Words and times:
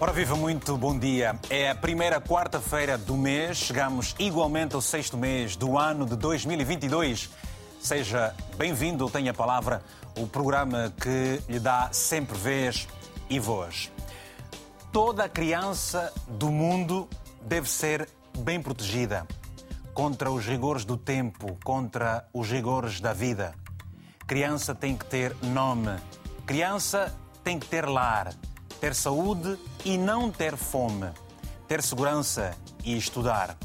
Ora 0.00 0.12
viva, 0.12 0.36
muito 0.36 0.76
bom 0.76 0.96
dia. 0.96 1.36
É 1.50 1.70
a 1.70 1.74
primeira 1.74 2.20
quarta-feira 2.20 2.96
do 2.96 3.16
mês, 3.16 3.56
chegamos 3.56 4.14
igualmente 4.16 4.76
ao 4.76 4.80
sexto 4.80 5.16
mês 5.16 5.56
do 5.56 5.76
ano 5.76 6.06
de 6.06 6.14
2022. 6.14 7.28
Seja 7.80 8.32
bem-vindo, 8.56 9.10
tenha 9.10 9.32
a 9.32 9.34
palavra, 9.34 9.82
o 10.16 10.24
programa 10.24 10.94
que 11.00 11.42
lhe 11.48 11.58
dá 11.58 11.88
sempre 11.90 12.38
vez 12.38 12.86
e 13.28 13.40
voz. 13.40 13.90
Toda 14.92 15.28
criança 15.28 16.12
do 16.28 16.48
mundo 16.48 17.08
deve 17.42 17.68
ser 17.68 18.08
bem 18.38 18.62
protegida 18.62 19.26
contra 19.92 20.30
os 20.30 20.46
rigores 20.46 20.84
do 20.84 20.96
tempo, 20.96 21.58
contra 21.64 22.24
os 22.32 22.48
rigores 22.48 23.00
da 23.00 23.12
vida. 23.12 23.52
Criança 24.28 24.76
tem 24.76 24.96
que 24.96 25.06
ter 25.06 25.34
nome, 25.42 25.96
criança 26.46 27.12
tem 27.42 27.58
que 27.58 27.66
ter 27.66 27.84
lar 27.84 28.32
ter 28.80 28.94
saúde 28.94 29.58
e 29.88 29.96
não 29.96 30.30
ter 30.30 30.54
fome, 30.54 31.10
ter 31.66 31.82
segurança 31.82 32.54
e 32.84 32.94
estudar, 32.94 33.56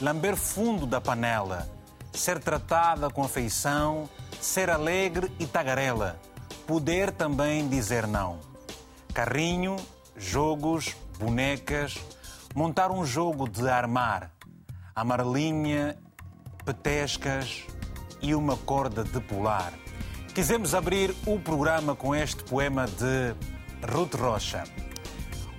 lamber 0.00 0.34
fundo 0.34 0.86
da 0.86 0.98
panela, 0.98 1.68
ser 2.10 2.38
tratada 2.38 3.10
com 3.10 3.22
afeição, 3.22 4.08
ser 4.40 4.70
alegre 4.70 5.30
e 5.38 5.46
tagarela, 5.46 6.18
poder 6.66 7.10
também 7.10 7.68
dizer 7.68 8.06
não. 8.06 8.38
Carrinho, 9.12 9.76
jogos, 10.16 10.96
bonecas, 11.18 11.98
montar 12.54 12.90
um 12.90 13.04
jogo 13.04 13.46
de 13.46 13.68
armar, 13.68 14.30
amarelinha, 14.96 15.98
petescas 16.64 17.66
e 18.22 18.34
uma 18.34 18.56
corda 18.56 19.04
de 19.04 19.20
pular. 19.20 19.74
Quisemos 20.34 20.74
abrir 20.74 21.14
o 21.26 21.38
programa 21.38 21.94
com 21.94 22.14
este 22.14 22.42
poema 22.42 22.86
de 22.86 23.34
Ruth 23.86 24.14
Rocha. 24.14 24.64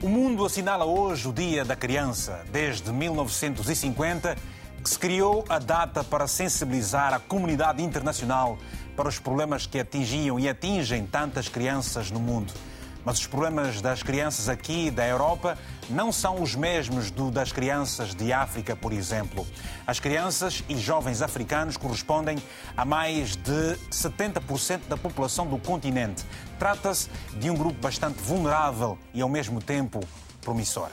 O 0.02 0.08
mundo 0.08 0.46
assinala 0.46 0.86
hoje 0.86 1.28
o 1.28 1.34
Dia 1.34 1.66
da 1.66 1.76
Criança, 1.76 2.46
desde 2.54 2.90
1950, 2.90 4.38
que 4.82 4.90
se 4.90 4.98
criou 4.98 5.44
a 5.50 5.60
data 5.60 6.06
para 6.06 6.26
sensibilizar 6.26 7.14
a 7.14 7.20
comunidade 7.20 7.84
internacional 7.84 8.58
para 8.96 9.10
os 9.10 9.20
problemas 9.20 9.66
que 9.66 9.78
atingiam 9.78 10.40
e 10.40 10.48
atingem 10.48 11.06
tantas 11.06 11.50
crianças 11.50 12.10
no 12.12 12.20
mundo. 12.22 12.54
Mas 13.10 13.18
os 13.18 13.26
problemas 13.26 13.82
das 13.82 14.04
crianças 14.04 14.48
aqui 14.48 14.92
da 14.92 15.04
Europa 15.04 15.58
não 15.90 16.12
são 16.12 16.44
os 16.44 16.54
mesmos 16.54 17.10
do 17.10 17.32
das 17.32 17.52
crianças 17.52 18.14
de 18.14 18.32
África, 18.32 18.76
por 18.76 18.94
exemplo. 18.94 19.48
As 19.88 20.00
crianças 20.00 20.64
e 20.70 20.78
jovens 20.78 21.24
africanos 21.24 21.76
correspondem 21.76 22.38
a 22.78 22.86
mais 22.86 23.36
de 23.36 23.76
70% 23.90 24.82
da 24.88 24.96
população 24.96 25.48
do 25.48 25.58
continente. 25.58 26.24
Trata-se 26.60 27.10
de 27.40 27.50
um 27.50 27.56
grupo 27.56 27.82
bastante 27.82 28.22
vulnerável 28.22 28.96
e, 29.12 29.24
ao 29.24 29.30
mesmo 29.30 29.60
tempo, 29.60 30.02
promissor. 30.40 30.90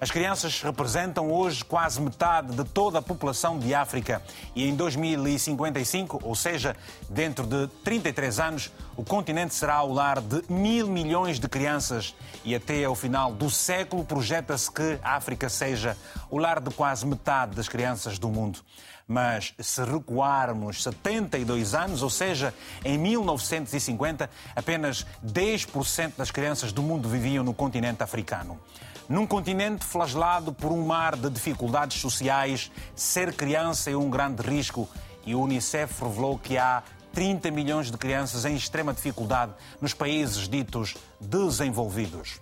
As 0.00 0.10
crianças 0.10 0.60
representam 0.60 1.30
hoje 1.30 1.64
quase 1.64 2.00
metade 2.00 2.54
de 2.54 2.64
toda 2.64 2.98
a 2.98 3.02
população 3.02 3.58
de 3.58 3.72
África 3.74 4.20
e 4.54 4.68
em 4.68 4.74
2055, 4.74 6.20
ou 6.22 6.34
seja, 6.34 6.76
dentro 7.08 7.46
de 7.46 7.68
33 7.84 8.40
anos, 8.40 8.72
o 8.96 9.04
continente 9.04 9.54
será 9.54 9.82
o 9.82 9.92
lar 9.92 10.20
de 10.20 10.42
mil 10.48 10.88
milhões 10.88 11.38
de 11.38 11.48
crianças 11.48 12.14
e 12.44 12.54
até 12.54 12.84
ao 12.84 12.94
final 12.94 13.32
do 13.32 13.48
século 13.48 14.04
projeta-se 14.04 14.70
que 14.70 14.98
a 15.02 15.14
África 15.14 15.48
seja 15.48 15.96
o 16.28 16.38
lar 16.38 16.60
de 16.60 16.70
quase 16.70 17.06
metade 17.06 17.54
das 17.54 17.68
crianças 17.68 18.18
do 18.18 18.28
mundo. 18.28 18.58
Mas 19.06 19.54
se 19.60 19.84
recuarmos 19.84 20.82
72 20.82 21.74
anos, 21.74 22.02
ou 22.02 22.10
seja, 22.10 22.52
em 22.84 22.98
1950, 22.98 24.28
apenas 24.56 25.06
10% 25.24 26.12
das 26.16 26.30
crianças 26.30 26.72
do 26.72 26.82
mundo 26.82 27.08
viviam 27.08 27.44
no 27.44 27.54
continente 27.54 28.02
africano. 28.02 28.58
Num 29.06 29.26
continente 29.26 29.84
flagelado 29.84 30.50
por 30.50 30.72
um 30.72 30.86
mar 30.86 31.14
de 31.14 31.28
dificuldades 31.28 32.00
sociais, 32.00 32.70
ser 32.96 33.34
criança 33.34 33.90
é 33.90 33.96
um 33.96 34.08
grande 34.08 34.42
risco 34.42 34.88
e 35.26 35.34
o 35.34 35.42
Unicef 35.42 36.02
revelou 36.02 36.38
que 36.38 36.56
há 36.56 36.82
30 37.12 37.50
milhões 37.50 37.90
de 37.90 37.98
crianças 37.98 38.46
em 38.46 38.56
extrema 38.56 38.94
dificuldade 38.94 39.52
nos 39.78 39.92
países 39.92 40.48
ditos 40.48 40.96
desenvolvidos. 41.20 42.40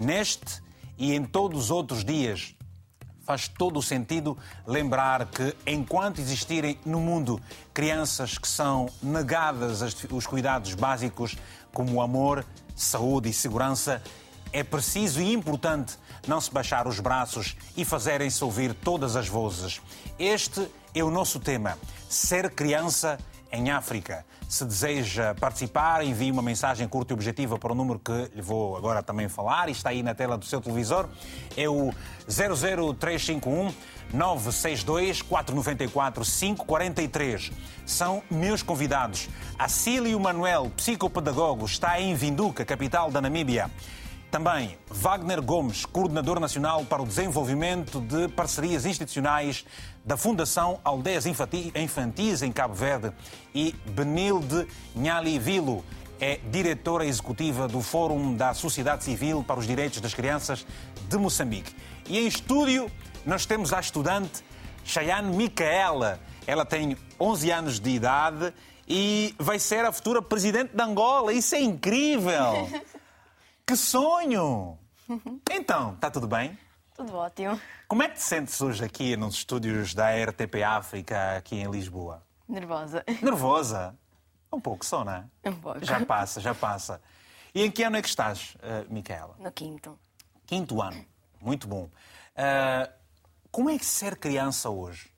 Neste 0.00 0.60
e 0.98 1.14
em 1.14 1.24
todos 1.24 1.64
os 1.64 1.70
outros 1.70 2.04
dias, 2.04 2.56
faz 3.22 3.46
todo 3.46 3.78
o 3.78 3.82
sentido 3.82 4.36
lembrar 4.66 5.26
que, 5.26 5.54
enquanto 5.64 6.20
existirem 6.20 6.76
no 6.84 6.98
mundo 6.98 7.40
crianças 7.72 8.36
que 8.36 8.48
são 8.48 8.88
negadas 9.00 9.80
os 10.10 10.26
cuidados 10.26 10.74
básicos 10.74 11.36
como 11.72 12.02
amor, 12.02 12.44
saúde 12.74 13.28
e 13.28 13.32
segurança, 13.32 14.02
é 14.52 14.62
preciso 14.62 15.20
e 15.20 15.32
importante 15.32 15.98
não 16.26 16.40
se 16.40 16.52
baixar 16.52 16.86
os 16.86 17.00
braços 17.00 17.56
e 17.76 17.84
fazerem-se 17.84 18.42
ouvir 18.42 18.74
todas 18.74 19.16
as 19.16 19.28
vozes. 19.28 19.80
Este 20.18 20.68
é 20.94 21.02
o 21.02 21.10
nosso 21.10 21.40
tema: 21.40 21.78
ser 22.08 22.50
criança 22.50 23.18
em 23.52 23.70
África. 23.70 24.24
Se 24.48 24.64
deseja 24.64 25.34
participar, 25.34 26.02
envie 26.02 26.30
uma 26.30 26.42
mensagem 26.42 26.88
curta 26.88 27.12
e 27.12 27.14
objetiva 27.14 27.58
para 27.58 27.72
o 27.72 27.74
número 27.74 27.98
que 27.98 28.30
lhe 28.34 28.40
vou 28.40 28.76
agora 28.76 29.02
também 29.02 29.28
falar 29.28 29.68
e 29.68 29.72
está 29.72 29.90
aí 29.90 30.02
na 30.02 30.14
tela 30.14 30.38
do 30.38 30.44
seu 30.44 30.60
televisor. 30.60 31.06
É 31.56 31.68
o 31.68 31.92
00351 32.26 33.72
962 34.12 35.22
494 35.22 36.24
543. 36.24 37.52
São 37.84 38.22
meus 38.30 38.62
convidados. 38.62 39.28
Acílio 39.58 40.18
Manuel, 40.18 40.70
psicopedagogo, 40.76 41.66
está 41.66 42.00
em 42.00 42.14
Vinduca, 42.14 42.64
capital 42.64 43.10
da 43.10 43.20
Namíbia. 43.20 43.70
Também 44.30 44.76
Wagner 44.90 45.40
Gomes, 45.40 45.86
coordenador 45.86 46.38
nacional 46.38 46.84
para 46.84 47.02
o 47.02 47.06
desenvolvimento 47.06 47.98
de 47.98 48.28
parcerias 48.28 48.84
institucionais 48.84 49.64
da 50.04 50.18
Fundação 50.18 50.78
Aldeias 50.84 51.24
Infantis 51.26 52.42
em 52.42 52.52
Cabo 52.52 52.74
Verde, 52.74 53.10
e 53.54 53.74
Benilde 53.86 54.68
Nhali 54.94 55.38
Vilo, 55.38 55.82
é 56.20 56.38
diretora 56.50 57.06
executiva 57.06 57.66
do 57.66 57.80
Fórum 57.80 58.34
da 58.34 58.52
Sociedade 58.52 59.02
Civil 59.02 59.42
para 59.42 59.60
os 59.60 59.66
Direitos 59.66 60.00
das 60.00 60.12
Crianças 60.12 60.66
de 61.08 61.16
Moçambique. 61.16 61.74
E 62.06 62.18
em 62.18 62.26
estúdio 62.26 62.90
nós 63.24 63.46
temos 63.46 63.72
a 63.72 63.80
estudante 63.80 64.44
Chayane 64.84 65.34
Micaela. 65.34 66.20
Ela 66.46 66.66
tem 66.66 66.96
11 67.18 67.50
anos 67.50 67.80
de 67.80 67.90
idade 67.90 68.52
e 68.86 69.34
vai 69.38 69.58
ser 69.58 69.84
a 69.86 69.92
futura 69.92 70.20
presidente 70.20 70.74
de 70.74 70.82
Angola. 70.82 71.32
Isso 71.32 71.54
é 71.54 71.60
incrível! 71.60 72.68
Que 73.68 73.76
sonho! 73.76 74.78
Então, 75.50 75.92
está 75.92 76.10
tudo 76.10 76.26
bem? 76.26 76.58
Tudo 76.94 77.14
ótimo. 77.16 77.60
Como 77.86 78.02
é 78.02 78.08
que 78.08 78.14
te 78.14 78.22
sentes 78.22 78.58
hoje 78.62 78.82
aqui 78.82 79.14
nos 79.14 79.34
estúdios 79.34 79.92
da 79.92 80.08
RTP 80.10 80.62
África, 80.66 81.36
aqui 81.36 81.56
em 81.56 81.70
Lisboa? 81.70 82.26
Nervosa. 82.48 83.04
Nervosa? 83.22 83.98
Um 84.50 84.58
pouco 84.58 84.86
só, 84.86 85.04
não 85.04 85.12
é? 85.12 85.24
Um 85.44 85.54
pouco. 85.54 85.84
Já 85.84 86.04
passa, 86.04 86.40
já 86.40 86.54
passa. 86.54 87.02
E 87.54 87.62
em 87.62 87.70
que 87.70 87.82
ano 87.82 87.98
é 87.98 88.02
que 88.02 88.08
estás, 88.08 88.56
uh, 88.56 88.90
Micaela? 88.90 89.36
No 89.38 89.52
quinto. 89.52 89.98
Quinto 90.46 90.80
ano. 90.80 91.04
Muito 91.38 91.68
bom. 91.68 91.84
Uh, 91.84 92.90
como 93.50 93.68
é 93.68 93.78
que 93.78 93.84
ser 93.84 94.16
criança 94.16 94.70
hoje? 94.70 95.12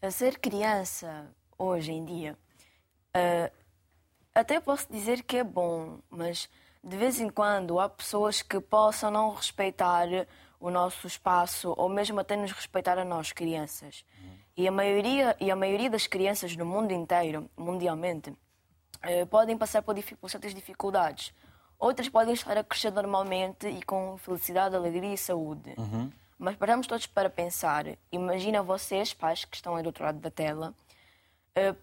A 0.00 0.12
ser 0.12 0.38
criança 0.38 1.28
hoje 1.58 1.90
em 1.90 2.04
dia, 2.04 2.38
uh, 3.16 3.52
até 4.32 4.60
posso 4.60 4.86
dizer 4.92 5.24
que 5.24 5.38
é 5.38 5.44
bom, 5.44 5.98
mas 6.08 6.48
de 6.84 6.96
vez 6.98 7.18
em 7.18 7.30
quando 7.30 7.80
há 7.80 7.88
pessoas 7.88 8.42
que 8.42 8.60
possam 8.60 9.10
não 9.10 9.32
respeitar 9.32 10.06
o 10.60 10.70
nosso 10.70 11.06
espaço 11.06 11.72
ou 11.76 11.88
mesmo 11.88 12.20
até 12.20 12.36
nos 12.36 12.52
respeitar 12.52 12.98
a 12.98 13.04
nós, 13.04 13.32
crianças. 13.32 14.04
E 14.56 14.68
a 14.68 14.70
maioria, 14.70 15.34
e 15.40 15.50
a 15.50 15.56
maioria 15.56 15.88
das 15.88 16.06
crianças 16.06 16.54
no 16.56 16.64
mundo 16.64 16.92
inteiro, 16.92 17.50
mundialmente, 17.56 18.32
eh, 19.02 19.24
podem 19.24 19.56
passar 19.56 19.82
por, 19.82 19.96
por 20.20 20.30
certas 20.30 20.54
dificuldades. 20.54 21.34
Outras 21.78 22.08
podem 22.08 22.34
estar 22.34 22.56
a 22.56 22.62
crescer 22.62 22.92
normalmente 22.92 23.66
e 23.66 23.82
com 23.82 24.16
felicidade, 24.18 24.76
alegria 24.76 25.14
e 25.14 25.18
saúde. 25.18 25.74
Uhum. 25.76 26.10
Mas 26.38 26.56
paramos 26.56 26.86
todos 26.86 27.06
para 27.06 27.28
pensar. 27.30 27.86
Imagina 28.12 28.62
vocês, 28.62 29.12
pais 29.12 29.44
que 29.44 29.56
estão 29.56 29.74
aí 29.74 29.82
do 29.82 29.86
outro 29.86 30.04
lado 30.04 30.18
da 30.18 30.30
tela, 30.30 30.74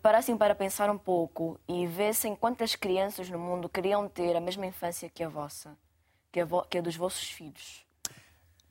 parassem 0.01 0.37
para 0.37 0.53
pensar 0.53 0.89
um 0.89 0.97
pouco 0.97 1.59
e 1.67 1.87
vissem 1.87 2.35
quantas 2.35 2.75
crianças 2.75 3.29
no 3.29 3.39
mundo 3.39 3.69
queriam 3.69 4.07
ter 4.07 4.35
a 4.35 4.41
mesma 4.41 4.65
infância 4.65 5.09
que 5.09 5.23
a 5.23 5.29
vossa, 5.29 5.77
que 6.31 6.41
a, 6.41 6.45
vo 6.45 6.63
que 6.63 6.77
a 6.77 6.81
dos 6.81 6.95
vossos 6.95 7.29
filhos. 7.29 7.85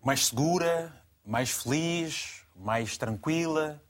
Mais 0.02 0.26
segura, 0.26 0.92
mais 1.24 1.50
feliz, 1.50 2.46
mais 2.54 2.98
tranquila. 2.98 3.82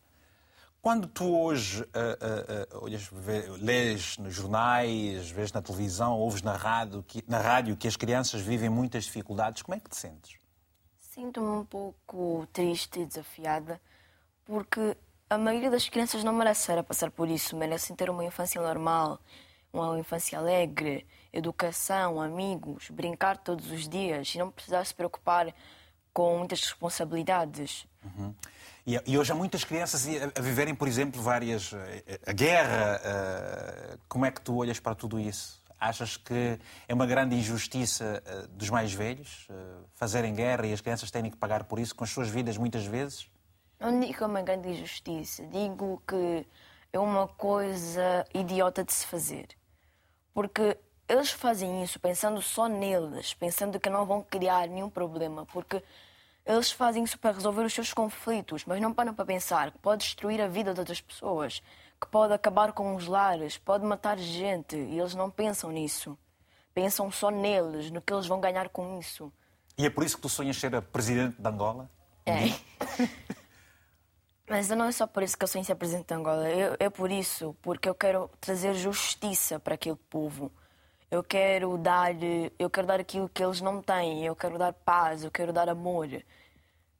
Quando 0.80 1.06
tu 1.08 1.36
hoje 1.36 1.82
uh, 1.82 2.76
uh, 2.78 2.84
olhas, 2.84 3.10
lês 3.60 4.16
nos 4.16 4.34
jornais, 4.34 5.30
vês 5.30 5.52
na 5.52 5.60
televisão, 5.60 6.18
ouves 6.18 6.42
na 6.42 6.56
rádio, 6.56 7.02
que, 7.02 7.22
na 7.28 7.38
rádio 7.38 7.76
que 7.76 7.86
as 7.86 7.96
crianças 7.96 8.40
vivem 8.40 8.70
muitas 8.70 9.04
dificuldades, 9.04 9.62
como 9.62 9.76
é 9.76 9.80
que 9.80 9.90
te 9.90 9.96
sentes? 9.96 10.38
Sinto-me 10.98 11.48
um 11.48 11.64
pouco 11.64 12.46
triste 12.52 13.00
e 13.00 13.04
desafiada, 13.04 13.80
porque 14.44 14.96
a 15.30 15.38
maioria 15.38 15.70
das 15.70 15.88
crianças 15.88 16.24
não 16.24 16.32
merece 16.32 16.82
passar 16.82 17.08
por 17.08 17.28
isso, 17.28 17.56
merecem 17.56 17.94
ter 17.94 18.10
uma 18.10 18.24
infância 18.24 18.60
normal, 18.60 19.20
uma 19.72 19.96
infância 19.96 20.36
alegre, 20.36 21.06
educação, 21.32 22.20
amigos, 22.20 22.90
brincar 22.90 23.38
todos 23.38 23.70
os 23.70 23.88
dias 23.88 24.34
e 24.34 24.38
não 24.38 24.50
precisar 24.50 24.84
se 24.84 24.92
preocupar 24.92 25.54
com 26.12 26.38
muitas 26.38 26.60
responsabilidades. 26.62 27.86
Uhum. 28.04 28.34
E, 28.84 29.16
hoje 29.16 29.30
há 29.30 29.34
muitas 29.36 29.62
crianças 29.62 30.04
a, 30.36 30.40
viverem, 30.40 30.74
por 30.74 30.88
exemplo, 30.88 31.22
várias. 31.22 31.72
Eh, 31.72 32.18
a 32.26 32.32
guerra. 32.32 33.00
Uh, 33.00 33.98
como 34.08 34.26
é 34.26 34.32
que 34.32 34.40
tu 34.40 34.56
olhas 34.56 34.80
para 34.80 34.96
tudo 34.96 35.20
isso? 35.20 35.62
Achas 35.78 36.16
que 36.16 36.58
é 36.88 36.92
uma 36.92 37.06
grande 37.06 37.36
injustiça 37.36 38.22
dos 38.50 38.68
mais 38.68 38.92
velhos 38.92 39.48
fazerem 39.94 40.34
guerra 40.34 40.66
e 40.66 40.74
as 40.74 40.80
crianças 40.82 41.10
terem 41.10 41.30
que 41.30 41.38
pagar 41.38 41.64
por 41.64 41.78
isso 41.78 41.94
com 41.94 42.04
as 42.04 42.10
suas 42.10 42.28
vidas 42.28 42.58
muitas 42.58 42.84
vezes? 42.84 43.30
Não 43.80 43.98
digo 43.98 44.12
que 44.12 44.22
é 44.22 44.26
uma 44.26 44.42
grande 44.42 44.68
injustiça, 44.68 45.42
digo 45.46 46.02
que 46.06 46.46
é 46.92 46.98
uma 46.98 47.26
coisa 47.26 48.26
idiota 48.34 48.84
de 48.84 48.92
se 48.92 49.06
fazer. 49.06 49.48
Porque 50.34 50.76
eles 51.08 51.30
fazem 51.30 51.82
isso 51.82 51.98
pensando 51.98 52.42
só 52.42 52.68
neles, 52.68 53.32
pensando 53.32 53.80
que 53.80 53.88
não 53.88 54.04
vão 54.04 54.22
criar 54.22 54.68
nenhum 54.68 54.90
problema, 54.90 55.46
porque 55.46 55.82
eles 56.44 56.70
fazem 56.70 57.04
isso 57.04 57.18
para 57.18 57.32
resolver 57.32 57.62
os 57.62 57.72
seus 57.72 57.94
conflitos, 57.94 58.66
mas 58.66 58.82
não 58.82 58.92
param 58.92 59.14
para 59.14 59.24
pensar 59.24 59.70
que 59.72 59.78
pode 59.78 60.04
destruir 60.04 60.42
a 60.42 60.46
vida 60.46 60.74
de 60.74 60.80
outras 60.80 61.00
pessoas, 61.00 61.62
que 61.98 62.06
pode 62.06 62.34
acabar 62.34 62.72
com 62.72 62.94
os 62.94 63.06
lares, 63.06 63.56
pode 63.56 63.84
matar 63.86 64.18
gente, 64.18 64.76
e 64.76 64.98
eles 64.98 65.14
não 65.14 65.30
pensam 65.30 65.70
nisso. 65.70 66.18
Pensam 66.74 67.10
só 67.10 67.30
neles, 67.30 67.90
no 67.90 68.02
que 68.02 68.12
eles 68.12 68.26
vão 68.26 68.40
ganhar 68.40 68.68
com 68.68 68.98
isso. 68.98 69.32
E 69.78 69.86
é 69.86 69.90
por 69.90 70.04
isso 70.04 70.16
que 70.16 70.22
tu 70.22 70.28
sonhas 70.28 70.58
ser 70.58 70.74
a 70.74 70.82
presidente 70.82 71.40
de 71.40 71.48
Angola? 71.48 71.90
É. 72.26 72.50
Mas 74.50 74.68
não 74.68 74.86
é 74.86 74.90
só 74.90 75.06
por 75.06 75.22
isso 75.22 75.38
que 75.38 75.44
eu 75.44 75.48
sonho 75.48 75.64
ser 75.64 75.76
presidente 75.76 76.08
de 76.08 76.14
Angola. 76.14 76.44
é 76.80 76.90
por 76.90 77.08
isso, 77.12 77.56
porque 77.62 77.88
eu 77.88 77.94
quero 77.94 78.28
trazer 78.40 78.74
justiça 78.74 79.60
para 79.60 79.74
aquele 79.76 79.94
povo. 80.10 80.50
Eu 81.08 81.22
quero 81.22 81.78
dar, 81.78 82.12
eu 82.58 82.68
quero 82.68 82.84
dar 82.84 82.98
aquilo 82.98 83.28
que 83.28 83.44
eles 83.44 83.60
não 83.60 83.80
têm. 83.80 84.26
Eu 84.26 84.34
quero 84.34 84.58
dar 84.58 84.72
paz, 84.72 85.22
eu 85.22 85.30
quero 85.30 85.52
dar 85.52 85.68
amor. 85.68 86.08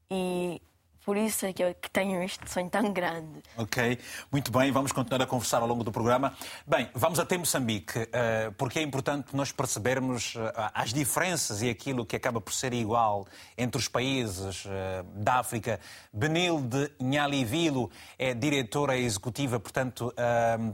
E 0.08 0.62
por 1.10 1.16
isso 1.16 1.44
é 1.44 1.52
que 1.52 1.60
eu 1.60 1.74
tenho 1.92 2.22
este 2.22 2.48
sonho 2.48 2.70
tão 2.70 2.92
grande. 2.92 3.42
Ok, 3.56 3.98
muito 4.30 4.52
bem, 4.52 4.70
vamos 4.70 4.92
continuar 4.92 5.20
a 5.20 5.26
conversar 5.26 5.60
ao 5.60 5.66
longo 5.66 5.82
do 5.82 5.90
programa. 5.90 6.32
Bem, 6.64 6.88
vamos 6.94 7.18
até 7.18 7.36
Moçambique, 7.36 8.08
eh, 8.12 8.52
porque 8.56 8.78
é 8.78 8.82
importante 8.82 9.34
nós 9.34 9.50
percebermos 9.50 10.36
eh, 10.36 10.70
as 10.72 10.92
diferenças 10.92 11.62
e 11.62 11.68
aquilo 11.68 12.06
que 12.06 12.14
acaba 12.14 12.40
por 12.40 12.52
ser 12.52 12.72
igual 12.72 13.26
entre 13.58 13.76
os 13.76 13.88
países 13.88 14.62
eh, 14.68 15.02
da 15.16 15.40
África. 15.40 15.80
Benilde 16.12 16.92
Nhalivilo 17.00 17.90
é 18.16 18.32
diretora 18.32 18.96
executiva, 18.96 19.58
portanto, 19.58 20.14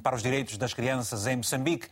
para 0.02 0.16
os 0.16 0.22
direitos 0.22 0.58
das 0.58 0.74
crianças 0.74 1.26
em 1.26 1.36
Moçambique. 1.36 1.88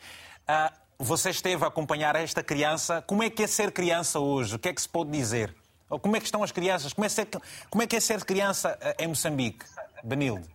Você 0.99 1.31
esteve 1.31 1.65
a 1.65 1.69
acompanhar 1.69 2.15
esta 2.15 2.43
criança. 2.43 3.03
Como 3.07 3.23
é 3.23 3.31
que 3.31 3.43
é 3.43 3.47
ser 3.47 3.73
criança 3.73 4.21
hoje? 4.21 4.57
O 4.57 4.59
que 4.59 4.69
é 4.69 4.75
que 4.75 4.83
se 4.83 4.89
pode 4.89 5.11
dizer? 5.11 5.64
Como 5.89 6.17
é 6.17 6.21
que 6.21 6.27
estão 6.27 6.43
as 6.43 6.51
crianças? 6.51 6.93
Como 6.93 7.05
é, 7.05 7.09
ser, 7.09 7.29
como 7.71 7.83
é 7.83 7.87
que 7.87 7.97
é 7.97 8.01
ser 8.01 8.25
criança 8.25 8.77
eh, 8.81 9.05
em 9.05 9.09
Moçambique? 9.09 9.65
Benilde. 10.03 10.49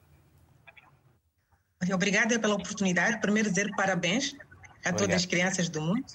Obrigada 1.93 2.37
pela 2.39 2.55
oportunidade. 2.55 3.19
Primeiro 3.21 3.49
dizer 3.49 3.71
parabéns 3.75 4.33
a 4.33 4.89
Obrigado. 4.89 4.97
todas 4.97 5.15
as 5.15 5.25
crianças 5.25 5.69
do 5.69 5.81
mundo 5.81 6.05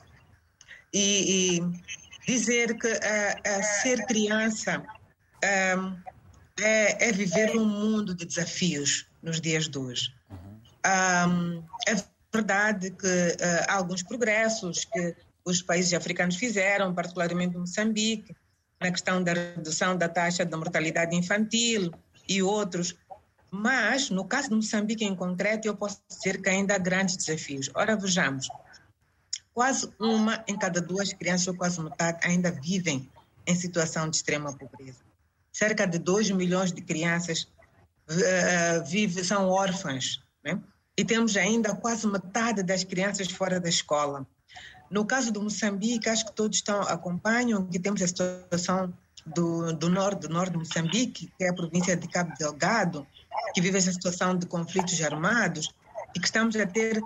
e, 0.92 1.58
e 1.58 2.32
dizer 2.32 2.78
que 2.78 2.86
uh, 2.86 2.90
uh, 2.90 3.62
ser 3.82 4.06
criança 4.06 4.78
uh, 4.78 5.96
é, 6.60 7.08
é, 7.08 7.12
viver 7.12 7.56
um 7.56 7.64
mundo 7.64 8.14
de 8.14 8.24
desafios 8.24 9.06
nos 9.22 9.40
dias 9.40 9.68
de 9.68 9.76
hoje. 9.76 10.14
Uhum. 10.30 10.60
Um, 10.86 11.64
é 11.88 11.96
verdade 12.32 12.90
que 12.90 13.36
há 13.68 13.74
alguns 13.74 14.02
progressos 14.02 14.84
que 14.84 15.16
os 15.44 15.62
países 15.62 15.92
africanos 15.94 16.36
fizeram, 16.36 16.94
particularmente 16.94 17.56
Moçambique, 17.56 18.34
na 18.80 18.90
questão 18.90 19.22
da 19.22 19.32
redução 19.32 19.96
da 19.96 20.08
taxa 20.08 20.44
de 20.44 20.56
mortalidade 20.56 21.16
infantil 21.16 21.92
e 22.28 22.42
outros. 22.42 22.96
Mas, 23.50 24.10
no 24.10 24.24
caso 24.24 24.48
de 24.48 24.56
Moçambique 24.56 25.04
em 25.04 25.14
concreto, 25.14 25.68
eu 25.68 25.76
posso 25.76 26.00
dizer 26.08 26.42
que 26.42 26.48
ainda 26.48 26.74
há 26.74 26.78
grandes 26.78 27.16
desafios. 27.16 27.70
Ora, 27.74 27.96
vejamos, 27.96 28.48
quase 29.52 29.88
uma 30.00 30.44
em 30.48 30.58
cada 30.58 30.80
duas 30.80 31.12
crianças, 31.12 31.46
ou 31.46 31.54
quase 31.54 31.80
metade, 31.80 32.18
ainda 32.26 32.50
vivem 32.50 33.08
em 33.46 33.54
situação 33.54 34.10
de 34.10 34.16
extrema 34.16 34.52
pobreza. 34.52 34.98
Cerca 35.52 35.86
de 35.86 35.98
2 35.98 36.32
milhões 36.32 36.72
de 36.72 36.82
crianças 36.82 37.44
uh, 38.10 38.84
vive, 38.84 39.22
são 39.22 39.48
órfãs. 39.48 40.20
Né? 40.44 40.60
E 40.96 41.04
temos 41.04 41.36
ainda 41.36 41.74
quase 41.76 42.06
metade 42.08 42.62
das 42.62 42.82
crianças 42.82 43.30
fora 43.30 43.60
da 43.60 43.68
escola. 43.68 44.26
No 44.94 45.04
caso 45.04 45.32
do 45.32 45.42
Moçambique, 45.42 46.08
acho 46.08 46.24
que 46.24 46.32
todos 46.32 46.58
estão, 46.58 46.80
acompanham 46.82 47.66
que 47.66 47.80
temos 47.80 48.00
a 48.00 48.06
situação 48.06 48.94
do, 49.26 49.72
do 49.72 49.88
norte, 49.88 50.20
do 50.20 50.28
norte 50.28 50.52
de 50.52 50.58
Moçambique, 50.58 51.32
que 51.36 51.42
é 51.42 51.48
a 51.48 51.52
província 51.52 51.96
de 51.96 52.06
Cabo 52.06 52.32
Delgado, 52.38 53.04
que 53.52 53.60
vive 53.60 53.76
essa 53.76 53.92
situação 53.92 54.38
de 54.38 54.46
conflitos 54.46 55.02
armados 55.02 55.74
e 56.14 56.20
que 56.20 56.26
estamos 56.26 56.54
a 56.54 56.64
ter 56.64 57.02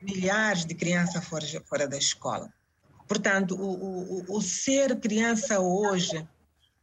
milhares 0.00 0.64
de 0.64 0.74
crianças 0.74 1.22
fora, 1.26 1.44
fora 1.66 1.86
da 1.86 1.98
escola. 1.98 2.50
Portanto, 3.06 3.54
o, 3.54 4.32
o, 4.32 4.36
o 4.38 4.40
ser 4.40 4.98
criança 4.98 5.60
hoje, 5.60 6.26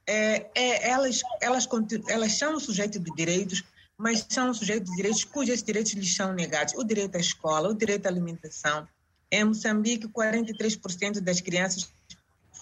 é, 0.06 0.52
é, 0.54 0.88
elas, 0.88 1.22
elas, 1.42 1.68
elas 2.08 2.34
são 2.34 2.60
sujeitos 2.60 3.04
de 3.04 3.12
direitos, 3.16 3.64
mas 3.98 4.24
são 4.30 4.54
sujeitos 4.54 4.92
de 4.92 4.98
direitos 4.98 5.24
cujos 5.24 5.64
direitos 5.64 5.94
lhes 5.94 6.16
são 6.16 6.32
negados. 6.32 6.76
O 6.76 6.84
direito 6.84 7.16
à 7.16 7.20
escola, 7.20 7.70
o 7.70 7.74
direito 7.74 8.06
à 8.06 8.10
alimentação, 8.10 8.88
em 9.36 9.44
Moçambique, 9.46 10.08
43% 10.08 11.20
das 11.20 11.42
crianças 11.42 11.92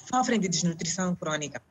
sofrem 0.09 0.39
de 0.39 0.47
desnutrição 0.47 1.13
crônica. 1.15 1.61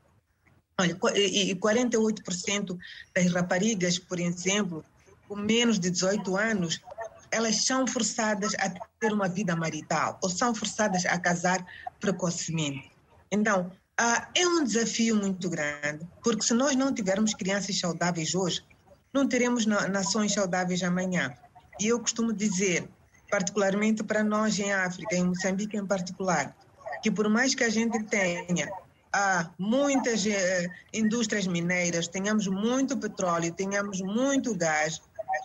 Olha, 0.78 0.96
e 1.16 1.54
48% 1.54 2.78
das 3.14 3.32
raparigas, 3.32 3.98
por 3.98 4.20
exemplo, 4.20 4.84
com 5.26 5.36
menos 5.36 5.78
de 5.78 5.90
18 5.90 6.36
anos, 6.36 6.80
elas 7.30 7.64
são 7.64 7.86
forçadas 7.86 8.54
a 8.54 8.68
ter 8.98 9.12
uma 9.12 9.28
vida 9.28 9.56
marital 9.56 10.18
ou 10.22 10.28
são 10.28 10.54
forçadas 10.54 11.06
a 11.06 11.18
casar 11.18 11.64
precocemente. 11.98 12.90
Então, 13.30 13.70
é 14.34 14.46
um 14.46 14.64
desafio 14.64 15.16
muito 15.16 15.48
grande, 15.48 16.06
porque 16.22 16.42
se 16.42 16.54
nós 16.54 16.74
não 16.76 16.92
tivermos 16.92 17.34
crianças 17.34 17.78
saudáveis 17.78 18.34
hoje, 18.34 18.62
não 19.12 19.28
teremos 19.28 19.64
nações 19.66 20.32
saudáveis 20.32 20.82
amanhã. 20.82 21.34
E 21.78 21.88
eu 21.88 22.00
costumo 22.00 22.32
dizer, 22.32 22.88
particularmente 23.30 24.02
para 24.02 24.24
nós 24.24 24.58
em 24.58 24.72
África, 24.72 25.14
em 25.14 25.24
Moçambique 25.24 25.76
em 25.76 25.86
particular, 25.86 26.56
que 27.02 27.10
por 27.10 27.28
mais 27.28 27.54
que 27.54 27.64
a 27.64 27.70
gente 27.70 28.02
tenha 28.04 28.70
há 29.12 29.50
muitas 29.58 30.26
eh, 30.26 30.68
indústrias 30.92 31.46
mineiras, 31.46 32.08
tenhamos 32.08 32.46
muito 32.46 32.96
petróleo, 32.96 33.52
tenhamos 33.52 34.00
muito 34.00 34.54
gás, 34.54 35.00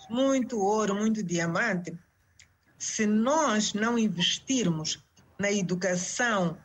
muito 0.08 0.60
ouro, 0.60 0.94
muito 0.94 1.22
diamante, 1.22 1.96
se 2.78 3.06
nós 3.06 3.72
não 3.74 3.98
investirmos 3.98 5.02
na 5.38 5.50
educação 5.50 6.56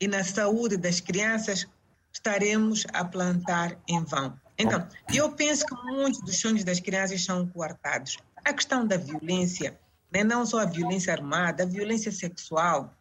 e 0.00 0.08
na 0.08 0.24
saúde 0.24 0.76
das 0.76 1.00
crianças, 1.00 1.66
estaremos 2.12 2.86
a 2.92 3.04
plantar 3.04 3.78
em 3.88 4.02
vão. 4.04 4.38
Então, 4.58 4.86
eu 5.12 5.32
penso 5.32 5.64
que 5.64 5.74
muitos 5.86 6.20
dos 6.20 6.38
sonhos 6.38 6.64
das 6.64 6.80
crianças 6.80 7.24
são 7.24 7.46
coartados. 7.46 8.18
A 8.44 8.52
questão 8.52 8.86
da 8.86 8.96
violência, 8.96 9.78
né? 10.12 10.24
não 10.24 10.44
só 10.44 10.60
a 10.60 10.64
violência 10.64 11.12
armada, 11.12 11.62
a 11.62 11.66
violência 11.66 12.10
sexual, 12.10 12.94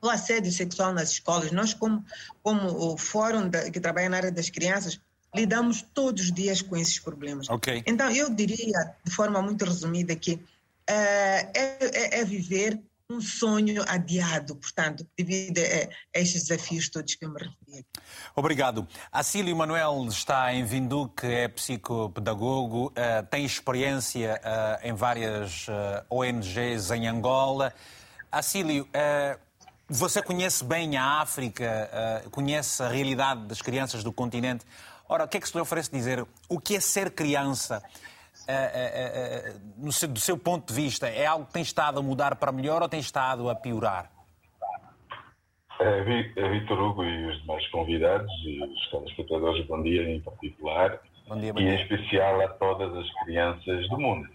o 0.00 0.08
assédio 0.08 0.50
sexual 0.52 0.92
nas 0.92 1.12
escolas. 1.12 1.52
Nós, 1.52 1.72
como, 1.72 2.04
como 2.42 2.92
o 2.92 2.98
fórum 2.98 3.48
da, 3.48 3.70
que 3.70 3.80
trabalha 3.80 4.08
na 4.08 4.16
área 4.16 4.32
das 4.32 4.50
crianças, 4.50 5.00
lidamos 5.34 5.82
todos 5.94 6.24
os 6.24 6.32
dias 6.32 6.60
com 6.60 6.76
esses 6.76 6.98
problemas. 6.98 7.48
Okay. 7.48 7.82
Então, 7.86 8.10
eu 8.10 8.28
diria, 8.28 8.94
de 9.04 9.14
forma 9.14 9.40
muito 9.40 9.64
resumida, 9.64 10.14
que 10.14 10.34
uh, 10.34 10.40
é, 10.88 12.20
é, 12.20 12.24
viver 12.24 12.78
um 13.12 13.20
sonho 13.20 13.82
adiado, 13.86 14.56
portanto, 14.56 15.06
devido 15.16 15.58
a, 15.58 16.18
estes 16.18 16.48
desafios 16.48 16.88
todos 16.88 17.14
que 17.14 17.24
eu 17.24 17.30
me 17.30 17.38
referi. 17.38 17.86
Obrigado. 18.34 18.86
Acílio 19.10 19.54
Manuel 19.56 20.06
está 20.08 20.52
em 20.52 20.64
Vinduque, 20.64 21.26
é 21.26 21.48
psicopedagogo, 21.48 22.86
uh, 22.86 23.26
tem 23.30 23.44
experiência 23.44 24.40
uh, 24.42 24.86
em 24.86 24.94
várias 24.94 25.66
eh, 25.68 26.04
ONGs 26.10 26.90
em 26.90 27.06
Angola. 27.06 27.72
Acílio, 28.30 28.88
você 29.88 30.22
conhece 30.22 30.64
bem 30.64 30.96
a 30.96 31.20
África, 31.20 32.24
conhece 32.30 32.82
a 32.82 32.88
realidade 32.88 33.44
das 33.46 33.60
crianças 33.60 34.02
do 34.02 34.10
continente. 34.10 34.64
Ora, 35.06 35.24
o 35.24 35.28
que 35.28 35.36
é 35.36 35.40
que 35.40 35.46
se 35.46 35.54
lhe 35.54 35.60
oferece 35.60 35.90
dizer? 35.90 36.26
O 36.48 36.58
que 36.58 36.76
é 36.76 36.80
ser 36.80 37.10
criança? 37.10 37.82
É, 38.48 38.54
é, 38.54 39.50
é, 39.50 39.54
no 39.78 39.92
seu, 39.92 40.08
do 40.08 40.18
seu 40.18 40.36
ponto 40.36 40.72
de 40.72 40.74
vista, 40.74 41.08
é 41.08 41.26
algo 41.26 41.46
que 41.46 41.52
tem 41.52 41.62
estado 41.62 41.98
a 41.98 42.02
mudar 42.02 42.36
para 42.36 42.50
melhor 42.52 42.82
ou 42.82 42.88
tem 42.88 43.00
estado 43.00 43.48
a 43.48 43.54
piorar? 43.54 44.10
É, 45.80 46.02
Vitor 46.02 46.80
Hugo 46.80 47.04
e 47.04 47.26
os 47.26 47.40
demais 47.40 47.66
convidados 47.68 48.30
e 48.44 48.62
os 48.62 48.90
telespectadores, 48.90 49.66
bom 49.66 49.82
dia 49.82 50.08
em 50.08 50.20
particular. 50.20 51.00
Bom 51.26 51.38
dia, 51.38 51.52
bom 51.52 51.60
e 51.60 51.64
dia. 51.64 51.74
em 51.74 51.82
especial 51.82 52.40
a 52.40 52.48
todas 52.48 52.94
as 52.96 53.24
crianças 53.24 53.88
do 53.88 53.98
mundo. 53.98 54.28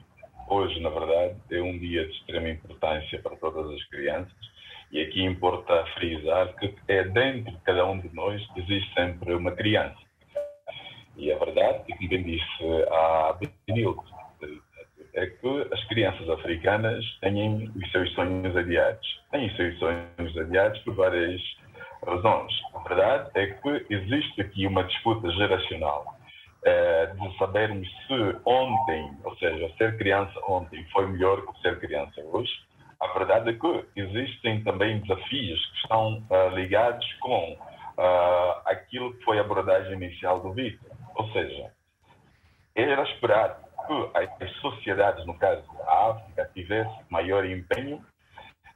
hoje, 0.50 0.80
na 0.80 0.90
verdade, 0.90 1.36
é 1.52 1.62
um 1.62 1.78
dia 1.78 2.06
de 2.06 2.14
extrema 2.14 2.50
importância 2.50 3.22
para 3.22 3.36
todas 3.38 3.72
as 3.72 3.84
crianças 3.86 4.48
e 4.92 5.02
aqui 5.02 5.24
importa 5.24 5.86
frisar 5.96 6.54
que 6.56 6.74
é 6.88 7.04
dentro 7.04 7.52
de 7.52 7.58
cada 7.60 7.86
um 7.86 8.00
de 8.00 8.14
nós 8.14 8.42
existe 8.56 8.94
sempre 8.94 9.34
uma 9.34 9.52
criança. 9.52 10.07
E 11.18 11.32
a 11.32 11.38
verdade, 11.38 11.84
e 11.88 11.94
como 11.94 12.10
bem 12.10 12.24
disse 12.24 12.84
a 12.92 13.38
Benilde, 13.68 14.00
é 15.16 15.26
que 15.26 15.68
as 15.74 15.84
crianças 15.86 16.30
africanas 16.30 17.04
têm 17.22 17.72
os 17.76 17.92
seus 17.92 18.14
sonhos 18.14 18.56
adiados. 18.56 19.22
Têm 19.32 19.48
os 19.48 19.56
seus 19.56 19.80
sonhos 19.80 20.38
adiados 20.38 20.80
por 20.82 20.94
várias 20.94 21.42
razões. 22.06 22.54
A 22.76 22.80
verdade 22.88 23.32
é 23.34 23.48
que 23.48 23.86
existe 23.90 24.42
aqui 24.42 24.68
uma 24.68 24.84
disputa 24.84 25.32
geracional 25.32 26.06
é, 26.64 27.08
de 27.08 27.38
sabermos 27.38 27.88
se 28.06 28.36
ontem, 28.46 29.12
ou 29.24 29.36
seja, 29.38 29.74
ser 29.78 29.98
criança 29.98 30.40
ontem 30.48 30.86
foi 30.92 31.08
melhor 31.08 31.42
que 31.48 31.62
ser 31.62 31.80
criança 31.80 32.22
hoje. 32.22 32.52
A 33.00 33.08
verdade 33.18 33.50
é 33.50 33.54
que 33.54 33.86
existem 33.96 34.64
também 34.64 35.00
desafios 35.02 35.66
que 35.66 35.78
estão 35.78 36.24
uh, 36.30 36.56
ligados 36.56 37.06
com 37.22 37.54
uh, 37.54 38.62
aquilo 38.66 39.14
que 39.14 39.24
foi 39.24 39.38
a 39.38 39.42
abordagem 39.42 39.94
inicial 39.94 40.40
do 40.42 40.52
Vitor. 40.54 40.97
Ou 41.18 41.28
seja, 41.32 41.74
era 42.76 43.02
esperado 43.04 43.66
que 43.88 44.44
as 44.44 44.52
sociedades, 44.58 45.26
no 45.26 45.38
caso 45.38 45.66
da 45.78 46.12
África, 46.12 46.50
tivessem 46.54 47.06
maior 47.10 47.44
empenho 47.44 48.04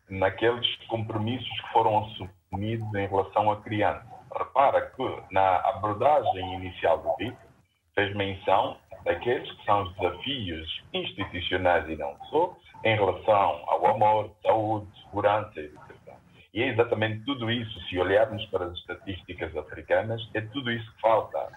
naqueles 0.10 0.68
compromissos 0.88 1.50
que 1.62 1.72
foram 1.72 2.00
assumidos 2.00 2.94
em 2.96 3.08
relação 3.08 3.52
à 3.52 3.62
criança. 3.62 4.06
Repara 4.36 4.90
que 4.90 5.24
na 5.32 5.58
abordagem 5.70 6.56
inicial 6.56 6.98
do 6.98 7.16
Vitor, 7.18 7.52
fez 7.94 8.16
menção 8.16 8.78
daqueles 9.04 9.52
que 9.52 9.66
são 9.66 9.84
os 9.84 9.96
desafios 9.96 10.84
institucionais 10.94 11.88
e 11.90 11.96
não 11.96 12.18
só, 12.30 12.56
em 12.84 12.96
relação 12.96 13.64
ao 13.68 13.86
amor, 13.88 14.32
saúde, 14.42 14.88
segurança 15.04 15.60
e 15.60 15.66
educação. 15.66 16.16
E 16.54 16.64
é 16.64 16.68
exatamente 16.68 17.24
tudo 17.26 17.52
isso, 17.52 17.80
se 17.88 18.00
olharmos 18.00 18.44
para 18.48 18.66
as 18.66 18.74
estatísticas 18.74 19.56
africanas, 19.56 20.22
é 20.34 20.42
tudo 20.42 20.72
isso 20.72 20.92
que 20.96 21.02
falta 21.02 21.52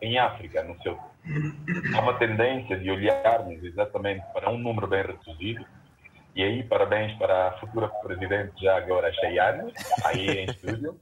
em 0.00 0.18
África, 0.18 0.62
no 0.62 0.80
seu 0.82 0.98
Há 1.94 2.00
uma 2.00 2.18
tendência 2.18 2.78
de 2.78 2.90
olharmos 2.90 3.62
exatamente 3.62 4.24
para 4.32 4.50
um 4.50 4.58
número 4.58 4.86
bem 4.86 5.02
reduzido, 5.02 5.64
e 6.34 6.42
aí 6.42 6.62
parabéns 6.62 7.16
para 7.18 7.48
a 7.48 7.52
futura 7.58 7.88
Presidente 7.88 8.52
já 8.62 8.76
agora, 8.76 9.12
Cheyenne, 9.12 9.72
aí 10.04 10.28
em 10.30 10.44
estúdio, 10.50 10.98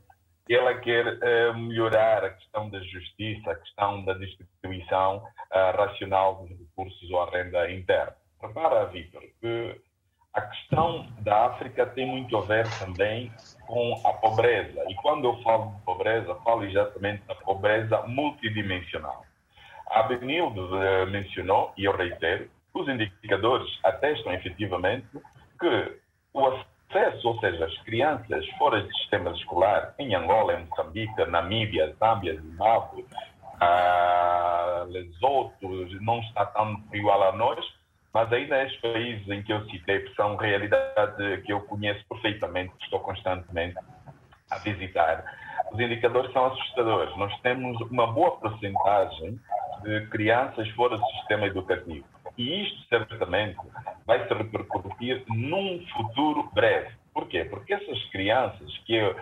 ela 0.51 0.75
quer 0.81 1.07
uh, 1.07 1.57
melhorar 1.57 2.25
a 2.25 2.31
questão 2.31 2.71
da 2.71 2.81
justiça, 2.81 3.51
a 3.51 3.55
questão 3.55 4.05
da 4.05 4.15
distribuição 4.15 5.19
uh, 5.19 5.77
racional 5.77 6.47
dos 6.47 6.59
recursos 6.59 7.11
ou 7.11 7.23
a 7.23 7.31
renda 7.31 7.71
interna. 7.71 8.17
Repara, 8.41 8.87
Vitor, 8.87 9.23
que 9.41 9.81
a 10.35 10.41
questão 10.43 11.07
da 11.21 11.47
África 11.47 11.87
tem 11.87 12.07
muito 12.07 12.37
a 12.37 12.43
ver 12.43 12.67
também 12.79 13.33
com 13.67 14.01
a 14.05 14.13
pobreza. 14.15 14.85
E 14.89 14.95
quando 14.97 15.27
eu 15.27 15.43
falo 15.43 15.73
de 15.73 15.83
pobreza, 15.83 16.35
falo 16.45 16.65
exatamente 16.65 17.23
da 17.27 17.35
pobreza 17.35 18.03
multidimensional. 18.07 19.25
A 19.91 20.03
Benilde 20.03 20.61
uh, 20.61 21.07
mencionou, 21.11 21.73
e 21.77 21.85
eu 21.85 21.97
reitero, 21.97 22.49
os 22.75 22.89
indicadores 22.89 23.69
atestam 23.83 24.33
efetivamente 24.35 25.07
que 25.59 25.99
o 26.33 26.47
acesso, 26.47 27.29
ou 27.29 27.41
seja, 27.41 27.65
as 27.65 27.79
crianças 27.83 28.47
fora 28.59 28.83
de 28.83 28.97
sistema 28.99 29.31
escolar, 29.31 29.95
em 29.99 30.15
Angola, 30.15 30.55
em 30.55 30.67
Moçambique, 30.67 31.25
Namíbia, 31.25 31.95
Zâmbia, 31.99 32.41
Zimbábue, 32.41 33.07
a 33.61 34.85
Lesoto, 34.89 35.69
não 36.01 36.21
está 36.21 36.47
tão 36.47 36.81
igual 36.93 37.23
a 37.23 37.33
nós, 37.33 37.59
mas 38.19 38.33
ainda 38.33 38.65
estes 38.65 38.81
países 38.81 39.29
em 39.29 39.41
que 39.45 39.53
eu 39.53 39.65
citei 39.67 40.05
são 40.17 40.35
realidade 40.35 41.41
que 41.43 41.53
eu 41.53 41.61
conheço 41.61 42.05
perfeitamente, 42.09 42.73
estou 42.83 42.99
constantemente 42.99 43.77
a 44.51 44.59
visitar. 44.59 45.25
Os 45.71 45.79
indicadores 45.79 46.33
são 46.33 46.47
assustadores. 46.47 47.17
Nós 47.17 47.33
temos 47.43 47.81
uma 47.83 48.09
boa 48.09 48.33
porcentagem 48.39 49.39
de 49.85 50.07
crianças 50.09 50.69
fora 50.71 50.99
do 50.99 51.07
sistema 51.13 51.47
educativo. 51.47 52.05
E 52.37 52.65
isto, 52.65 52.89
certamente, 52.89 53.57
vai 54.05 54.27
se 54.27 54.35
repercutir 54.35 55.23
num 55.29 55.87
futuro 55.87 56.51
breve. 56.53 56.91
Por 57.15 57.29
quê? 57.29 57.45
Porque 57.45 57.73
essas 57.73 58.05
crianças, 58.07 58.79
que 58.79 58.99
é 58.99 59.15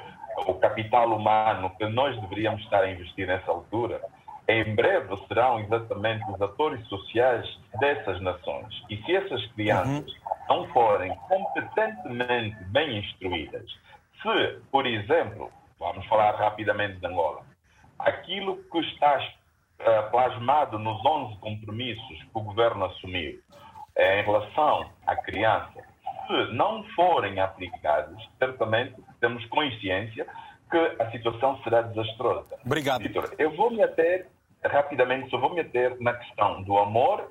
o 0.47 0.55
capital 0.55 1.15
humano 1.15 1.71
que 1.77 1.85
nós 1.85 2.19
deveríamos 2.23 2.63
estar 2.63 2.83
a 2.83 2.91
investir 2.91 3.27
nessa 3.27 3.51
altura, 3.51 4.01
em 4.49 4.75
breve 4.75 5.17
serão 5.27 5.61
exatamente 5.61 6.25
os 6.31 6.41
atores 6.41 6.87
sociais 6.89 7.47
dessas 7.81 8.21
nações. 8.21 8.75
E 8.89 8.97
se 9.03 9.17
essas 9.17 9.45
crianças 9.53 10.07
uhum. 10.07 10.31
não 10.49 10.69
forem 10.69 11.15
competentemente 11.29 12.57
bem 12.67 12.99
instruídas, 12.99 13.65
se, 14.23 14.61
por 14.71 14.87
exemplo, 14.87 15.51
vamos 15.79 16.07
falar 16.07 16.35
rapidamente 16.37 16.99
de 16.99 17.07
Angola, 17.07 17.43
aquilo 17.99 18.63
que 18.71 18.79
está 18.79 19.19
uh, 19.19 20.11
plasmado 20.11 20.79
nos 20.79 21.05
11 21.05 21.37
compromissos 21.39 22.23
que 22.23 22.31
o 22.35 22.41
governo 22.41 22.85
assumiu 22.87 23.41
em 23.99 24.23
relação 24.23 24.91
à 25.07 25.17
criança, 25.17 25.83
se 26.27 26.53
não 26.53 26.85
forem 26.95 27.41
aplicados, 27.41 28.23
certamente 28.39 28.95
temos 29.21 29.45
consciência 29.47 30.27
que 30.71 31.03
a 31.03 31.11
situação 31.11 31.61
será 31.63 31.83
desastrosa. 31.83 32.59
Obrigado. 32.65 33.03
Vitor, 33.03 33.33
eu 33.39 33.55
vou 33.57 33.71
me 33.71 33.83
ater, 33.83 34.27
rapidamente, 34.67 35.31
só 35.31 35.39
vou 35.39 35.55
me 35.55 35.61
ater 35.61 35.97
na 36.01 36.15
questão 36.15 36.63
do 36.63 36.79
amor, 36.79 37.31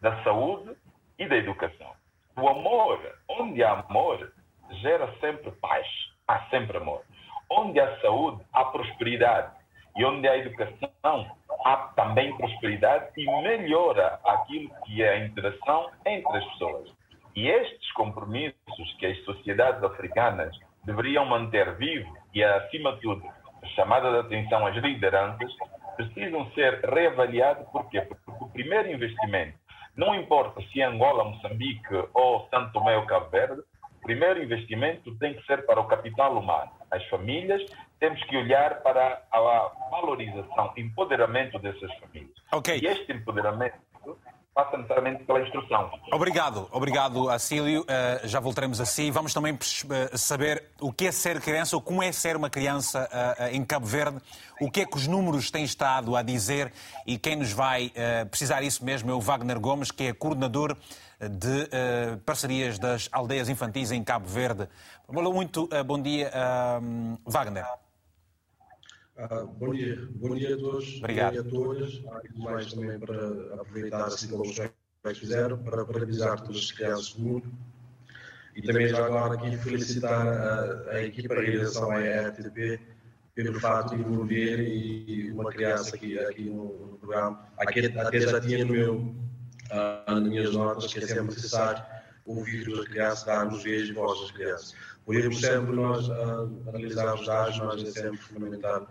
da 0.00 0.22
saúde 0.22 0.76
e 1.18 1.26
da 1.26 1.36
educação. 1.36 1.92
O 2.38 2.48
amor, 2.48 3.00
onde 3.28 3.62
há 3.64 3.72
amor, 3.72 4.32
gera 4.82 5.12
sempre 5.20 5.50
paz, 5.52 5.86
há 6.28 6.40
sempre 6.50 6.76
amor. 6.76 7.02
Onde 7.50 7.80
há 7.80 8.00
saúde, 8.00 8.44
há 8.52 8.64
prosperidade. 8.66 9.52
E 9.96 10.04
onde 10.04 10.28
há 10.28 10.36
educação, 10.36 11.36
há 11.64 11.76
também 11.96 12.36
prosperidade 12.36 13.08
e 13.16 13.24
melhora 13.42 14.20
aquilo 14.24 14.70
que 14.84 15.02
é 15.02 15.10
a 15.10 15.24
interação 15.24 15.90
entre 16.04 16.36
as 16.36 16.44
pessoas. 16.52 16.92
E 17.34 17.48
estes 17.48 17.92
compromissos 17.92 18.96
que 18.98 19.06
as 19.06 19.24
sociedades 19.24 19.82
africanas 19.82 20.54
deveriam 20.84 21.24
manter 21.24 21.74
vivos 21.76 22.12
e, 22.34 22.44
acima 22.44 22.92
de 22.92 23.00
tudo, 23.00 23.22
chamada 23.74 24.10
de 24.10 24.18
atenção 24.18 24.66
às 24.66 24.76
lideranças, 24.76 25.52
precisam 25.96 26.50
ser 26.52 26.80
reavaliados. 26.84 27.66
Por 27.70 27.88
quê? 27.88 28.02
Porque 28.02 28.44
o 28.44 28.48
primeiro 28.50 28.90
investimento, 28.90 29.58
não 29.96 30.14
importa 30.14 30.60
se 30.72 30.80
é 30.80 30.84
Angola, 30.84 31.24
Moçambique 31.24 31.94
ou 32.12 32.48
Santo 32.50 32.72
Tomé 32.72 32.96
ou 32.96 33.06
Cabo 33.06 33.30
Verde, 33.30 33.60
o 33.60 34.06
primeiro 34.06 34.42
investimento 34.42 35.14
tem 35.18 35.34
que 35.34 35.44
ser 35.46 35.66
para 35.66 35.80
o 35.80 35.86
capital 35.86 36.38
humano, 36.38 36.70
as 36.90 37.04
famílias 37.08 37.62
temos 37.98 38.22
que 38.24 38.36
olhar 38.36 38.82
para 38.82 39.22
a 39.32 39.72
valorização, 39.90 40.72
empoderamento 40.76 41.58
dessas 41.58 41.92
famílias. 41.94 42.36
Okay. 42.52 42.78
E 42.78 42.86
este 42.86 43.12
empoderamento 43.12 43.76
passa 44.56 44.78
necessariamente 44.78 45.22
pela 45.24 45.42
instrução. 45.42 45.90
Obrigado, 46.10 46.66
obrigado, 46.72 47.28
Acílio. 47.28 47.82
Uh, 47.82 48.26
já 48.26 48.40
voltaremos 48.40 48.80
a 48.80 48.86
si. 48.86 49.10
Vamos 49.10 49.34
também 49.34 49.52
uh, 49.52 50.16
saber 50.16 50.64
o 50.80 50.90
que 50.90 51.08
é 51.08 51.12
ser 51.12 51.42
criança, 51.42 51.76
ou 51.76 51.82
como 51.82 52.02
é 52.02 52.10
ser 52.10 52.36
uma 52.36 52.48
criança 52.48 53.06
uh, 53.12 53.54
em 53.54 53.62
Cabo 53.62 53.84
Verde, 53.84 54.18
o 54.58 54.70
que 54.70 54.80
é 54.80 54.86
que 54.86 54.96
os 54.96 55.06
números 55.06 55.50
têm 55.50 55.62
estado 55.62 56.16
a 56.16 56.22
dizer 56.22 56.72
e 57.06 57.18
quem 57.18 57.36
nos 57.36 57.52
vai 57.52 57.92
precisar 58.30 58.62
isso 58.62 58.82
mesmo 58.82 59.10
é 59.10 59.14
o 59.14 59.20
Wagner 59.20 59.60
Gomes, 59.60 59.90
que 59.90 60.04
é 60.04 60.12
coordenador 60.14 60.74
de 61.20 61.68
parcerias 62.24 62.78
das 62.78 63.10
aldeias 63.12 63.50
infantis 63.50 63.92
em 63.92 64.02
Cabo 64.02 64.26
Verde. 64.26 64.66
Muito 65.06 65.68
bom 65.84 66.00
dia, 66.00 66.32
Wagner. 67.26 67.66
Ah, 69.18 69.44
bom 69.44 69.72
dia, 69.72 69.96
bom 70.16 70.34
dia 70.34 70.54
a 70.54 70.58
todos, 70.58 70.98
Obrigado. 70.98 71.42
bom 71.42 71.42
dia 71.42 71.50
a 71.50 71.54
todas. 71.54 72.02
Há 72.06 72.38
mais 72.38 72.70
também 72.70 72.98
para 72.98 73.54
aproveitar, 73.54 74.04
assim 74.04 74.28
como 74.28 74.42
os 74.42 74.54
colegas 74.54 75.18
fizeram, 75.18 75.56
para 75.56 75.86
parabenizar 75.86 76.38
todas 76.42 76.58
as 76.58 76.70
crianças 76.70 77.14
do 77.14 77.22
mundo. 77.22 77.50
E 78.54 78.60
também 78.60 78.88
já 78.88 79.06
agora 79.06 79.32
aqui 79.32 79.56
felicitar 79.56 80.28
a, 80.28 80.90
a 80.90 81.02
equipa, 81.02 81.32
a 81.32 81.40
realização 81.40 81.90
à 81.92 82.28
RTP, 82.28 82.78
pelo 83.34 83.58
fato 83.58 83.96
de 83.96 84.02
envolver 84.02 84.60
e 84.60 85.32
uma 85.32 85.50
criança 85.50 85.96
aqui, 85.96 86.18
aqui 86.18 86.50
no, 86.50 86.90
no 86.90 86.98
programa. 86.98 87.42
Aqui, 87.56 87.86
até 87.86 88.20
já 88.20 88.38
tinha 88.38 88.66
no 88.66 88.72
meu, 88.72 88.96
uh, 88.96 90.10
nas 90.10 90.22
minhas 90.24 90.52
notas 90.52 90.92
que 90.92 90.98
é 90.98 91.06
sempre 91.06 91.34
necessário 91.34 91.82
ouvir 92.26 92.70
as 92.78 92.84
crianças, 92.86 93.24
darmos 93.24 93.62
vez 93.62 93.88
e 93.88 93.92
voz 93.94 94.20
às 94.24 94.30
crianças. 94.30 94.74
Por 95.06 95.14
isso, 95.14 95.40
sempre 95.40 95.74
nós 95.74 96.06
uh, 96.06 96.68
analisar 96.68 97.14
os 97.14 97.24
dados, 97.24 97.58
mas 97.60 97.82
é 97.82 97.90
sempre 97.92 98.18
fundamental 98.18 98.86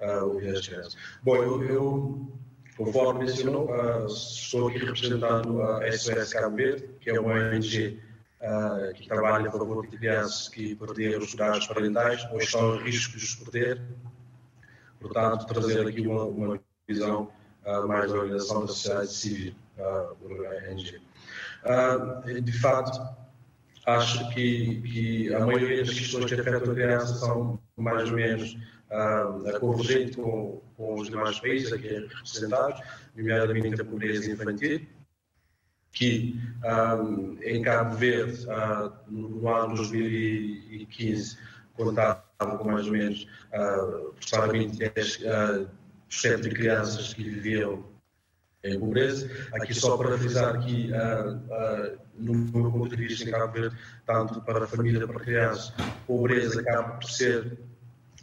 uh, 0.00 0.50
as 0.50 0.66
crianças. 0.66 0.96
Bom, 1.22 1.36
eu, 1.36 1.62
eu 1.64 2.32
conforme 2.76 3.26
mencionou, 3.26 3.70
uh, 3.70 4.06
estou 4.06 4.68
aqui 4.68 4.78
representando 4.78 5.62
a 5.62 5.92
SOS 5.92 6.32
Cabo 6.32 6.56
Verde, 6.56 6.88
que 7.00 7.10
é 7.10 7.20
uma 7.20 7.34
ONG 7.34 8.00
uh, 8.40 8.94
que 8.94 9.06
trabalha 9.06 9.48
a 9.48 9.52
favor 9.52 9.86
de 9.86 9.98
crianças 9.98 10.48
que 10.48 10.74
perderam 10.74 11.20
os 11.20 11.28
cuidados 11.28 11.66
parentais 11.66 12.26
ou 12.32 12.38
estão 12.38 12.76
em 12.76 12.84
risco 12.84 13.18
de 13.18 13.24
os 13.24 13.34
perder. 13.36 13.82
Portanto, 14.98 15.46
trazer 15.46 15.86
aqui 15.86 16.06
uma, 16.06 16.24
uma 16.24 16.60
visão 16.88 17.30
uh, 17.66 17.86
mais 17.86 18.10
da 18.10 18.18
organização 18.18 18.62
da 18.62 18.68
sociedade 18.68 19.12
civil. 19.12 19.54
ONG. 19.78 21.00
De 22.42 22.52
fato, 22.52 23.00
acho 23.90 24.28
que, 24.30 24.80
que 24.82 25.34
a 25.34 25.40
maioria 25.44 25.84
das 25.84 25.94
questões 25.94 26.26
que 26.26 26.40
afetam 26.40 26.70
a 26.70 26.74
criança 26.74 27.14
são 27.14 27.60
mais 27.76 28.10
ou 28.10 28.16
menos 28.16 28.56
uh, 28.90 29.60
convergentes 29.60 30.16
com, 30.16 30.62
com 30.76 30.94
os 30.94 31.08
demais 31.08 31.38
países 31.40 31.72
aqui 31.72 31.88
representados, 31.88 32.80
nomeadamente 33.16 33.80
a 33.80 33.84
pobreza 33.84 34.30
infantil, 34.30 34.86
que 35.92 36.40
um, 36.64 37.38
em 37.42 37.62
Cabo 37.62 37.96
Verde, 37.96 38.46
uh, 38.46 38.92
no 39.08 39.48
ano 39.48 39.74
2015, 39.74 41.38
contava 41.74 42.22
com 42.38 42.70
mais 42.70 42.86
ou 42.86 42.92
menos 42.92 43.26
uh, 43.52 44.08
aproximadamente 44.08 44.78
10% 44.78 45.68
uh, 45.68 46.40
de 46.40 46.50
crianças 46.50 47.14
que 47.14 47.22
viviam 47.22 47.84
em 48.62 48.78
pobreza. 48.78 49.30
Aqui 49.54 49.74
só 49.74 49.96
para 49.96 50.16
frisar 50.18 50.60
que 50.64 50.90
uh, 50.92 51.32
uh, 51.32 51.98
no 52.16 52.34
meu 52.34 52.70
ponto 52.70 52.94
de 52.94 53.06
vista 53.06 53.28
em 53.28 53.32
Cabo 53.32 53.52
Verde, 53.52 53.76
tanto 54.06 54.40
para 54.42 54.64
a 54.64 54.66
família 54.66 55.06
para 55.06 55.16
a 55.16 55.20
criança, 55.20 55.74
pobreza 56.06 56.60
acaba 56.60 56.94
por 56.94 57.10
ser 57.10 57.58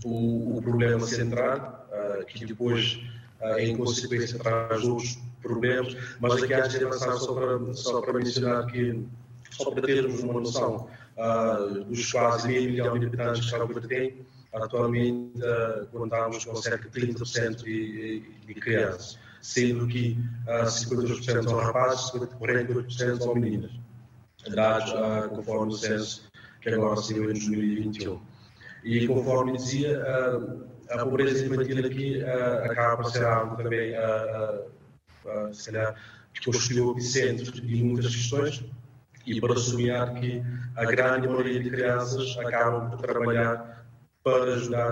o, 0.06 0.58
o 0.58 0.62
problema 0.62 1.06
central, 1.06 1.88
uh, 1.92 2.26
que 2.26 2.46
depois, 2.46 3.00
em 3.58 3.76
consequência, 3.76 4.38
traz 4.40 4.84
outros 4.84 5.18
problemas, 5.42 5.96
mas 6.20 6.44
aqui 6.44 6.54
há 6.54 6.68
de 6.68 6.84
avançar 6.84 7.18
só 7.18 7.34
para, 7.34 7.74
só 7.74 8.02
para 8.02 8.14
mencionar 8.14 8.66
que, 8.68 9.04
só 9.52 9.72
para 9.72 9.82
termos 9.84 10.22
uma 10.22 10.40
noção 10.40 10.88
dos 11.88 12.12
quase 12.12 12.48
meio 12.48 12.70
milhão 12.70 13.00
de 13.00 13.08
habitantes 13.08 13.46
que 13.46 13.52
Cabo 13.52 13.74
Verde 13.74 13.88
tem, 13.88 14.26
atualmente 14.54 15.34
contamos 15.92 16.46
com 16.46 16.56
cerca 16.56 16.90
de 16.90 17.08
30% 17.08 17.64
de, 17.64 18.24
de 18.46 18.54
crianças, 18.56 19.18
sendo 19.48 19.88
que 19.88 20.20
uh, 20.46 20.66
52% 20.66 21.44
são 21.44 21.58
rapazes, 21.58 22.12
48% 22.12 23.18
são 23.18 23.34
meninas, 23.34 23.72
dados 24.54 24.92
conforme 25.30 25.72
o 25.72 25.78
censo 25.78 26.28
que 26.60 26.70
agora 26.70 26.98
saiu 26.98 27.24
em 27.24 27.34
2021. 27.34 28.20
E 28.84 29.08
conforme 29.08 29.54
dizia, 29.56 30.04
a 30.90 31.06
pobreza 31.06 31.46
infantil 31.46 31.86
aqui 31.86 32.22
acaba 32.70 33.04
por 33.04 33.10
ser 33.10 33.24
algo 33.24 33.56
também, 33.56 33.94
se 35.54 35.72
calhar, 35.72 35.96
que 36.34 36.44
constitui 36.44 36.82
o 36.82 36.92
epicentro 36.92 37.50
de 37.50 37.84
muitas 37.84 38.14
questões 38.14 38.66
e 39.26 39.40
para 39.40 39.56
sublinhar 39.56 40.14
que 40.16 40.44
a 40.76 40.84
grande 40.84 41.26
maioria 41.26 41.64
de 41.64 41.70
crianças 41.70 42.38
acabam 42.38 42.90
por 42.90 43.00
trabalhar 43.00 43.86
para 44.22 44.56
ajudar 44.56 44.92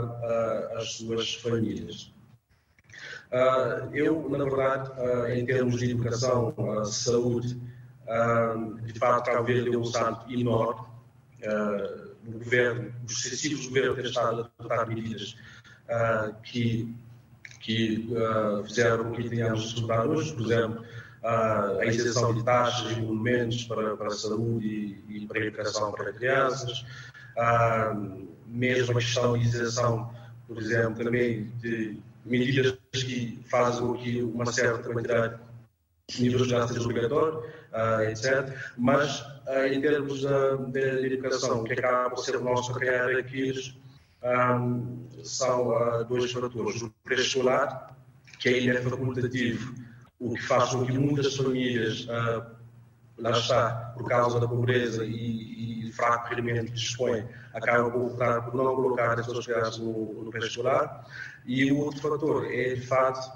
as 0.77 0.93
suas 0.93 1.35
famílias. 1.35 2.14
Eu, 3.93 4.29
na 4.29 4.43
verdade, 4.43 4.91
em 5.37 5.45
termos 5.45 5.79
de 5.79 5.91
educação, 5.91 6.53
saúde, 6.85 7.59
de 8.83 8.99
fato, 8.99 9.25
Cabo 9.25 9.43
Verde 9.43 9.73
é 9.73 9.77
um 9.77 9.85
salto 9.85 10.31
enorme. 10.31 10.87
O 12.27 12.31
governo, 12.31 12.93
os 13.05 13.21
sucessivos 13.21 13.67
governos 13.67 13.95
têm 13.95 14.05
estado 14.05 14.41
a 14.41 14.63
adotar 14.63 14.87
medidas 14.87 15.35
que, 16.43 16.95
que 17.59 18.09
fizeram 18.65 19.05
com 19.05 19.11
que 19.11 19.29
tenhamos 19.29 19.73
resultados 19.73 20.17
hoje, 20.17 20.33
por 20.33 20.45
exemplo, 20.45 20.85
a 21.23 21.85
isenção 21.85 22.33
de 22.33 22.43
taxas 22.43 22.91
e 22.91 23.01
monumentos 23.01 23.63
para, 23.63 23.97
para 23.97 24.07
a 24.07 24.11
saúde 24.11 24.67
e, 24.67 25.17
e 25.17 25.27
para 25.27 25.39
a 25.39 25.45
educação 25.45 25.91
para 25.91 26.13
crianças, 26.13 26.85
mesmo 28.47 28.91
a 28.91 28.95
questão 29.01 29.37
de 29.37 29.45
isenção, 29.45 30.13
por 30.47 30.57
exemplo, 30.57 31.03
também 31.03 31.51
de 31.59 31.99
medidas 32.25 32.77
que 32.91 33.39
fazem 33.49 33.85
com 33.85 33.93
que 33.93 34.21
uma 34.23 34.45
certa 34.45 34.89
quantidade 34.89 35.39
de 36.09 36.21
universidade 36.21 36.73
seja 36.73 36.83
obrigatório, 36.83 37.43
etc. 38.09 38.53
Mas 38.77 39.23
em 39.71 39.81
termos 39.81 40.21
de, 40.21 41.05
educação, 41.05 41.63
que 41.63 41.73
acaba 41.73 42.09
por 42.09 42.23
ser 42.23 42.37
o 42.37 42.43
nosso 42.43 42.73
carreira 42.73 43.19
aqui, 43.19 43.53
um, 44.25 45.07
são 45.23 45.69
uh, 45.69 46.03
dois 46.05 46.31
fatores. 46.31 46.81
O 46.81 46.91
pré-escolar, 47.03 47.95
que 48.39 48.49
ainda 48.49 48.79
é 48.79 48.81
facultativo, 48.81 49.75
o 50.19 50.33
que 50.33 50.41
faz 50.41 50.71
com 50.71 50.85
que 50.85 50.97
muitas 50.97 51.35
famílias, 51.35 52.05
uh, 52.05 52.45
lá 53.17 53.31
está, 53.31 53.93
por 53.95 54.07
causa 54.07 54.39
da 54.39 54.47
pobreza 54.47 55.05
e, 55.05 55.87
e 55.87 55.91
fraco 55.93 56.29
rendimento 56.29 56.65
que 56.65 56.73
dispõem, 56.73 57.27
acabam 57.53 57.91
por 57.91 58.55
não 58.55 58.75
colocar 58.75 59.19
as 59.19 59.25
suas 59.25 59.45
crianças 59.45 59.77
no, 59.77 60.23
no 60.23 60.31
pré-escolar. 60.31 61.05
E 61.45 61.71
o 61.71 61.77
outro 61.77 62.01
fator 62.01 62.45
é, 62.51 62.73
de 62.73 62.81
facto, 62.81 63.31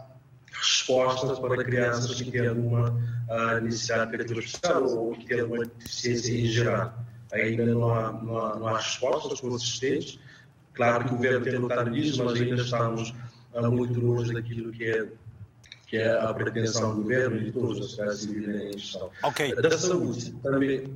respostas 0.51 1.39
para 1.39 1.63
crianças 1.63 2.21
que 2.21 2.31
têm 2.31 2.47
alguma 2.47 2.89
uh, 2.89 3.61
necessidade 3.61 4.15
educativa 4.15 4.39
especial 4.39 4.83
ou 4.83 5.15
que 5.15 5.25
têm 5.25 5.41
alguma 5.41 5.65
deficiência 5.65 6.33
em 6.33 6.45
geral. 6.45 6.93
Ainda 7.31 7.65
não 7.65 7.89
há, 7.89 8.11
não 8.11 8.37
há, 8.37 8.55
não 8.55 8.67
há 8.67 8.77
respostas 8.77 9.39
consistentes. 9.39 10.19
Claro 10.73 11.05
que 11.05 11.13
o 11.13 11.17
governo 11.17 11.41
tem 11.41 11.55
lutado 11.57 11.89
nisso, 11.89 12.23
mas 12.23 12.39
ainda 12.39 12.61
estamos 12.61 13.13
uh, 13.53 13.71
muito 13.71 13.99
longe 13.99 14.33
daquilo 14.33 14.71
que 14.71 14.85
é 14.85 15.07
que 15.85 15.97
é 15.97 16.21
a 16.21 16.31
pretensão 16.31 16.95
do 16.95 17.01
governo 17.01 17.37
e 17.37 17.45
de 17.45 17.51
todos 17.51 17.79
os 17.79 17.85
sociedade 17.87 18.19
civil 18.19 18.61
em 18.61 18.77
gestão. 18.77 19.09
Okay. 19.23 19.55
Da 19.55 19.75
saúde, 19.75 20.31
também. 20.43 20.95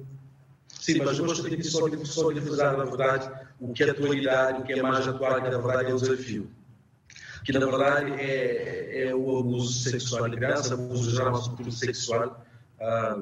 Sim, 0.67 0.99
mas 1.03 1.17
eu 1.17 1.25
gostaria 1.25 1.57
de 1.57 1.63
só 1.63 1.89
só 2.05 2.31
de 2.31 2.41
frisar, 2.41 2.77
na 2.77 2.85
verdade, 2.85 3.27
o 3.59 3.73
que 3.73 3.83
é 3.83 3.89
atualidade, 3.89 4.61
o 4.61 4.63
que 4.63 4.73
é 4.73 4.83
mais 4.83 5.07
atual, 5.07 5.41
que 5.41 5.49
na 5.49 5.57
verdade 5.57 5.89
é 5.89 5.93
o 5.95 5.97
desafio 5.97 6.47
que 7.43 7.51
na 7.51 7.65
verdade 7.65 8.11
é, 8.13 9.07
é 9.07 9.15
o 9.15 9.39
abuso 9.39 9.89
sexual 9.89 10.29
de 10.29 10.37
criança, 10.37 10.73
abuso 10.73 11.11
geral, 11.11 11.35
sobretudo 11.35 11.71
sexual. 11.71 12.45
Ah, 12.79 13.21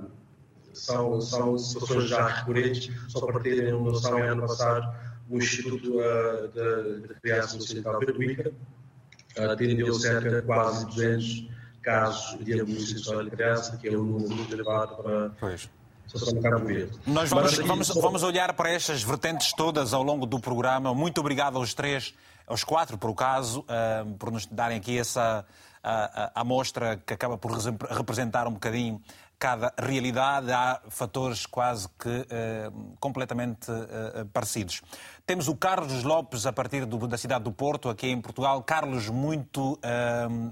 são, 0.73 1.19
são 1.21 1.57
situações 1.57 2.09
já 2.09 2.27
recorrentes, 2.27 2.91
só 3.09 3.25
para 3.25 3.39
terem 3.39 3.73
uma 3.73 3.91
noção, 3.91 4.17
em 4.19 4.23
ano 4.23 4.41
passado, 4.41 4.93
o 5.29 5.37
Instituto 5.37 5.99
uh, 5.99 6.47
de, 6.47 7.07
de 7.07 7.13
Criança 7.21 7.57
Ocidental 7.57 7.99
Peruíca 7.99 8.51
uh, 9.37 9.51
atendeu 9.51 9.93
cerca 9.93 10.29
de 10.29 10.41
quase 10.41 10.85
200 10.87 11.49
casos 11.81 12.43
de 12.43 12.59
abuso 12.59 12.87
sexual 12.87 13.23
de 13.23 13.31
criança, 13.31 13.77
que 13.77 13.87
é 13.87 13.91
um 13.91 14.03
número 14.03 14.35
muito 14.35 14.53
elevado 14.53 14.95
para. 14.95 15.31
Pois. 15.39 15.69
Nós 17.07 17.29
vamos, 17.29 17.57
vamos, 17.59 17.87
vamos 17.87 18.23
olhar 18.23 18.51
para 18.53 18.69
estas 18.69 19.01
vertentes 19.01 19.53
todas 19.53 19.93
ao 19.93 20.03
longo 20.03 20.25
do 20.25 20.41
programa. 20.41 20.93
Muito 20.93 21.21
obrigado 21.21 21.57
aos 21.57 21.73
três 21.73 22.13
aos 22.51 22.63
quatro, 22.63 22.97
por 22.97 23.09
o 23.09 23.15
caso, 23.15 23.61
uh, 23.61 24.13
por 24.17 24.31
nos 24.31 24.45
darem 24.45 24.77
aqui 24.77 24.97
essa 24.97 25.45
amostra 26.35 26.97
que 26.97 27.11
acaba 27.11 27.39
por 27.39 27.51
representar 27.89 28.47
um 28.47 28.51
bocadinho 28.51 29.01
cada 29.39 29.73
realidade. 29.75 30.51
Há 30.51 30.79
fatores 30.89 31.47
quase 31.47 31.89
que 31.89 32.27
completamente 32.99 33.65
parecidos. 34.31 34.83
Temos 35.25 35.47
o 35.47 35.55
Carlos 35.55 36.03
Lopes, 36.03 36.45
a 36.45 36.53
partir 36.53 36.85
do, 36.85 37.07
da 37.07 37.17
cidade 37.17 37.45
do 37.45 37.51
Porto, 37.51 37.89
aqui 37.89 38.09
em 38.09 38.21
Portugal. 38.21 38.61
Carlos, 38.61 39.09
muito 39.09 39.79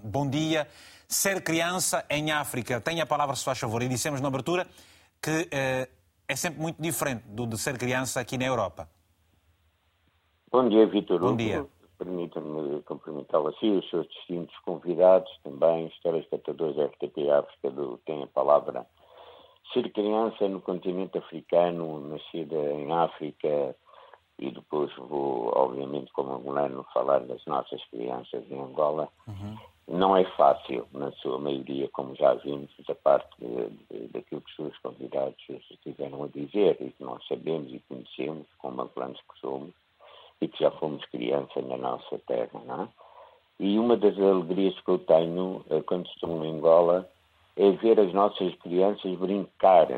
bom 0.04 0.28
dia. 0.28 0.68
Ser 1.08 1.44
criança 1.44 2.04
em 2.10 2.32
África, 2.32 2.82
tem 2.82 3.00
a 3.00 3.06
palavra, 3.06 3.36
se 3.36 3.44
faz 3.44 3.60
favor. 3.60 3.84
E 3.84 3.88
dissemos 3.88 4.20
na 4.22 4.30
abertura 4.30 4.66
que 5.22 5.48
é 6.28 6.36
sempre 6.36 6.60
muito 6.60 6.82
diferente 6.82 7.22
do 7.28 7.46
de 7.46 7.56
ser 7.56 7.78
criança 7.78 8.20
aqui 8.20 8.36
na 8.36 8.46
Europa. 8.46 8.90
Bom 10.52 10.68
dia, 10.68 10.88
Vitor. 10.88 11.20
Bom 11.20 11.36
dia. 11.36 11.68
Permita-me 12.00 12.82
cumprimentá-lo 12.84 13.50
assim, 13.50 13.78
os 13.78 13.90
seus 13.90 14.08
distintos 14.08 14.58
convidados 14.60 15.30
também, 15.44 15.86
os 15.86 16.00
telespectadores 16.00 16.78
da 16.78 16.86
RTP 16.86 17.30
África 17.30 17.70
do 17.70 17.98
Tem 18.06 18.24
a 18.24 18.28
Palavra. 18.28 18.88
Ser 19.74 19.92
criança 19.92 20.48
no 20.48 20.62
continente 20.62 21.18
africano, 21.18 22.00
nascida 22.00 22.56
em 22.56 22.90
África, 22.92 23.76
e 24.40 24.50
depois 24.50 24.90
vou, 24.96 25.52
obviamente, 25.54 26.12
como 26.14 26.34
angolano, 26.34 26.86
falar 26.94 27.20
das 27.20 27.44
nossas 27.46 27.84
crianças 27.92 28.50
em 28.50 28.60
Angola, 28.60 29.10
uhum. 29.28 29.58
não 29.90 30.16
é 30.16 30.24
fácil, 30.38 30.88
na 30.94 31.12
sua 31.12 31.38
maioria, 31.38 31.90
como 31.90 32.16
já 32.16 32.34
vimos, 32.36 32.72
da 32.88 32.96
parte 32.96 33.28
daquilo 34.14 34.42
que 34.42 34.52
os 34.52 34.56
seus 34.56 34.78
convidados 34.80 35.36
estiveram 35.70 36.24
a 36.24 36.28
dizer 36.28 36.78
e 36.80 36.92
que 36.92 37.04
nós 37.04 37.22
sabemos 37.28 37.74
e 37.74 37.84
conhecemos, 37.90 38.48
como 38.58 38.82
angolanos 38.82 39.20
que 39.20 39.40
somos 39.42 39.74
e 40.41 40.47
que 40.47 40.63
já 40.63 40.71
fomos 40.71 41.04
criança 41.06 41.62
na 41.62 41.78
nossa 41.78 42.17
terra, 42.28 42.62
não 42.65 42.84
é? 42.84 42.88
E 43.60 43.78
uma 43.78 43.97
das 43.97 44.17
alegrias 44.17 44.80
que 44.80 44.89
eu 44.89 44.99
tenho 44.99 45.65
eh, 45.69 45.82
quando 45.82 46.08
estou 46.08 46.45
em 46.45 46.52
Angola 46.52 47.10
é 47.58 47.71
ver 47.71 47.99
as 47.99 48.13
nossas 48.13 48.56
crianças 48.56 49.19
brincar. 49.19 49.91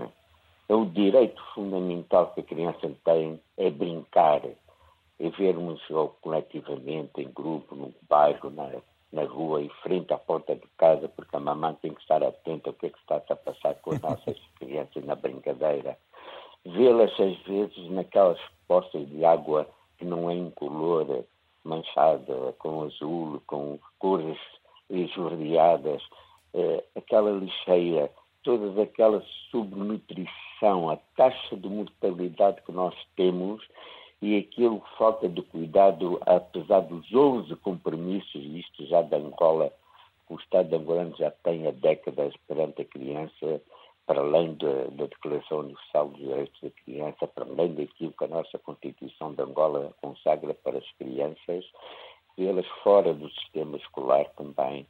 É 0.67 0.73
o 0.73 0.85
direito 0.85 1.39
fundamental 1.53 2.31
que 2.33 2.39
a 2.39 2.43
criança 2.43 2.91
tem, 3.05 3.39
é 3.57 3.69
brincar, 3.69 4.41
é 4.45 5.29
vermos 5.37 5.79
coletivamente, 6.21 7.21
em 7.21 7.29
grupo, 7.29 7.75
no 7.75 7.93
bairro, 8.09 8.49
na, 8.49 8.71
na 9.13 9.25
rua, 9.25 9.61
em 9.61 9.69
frente 9.83 10.11
à 10.11 10.17
porta 10.17 10.55
de 10.55 10.67
casa, 10.77 11.07
porque 11.09 11.35
a 11.35 11.39
mamãe 11.39 11.75
tem 11.83 11.93
que 11.93 12.01
estar 12.01 12.23
atenta 12.23 12.71
ao 12.71 12.73
que 12.73 12.87
é 12.87 12.89
que 12.89 12.97
está 12.97 13.17
a 13.17 13.35
passar 13.35 13.75
com 13.75 13.93
as 13.93 14.01
nossas 14.01 14.37
crianças 14.57 15.05
na 15.05 15.13
brincadeira. 15.13 15.95
Vê-las, 16.65 17.11
às 17.19 17.37
vezes, 17.41 17.91
naquelas 17.91 18.39
poças 18.67 19.07
de 19.07 19.23
água 19.23 19.67
que 20.01 20.05
não 20.05 20.31
é 20.31 20.33
incolor, 20.33 21.23
manchada 21.63 22.55
com 22.57 22.81
azul, 22.81 23.39
com 23.45 23.77
cores 23.99 24.39
esverdeadas, 24.89 26.01
eh, 26.55 26.83
aquela 26.95 27.29
lixeira 27.29 28.09
toda 28.43 28.81
aquela 28.81 29.23
subnutrição, 29.51 30.89
a 30.89 30.97
taxa 31.15 31.55
de 31.55 31.69
mortalidade 31.69 32.63
que 32.63 32.71
nós 32.71 32.95
temos 33.15 33.63
e 34.19 34.35
aquilo 34.35 34.83
falta 34.97 35.29
de 35.29 35.43
cuidado, 35.43 36.19
apesar 36.25 36.79
dos 36.81 37.13
11 37.13 37.55
compromissos, 37.57 38.43
isto 38.43 38.87
já 38.87 39.03
da 39.03 39.17
Angola, 39.17 39.71
o 40.27 40.35
Estado 40.35 40.69
de 40.69 40.75
Angola 40.75 41.13
já 41.19 41.29
tem 41.29 41.67
há 41.67 41.71
décadas 41.71 42.33
perante 42.47 42.81
a 42.81 42.85
criança, 42.85 43.61
para 44.11 44.23
além 44.23 44.55
da, 44.55 44.87
da 44.91 45.05
Declaração 45.05 45.59
Universal 45.59 46.09
dos 46.09 46.19
Direitos 46.19 46.61
da 46.61 46.69
Criança, 46.83 47.27
para 47.27 47.45
além 47.45 47.73
daquilo 47.75 48.11
que 48.11 48.25
a 48.25 48.27
nossa 48.27 48.59
Constituição 48.59 49.33
de 49.33 49.41
Angola 49.41 49.93
consagra 50.01 50.53
para 50.53 50.79
as 50.79 50.91
crianças, 50.97 51.63
vê-las 52.37 52.67
fora 52.83 53.13
do 53.13 53.29
sistema 53.29 53.77
escolar 53.77 54.25
também, 54.35 54.85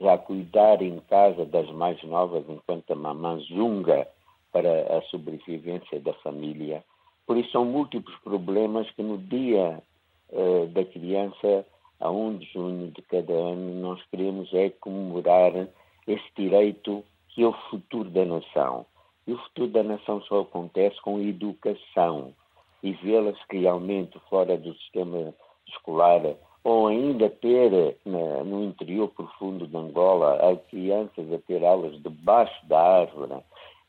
já 0.00 0.16
cuidar 0.16 0.80
em 0.80 1.00
casa 1.10 1.44
das 1.44 1.68
mais 1.72 2.00
novas 2.04 2.48
enquanto 2.48 2.92
a 2.92 2.94
mamã 2.94 3.36
zunga 3.40 4.06
para 4.52 4.96
a 4.96 5.02
sobrevivência 5.10 5.98
da 5.98 6.12
família. 6.14 6.84
Por 7.26 7.36
isso 7.36 7.50
são 7.50 7.64
múltiplos 7.64 8.16
problemas 8.20 8.88
que 8.92 9.02
no 9.02 9.18
dia 9.18 9.82
uh, 10.30 10.68
da 10.68 10.84
criança, 10.84 11.66
a 11.98 12.08
1 12.08 12.38
de 12.38 12.46
junho 12.52 12.92
de 12.92 13.02
cada 13.02 13.32
ano, 13.32 13.74
nós 13.80 14.00
queremos 14.08 14.54
é 14.54 14.70
comemorar 14.70 15.52
esse 16.06 16.30
direito 16.36 17.02
que 17.32 17.42
é 17.42 17.46
o 17.46 17.52
futuro 17.70 18.08
da 18.10 18.24
nação. 18.24 18.86
E 19.26 19.32
o 19.32 19.38
futuro 19.38 19.68
da 19.68 19.82
nação 19.82 20.20
só 20.22 20.40
acontece 20.40 21.00
com 21.02 21.20
educação 21.20 22.32
e 22.82 22.92
vê-las 22.92 23.36
realmente 23.50 24.18
fora 24.28 24.56
do 24.56 24.74
sistema 24.74 25.34
escolar 25.68 26.22
ou 26.64 26.86
ainda 26.86 27.28
ter 27.28 27.96
no 28.04 28.62
interior 28.62 29.08
profundo 29.08 29.66
de 29.66 29.76
Angola 29.76 30.38
crianças 30.70 31.32
a 31.32 31.38
ter 31.38 31.64
aulas 31.64 32.00
debaixo 32.02 32.66
da 32.66 32.80
árvore 32.80 33.42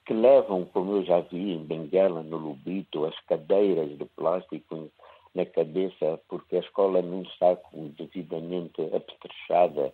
que 0.05 0.13
levam, 0.13 0.65
como 0.65 0.97
eu 0.97 1.03
já 1.03 1.21
vi 1.21 1.53
em 1.53 1.63
Benguela, 1.63 2.21
no 2.23 2.37
Lubito, 2.37 3.05
as 3.05 3.17
cadeiras 3.21 3.97
de 3.97 4.05
plástico 4.05 4.89
na 5.33 5.45
cabeça 5.45 6.19
porque 6.27 6.57
a 6.57 6.59
escola 6.59 7.01
não 7.01 7.21
está 7.21 7.57
devidamente 7.73 8.81
apetrechada 8.93 9.93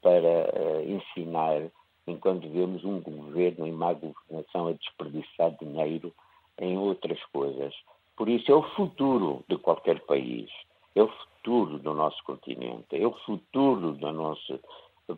para 0.00 0.18
uh, 0.18 0.80
ensinar, 0.88 1.62
enquanto 2.08 2.48
vemos 2.48 2.84
um 2.84 3.00
governo 3.00 3.66
em 3.66 3.72
má 3.72 3.92
governação 3.92 4.68
a 4.68 4.72
desperdiçar 4.72 5.56
dinheiro 5.60 6.12
em 6.58 6.76
outras 6.76 7.22
coisas. 7.26 7.74
Por 8.16 8.28
isso 8.28 8.50
é 8.50 8.54
o 8.54 8.62
futuro 8.74 9.44
de 9.48 9.56
qualquer 9.58 10.00
país, 10.00 10.50
é 10.94 11.02
o 11.02 11.08
futuro 11.08 11.78
do 11.78 11.94
nosso 11.94 12.22
continente, 12.24 12.86
é 12.92 13.06
o 13.06 13.12
futuro 13.24 13.92
do 13.92 14.12
nosso 14.12 14.58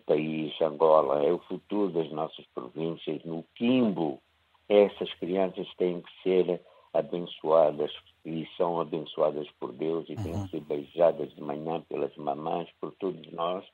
país, 0.07 0.53
Angola, 0.61 1.24
é 1.24 1.33
o 1.33 1.38
futuro 1.38 1.90
das 1.90 2.11
nossas 2.11 2.44
províncias. 2.55 3.24
No 3.24 3.44
Quimbo, 3.55 4.20
essas 4.68 5.12
crianças 5.14 5.66
têm 5.76 6.00
que 6.00 6.22
ser 6.22 6.61
abençoadas 6.92 7.92
e 8.24 8.46
são 8.57 8.81
abençoadas 8.81 9.48
por 9.59 9.72
Deus 9.72 10.05
e 10.09 10.16
têm 10.16 10.24
que 10.24 10.31
uhum. 10.31 10.48
ser 10.48 10.61
beijadas 10.61 11.35
de 11.35 11.42
manhã 11.42 11.81
pelas 11.88 12.14
mamães, 12.16 12.68
por 12.81 12.92
todos 12.92 13.33
nós, 13.33 13.64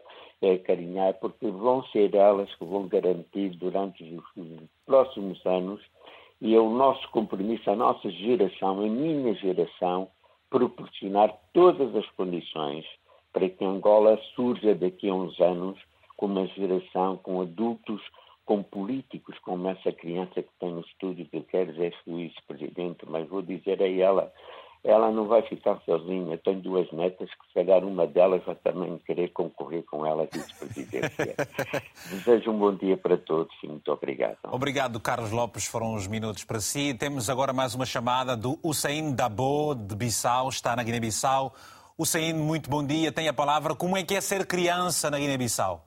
é, 0.43 0.57
carinhar, 0.59 1.15
porque 1.15 1.47
vão 1.51 1.83
ser 1.87 2.15
elas 2.15 2.53
que 2.55 2.65
vão 2.65 2.87
garantir 2.87 3.51
durante 3.57 4.05
os 4.05 4.69
próximos 4.85 5.45
anos 5.45 5.81
e 6.41 6.55
é 6.55 6.61
o 6.61 6.71
nosso 6.71 7.09
compromisso, 7.11 7.71
a 7.71 7.77
nossa 7.77 8.11
geração, 8.11 8.81
a 8.81 8.89
minha 8.89 9.35
geração, 9.35 10.09
proporcionar 10.51 11.35
todas 11.53 11.95
as 11.97 12.09
condições 12.11 12.85
para 13.33 13.49
que 13.49 13.65
Angola 13.65 14.19
surja 14.35 14.75
daqui 14.75 15.09
a 15.09 15.15
uns 15.15 15.39
anos 15.41 15.79
com 16.17 16.27
uma 16.27 16.47
geração, 16.49 17.17
com 17.17 17.41
adultos, 17.41 18.01
com 18.47 18.63
políticos, 18.63 19.37
como 19.41 19.69
essa 19.69 19.93
criança 19.93 20.41
que 20.41 20.49
tem 20.61 20.73
no 20.73 20.81
estúdio 20.81 21.27
que 21.27 21.41
quer 21.43 21.67
ser 21.75 21.93
vice-presidente, 22.07 23.05
mas 23.07 23.29
vou 23.29 23.43
dizer 23.43 23.83
a 23.83 23.89
ela, 23.89 24.33
ela 24.85 25.11
não 25.11 25.27
vai 25.27 25.43
ficar 25.43 25.81
sozinha. 25.85 26.35
Eu 26.35 26.39
tenho 26.39 26.61
duas 26.61 26.91
netas 26.93 27.29
que, 27.29 27.47
se 27.49 27.55
calhar, 27.55 27.85
uma 27.85 28.07
delas 28.07 28.45
vai 28.45 28.55
também 28.55 28.97
querer 28.99 29.33
concorrer 29.33 29.83
com 29.85 30.07
ela 30.07 30.29
vice-presidência. 30.33 31.35
Desejo 32.09 32.53
um 32.53 32.59
bom 32.59 32.73
dia 32.73 32.97
para 32.97 33.19
todos 33.19 33.53
e 33.65 33.67
muito 33.67 33.91
obrigado. 33.91 34.39
Obrigado, 34.45 35.01
Carlos 35.01 35.33
Lopes. 35.33 35.67
Foram 35.67 35.95
uns 35.95 36.07
minutos 36.07 36.45
para 36.45 36.61
si. 36.61 36.95
Temos 36.95 37.29
agora 37.29 37.53
mais 37.53 37.75
uma 37.75 37.85
chamada 37.85 38.37
do 38.37 38.61
Hussein 38.63 39.13
Dabo, 39.13 39.75
de 39.75 39.97
Bissau, 39.97 40.49
está 40.49 40.77
na 40.77 40.85
Guiné-Bissau. 40.85 41.53
Hussein, 41.99 42.35
muito 42.35 42.71
bom 42.71 42.87
dia. 42.87 43.11
Tem 43.11 43.27
a 43.27 43.33
palavra. 43.33 43.75
Como 43.75 43.97
é 43.97 44.05
que 44.05 44.15
é 44.15 44.21
ser 44.21 44.47
criança 44.47 45.11
na 45.11 45.19
Guiné-Bissau? 45.19 45.86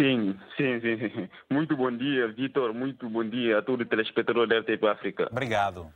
Sim, 0.00 0.34
sim, 0.56 0.80
sim. 0.80 1.28
Muito 1.50 1.76
bom 1.76 1.94
dia, 1.94 2.26
Vitor. 2.28 2.72
Muito 2.72 3.06
bom 3.10 3.22
dia 3.22 3.58
a 3.58 3.62
todo 3.62 3.82
o 3.82 3.84
telespectador 3.84 4.46
da 4.46 4.60
RTP 4.60 4.82
África. 4.84 5.28
Obrigado. 5.30 5.92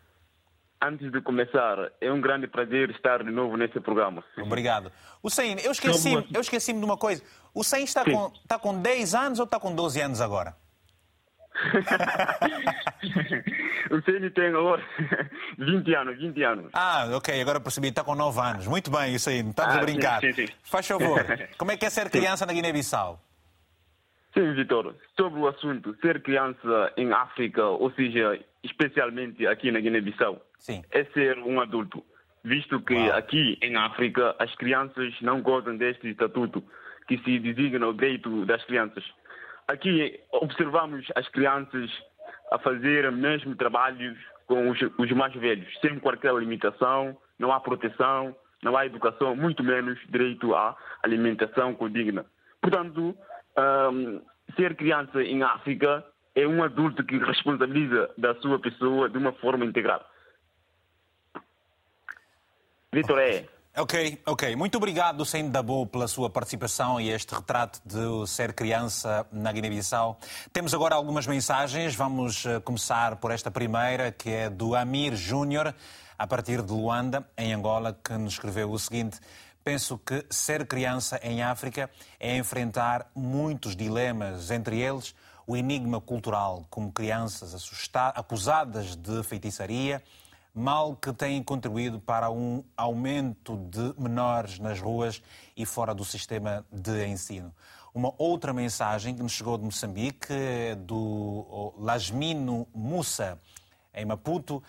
Antes 0.83 1.11
de 1.11 1.23
começar, 1.23 1.90
é 2.03 2.12
um 2.12 2.21
grande 2.21 2.47
prazer 2.47 2.90
estar 2.90 3.25
de 3.25 3.31
novo 3.31 3.57
nesse 3.57 3.81
programa. 3.81 4.23
Obrigado. 4.37 4.93
Hussein, 5.23 5.57
eu 5.64 5.73
esqueci-me 5.73 6.27
eu 6.35 6.43
esqueci 6.43 6.75
de 6.75 6.85
uma 6.85 6.99
coisa. 6.99 7.23
O 7.55 7.61
Hussein 7.61 7.85
está 7.85 8.05
com, 8.05 8.31
está 8.43 8.59
com 8.59 8.79
10 8.79 9.14
anos 9.14 9.38
ou 9.38 9.47
está 9.47 9.59
com 9.59 9.75
12 9.75 9.99
anos 10.03 10.21
agora? 10.21 10.55
o 13.90 13.97
Hussein 13.97 14.29
tem 14.31 14.49
agora 14.49 14.83
20 15.57 15.95
anos, 15.95 16.19
20 16.19 16.43
anos. 16.43 16.71
Ah, 16.75 17.09
ok, 17.14 17.40
agora 17.40 17.59
percebi, 17.59 17.88
está 17.88 18.05
com 18.05 18.14
9 18.14 18.38
anos. 18.38 18.67
Muito 18.67 18.90
bem, 18.90 19.14
Hussein, 19.14 19.49
estamos 19.49 19.75
ah, 19.75 19.79
a 19.79 19.81
brincar. 19.81 20.21
Sim, 20.21 20.35
sim, 20.35 20.47
sim. 20.47 20.53
Faz 20.62 20.87
favor, 20.87 21.25
como 21.57 21.73
é 21.73 21.79
que 21.79 21.87
é 21.87 21.90
ser 21.90 22.11
criança 22.11 22.45
na 22.45 22.53
Guiné-Bissau? 22.53 23.19
Sim, 24.35 24.53
Vitor. 24.55 24.97
Sobre 25.16 25.38
o 25.38 25.47
assunto, 25.47 25.94
ser 26.01 26.20
criança 26.20 26.92
em 26.97 27.12
África, 27.12 27.64
ou 27.64 27.90
seja, 27.92 28.38
especialmente 28.64 29.47
aqui 29.47 29.70
na 29.70 29.79
Guiné-Bissau, 29.79 30.44
é 30.90 31.05
ser 31.05 31.38
um 31.38 31.61
adulto. 31.61 32.05
Visto 32.42 32.81
que 32.81 32.94
Uau. 32.94 33.16
aqui 33.16 33.57
em 33.62 33.77
África 33.77 34.35
as 34.40 34.53
crianças 34.57 35.14
não 35.23 35.40
gozam 35.40 35.77
deste 35.77 36.11
estatuto 36.11 36.62
que 37.07 37.16
se 37.18 37.38
designa 37.38 37.87
o 37.87 37.94
direito 37.94 38.44
das 38.44 38.62
crianças. 38.64 39.05
Aqui 39.68 40.20
observamos 40.33 41.07
as 41.14 41.29
crianças 41.29 41.90
a 42.51 42.59
fazer 42.59 43.11
mesmo 43.12 43.55
trabalhos 43.55 44.18
com 44.47 44.68
os, 44.68 44.79
os 44.99 45.11
mais 45.12 45.33
velhos, 45.35 45.73
sem 45.81 45.99
qualquer 46.01 46.35
limitação, 46.35 47.16
não 47.38 47.53
há 47.53 47.61
proteção, 47.61 48.37
não 48.62 48.77
há 48.77 48.85
educação, 48.85 49.37
muito 49.37 49.62
menos 49.62 49.99
direito 50.09 50.55
à 50.55 50.77
alimentação 51.03 51.73
condigna. 51.75 52.27
Portanto, 52.61 53.16
um, 53.59 54.21
ser 54.57 54.77
criança 54.77 55.23
em 55.23 55.43
África 55.43 56.05
é 56.35 56.47
um 56.47 56.62
adulto 56.62 57.05
que 57.05 57.19
responsabiliza 57.19 58.11
da 58.19 58.35
sua 58.40 58.61
pessoa 58.61 59.09
de 59.09 59.19
uma 59.19 59.33
forma 59.35 59.64
integral. 59.64 60.05
Vitor, 62.93 63.19
é. 63.19 63.49
Ok, 63.77 64.23
ok. 64.25 64.55
Muito 64.55 64.77
obrigado, 64.77 65.25
Sem 65.25 65.51
Dabo, 65.51 65.85
pela 65.85 66.07
sua 66.07 66.31
participação 66.31 67.01
e 67.01 67.11
este 67.11 67.35
retrato 67.35 67.81
de 67.85 68.29
ser 68.29 68.53
criança 68.53 69.27
na 69.33 69.51
Guiné-Bissau. 69.51 70.17
Temos 70.53 70.73
agora 70.73 70.95
algumas 70.95 71.27
mensagens. 71.27 71.97
Vamos 71.97 72.47
eh, 72.47 72.61
começar 72.61 73.17
por 73.17 73.33
esta 73.33 73.51
primeira, 73.51 74.12
que 74.12 74.31
é 74.31 74.49
do 74.49 74.77
Amir 74.77 75.17
Júnior, 75.17 75.75
a 76.17 76.25
partir 76.25 76.62
de 76.62 76.73
Luanda, 76.73 77.29
em 77.37 77.53
Angola, 77.53 77.93
que 77.93 78.12
nos 78.12 78.35
escreveu 78.35 78.71
o 78.71 78.79
seguinte. 78.79 79.19
Penso 79.64 79.96
que 79.96 80.27
ser 80.29 80.66
criança 80.66 81.18
em 81.22 81.42
África 81.42 81.88
é 82.20 82.37
enfrentar 82.37 83.11
muitos 83.14 83.74
dilemas, 83.74 84.50
entre 84.50 84.79
eles 84.79 85.14
o 85.46 85.57
enigma 85.57 86.03
cultural, 86.03 86.66
como 86.68 86.92
crianças 86.92 87.55
acusadas 88.14 88.94
de 88.94 89.22
feitiçaria, 89.22 90.03
mal 90.55 90.94
que 90.94 91.14
têm 91.14 91.42
contribuído 91.42 91.98
para 91.98 92.31
um 92.31 92.62
aumento 92.77 93.57
de 93.57 93.94
menores 93.98 94.59
nas 94.59 94.79
ruas 94.83 95.22
e 95.57 95.64
fora 95.64 95.94
do 95.94 96.05
sistema 96.05 96.62
de 96.70 97.07
ensino. 97.07 97.50
Uma 97.94 98.12
outra 98.18 98.53
mensagem 98.53 99.14
que 99.14 99.22
nos 99.22 99.33
chegou 99.33 99.57
de 99.57 99.64
Moçambique, 99.64 100.74
do 100.81 101.72
Lasmino 101.79 102.68
Mussa, 102.74 103.38
em 103.94 104.05
Maputo, 104.05 104.62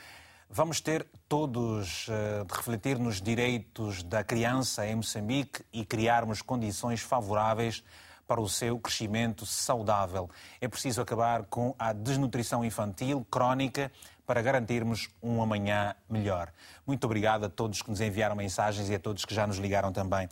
Vamos 0.50 0.80
ter 0.80 1.06
todos 1.28 2.08
uh, 2.08 2.46
de 2.46 2.54
refletir 2.54 3.00
nos 3.00 3.22
direitos 3.22 4.04
da 4.04 4.24
criança 4.24 4.86
em 4.88 4.96
Moçambique 4.96 5.64
e 5.74 5.84
criarmos 5.84 6.42
condições 6.42 7.02
favoráveis 7.02 7.84
para 8.28 8.40
o 8.40 8.48
seu 8.48 8.80
crescimento 8.80 9.46
saudável. 9.46 10.30
É 10.62 10.68
preciso 10.68 11.02
acabar 11.02 11.44
com 11.44 11.76
a 11.78 11.94
desnutrição 11.94 12.64
infantil 12.64 13.26
crónica 13.30 13.92
para 14.26 14.42
garantirmos 14.42 15.10
um 15.22 15.42
amanhã 15.42 15.96
melhor. 16.10 16.52
Muito 16.86 17.04
obrigado 17.06 17.46
a 17.46 17.50
todos 17.50 17.82
que 17.82 17.90
nos 17.90 18.02
enviaram 18.02 18.36
mensagens 18.36 18.90
e 18.90 18.96
a 18.96 19.00
todos 19.00 19.26
que 19.26 19.36
já 19.36 19.46
nos 19.46 19.58
ligaram 19.58 19.92
também. 19.92 20.28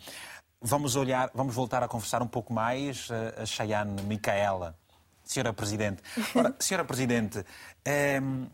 Vamos 0.62 0.96
olhar, 0.96 1.30
vamos 1.34 1.54
voltar 1.54 1.84
a 1.84 1.88
conversar 1.88 2.22
um 2.22 2.28
pouco 2.28 2.54
mais 2.54 3.10
uh, 3.10 3.42
a 3.42 3.46
Chayane 3.46 4.02
Micaela. 4.04 4.76
Senhora 5.24 5.54
Presidente. 5.54 6.02
Ora, 6.36 6.56
Senhora 6.60 6.86
Presidente, 6.86 7.46
ehm, 7.86 8.46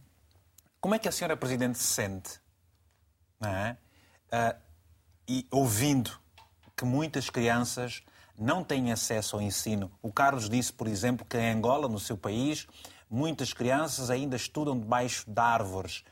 como 0.80 0.96
é 0.96 1.00
que 1.00 1.08
a 1.08 1.12
senhora 1.12 1.36
Presidente 1.38 1.78
se 1.78 1.94
sente 1.94 2.40
é? 3.42 3.76
uh, 4.34 4.60
e 5.28 5.48
ouvindo 5.52 6.12
que 6.76 6.86
muitas 6.86 7.30
crianças 7.30 8.04
não 8.38 8.64
têm 8.64 8.92
acesso 8.92 9.36
ao 9.36 9.42
ensino? 9.42 9.92
O 10.02 10.12
Carlos 10.12 10.50
disse, 10.50 10.72
por 10.72 10.88
exemplo, 10.88 11.26
que 11.26 11.38
em 11.38 11.52
Angola, 11.52 11.88
no 11.88 12.00
seu 12.00 12.18
país, 12.18 12.68
Muitas 13.10 13.54
crianças 13.54 14.12
ainda 14.12 14.36
estudam 14.36 14.80
debaixo 14.80 15.26
de 15.28 15.42
árvores. 15.42 16.04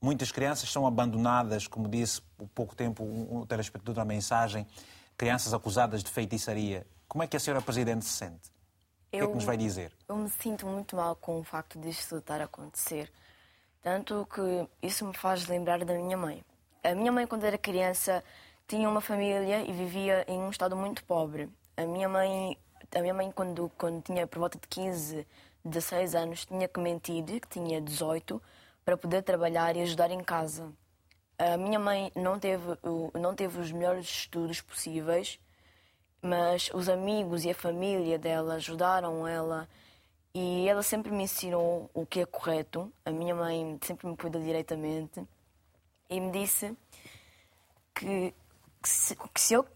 Muitas 0.00 0.32
crianças 0.32 0.70
são 0.70 0.84
abandonadas, 0.84 1.68
como 1.68 1.88
disse 1.88 2.20
há 2.40 2.44
pouco 2.52 2.74
tempo 2.74 3.04
um 3.04 3.46
telespectador 3.46 3.94
na 3.94 4.04
mensagem, 4.04 4.66
crianças 5.16 5.54
acusadas 5.54 6.02
de 6.02 6.10
feitiçaria. 6.10 6.84
Como 7.06 7.22
é 7.22 7.28
que 7.28 7.36
a 7.36 7.40
senhora 7.40 7.62
Presidente 7.62 8.04
se 8.04 8.10
sente? 8.10 8.50
Eu, 9.12 9.18
o 9.18 9.20
que 9.20 9.24
é 9.24 9.26
que 9.28 9.34
nos 9.34 9.44
vai 9.44 9.56
dizer? 9.56 9.92
Eu 10.08 10.16
me 10.16 10.28
sinto 10.28 10.66
muito 10.66 10.96
mal 10.96 11.14
com 11.14 11.38
o 11.38 11.44
facto 11.44 11.78
disto 11.78 12.16
estar 12.16 12.40
a 12.40 12.44
acontecer. 12.44 13.12
Tanto 13.86 14.26
que 14.26 14.68
isso 14.84 15.06
me 15.06 15.14
faz 15.16 15.46
lembrar 15.46 15.84
da 15.84 15.94
minha 15.94 16.16
mãe. 16.16 16.44
A 16.82 16.92
minha 16.92 17.12
mãe, 17.12 17.24
quando 17.24 17.44
era 17.44 17.56
criança, 17.56 18.20
tinha 18.66 18.88
uma 18.88 19.00
família 19.00 19.60
e 19.60 19.72
vivia 19.72 20.24
em 20.26 20.40
um 20.40 20.50
estado 20.50 20.74
muito 20.74 21.04
pobre. 21.04 21.48
A 21.76 21.86
minha 21.86 22.08
mãe, 22.08 22.58
a 22.92 23.00
minha 23.00 23.14
mãe 23.14 23.30
quando, 23.30 23.70
quando 23.78 24.02
tinha 24.02 24.26
por 24.26 24.40
volta 24.40 24.58
de 24.58 24.66
15, 24.66 25.24
16 25.64 26.16
anos, 26.16 26.44
tinha 26.46 26.66
que 26.66 26.80
mentir 26.80 27.22
que 27.22 27.48
tinha 27.48 27.80
18 27.80 28.42
para 28.84 28.96
poder 28.96 29.22
trabalhar 29.22 29.76
e 29.76 29.82
ajudar 29.82 30.10
em 30.10 30.24
casa. 30.24 30.72
A 31.38 31.56
minha 31.56 31.78
mãe 31.78 32.10
não 32.16 32.40
teve, 32.40 32.64
não 33.14 33.36
teve 33.36 33.60
os 33.60 33.70
melhores 33.70 34.06
estudos 34.06 34.60
possíveis, 34.60 35.38
mas 36.20 36.72
os 36.74 36.88
amigos 36.88 37.44
e 37.44 37.50
a 37.50 37.54
família 37.54 38.18
dela 38.18 38.54
ajudaram 38.54 39.28
ela 39.28 39.68
e 40.38 40.68
ela 40.68 40.82
sempre 40.82 41.10
me 41.10 41.22
ensinou 41.24 41.90
o 41.94 42.04
que 42.04 42.20
é 42.20 42.26
correto. 42.26 42.92
A 43.06 43.10
minha 43.10 43.34
mãe 43.34 43.78
sempre 43.80 44.06
me 44.06 44.14
cuidou 44.14 44.42
diretamente 44.42 45.26
e 46.10 46.20
me 46.20 46.30
disse 46.30 46.76
que, 47.94 48.34
que, 48.82 48.86
se, 48.86 49.16
que, 49.16 49.40
se, 49.40 49.54
eu, 49.54 49.66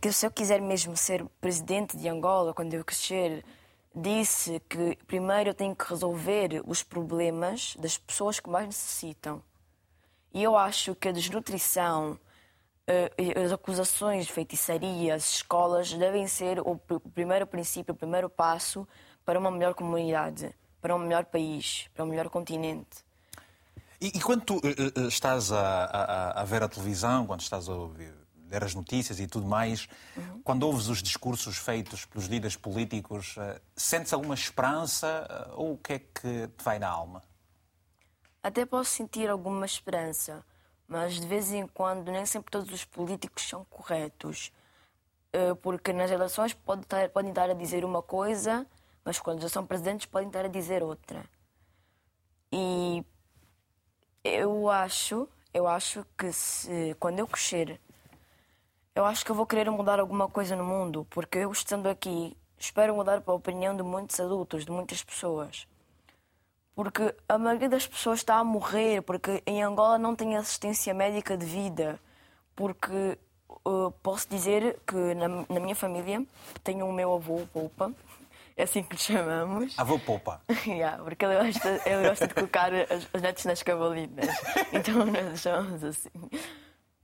que 0.00 0.10
se 0.10 0.26
eu 0.26 0.30
quiser 0.32 0.60
mesmo 0.60 0.96
ser 0.96 1.24
presidente 1.40 1.96
de 1.96 2.08
Angola 2.08 2.52
quando 2.52 2.74
eu 2.74 2.84
crescer, 2.84 3.44
disse 3.94 4.58
que 4.68 4.98
primeiro 5.06 5.50
eu 5.50 5.54
tenho 5.54 5.76
que 5.76 5.88
resolver 5.88 6.64
os 6.66 6.82
problemas 6.82 7.76
das 7.76 7.96
pessoas 7.96 8.40
que 8.40 8.50
mais 8.50 8.66
necessitam. 8.66 9.40
E 10.34 10.42
eu 10.42 10.56
acho 10.56 10.96
que 10.96 11.10
a 11.10 11.12
desnutrição, 11.12 12.18
eh, 12.88 13.12
as 13.40 13.52
acusações 13.52 14.26
de 14.26 14.32
feitiçaria, 14.32 15.14
as 15.14 15.36
escolas 15.36 15.92
devem 15.92 16.26
ser 16.26 16.58
o 16.58 16.76
primeiro 17.14 17.46
princípio, 17.46 17.94
o 17.94 17.96
primeiro 17.96 18.28
passo 18.28 18.84
para 19.28 19.38
uma 19.38 19.50
melhor 19.50 19.74
comunidade, 19.74 20.54
para 20.80 20.96
um 20.96 21.00
melhor 21.00 21.26
país, 21.26 21.86
para 21.92 22.02
um 22.02 22.08
melhor 22.08 22.30
continente. 22.30 23.04
E, 24.00 24.06
e 24.06 24.20
quando 24.22 24.40
tu 24.42 24.56
uh, 24.56 25.06
estás 25.06 25.52
a, 25.52 25.84
a, 25.84 26.40
a, 26.40 26.44
ver 26.46 26.62
a 26.62 26.68
televisão, 26.68 27.26
quando 27.26 27.42
estás 27.42 27.68
a 27.68 27.74
ouvir, 27.74 28.10
ler 28.50 28.64
as 28.64 28.74
notícias 28.74 29.20
e 29.20 29.26
tudo 29.26 29.46
mais, 29.46 29.86
uhum. 30.16 30.40
quando 30.42 30.62
ouves 30.62 30.88
os 30.88 31.02
discursos 31.02 31.58
feitos 31.58 32.06
pelos 32.06 32.26
líderes 32.26 32.56
políticos, 32.56 33.36
uh, 33.36 33.60
sentes 33.76 34.14
alguma 34.14 34.34
esperança 34.34 35.28
uh, 35.50 35.60
ou 35.60 35.74
o 35.74 35.76
que 35.76 35.92
é 35.92 35.98
que 35.98 36.48
te 36.48 36.64
vai 36.64 36.78
na 36.78 36.88
alma? 36.88 37.22
Até 38.42 38.64
posso 38.64 38.92
sentir 38.92 39.28
alguma 39.28 39.66
esperança, 39.66 40.42
mas 40.88 41.20
de 41.20 41.26
vez 41.26 41.52
em 41.52 41.66
quando 41.66 42.10
nem 42.10 42.24
sempre 42.24 42.50
todos 42.50 42.72
os 42.72 42.86
políticos 42.86 43.46
são 43.46 43.62
corretos. 43.66 44.50
Porque 45.60 45.92
nas 45.92 46.10
eleições 46.10 46.54
podem 46.54 47.30
estar 47.30 47.50
a 47.50 47.52
dizer 47.52 47.84
uma 47.84 48.00
coisa, 48.00 48.66
mas 49.04 49.18
quando 49.18 49.40
já 49.40 49.48
são 49.48 49.66
presidentes 49.66 50.06
podem 50.06 50.28
estar 50.28 50.44
a 50.44 50.48
dizer 50.48 50.82
outra. 50.82 51.24
E 52.52 53.04
eu 54.24 54.68
acho, 54.68 55.28
eu 55.52 55.66
acho 55.66 56.04
que 56.16 56.32
se, 56.32 56.96
quando 56.98 57.18
eu 57.18 57.26
crescer, 57.26 57.80
eu 58.94 59.04
acho 59.04 59.24
que 59.24 59.30
eu 59.30 59.36
vou 59.36 59.46
querer 59.46 59.70
mudar 59.70 60.00
alguma 60.00 60.28
coisa 60.28 60.56
no 60.56 60.64
mundo, 60.64 61.06
porque 61.10 61.38
eu 61.38 61.52
estando 61.52 61.88
aqui, 61.88 62.36
espero 62.58 62.94
mudar 62.94 63.20
para 63.20 63.32
a 63.32 63.36
opinião 63.36 63.76
de 63.76 63.82
muitos 63.82 64.18
adultos, 64.18 64.64
de 64.64 64.72
muitas 64.72 65.02
pessoas. 65.02 65.66
Porque 66.74 67.14
a 67.28 67.36
maioria 67.36 67.68
das 67.68 67.86
pessoas 67.86 68.20
está 68.20 68.36
a 68.36 68.44
morrer, 68.44 69.02
porque 69.02 69.42
em 69.44 69.62
Angola 69.62 69.98
não 69.98 70.14
tem 70.14 70.36
assistência 70.36 70.94
médica 70.94 71.36
de 71.36 71.44
vida. 71.44 71.98
Porque 72.54 73.18
uh, 73.64 73.90
posso 74.02 74.28
dizer 74.28 74.78
que 74.86 74.94
na, 75.14 75.28
na 75.28 75.60
minha 75.60 75.74
família 75.74 76.24
tenho 76.62 76.86
o 76.86 76.92
meu 76.92 77.14
avô, 77.14 77.46
Poupa, 77.52 77.92
é 78.58 78.64
assim 78.64 78.82
que 78.82 78.96
lhe 78.96 79.00
chamamos. 79.00 79.78
Avô 79.78 80.00
Poupa. 80.00 80.42
yeah, 80.66 81.00
porque 81.02 81.24
ele 81.24 81.36
gosta, 81.36 81.80
ele 81.88 82.08
gosta 82.08 82.26
de 82.26 82.34
colocar 82.34 82.74
as, 82.74 83.08
as 83.12 83.22
netos 83.22 83.44
nas 83.44 83.62
cavalinas. 83.62 84.26
Então 84.72 85.06
nós 85.06 85.40
chamamos 85.40 85.84
assim. 85.84 86.10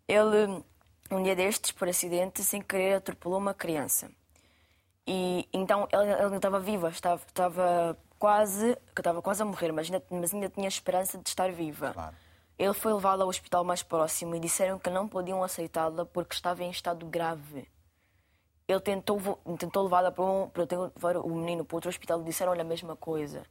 Ele, 0.09 0.65
um 1.13 1.23
dia 1.23 1.37
destes, 1.37 1.71
por 1.71 1.89
acidente, 1.89 2.43
sem 2.43 2.61
querer, 2.61 2.95
atropelou 2.95 3.39
uma 3.39 3.55
criança. 3.55 4.11
E 5.07 5.49
então 5.53 5.87
ele, 5.93 6.13
ele 6.13 6.29
não 6.29 6.37
estava 6.37 6.59
viva, 6.59 6.89
estava, 6.89 7.23
estava 7.25 7.97
quase, 8.19 8.77
que 8.93 9.01
estava 9.01 9.23
quase 9.23 9.43
a 9.43 9.45
morrer, 9.45 9.71
mas 9.71 9.87
ainda, 9.87 10.05
mas 10.11 10.35
ainda 10.35 10.49
tinha 10.49 10.67
esperança 10.67 11.17
de 11.19 11.29
estar 11.29 11.53
viva. 11.53 11.93
Claro. 11.93 12.17
Ele 12.59 12.75
foi 12.75 12.93
levá-la 12.93 13.23
ao 13.23 13.29
hospital 13.29 13.63
mais 13.63 13.83
próximo 13.83 14.35
e 14.35 14.41
disseram 14.41 14.77
que 14.77 14.91
não 14.91 15.07
podiam 15.07 15.43
aceitá-la 15.43 16.05
porque 16.05 16.35
estava 16.35 16.65
em 16.65 16.71
estado 16.71 17.07
grave 17.07 17.69
ele 18.67 18.81
tentou, 18.81 19.19
tentou 19.59 19.85
levá-la 19.85 20.11
para, 20.11 20.25
um, 20.25 20.49
para 20.49 20.63
levar 20.63 21.17
o 21.19 21.35
menino 21.35 21.65
para 21.65 21.77
outro 21.77 21.91
hospital 21.91 22.21
e 22.21 22.25
disseram-lhe 22.25 22.61
a 22.61 22.65
mesma 22.65 22.97
coisa. 22.97 23.45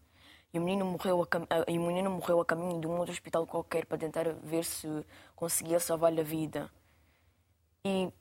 E 0.53 0.59
o, 0.59 0.61
menino 0.61 0.85
morreu 0.85 1.23
a, 1.23 1.71
e 1.71 1.79
o 1.79 1.81
menino 1.81 2.09
morreu 2.11 2.39
a 2.39 2.45
caminho 2.45 2.79
de 2.79 2.87
um 2.87 2.97
outro 2.97 3.11
hospital 3.11 3.45
qualquer 3.47 3.85
para 3.85 3.97
tentar 3.97 4.31
ver 4.43 4.63
se 4.63 4.87
conseguia 5.35 5.79
salvar-lhe 5.79 6.21
a 6.21 6.23
vida. 6.23 6.69
E 7.85 8.11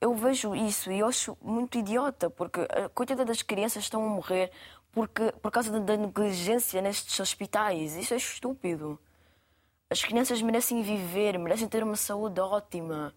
eu 0.00 0.14
vejo 0.14 0.54
isso 0.54 0.90
e 0.90 1.02
acho 1.02 1.36
muito 1.40 1.78
idiota, 1.78 2.28
porque 2.28 2.60
a 2.60 2.88
coitada 2.88 3.24
das 3.24 3.42
crianças 3.42 3.84
estão 3.84 4.04
a 4.04 4.08
morrer 4.08 4.50
porque, 4.92 5.30
por 5.42 5.50
causa 5.50 5.78
da 5.78 5.96
negligência 5.96 6.80
nestes 6.80 7.20
hospitais. 7.20 7.96
Isso 7.96 8.14
é 8.14 8.16
estúpido. 8.16 8.98
As 9.90 10.02
crianças 10.02 10.40
merecem 10.42 10.82
viver, 10.82 11.38
merecem 11.38 11.68
ter 11.68 11.82
uma 11.82 11.96
saúde 11.96 12.40
ótima. 12.40 13.14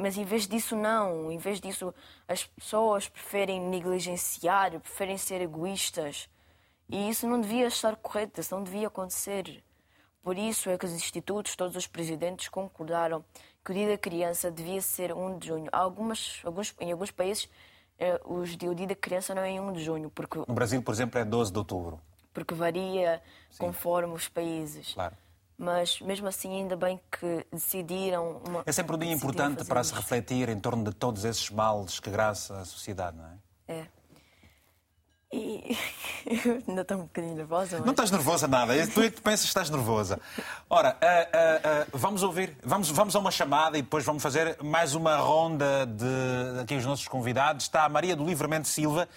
Mas 0.00 0.16
em 0.16 0.24
vez 0.24 0.46
disso, 0.46 0.76
não. 0.76 1.30
Em 1.30 1.38
vez 1.38 1.60
disso, 1.60 1.94
as 2.26 2.44
pessoas 2.44 3.08
preferem 3.08 3.60
negligenciar, 3.60 4.78
preferem 4.80 5.18
ser 5.18 5.40
egoístas. 5.40 6.28
E 6.88 7.10
isso 7.10 7.26
não 7.26 7.40
devia 7.40 7.66
estar 7.66 7.96
correto, 7.96 8.40
isso 8.40 8.54
não 8.54 8.62
devia 8.62 8.86
acontecer. 8.86 9.62
Por 10.22 10.36
isso 10.38 10.70
é 10.70 10.78
que 10.78 10.86
os 10.86 10.92
institutos, 10.92 11.54
todos 11.54 11.76
os 11.76 11.86
presidentes 11.86 12.48
concordaram 12.48 13.24
que 13.64 13.70
o 13.70 13.74
dia 13.74 13.88
da 13.88 13.98
criança 13.98 14.50
devia 14.50 14.80
ser 14.80 15.12
1 15.12 15.38
de 15.38 15.48
junho. 15.48 15.68
Algumas, 15.70 16.40
alguns, 16.44 16.74
em 16.80 16.92
alguns 16.92 17.10
países, 17.10 17.48
eh, 17.98 18.20
os, 18.24 18.54
o 18.54 18.74
dia 18.74 18.86
da 18.86 18.94
criança 18.94 19.34
não 19.34 19.42
é 19.42 19.50
em 19.50 19.60
1 19.60 19.72
de 19.72 19.84
junho. 19.84 20.10
Porque, 20.10 20.38
no 20.38 20.54
Brasil, 20.54 20.82
por 20.82 20.92
exemplo, 20.92 21.18
é 21.18 21.24
12 21.24 21.52
de 21.52 21.58
outubro. 21.58 22.00
Porque 22.32 22.54
varia 22.54 23.22
Sim. 23.50 23.58
conforme 23.58 24.14
os 24.14 24.28
países. 24.28 24.94
Claro 24.94 25.16
mas 25.58 26.00
mesmo 26.00 26.28
assim 26.28 26.54
ainda 26.54 26.76
bem 26.76 27.00
que 27.10 27.44
decidiram. 27.52 28.40
Uma... 28.46 28.62
É 28.64 28.70
sempre 28.70 28.94
um 28.94 28.98
dia 28.98 29.12
importante 29.12 29.64
para 29.64 29.82
se 29.82 29.92
refletir 29.92 30.48
em 30.48 30.60
torno 30.60 30.84
de 30.84 30.92
todos 30.92 31.24
esses 31.24 31.50
males 31.50 31.98
que 31.98 32.08
graça 32.08 32.60
a 32.60 32.64
sociedade, 32.64 33.16
não 33.16 33.26
é? 33.26 33.80
É. 33.80 33.86
E 35.30 35.76
eu 36.46 36.62
ainda 36.68 36.82
estou 36.82 36.96
um 36.96 37.02
bocadinho 37.02 37.34
nervosa. 37.34 37.76
Mas... 37.78 37.84
Não 37.84 37.92
estás 37.92 38.10
nervosa 38.10 38.48
nada, 38.48 38.72
tu 38.86 39.02
é 39.02 39.10
que 39.10 39.20
pensas 39.20 39.42
que 39.42 39.48
estás 39.48 39.68
nervosa. 39.68 40.20
Ora, 40.70 40.96
uh, 40.96 41.86
uh, 41.86 41.96
uh, 41.96 41.98
vamos 41.98 42.22
ouvir, 42.22 42.56
vamos, 42.62 42.88
vamos 42.90 43.14
a 43.14 43.18
uma 43.18 43.30
chamada 43.30 43.76
e 43.76 43.82
depois 43.82 44.04
vamos 44.04 44.22
fazer 44.22 44.56
mais 44.62 44.94
uma 44.94 45.16
ronda 45.16 45.84
de 45.84 46.60
aqui 46.62 46.76
os 46.76 46.86
nossos 46.86 47.06
convidados. 47.08 47.64
Está 47.64 47.84
a 47.84 47.88
Maria 47.88 48.16
do 48.16 48.24
Livramento 48.24 48.68
Silva. 48.68 49.08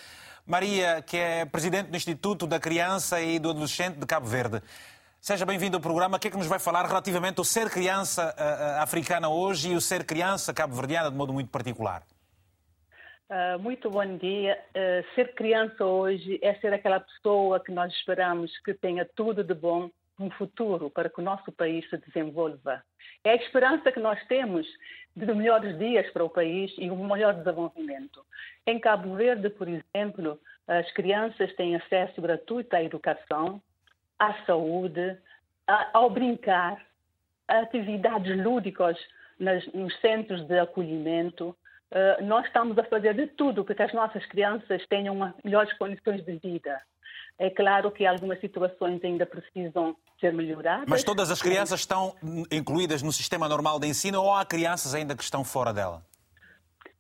Maria, 0.45 1.01
que 1.01 1.15
é 1.15 1.45
presidente 1.45 1.91
do 1.91 1.95
Instituto 1.95 2.45
da 2.45 2.60
Criança 2.60 3.21
e 3.21 3.39
do 3.39 3.51
Adolescente 3.51 3.97
de 3.97 4.06
Cabo 4.06 4.27
Verde. 4.27 4.62
Seja 5.23 5.45
bem-vindo 5.45 5.77
ao 5.77 5.81
programa. 5.81 6.17
O 6.17 6.19
que 6.19 6.29
é 6.29 6.31
que 6.31 6.38
nos 6.38 6.47
vai 6.47 6.57
falar 6.57 6.84
relativamente 6.88 7.38
ao 7.38 7.45
ser 7.45 7.69
criança 7.69 8.34
uh, 8.36 8.81
africana 8.81 9.29
hoje 9.29 9.69
e 9.69 9.75
o 9.75 9.79
ser 9.79 10.03
criança 10.03 10.51
cabo-verdiana 10.51 11.12
de 11.12 11.15
modo 11.15 11.31
muito 11.31 11.51
particular? 11.51 12.01
Uh, 13.29 13.60
muito 13.60 13.88
bom 13.91 14.17
dia. 14.17 14.60
Uh, 14.69 15.05
ser 15.13 15.36
criança 15.36 15.86
hoje 15.86 16.39
é 16.41 16.55
ser 16.55 16.73
aquela 16.73 16.99
pessoa 16.99 17.60
que 17.60 17.71
nós 17.71 17.93
esperamos 17.93 18.51
que 18.65 18.73
tenha 18.73 19.07
tudo 19.15 19.43
de 19.43 19.53
bom 19.53 19.91
no 20.17 20.31
futuro 20.31 20.89
para 20.89 21.07
que 21.07 21.21
o 21.21 21.23
nosso 21.23 21.51
país 21.51 21.88
se 21.88 21.97
desenvolva. 21.97 22.84
É 23.23 23.34
a 23.34 23.36
esperança 23.36 23.91
que 23.91 23.99
nós 23.99 24.19
temos 24.25 24.65
de 25.15 25.31
melhores 25.36 25.77
dias 25.77 26.12
para 26.12 26.23
o 26.23 26.29
país 26.31 26.73
e 26.79 26.89
um 26.89 27.07
melhor 27.07 27.36
desenvolvimento. 27.36 28.25
Em 28.65 28.79
Cabo 28.79 29.13
Verde, 29.15 29.51
por 29.51 29.67
exemplo, 29.67 30.39
as 30.67 30.91
crianças 30.93 31.53
têm 31.55 31.75
acesso 31.75 32.19
gratuito 32.19 32.75
à 32.75 32.81
educação, 32.81 33.62
à 34.21 34.36
saúde, 34.45 35.17
ao 35.93 36.12
brincar, 36.12 36.77
a 37.47 37.60
atividades 37.62 38.38
lúdicas 38.38 38.95
nas, 39.39 39.65
nos 39.73 39.99
centros 39.99 40.45
de 40.45 40.60
acolhimento. 40.60 41.57
Uh, 41.91 42.23
nós 42.23 42.45
estamos 42.45 42.77
a 42.77 42.84
fazer 42.84 43.15
de 43.15 43.25
tudo 43.25 43.65
para 43.65 43.73
que 43.73 43.81
as 43.81 43.93
nossas 43.93 44.23
crianças 44.27 44.86
tenham 44.88 45.15
uma, 45.15 45.34
melhores 45.43 45.73
condições 45.73 46.23
de 46.23 46.38
vida. 46.38 46.79
É 47.39 47.49
claro 47.49 47.89
que 47.89 48.05
algumas 48.05 48.39
situações 48.39 49.03
ainda 49.03 49.25
precisam 49.25 49.97
ser 50.19 50.31
melhoradas. 50.31 50.86
Mas 50.88 51.03
todas 51.03 51.31
as 51.31 51.41
crianças 51.41 51.79
estão 51.79 52.15
incluídas 52.51 53.01
no 53.01 53.12
sistema 53.12 53.49
normal 53.49 53.79
de 53.79 53.88
ensino 53.88 54.21
ou 54.21 54.31
há 54.31 54.45
crianças 54.45 54.93
ainda 54.93 55.15
que 55.15 55.23
estão 55.23 55.43
fora 55.43 55.73
dela? 55.73 56.03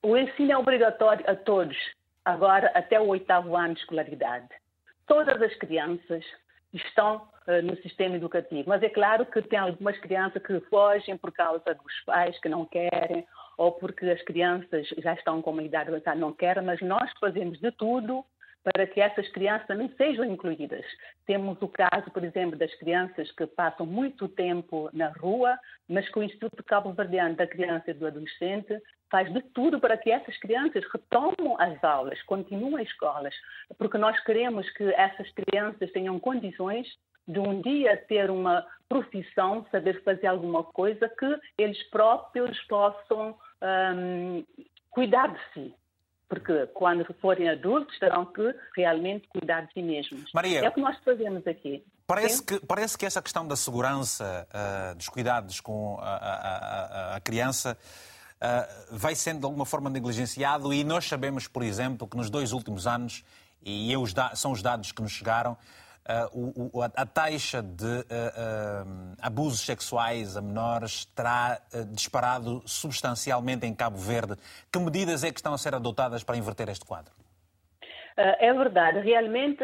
O 0.01 0.17
ensino 0.17 0.51
é 0.51 0.57
obrigatório 0.57 1.23
a 1.29 1.35
todos, 1.35 1.77
agora 2.25 2.71
até 2.73 2.99
o 2.99 3.05
oitavo 3.05 3.55
ano 3.55 3.75
de 3.75 3.81
escolaridade. 3.81 4.47
Todas 5.05 5.39
as 5.39 5.55
crianças 5.57 6.25
estão 6.73 7.27
uh, 7.47 7.61
no 7.63 7.75
sistema 7.77 8.15
educativo. 8.15 8.69
Mas 8.69 8.83
é 8.83 8.89
claro 8.89 9.25
que 9.25 9.41
tem 9.41 9.59
algumas 9.59 9.97
crianças 9.99 10.41
que 10.41 10.59
fogem 10.61 11.17
por 11.17 11.31
causa 11.31 11.73
dos 11.73 11.99
pais 12.05 12.39
que 12.39 12.49
não 12.49 12.65
querem 12.65 13.25
ou 13.57 13.73
porque 13.73 14.05
as 14.05 14.21
crianças 14.23 14.87
já 14.97 15.13
estão 15.13 15.41
com 15.41 15.51
uma 15.51 15.63
idade 15.63 15.89
avançada 15.89 16.19
não 16.19 16.33
querem, 16.33 16.63
mas 16.63 16.81
nós 16.81 17.11
fazemos 17.19 17.59
de 17.59 17.71
tudo 17.71 18.25
para 18.63 18.85
que 18.85 19.01
essas 19.01 19.27
crianças 19.29 19.67
também 19.67 19.91
sejam 19.97 20.23
incluídas. 20.25 20.85
Temos 21.25 21.59
o 21.61 21.67
caso, 21.67 22.09
por 22.11 22.23
exemplo, 22.23 22.57
das 22.57 22.73
crianças 22.75 23.31
que 23.31 23.45
passam 23.47 23.85
muito 23.85 24.27
tempo 24.27 24.89
na 24.93 25.09
rua, 25.09 25.57
mas 25.87 26.07
que 26.09 26.19
o 26.19 26.23
Instituto 26.23 26.63
Cabo 26.63 26.93
Verdeano 26.93 27.35
da 27.35 27.47
Criança 27.47 27.91
e 27.91 27.93
do 27.93 28.05
Adolescente 28.05 28.79
faz 29.11 29.31
de 29.31 29.41
tudo 29.53 29.79
para 29.79 29.97
que 29.97 30.09
essas 30.09 30.35
crianças 30.37 30.83
retomem 30.91 31.55
as 31.59 31.83
aulas, 31.83 32.21
continuem 32.23 32.81
as 32.81 32.89
escolas, 32.89 33.35
porque 33.77 33.97
nós 33.97 34.17
queremos 34.23 34.67
que 34.71 34.83
essas 34.93 35.29
crianças 35.31 35.91
tenham 35.91 36.17
condições 36.19 36.87
de 37.27 37.39
um 37.39 37.61
dia 37.61 37.97
ter 38.07 38.31
uma 38.31 38.65
profissão, 38.89 39.65
saber 39.71 40.01
fazer 40.03 40.27
alguma 40.27 40.63
coisa 40.63 41.07
que 41.09 41.39
eles 41.57 41.81
próprios 41.89 42.59
possam 42.63 43.37
um, 43.61 44.43
cuidar 44.89 45.27
de 45.27 45.39
si 45.53 45.75
porque 46.31 46.65
quando 46.67 47.03
forem 47.15 47.49
adultos 47.49 47.99
terão 47.99 48.25
que 48.25 48.55
realmente 48.77 49.27
cuidar 49.27 49.65
de 49.65 49.73
si 49.73 49.83
mesmos. 49.83 50.31
Maria, 50.33 50.61
é 50.61 50.69
o 50.69 50.71
que 50.71 50.79
nós 50.79 50.97
fazemos 51.03 51.45
aqui. 51.45 51.83
Parece 52.07 52.41
que, 52.41 52.57
parece 52.65 52.97
que 52.97 53.05
essa 53.05 53.21
questão 53.21 53.45
da 53.45 53.57
segurança, 53.57 54.47
uh, 54.49 54.95
dos 54.95 55.09
cuidados 55.09 55.59
com 55.59 55.97
a, 55.99 56.15
a, 56.15 57.13
a, 57.13 57.15
a 57.17 57.19
criança, 57.19 57.77
uh, 58.41 58.97
vai 58.97 59.15
sendo 59.15 59.39
de 59.39 59.45
alguma 59.45 59.65
forma 59.65 59.89
negligenciado 59.89 60.73
e 60.73 60.83
nós 60.83 61.05
sabemos, 61.05 61.47
por 61.47 61.63
exemplo, 61.63 62.07
que 62.07 62.17
nos 62.17 62.29
dois 62.29 62.51
últimos 62.51 62.87
anos, 62.87 63.23
e 63.61 63.91
eu, 63.91 64.03
são 64.35 64.51
os 64.51 64.61
dados 64.61 64.91
que 64.91 65.01
nos 65.01 65.11
chegaram, 65.11 65.55
uh, 66.33 66.81
a, 66.81 67.01
a, 67.03 67.05
taxa 67.05 67.61
de 67.61 67.85
uh, 67.85 69.15
abusos 69.21 69.61
sexuais 69.61 70.35
a 70.35 70.41
menores 70.41 71.05
terá 71.05 71.61
disparado 71.89 72.63
substancialmente 72.65 73.65
em 73.65 73.73
Cabo 73.73 73.97
Verde. 73.97 74.35
Que 74.71 74.79
medidas 74.79 75.23
é 75.23 75.31
que 75.31 75.39
estão 75.39 75.53
a 75.53 75.57
ser 75.57 75.75
adotadas 75.75 76.23
para 76.23 76.35
inverter 76.35 76.69
este 76.69 76.85
quadro? 76.85 77.13
É 78.17 78.53
verdade, 78.53 78.99
realmente 78.99 79.63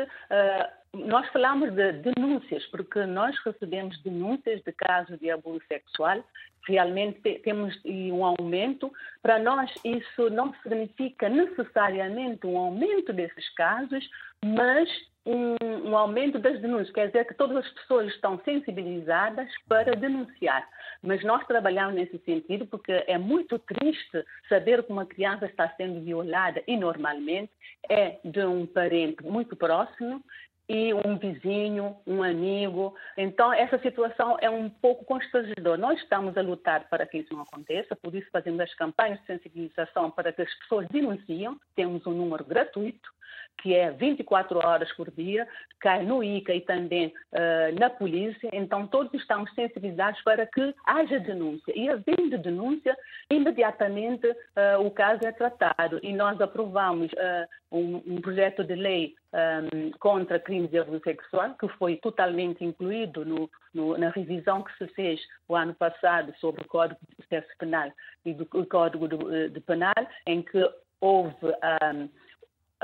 nós 0.93 1.27
falamos 1.29 1.71
de 1.73 1.91
denúncias, 1.93 2.65
porque 2.67 3.05
nós 3.05 3.37
recebemos 3.43 4.01
denúncias 4.01 4.61
de 4.61 4.71
casos 4.71 5.19
de 5.19 5.29
abuso 5.29 5.61
sexual, 5.67 6.23
realmente 6.67 7.39
temos 7.43 7.79
um 7.85 8.25
aumento. 8.25 8.91
Para 9.21 9.39
nós, 9.39 9.71
isso 9.83 10.29
não 10.29 10.53
significa 10.61 11.29
necessariamente 11.29 12.45
um 12.45 12.57
aumento 12.57 13.13
desses 13.13 13.49
casos, 13.55 14.07
mas 14.43 14.89
um, 15.25 15.89
um, 15.89 15.97
aumento 15.97 16.39
das 16.39 16.61
denúncias, 16.61 16.89
quer 16.91 17.07
dizer 17.07 17.25
que 17.25 17.33
todas 17.33 17.57
as 17.57 17.69
pessoas 17.73 18.07
estão 18.07 18.39
sensibilizadas 18.45 19.49
para 19.67 19.93
denunciar. 19.93 20.67
Mas 21.03 21.21
nós 21.23 21.45
trabalhamos 21.45 21.95
nesse 21.95 22.17
sentido 22.19 22.65
porque 22.65 23.03
é 23.07 23.17
muito 23.17 23.59
triste 23.59 24.23
saber 24.47 24.83
que 24.83 24.91
uma 24.91 25.05
criança 25.05 25.45
está 25.45 25.67
sendo 25.75 26.01
violada 26.01 26.63
e 26.65 26.77
normalmente 26.77 27.51
é 27.89 28.19
de 28.23 28.45
um 28.45 28.65
parente 28.65 29.21
muito 29.23 29.55
próximo 29.55 30.23
e 30.69 30.93
um 30.93 31.17
vizinho, 31.17 31.95
um 32.05 32.21
amigo. 32.21 32.93
Então, 33.17 33.53
essa 33.53 33.79
situação 33.79 34.37
é 34.41 34.49
um 34.49 34.69
pouco 34.69 35.05
constrangedora. 35.05 35.77
Nós 35.77 35.99
estamos 35.99 36.37
a 36.37 36.41
lutar 36.41 36.89
para 36.89 37.05
que 37.05 37.19
isso 37.19 37.33
não 37.33 37.41
aconteça, 37.41 37.95
por 37.95 38.13
isso 38.13 38.27
fazemos 38.31 38.59
as 38.59 38.73
campanhas 38.75 39.19
de 39.21 39.25
sensibilização 39.27 40.11
para 40.11 40.33
que 40.33 40.41
as 40.41 40.53
pessoas 40.59 40.87
denunciem. 40.89 41.57
Temos 41.75 42.05
um 42.05 42.11
número 42.11 42.43
gratuito 42.43 43.16
que 43.57 43.73
é 43.73 43.91
24 43.91 44.59
horas 44.59 44.91
por 44.93 45.11
dia, 45.11 45.47
cai 45.79 46.03
no 46.03 46.23
ICA 46.23 46.53
e 46.53 46.61
também 46.61 47.13
uh, 47.33 47.79
na 47.79 47.89
polícia. 47.89 48.49
Então, 48.53 48.87
todos 48.87 49.13
estamos 49.13 49.51
sensibilizados 49.53 50.21
para 50.21 50.45
que 50.45 50.73
haja 50.85 51.19
denúncia. 51.19 51.73
E, 51.75 51.89
havendo 51.89 52.37
denúncia, 52.37 52.95
imediatamente 53.29 54.27
uh, 54.27 54.85
o 54.85 54.91
caso 54.91 55.25
é 55.25 55.31
tratado. 55.31 55.99
E 56.03 56.13
nós 56.13 56.39
aprovamos 56.39 57.11
uh, 57.13 57.47
um, 57.71 57.95
um, 58.07 58.21
projeto 58.21 58.63
de 58.63 58.75
lei 58.75 59.15
um, 59.33 59.91
contra 59.99 60.39
crimes 60.39 60.69
de 60.69 60.79
abuso 60.79 61.01
sexual, 61.03 61.55
que 61.59 61.67
foi 61.69 61.97
totalmente 61.97 62.63
incluído 62.63 63.25
no, 63.25 63.49
no, 63.73 63.97
na 63.97 64.09
revisão 64.09 64.63
que 64.63 64.75
se 64.77 64.87
fez 64.93 65.19
o 65.47 65.55
ano 65.55 65.73
passado 65.73 66.33
sobre 66.39 66.61
o 66.61 66.67
Código 66.67 66.99
de 67.09 67.15
Processo 67.15 67.49
Penal 67.57 67.91
e 68.23 68.33
do 68.33 68.45
Código 68.45 69.07
de, 69.07 69.49
de 69.49 69.59
Penal, 69.61 69.93
em 70.25 70.41
que 70.43 70.63
houve. 71.01 71.47
Um, 71.83 72.09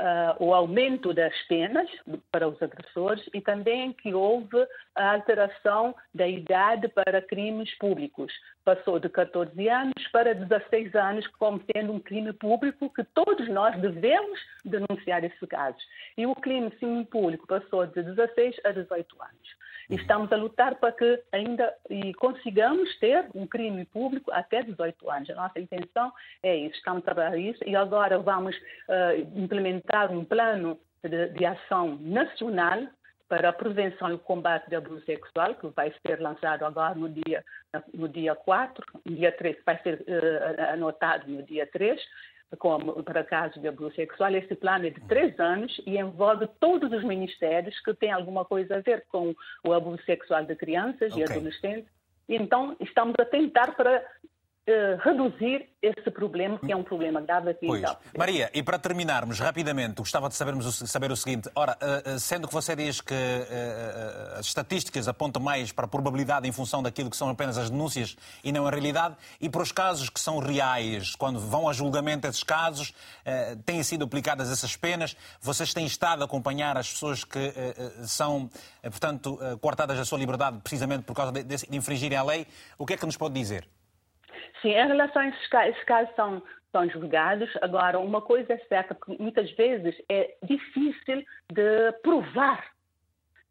uh, 0.00 0.44
o 0.44 0.54
aumento 0.54 1.12
das 1.12 1.34
penas 1.48 1.88
para 2.30 2.48
os 2.48 2.60
agressores 2.62 3.24
e 3.32 3.40
também 3.40 3.92
que 3.92 4.14
houve 4.14 4.66
a 4.94 5.14
alteração 5.14 5.94
da 6.14 6.26
idade 6.26 6.88
para 6.88 7.22
crimes 7.22 7.72
públicos. 7.78 8.32
Passou 8.64 8.98
de 8.98 9.08
14 9.08 9.68
anos 9.68 10.08
para 10.12 10.34
16 10.34 10.94
anos, 10.94 11.26
como 11.38 11.62
sendo 11.74 11.92
um 11.92 12.00
crime 12.00 12.32
público 12.32 12.92
que 12.92 13.04
todos 13.04 13.48
nós 13.48 13.78
devemos 13.80 14.40
denunciar 14.64 15.24
esses 15.24 15.48
casos. 15.48 15.82
E 16.16 16.26
o 16.26 16.34
crime 16.34 16.72
sim 16.78 17.04
público 17.04 17.46
passou 17.46 17.86
de 17.86 18.02
16 18.02 18.56
a 18.64 18.72
18 18.72 19.22
anos. 19.22 19.63
E 19.90 19.96
estamos 19.96 20.32
a 20.32 20.36
lutar 20.36 20.74
para 20.76 20.92
que 20.92 21.22
ainda 21.32 21.74
e 21.90 22.14
consigamos 22.14 22.96
ter 22.98 23.26
um 23.34 23.46
crime 23.46 23.84
público 23.86 24.30
até 24.32 24.62
18 24.62 25.10
anos. 25.10 25.30
A 25.30 25.34
nossa 25.34 25.60
intenção 25.60 26.12
é 26.42 26.56
isso, 26.56 26.76
estamos 26.76 27.02
a 27.02 27.04
trabalhar 27.04 27.36
isso 27.36 27.62
e 27.66 27.76
agora 27.76 28.18
vamos 28.18 28.56
uh, 28.56 29.38
implementar 29.38 30.10
um 30.12 30.24
plano 30.24 30.78
de, 31.02 31.28
de 31.28 31.44
ação 31.44 31.98
nacional 32.00 32.86
para 33.28 33.48
a 33.48 33.52
prevenção 33.52 34.10
e 34.10 34.14
o 34.14 34.18
combate 34.18 34.68
de 34.68 34.76
abuso 34.76 35.04
sexual, 35.04 35.54
que 35.54 35.66
vai 35.68 35.92
ser 36.06 36.20
lançado 36.20 36.64
agora 36.64 36.94
no 36.94 37.08
dia, 37.08 37.44
no 37.92 38.08
dia 38.08 38.34
4, 38.34 38.84
no 39.04 39.16
dia 39.16 39.32
3, 39.32 39.56
vai 39.64 39.78
ser 39.82 40.04
uh, 40.06 40.72
anotado 40.72 41.30
no 41.30 41.42
dia 41.42 41.66
3, 41.66 42.00
como 42.56 43.02
para 43.02 43.24
casos 43.24 43.60
de 43.60 43.68
abuso 43.68 43.94
sexual. 43.94 44.34
Esse 44.34 44.54
plano 44.54 44.86
é 44.86 44.90
de 44.90 45.00
três 45.02 45.38
anos 45.38 45.80
e 45.86 45.98
envolve 45.98 46.48
todos 46.60 46.92
os 46.92 47.04
ministérios 47.04 47.78
que 47.80 47.94
têm 47.94 48.12
alguma 48.12 48.44
coisa 48.44 48.76
a 48.76 48.80
ver 48.80 49.04
com 49.08 49.34
o 49.64 49.72
abuso 49.72 50.02
sexual 50.04 50.44
de 50.44 50.54
crianças 50.56 51.12
okay. 51.12 51.24
e 51.24 51.30
adolescentes. 51.30 51.90
Então, 52.28 52.76
estamos 52.80 53.14
a 53.18 53.24
tentar 53.24 53.76
para 53.76 54.02
uh, 54.68 54.96
reduzir 55.02 55.68
esse 55.82 56.10
problema, 56.10 56.58
que 56.58 56.72
é 56.72 56.76
um 56.76 56.82
problema 56.82 57.20
grave 57.20 57.50
aqui 57.50 57.66
pois. 57.66 57.82
Maria, 58.16 58.50
e 58.54 58.62
para 58.62 58.78
terminarmos 58.78 59.38
rapidamente, 59.38 59.96
gostava 59.96 60.28
de 60.28 60.34
sabermos, 60.34 60.74
saber 60.90 61.12
o 61.12 61.16
seguinte. 61.16 61.50
Ora, 61.54 61.76
uh, 61.76 62.18
sendo 62.18 62.48
que 62.48 62.54
você 62.54 62.74
diz 62.74 63.00
que 63.00 63.14
uh, 63.14 64.38
as 64.38 64.46
estatísticas 64.46 65.06
apontam 65.08 65.42
mais 65.42 65.72
para 65.72 65.84
a 65.84 65.88
probabilidade 65.88 66.48
em 66.48 66.52
função 66.52 66.82
daquilo 66.82 67.10
que 67.10 67.16
são 67.16 67.28
apenas 67.28 67.58
as 67.58 67.68
denúncias 67.68 68.16
e 68.42 68.50
não 68.50 68.66
a 68.66 68.70
realidade, 68.70 69.16
e 69.40 69.48
para 69.48 69.62
os 69.62 69.72
casos 69.72 70.08
que 70.08 70.18
são 70.18 70.38
reais, 70.38 71.14
quando 71.14 71.38
vão 71.38 71.68
a 71.68 71.72
julgamento 71.72 72.26
esses 72.26 72.42
casos, 72.42 72.94
têm 73.64 73.82
sido 73.82 74.04
aplicadas 74.04 74.50
essas 74.50 74.76
penas, 74.76 75.16
vocês 75.40 75.74
têm 75.74 75.86
estado 75.86 76.22
a 76.22 76.24
acompanhar 76.24 76.76
as 76.76 76.90
pessoas 76.90 77.24
que 77.24 77.52
são, 78.02 78.48
portanto, 78.82 79.38
cortadas 79.60 79.96
da 79.96 80.04
sua 80.04 80.18
liberdade 80.18 80.58
precisamente 80.62 81.02
por 81.04 81.14
causa 81.14 81.32
de, 81.32 81.42
de 81.42 81.76
infringirem 81.76 82.16
a 82.16 82.22
lei, 82.22 82.46
o 82.78 82.86
que 82.86 82.94
é 82.94 82.96
que 82.96 83.06
nos 83.06 83.16
pode 83.16 83.34
dizer? 83.34 83.66
Sim, 84.64 84.70
em 84.70 84.86
relação 84.86 85.20
a 85.20 85.28
esses 85.28 85.84
casos, 85.84 86.14
são, 86.16 86.42
são 86.72 86.88
julgados. 86.88 87.50
Agora, 87.60 88.00
uma 88.00 88.22
coisa 88.22 88.54
é 88.54 88.58
certa, 88.66 88.94
que 88.94 89.20
muitas 89.20 89.50
vezes 89.52 89.94
é 90.08 90.34
difícil 90.42 91.22
de 91.52 91.92
provar 92.02 92.64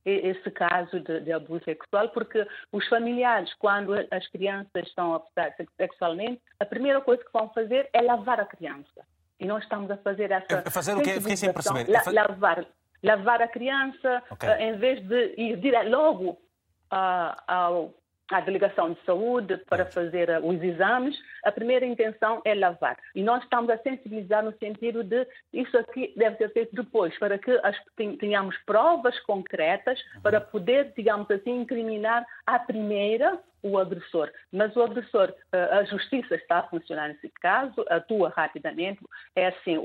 esse 0.04 0.49
caso 0.49 0.99
de, 0.99 1.19
de, 1.21 1.32
abuso 1.32 1.63
sexual, 1.65 2.10
porque 2.10 2.45
os 2.71 2.86
familiares, 2.88 3.54
quando 3.54 3.93
as 3.93 4.28
crianças 4.30 4.88
estão 4.88 5.13
abusadas 5.13 5.67
sexualmente, 5.78 6.41
a 6.60 6.66
primeira 6.66 6.99
coisa 6.99 7.24
que 7.24 7.32
vão 7.32 7.47
fazer 7.49 7.88
é 7.93 8.01
lavar 8.01 8.39
a 8.39 8.45
criança. 8.45 9.05
E 9.39 9.45
nós 9.45 9.64
estamos 9.64 9.91
a 9.91 9.97
fazer 9.97 10.32
essa. 10.32 10.70
Fazer 10.72 10.95
o 10.95 11.01
quê? 11.01 11.22
Fiquei 11.22 11.38
sem 11.38 11.53
perceber. 11.53 11.88
La, 11.89 12.01
lavar, 12.11 12.66
lavar 13.03 13.41
a 13.43 13.47
criança, 13.47 14.24
okay. 14.32 14.49
uh, 14.49 14.53
em 14.53 14.78
vez 14.78 15.07
de 15.07 15.36
ir 15.38 15.57
direto, 15.57 15.89
logo 15.89 16.30
uh, 16.32 17.38
ao 17.47 17.93
à 18.34 18.41
delegação 18.41 18.93
de 18.93 18.99
saúde 19.05 19.57
para 19.69 19.86
fazer 19.86 20.29
uh, 20.29 20.45
os 20.45 20.61
exames, 20.61 21.15
a 21.43 21.51
primeira 21.51 21.86
intenção 21.86 22.41
é 22.43 22.55
lavar. 22.55 22.97
E 23.15 23.21
nós 23.21 23.43
estamos 23.43 23.69
a 23.69 23.77
sensibilizar 23.77 24.43
no 24.43 24.53
sentido 24.57 25.03
de 25.03 25.27
isso 25.53 25.77
aqui 25.77 26.13
deve 26.17 26.38
ser 26.38 26.51
feito 26.51 26.75
depois, 26.75 27.17
para 27.19 27.38
que 27.38 27.51
as, 27.63 27.75
tenhamos 28.19 28.57
provas 28.65 29.19
concretas 29.21 29.99
para 30.21 30.41
poder, 30.41 30.93
digamos 30.95 31.29
assim, 31.29 31.61
incriminar 31.61 32.25
à 32.45 32.59
primeira 32.59 33.39
o 33.61 33.77
agressor. 33.77 34.29
Mas 34.51 34.75
o 34.75 34.84
agressor, 34.84 35.29
uh, 35.29 35.79
a 35.79 35.84
justiça 35.86 36.36
está 36.36 36.59
a 36.59 36.63
funcionar 36.63 37.07
nesse 37.07 37.29
caso, 37.41 37.86
atua 37.89 38.29
rapidamente. 38.29 38.99
É 39.36 39.47
assim, 39.47 39.77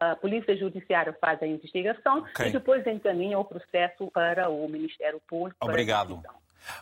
a 0.00 0.16
Polícia 0.16 0.56
Judiciária 0.56 1.12
faz 1.20 1.42
a 1.42 1.46
investigação 1.46 2.20
okay. 2.20 2.48
e 2.48 2.52
depois 2.52 2.86
encaminha 2.86 3.38
o 3.38 3.44
processo 3.44 4.10
para 4.10 4.48
o 4.48 4.66
Ministério 4.68 5.20
Público. 5.28 5.56
Obrigado. 5.60 6.22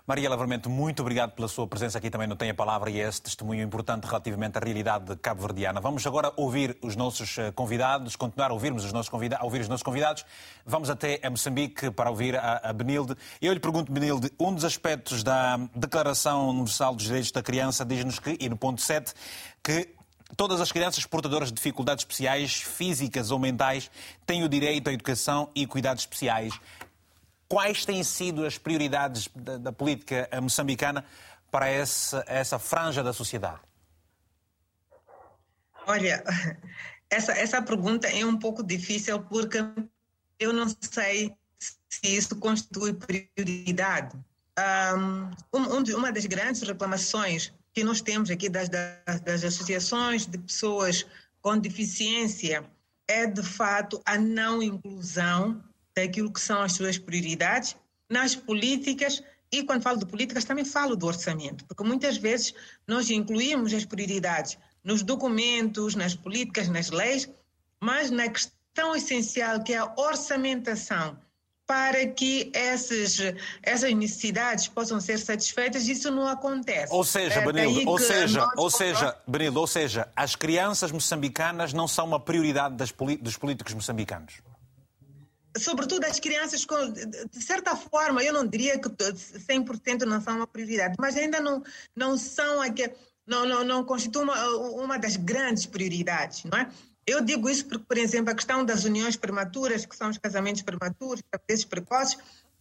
Maria 0.06 0.28
Lavramento, 0.28 0.68
muito 0.68 1.00
obrigado 1.00 1.32
pela 1.32 1.48
sua 1.48 1.66
presença 1.66 1.98
aqui 1.98 2.10
também 2.10 2.26
no 2.26 2.36
Tem 2.36 2.50
a 2.50 2.54
Palavra 2.54 2.90
e 2.90 2.98
esse 2.98 3.20
testemunho 3.20 3.62
importante 3.62 4.04
relativamente 4.04 4.56
à 4.56 4.60
realidade 4.60 5.16
cabo-verdiana. 5.16 5.80
Vamos 5.80 6.06
agora 6.06 6.32
ouvir 6.36 6.76
os 6.82 6.96
nossos 6.96 7.38
eh, 7.38 7.52
convidados, 7.52 8.16
continuar 8.16 8.50
a 8.50 8.54
ouvirmos 8.54 8.84
os 8.84 8.92
nossos 8.92 9.08
convidados, 9.08 9.44
ouvir 9.44 9.60
os 9.60 9.68
nossos 9.68 9.82
convidados. 9.82 10.24
Vamos 10.64 10.90
até 10.90 11.20
a 11.22 11.30
Moçambique 11.30 11.90
para 11.90 12.10
ouvir 12.10 12.36
a, 12.36 12.60
a 12.64 12.72
Benilde. 12.72 13.16
Eu 13.40 13.52
lhe 13.52 13.60
pergunto, 13.60 13.92
Benilde, 13.92 14.30
um 14.38 14.54
dos 14.54 14.64
aspectos 14.64 15.22
da 15.22 15.56
Declaração 15.74 16.48
Universal 16.50 16.94
dos 16.94 17.04
Direitos 17.04 17.30
da 17.30 17.42
Criança 17.42 17.84
diz-nos 17.84 18.18
que, 18.18 18.36
e 18.40 18.48
no 18.48 18.56
ponto 18.56 18.80
7, 18.80 19.12
que 19.62 19.98
Todas 20.36 20.60
as 20.60 20.70
crianças 20.70 21.06
portadoras 21.06 21.48
de 21.48 21.54
dificuldades 21.54 22.02
especiais, 22.02 22.52
físicas 22.52 23.30
ou 23.30 23.38
mentais, 23.38 23.90
têm 24.26 24.44
o 24.44 24.48
direito 24.48 24.90
à 24.90 24.92
educação 24.92 25.48
e 25.54 25.66
cuidados 25.66 26.02
especiais. 26.02 26.52
Quais 27.48 27.84
têm 27.84 28.04
sido 28.04 28.44
as 28.44 28.58
prioridades 28.58 29.28
da, 29.34 29.56
da 29.56 29.72
política 29.72 30.28
moçambicana 30.42 31.04
para 31.50 31.68
essa, 31.68 32.22
essa 32.26 32.58
franja 32.58 33.02
da 33.02 33.12
sociedade? 33.12 33.60
Olha, 35.86 36.22
essa, 37.10 37.32
essa 37.32 37.62
pergunta 37.62 38.06
é 38.06 38.24
um 38.24 38.38
pouco 38.38 38.62
difícil 38.62 39.20
porque 39.22 39.58
eu 40.38 40.52
não 40.52 40.66
sei 40.80 41.34
se 41.58 42.16
isso 42.16 42.36
constitui 42.36 42.92
prioridade. 42.92 44.16
Um, 44.58 45.30
um, 45.58 45.96
uma 45.96 46.12
das 46.12 46.26
grandes 46.26 46.62
reclamações 46.62 47.52
que 47.72 47.82
nós 47.82 48.00
temos 48.00 48.28
aqui 48.30 48.48
das, 48.48 48.68
das, 48.68 49.20
das 49.20 49.44
associações 49.44 50.26
de 50.26 50.36
pessoas 50.36 51.06
com 51.40 51.56
deficiência 51.56 52.68
é, 53.06 53.26
de 53.26 53.42
fato, 53.42 54.02
a 54.04 54.18
não 54.18 54.62
inclusão 54.62 55.64
daquilo 55.98 56.32
que 56.32 56.40
são 56.40 56.62
as 56.62 56.72
suas 56.72 56.96
prioridades 56.98 57.76
nas 58.08 58.34
políticas 58.34 59.22
e 59.50 59.62
quando 59.62 59.82
falo 59.82 59.98
de 59.98 60.06
políticas 60.06 60.44
também 60.44 60.64
falo 60.64 60.94
do 60.94 61.06
orçamento, 61.06 61.64
porque 61.64 61.82
muitas 61.82 62.16
vezes 62.16 62.54
nós 62.86 63.10
incluímos 63.10 63.72
as 63.72 63.84
prioridades 63.84 64.58
nos 64.84 65.02
documentos, 65.02 65.94
nas 65.94 66.14
políticas, 66.14 66.68
nas 66.68 66.90
leis, 66.90 67.28
mas 67.80 68.10
na 68.10 68.28
questão 68.28 68.94
essencial 68.94 69.62
que 69.62 69.72
é 69.72 69.78
a 69.78 69.92
orçamentação 69.96 71.18
para 71.66 72.06
que 72.06 72.50
essas, 72.54 73.18
essas 73.62 73.92
necessidades 73.92 74.68
possam 74.68 75.00
ser 75.00 75.18
satisfeitas, 75.18 75.86
isso 75.86 76.10
não 76.10 76.26
acontece. 76.26 76.92
Ou 76.92 77.04
seja, 77.04 77.40
é 77.40 77.52
Benildo, 77.52 77.90
ou 77.90 77.98
seja, 77.98 78.48
ou 78.56 78.70
seja, 78.70 79.16
Benildo, 79.26 79.60
ou 79.60 79.66
seja, 79.66 80.08
as 80.16 80.34
crianças 80.34 80.90
moçambicanas 80.90 81.74
não 81.74 81.86
são 81.86 82.06
uma 82.06 82.18
prioridade 82.18 82.74
das, 82.74 82.90
dos 83.20 83.36
políticos 83.36 83.74
moçambicanos 83.74 84.40
sobretudo 85.56 86.04
as 86.04 86.20
crianças, 86.20 86.64
com, 86.64 86.92
de 86.92 87.42
certa 87.42 87.74
forma, 87.74 88.22
eu 88.22 88.32
não 88.32 88.46
diria 88.46 88.78
que 88.78 88.88
100% 88.88 90.02
não 90.02 90.20
são 90.20 90.36
uma 90.36 90.46
prioridade, 90.46 90.94
mas 90.98 91.16
ainda 91.16 91.40
não, 91.40 91.62
não 91.96 92.16
são 92.16 92.60
aqui, 92.60 92.90
não, 93.26 93.46
não, 93.46 93.64
não 93.64 93.84
constituem 93.84 94.24
uma, 94.24 94.48
uma 94.82 94.98
das 94.98 95.16
grandes 95.16 95.66
prioridades, 95.66 96.44
não 96.44 96.58
é? 96.58 96.70
Eu 97.06 97.22
digo 97.22 97.48
isso 97.48 97.64
porque, 97.66 97.84
por 97.88 97.96
exemplo, 97.96 98.30
a 98.30 98.34
questão 98.34 98.62
das 98.62 98.84
uniões 98.84 99.16
prematuras, 99.16 99.86
que 99.86 99.96
são 99.96 100.10
os 100.10 100.18
casamentos 100.18 100.60
prematuros, 100.60 101.22
gravidezes 101.32 101.64
precoces, 101.64 102.18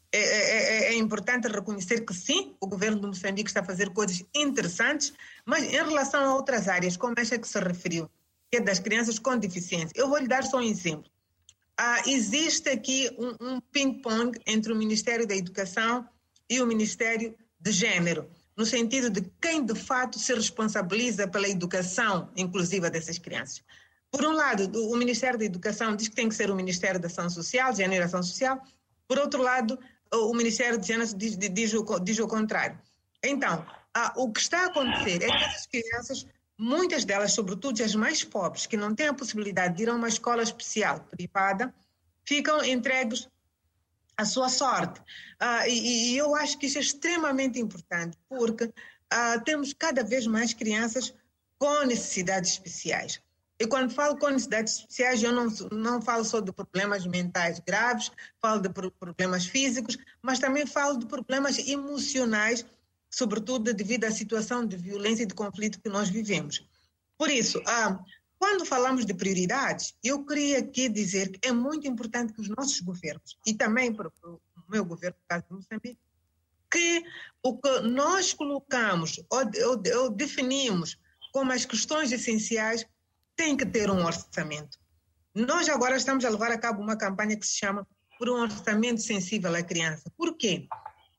é, 0.09 0.19
é, 0.19 0.23
é, 0.23 0.93
é, 0.93 0.93
importante 0.95 1.49
reconhecer 1.49 2.05
que 2.05 2.13
sim, 2.13 2.55
o 2.61 2.65
governo 2.65 3.01
de 3.01 3.07
Moçambique 3.07 3.49
está 3.49 3.59
a 3.59 3.65
fazer 3.65 3.89
coisas 3.89 4.23
interessantes, 4.33 5.13
mas 5.45 5.65
em 5.65 5.83
relação 5.83 6.23
a 6.23 6.33
outras 6.33 6.69
áreas, 6.69 6.95
como 6.95 7.13
esta 7.17 7.37
que 7.37 7.47
se 7.47 7.59
referiu, 7.59 8.09
que 8.49 8.57
é 8.57 8.61
das 8.61 8.79
crianças 8.79 9.19
com 9.19 9.37
deficiência, 9.37 9.91
eu 9.95 10.07
vou 10.07 10.17
lhe 10.17 10.29
dar 10.29 10.45
só 10.45 10.59
um 10.59 10.61
exemplo 10.61 11.11
ah, 11.77 12.01
existe 12.07 12.69
aqui 12.69 13.09
um, 13.17 13.55
um 13.55 13.61
ping-pong 13.71 14.39
entre 14.47 14.71
o 14.71 14.75
Ministério 14.75 15.27
da 15.27 15.35
Educação 15.35 16.07
e 16.49 16.59
o 16.61 16.65
Ministério 16.65 17.35
de 17.59 17.71
Gênero, 17.71 18.29
no 18.55 18.65
sentido 18.65 19.09
de 19.09 19.21
quem 19.39 19.63
de 19.63 19.75
fato 19.75 20.17
se 20.17 20.33
responsabiliza 20.33 21.27
pela 21.27 21.47
educação 21.47 22.31
inclusiva 22.35 22.89
dessas 22.89 23.19
crianças. 23.19 23.63
Por 24.09 24.25
um 24.25 24.31
lado, 24.31 24.71
o 24.89 24.95
Ministério 24.95 25.37
da 25.37 25.45
Educação 25.45 25.95
diz 25.95 26.07
que 26.07 26.15
tem 26.15 26.29
que 26.29 26.35
ser 26.35 26.49
o 26.49 26.55
Ministério 26.55 26.99
da 26.99 27.07
Ação 27.07 27.29
Social, 27.29 27.75
Gênero 27.75 28.03
e 28.03 28.05
Ação 28.05 28.23
Social, 28.23 28.59
por 29.07 29.19
outro 29.19 29.41
lado, 29.41 29.77
o 30.11 30.33
Ministério 30.33 30.79
de 30.79 30.87
Gênero 30.87 31.15
diz, 31.15 31.37
diz, 31.37 31.73
o, 31.73 31.99
diz 31.99 32.17
o 32.19 32.27
contrário. 32.27 32.79
Então, 33.23 33.65
ah, 33.93 34.13
o 34.15 34.31
que 34.31 34.39
está 34.39 34.63
a 34.63 34.65
acontecer 34.67 35.23
é 35.23 35.27
que 35.27 35.43
essas 35.43 35.67
crianças 35.67 36.25
Muitas 36.57 37.05
delas, 37.05 37.33
sobretudo 37.33 37.83
as 37.83 37.93
mais 37.93 38.23
pobres, 38.23 38.65
que 38.65 38.75
não 38.75 38.95
têm 38.95 39.07
a 39.07 39.13
possibilidade 39.13 39.77
de 39.77 39.83
ir 39.83 39.89
a 39.89 39.93
uma 39.93 40.07
escola 40.07 40.41
especial 40.41 41.01
privada, 41.01 41.73
ficam 42.25 42.63
entregues 42.65 43.29
à 44.17 44.25
sua 44.25 44.49
sorte. 44.49 44.99
Uh, 44.99 45.67
e, 45.67 46.13
e, 46.13 46.17
eu 46.17 46.33
acho 46.35 46.57
que 46.57 46.65
isso 46.65 46.79
é 46.79 46.81
extremamente 46.81 47.59
importante, 47.59 48.17
porque 48.27 48.63
uh, 48.65 49.43
temos 49.45 49.71
cada 49.71 50.03
vez 50.03 50.25
mais 50.25 50.51
crianças 50.51 51.13
com 51.59 51.85
necessidades 51.85 52.51
especiais. 52.51 53.21
E 53.59 53.65
quando 53.65 53.93
falo 53.93 54.17
com 54.17 54.27
necessidades 54.29 54.77
especiais, 54.77 55.21
eu 55.23 55.31
não, 55.31 55.47
não 55.71 56.01
falo 56.01 56.23
só 56.23 56.39
de 56.39 56.51
problemas 56.51 57.05
mentais 57.05 57.59
graves, 57.59 58.11
falo 58.39 58.61
de 58.61 58.69
problemas 58.69 59.45
físicos, 59.45 59.97
mas 60.21 60.39
também 60.39 60.65
falo 60.65 60.97
de 60.97 61.05
problemas 61.07 61.57
emocionais 61.57 62.65
sobretudo 63.09 63.73
devido 63.73 64.05
à 64.05 64.11
situação 64.11 64.65
de 64.65 64.77
violência 64.77 65.23
e 65.23 65.27
de 65.27 65.33
conflito 65.33 65.81
que 65.81 65.89
nós 65.89 66.09
vivemos. 66.09 66.65
Por 67.17 67.29
isso, 67.29 67.61
ah, 67.65 67.99
quando 68.39 68.65
falamos 68.65 69.05
de 69.05 69.13
prioridades, 69.13 69.95
eu 70.03 70.23
queria 70.25 70.59
aqui 70.59 70.87
dizer 70.87 71.31
que 71.31 71.47
é 71.47 71.51
muito 71.51 71.87
importante 71.87 72.33
que 72.33 72.41
os 72.41 72.49
nossos 72.49 72.79
governos, 72.81 73.37
e 73.45 73.53
também 73.53 73.93
para 73.93 74.09
o 74.23 74.41
meu 74.69 74.85
governo, 74.85 75.17
no 75.19 75.27
caso 75.27 75.45
de 75.47 75.53
Moçambique, 75.53 75.99
que 76.69 77.03
o 77.41 77.57
que 77.57 77.79
nós 77.81 78.33
colocamos 78.33 79.21
ou, 79.29 79.39
ou, 79.39 80.01
ou 80.01 80.09
definimos 80.09 80.97
como 81.31 81.51
as 81.51 81.65
questões 81.65 82.11
essenciais 82.11 82.85
tem 83.35 83.55
que 83.55 83.65
ter 83.65 83.89
um 83.89 84.05
orçamento. 84.05 84.77
Nós 85.33 85.69
agora 85.69 85.95
estamos 85.95 86.25
a 86.25 86.29
levar 86.29 86.51
a 86.51 86.57
cabo 86.57 86.81
uma 86.81 86.97
campanha 86.97 87.37
que 87.37 87.45
se 87.45 87.57
chama 87.57 87.87
Por 88.17 88.29
um 88.29 88.41
Orçamento 88.41 89.01
Sensível 89.01 89.55
à 89.55 89.61
Criança. 89.61 90.11
Por 90.17 90.35
quê? 90.35 90.67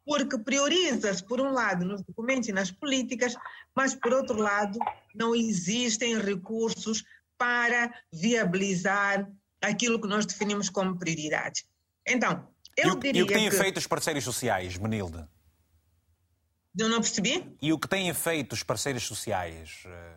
Porque 0.08 0.38
prioriza-se, 0.38 1.22
por 1.22 1.38
um 1.38 1.52
lado, 1.52 1.84
nos 1.84 2.00
documentos 2.00 2.48
e 2.48 2.52
nas 2.52 2.70
políticas, 2.70 3.36
mas, 3.76 3.94
por 3.94 4.14
outro 4.14 4.38
lado, 4.38 4.78
não 5.14 5.34
existem 5.34 6.18
recursos 6.18 7.04
para 7.36 7.92
viabilizar 8.10 9.30
aquilo 9.60 10.00
que 10.00 10.08
nós 10.08 10.24
definimos 10.24 10.70
como 10.70 10.98
prioridade. 10.98 11.66
Então, 12.06 12.48
eu 12.74 12.88
e 12.88 12.92
o, 12.92 12.98
diria. 12.98 13.20
E 13.20 13.22
o 13.22 13.26
que 13.26 13.34
têm 13.34 13.50
que... 13.50 13.56
feito 13.56 13.76
os 13.76 13.86
parceiros 13.86 14.24
sociais, 14.24 14.78
Menilde? 14.78 15.26
Eu 16.78 16.88
não 16.88 17.02
percebi? 17.02 17.54
E 17.60 17.70
o 17.70 17.78
que 17.78 17.86
têm 17.86 18.14
feito 18.14 18.54
os 18.54 18.62
parceiros 18.62 19.02
sociais? 19.02 19.82
Eh? 19.84 20.16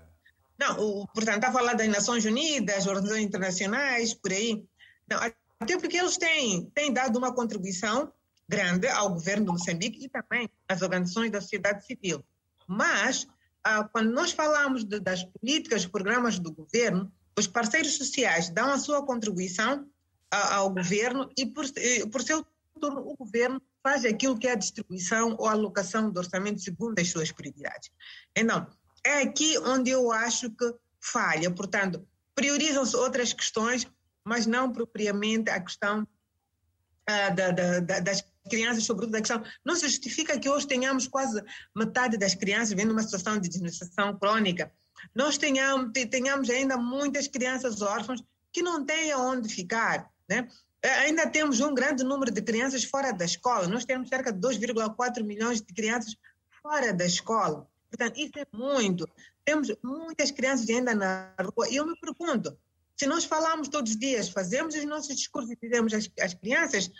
Não, 0.57 0.79
o, 0.79 1.07
portanto, 1.07 1.35
está 1.35 1.49
a 1.49 1.53
falar 1.53 1.73
das 1.73 1.89
Nações 1.89 2.23
Unidas, 2.23 2.87
organizações 2.87 3.25
internacionais, 3.25 4.13
por 4.13 4.31
aí. 4.31 4.63
Não, 5.09 5.19
até 5.59 5.77
porque 5.77 5.97
eles 5.97 6.17
têm, 6.17 6.71
têm 6.73 6.93
dado 6.93 7.17
uma 7.17 7.35
contribuição 7.35 8.09
grande 8.51 8.85
ao 8.89 9.13
governo 9.13 9.45
de 9.45 9.51
Moçambique 9.53 10.03
e 10.03 10.09
também 10.09 10.49
às 10.67 10.81
organizações 10.81 11.31
da 11.31 11.39
sociedade 11.39 11.85
civil. 11.85 12.23
Mas, 12.67 13.25
ah, 13.63 13.85
quando 13.85 14.11
nós 14.11 14.31
falamos 14.33 14.83
de, 14.83 14.99
das 14.99 15.23
políticas, 15.23 15.85
programas 15.85 16.37
do 16.37 16.51
governo, 16.51 17.09
os 17.39 17.47
parceiros 17.47 17.95
sociais 17.97 18.49
dão 18.49 18.69
a 18.73 18.77
sua 18.77 19.05
contribuição 19.05 19.87
ah, 20.29 20.55
ao 20.55 20.69
governo 20.69 21.29
e, 21.37 21.45
por, 21.45 21.65
por 22.11 22.21
seu 22.21 22.45
turno, 22.79 23.01
o 23.07 23.15
governo 23.15 23.61
faz 23.81 24.03
aquilo 24.03 24.37
que 24.37 24.47
é 24.47 24.51
a 24.51 24.55
distribuição 24.55 25.35
ou 25.39 25.47
alocação 25.47 26.11
do 26.11 26.19
orçamento 26.19 26.61
segundo 26.61 26.99
as 26.99 27.09
suas 27.09 27.31
prioridades. 27.31 27.89
Então, 28.35 28.67
é 29.03 29.21
aqui 29.21 29.57
onde 29.59 29.89
eu 29.89 30.11
acho 30.11 30.51
que 30.51 30.75
falha. 30.99 31.49
Portanto, 31.49 32.05
priorizam-se 32.35 32.95
outras 32.97 33.31
questões, 33.31 33.87
mas 34.25 34.45
não 34.45 34.71
propriamente 34.73 35.49
a 35.49 35.59
questão 35.59 36.05
ah, 37.07 37.29
da, 37.29 37.51
da, 37.51 37.79
da, 37.79 37.99
das 38.01 38.21
crianças, 38.49 38.83
sobretudo 38.83 39.11
da 39.11 39.19
questão. 39.19 39.43
Não 39.63 39.75
se 39.75 39.87
justifica 39.87 40.39
que 40.39 40.49
hoje 40.49 40.67
tenhamos 40.67 41.07
quase 41.07 41.41
metade 41.75 42.17
das 42.17 42.35
crianças 42.35 42.69
vivendo 42.69 42.91
uma 42.91 43.03
situação 43.03 43.39
de 43.39 43.49
desnutrição 43.49 44.17
crônica. 44.17 44.71
Nós 45.15 45.37
tenhamos, 45.37 45.91
tenhamos 46.09 46.49
ainda 46.49 46.77
muitas 46.77 47.27
crianças 47.27 47.81
órfãs 47.81 48.21
que 48.51 48.61
não 48.61 48.85
têm 48.85 49.11
aonde 49.11 49.49
ficar. 49.49 50.09
Né? 50.29 50.47
Ainda 51.03 51.27
temos 51.29 51.59
um 51.59 51.73
grande 51.73 52.03
número 52.03 52.31
de 52.31 52.41
crianças 52.41 52.83
fora 52.83 53.11
da 53.11 53.25
escola. 53.25 53.67
Nós 53.67 53.85
temos 53.85 54.09
cerca 54.09 54.31
de 54.31 54.39
2,4 54.39 55.23
milhões 55.23 55.61
de 55.61 55.73
crianças 55.73 56.15
fora 56.61 56.93
da 56.93 57.05
escola. 57.05 57.67
Portanto, 57.89 58.17
isso 58.17 58.33
é 58.37 58.45
muito. 58.53 59.07
Temos 59.43 59.69
muitas 59.83 60.31
crianças 60.31 60.69
ainda 60.69 60.95
na 60.95 61.33
rua. 61.39 61.69
E 61.69 61.75
eu 61.75 61.85
me 61.85 61.95
pergunto, 61.99 62.57
se 62.95 63.05
nós 63.05 63.25
falamos 63.25 63.67
todos 63.67 63.91
os 63.91 63.97
dias, 63.97 64.29
fazemos 64.29 64.75
os 64.75 64.85
nossos 64.85 65.15
discursos 65.15 65.51
e 65.51 65.57
dizemos 65.61 65.93
às, 65.93 66.09
às 66.19 66.33
crianças 66.33 66.91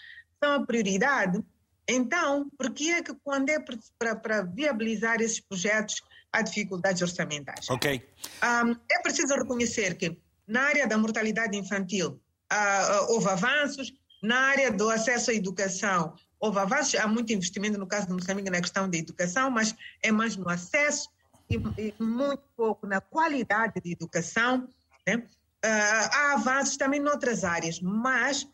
são 0.44 0.54
a 0.54 0.66
prioridade, 0.66 1.44
então, 1.88 2.50
por 2.58 2.72
que 2.72 2.92
é 2.92 3.04
que 3.04 3.14
quando 3.24 3.50
é 3.50 3.60
para 3.60 4.42
viabilizar 4.44 5.22
esses 5.22 5.40
projetos 5.40 6.02
há 6.32 6.42
dificuldades 6.42 7.02
orçamentais? 7.02 7.70
Ok. 7.70 8.08
Um, 8.44 8.72
é 8.90 9.02
preciso 9.02 9.36
reconhecer 9.36 9.96
que 9.96 10.18
na 10.48 10.62
área 10.62 10.88
da 10.88 10.98
mortalidade 10.98 11.58
infantil 11.58 12.10
uh, 12.52 13.04
uh, 13.04 13.14
houve 13.14 13.28
avanços, 13.28 13.94
na 14.24 14.40
área 14.40 14.72
do 14.72 14.90
acesso 14.90 15.32
à 15.32 15.34
educação 15.34 16.14
houve 16.40 16.60
avanços, 16.60 16.96
há 16.96 17.08
muito 17.08 17.34
investimento 17.34 17.78
no 17.78 17.86
caso 17.86 18.08
de 18.08 18.14
Moçambique 18.14 18.50
na 18.50 18.62
questão 18.62 18.90
da 18.90 18.98
educação, 18.98 19.52
mas 19.52 19.76
é 20.02 20.12
mais 20.12 20.36
no 20.36 20.50
acesso 20.50 21.10
e, 21.50 21.56
e 21.78 21.94
muito 22.00 22.44
pouco 22.56 22.88
na 22.88 23.00
qualidade 23.00 23.80
de 23.80 23.92
educação. 23.92 24.68
Né? 25.06 25.18
Uh, 25.18 25.28
há 25.64 26.34
avanços 26.34 26.78
também 26.78 27.00
noutras 27.00 27.44
áreas, 27.44 27.80
mas 27.82 28.48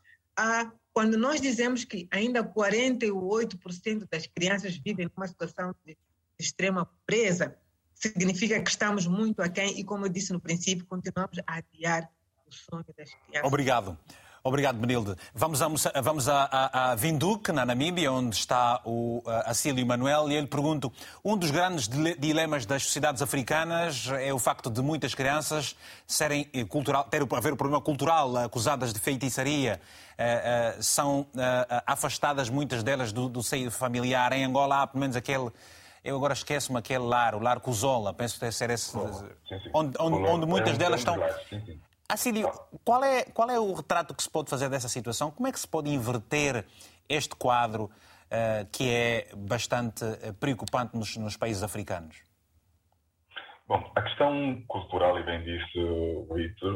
quando 0.98 1.16
nós 1.16 1.40
dizemos 1.40 1.86
que 1.86 2.08
ainda 2.10 2.44
48% 2.44 4.08
das 4.10 4.26
crianças 4.26 4.76
vivem 4.78 5.08
numa 5.16 5.28
situação 5.28 5.76
de 5.86 5.96
extrema 6.40 6.88
pobreza, 6.88 7.56
significa 7.94 8.60
que 8.60 8.68
estamos 8.72 9.06
muito 9.06 9.40
aquém 9.44 9.80
e, 9.80 9.84
como 9.84 10.08
eu 10.08 10.10
disse 10.10 10.34
no 10.34 10.40
princípio, 10.40 10.88
continuamos 10.88 11.38
a 11.46 11.58
adiar 11.58 12.10
o 12.48 12.52
sonho 12.52 12.84
das 12.98 13.14
crianças. 13.14 13.48
Obrigado. 13.48 13.96
Obrigado, 14.44 14.78
Benilde. 14.78 15.16
Vamos, 15.34 15.62
a, 15.62 15.68
vamos 16.02 16.30
a, 16.30 16.44
a, 16.44 16.92
a 16.92 16.96
Vinduque, 16.96 17.52
na 17.52 17.66
Namíbia, 17.66 18.12
onde 18.12 18.36
está 18.36 18.82
o 18.86 19.22
Acílio 19.46 19.86
Manuel, 19.86 20.30
e 20.30 20.36
eu 20.36 20.42
lhe 20.42 20.48
pergunto: 20.48 20.92
um 21.24 21.38
dos 21.38 21.52
grandes 21.52 21.88
dilemas 22.18 22.66
das 22.66 22.84
sociedades 22.84 23.22
africanas 23.22 24.08
é 24.20 24.34
o 24.34 24.40
facto 24.40 24.70
de 24.70 24.82
muitas 24.82 25.14
crianças 25.14 25.76
serem 26.06 26.50
eh, 26.54 26.64
cultural, 26.64 27.04
ter 27.06 27.22
haver 27.22 27.54
o 27.54 27.58
problema 27.58 27.82
cultural, 27.82 28.38
acusadas 28.38 28.94
de 28.94 29.00
feitiçaria, 29.00 29.82
eh, 30.18 30.76
eh, 30.78 30.82
são 30.82 31.28
afastadas, 31.86 32.50
muitas 32.50 32.84
delas, 32.84 33.12
do, 33.12 33.28
do 33.28 33.44
seio 33.44 33.70
familiar. 33.70 34.32
Em 34.34 34.46
Angola 34.46 34.84
há 34.84 34.88
pelo 34.88 35.02
menos 35.02 35.16
aquele 35.16 35.52
eu 36.04 36.16
agora 36.16 36.34
esqueço-me 36.34 36.80
aquele 36.80 37.04
lar, 37.04 37.36
o 37.36 37.40
lar 37.40 37.60
Cusola, 37.60 38.14
penso 38.14 38.40
que 38.40 38.50
ser 38.50 38.70
esse. 38.70 38.98
Onde, 39.74 39.98
onde, 40.00 40.18
onde 40.26 40.46
muitas 40.46 40.78
delas 40.78 41.02
estão. 41.02 41.18
Acílio, 42.10 42.50
qual 42.86 43.04
é, 43.04 43.26
qual 43.26 43.50
é 43.50 43.60
o 43.60 43.74
retrato 43.74 44.16
que 44.16 44.24
se 44.24 44.32
pode 44.32 44.50
fazer 44.50 44.70
dessa 44.70 44.88
situação? 44.88 45.30
Como 45.30 45.46
é 45.46 45.52
que 45.52 45.60
se 45.60 45.68
pode 45.68 45.90
inverter 45.90 46.66
este 47.10 47.36
quadro 47.36 47.84
uh, 47.84 48.66
que 48.72 48.90
é 48.90 49.28
bastante 49.36 50.06
eh, 50.06 50.32
preocupante 50.40 50.96
nos, 50.96 51.18
nos, 51.18 51.36
países 51.36 51.64
africanos? 51.64 52.24
Bom, 53.68 53.92
a 53.94 54.02
questão 54.02 54.64
cultural, 54.68 55.20
e 55.20 55.24
bem 55.24 55.44
disse 55.44 55.80
o 55.80 56.34
Vitor, 56.34 56.76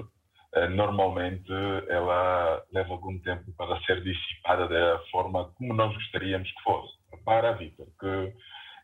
uh, 0.53 0.69
normalmente 0.69 1.49
ela 1.87 2.61
leva 2.73 2.91
algum 2.91 3.17
tempo 3.19 3.53
para 3.53 3.79
ser 3.85 4.03
dissipada 4.03 4.67
da 4.67 4.99
forma 5.11 5.49
como 5.53 5.73
nós 5.73 5.93
gostaríamos 5.93 6.49
que 6.49 6.63
fosse. 6.63 6.93
Repara, 7.09 7.53
Vitor, 7.53 7.87
que 7.97 8.33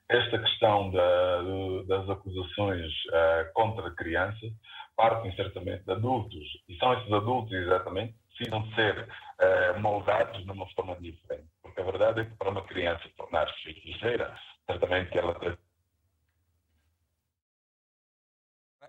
esta 0.10 0.40
questão 0.40 0.90
da, 0.92 1.42
das 1.88 2.10
acusações 2.10 2.92
uh, 3.08 3.54
contra 3.54 3.92
crianças 3.92 4.52
partem 4.96 5.36
certamente 5.36 5.84
de 5.84 5.92
adultos, 5.92 6.44
e 6.68 6.76
são 6.78 6.94
esses 6.94 7.12
adultos, 7.12 7.54
exatamente, 7.54 8.14
que 8.14 8.38
precisam 8.38 8.66
ser 8.74 9.04
uh, 9.04 9.80
moldados 9.80 10.44
de 10.44 10.52
uma 10.52 10.68
forma 10.70 10.96
diferente. 10.96 11.48
Porque 11.62 11.82
a 11.82 11.84
verdade 11.84 12.22
é 12.22 12.26
que 12.26 12.36
para 12.36 12.50
uma 12.50 12.64
criança 12.66 13.04
tornar-se 13.16 13.62
feiticeira, 13.64 14.36
certamente 14.66 15.16
ela 15.18 15.36
tem. 15.40 15.58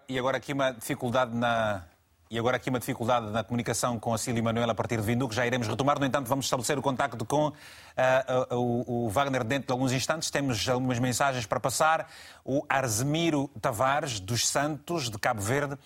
E 0.08 0.18
agora 0.18 0.38
aqui 0.38 0.54
uma 0.54 0.70
dificuldade 0.70 1.36
na, 1.36 1.86
e 2.30 2.38
agora 2.38 2.56
aqui 2.56 2.68
uma 2.68 2.78
dificuldade 2.78 3.30
na 3.30 3.42
comunicação 3.42 3.98
com 3.98 4.12
a 4.12 4.18
Cília 4.18 4.42
Manuel 4.42 4.68
a 4.68 4.74
partir 4.74 4.96
de 4.96 5.02
Vinduque, 5.02 5.34
já 5.34 5.46
iremos 5.46 5.66
retomar. 5.66 5.98
No 5.98 6.04
entanto, 6.04 6.26
vamos 6.26 6.44
estabelecer 6.44 6.78
o 6.78 6.82
contacto 6.82 7.24
com 7.24 7.48
uh, 7.48 8.54
o, 8.54 9.06
o, 9.06 9.08
Wagner 9.08 9.42
dentro 9.42 9.66
de 9.68 9.72
alguns 9.72 9.92
instantes. 9.92 10.30
Temos 10.30 10.68
algumas 10.68 10.98
mensagens 10.98 11.46
para 11.46 11.58
passar. 11.58 12.10
O 12.44 12.64
Arzemiro 12.68 13.48
Tavares, 13.60 14.20
dos 14.20 14.46
Santos, 14.46 15.08
de 15.08 15.18
Cabo 15.18 15.40
Verde, 15.40 15.78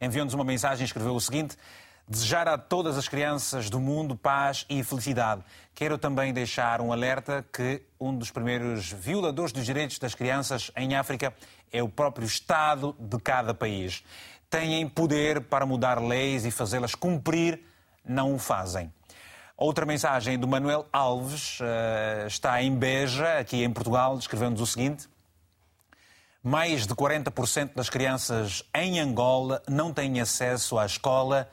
enviou-nos 0.00 0.32
uma 0.32 0.44
mensagem 0.44 0.82
e 0.82 0.86
escreveu 0.86 1.14
o 1.14 1.20
seguinte... 1.20 1.56
Desejar 2.08 2.48
a 2.48 2.58
todas 2.58 2.98
as 2.98 3.06
crianças 3.06 3.70
do 3.70 3.78
mundo 3.78 4.16
paz 4.16 4.66
e 4.68 4.82
felicidade. 4.82 5.44
Quero 5.72 5.96
também 5.96 6.32
deixar 6.32 6.80
um 6.80 6.92
alerta 6.92 7.46
que 7.52 7.84
um 8.00 8.12
dos 8.12 8.32
primeiros 8.32 8.90
violadores 8.90 9.52
dos 9.52 9.64
direitos 9.64 9.96
das 9.96 10.12
crianças 10.12 10.72
em 10.76 10.96
África 10.96 11.32
é 11.72 11.80
o 11.84 11.88
próprio 11.88 12.26
Estado 12.26 12.96
de 12.98 13.16
cada 13.20 13.54
país 13.54 14.02
têm 14.50 14.88
poder 14.88 15.42
para 15.42 15.64
mudar 15.64 16.02
leis 16.02 16.44
e 16.44 16.50
fazê-las 16.50 16.94
cumprir, 16.94 17.60
não 18.04 18.34
o 18.34 18.38
fazem. 18.38 18.92
Outra 19.56 19.86
mensagem 19.86 20.38
do 20.38 20.48
Manuel 20.48 20.86
Alves 20.92 21.60
uh, 21.60 22.26
está 22.26 22.62
em 22.62 22.74
Beja, 22.74 23.38
aqui 23.38 23.62
em 23.62 23.70
Portugal, 23.70 24.18
escrevendo-nos 24.18 24.62
o 24.62 24.66
seguinte: 24.66 25.08
Mais 26.42 26.86
de 26.86 26.94
40% 26.94 27.74
das 27.74 27.88
crianças 27.88 28.64
em 28.74 28.98
Angola 28.98 29.62
não 29.68 29.92
têm 29.92 30.20
acesso 30.20 30.78
à 30.78 30.86
escola, 30.86 31.48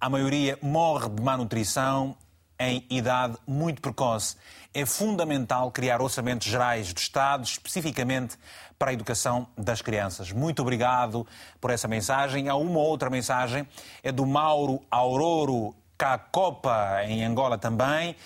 a 0.00 0.10
maioria 0.10 0.58
morre 0.60 1.08
de 1.08 1.22
má 1.22 1.36
nutrição 1.36 2.16
em 2.58 2.84
idade 2.90 3.36
muito 3.46 3.80
precoce. 3.80 4.36
É 4.76 4.84
fundamental 4.84 5.70
criar 5.70 6.02
orçamentos 6.02 6.48
gerais 6.48 6.92
do 6.92 6.98
Estado, 6.98 7.44
especificamente 7.44 8.36
para 8.76 8.90
a 8.90 8.92
educação 8.92 9.46
das 9.56 9.80
crianças. 9.80 10.32
Muito 10.32 10.62
obrigado 10.62 11.24
por 11.60 11.70
essa 11.70 11.86
mensagem. 11.86 12.48
Há 12.48 12.56
uma 12.56 12.80
outra 12.80 13.08
mensagem, 13.08 13.68
é 14.02 14.10
do 14.10 14.26
Mauro 14.26 14.82
Auroro 14.90 15.76
Cacopa, 15.96 17.04
em 17.04 17.24
Angola 17.24 17.56
também 17.56 18.16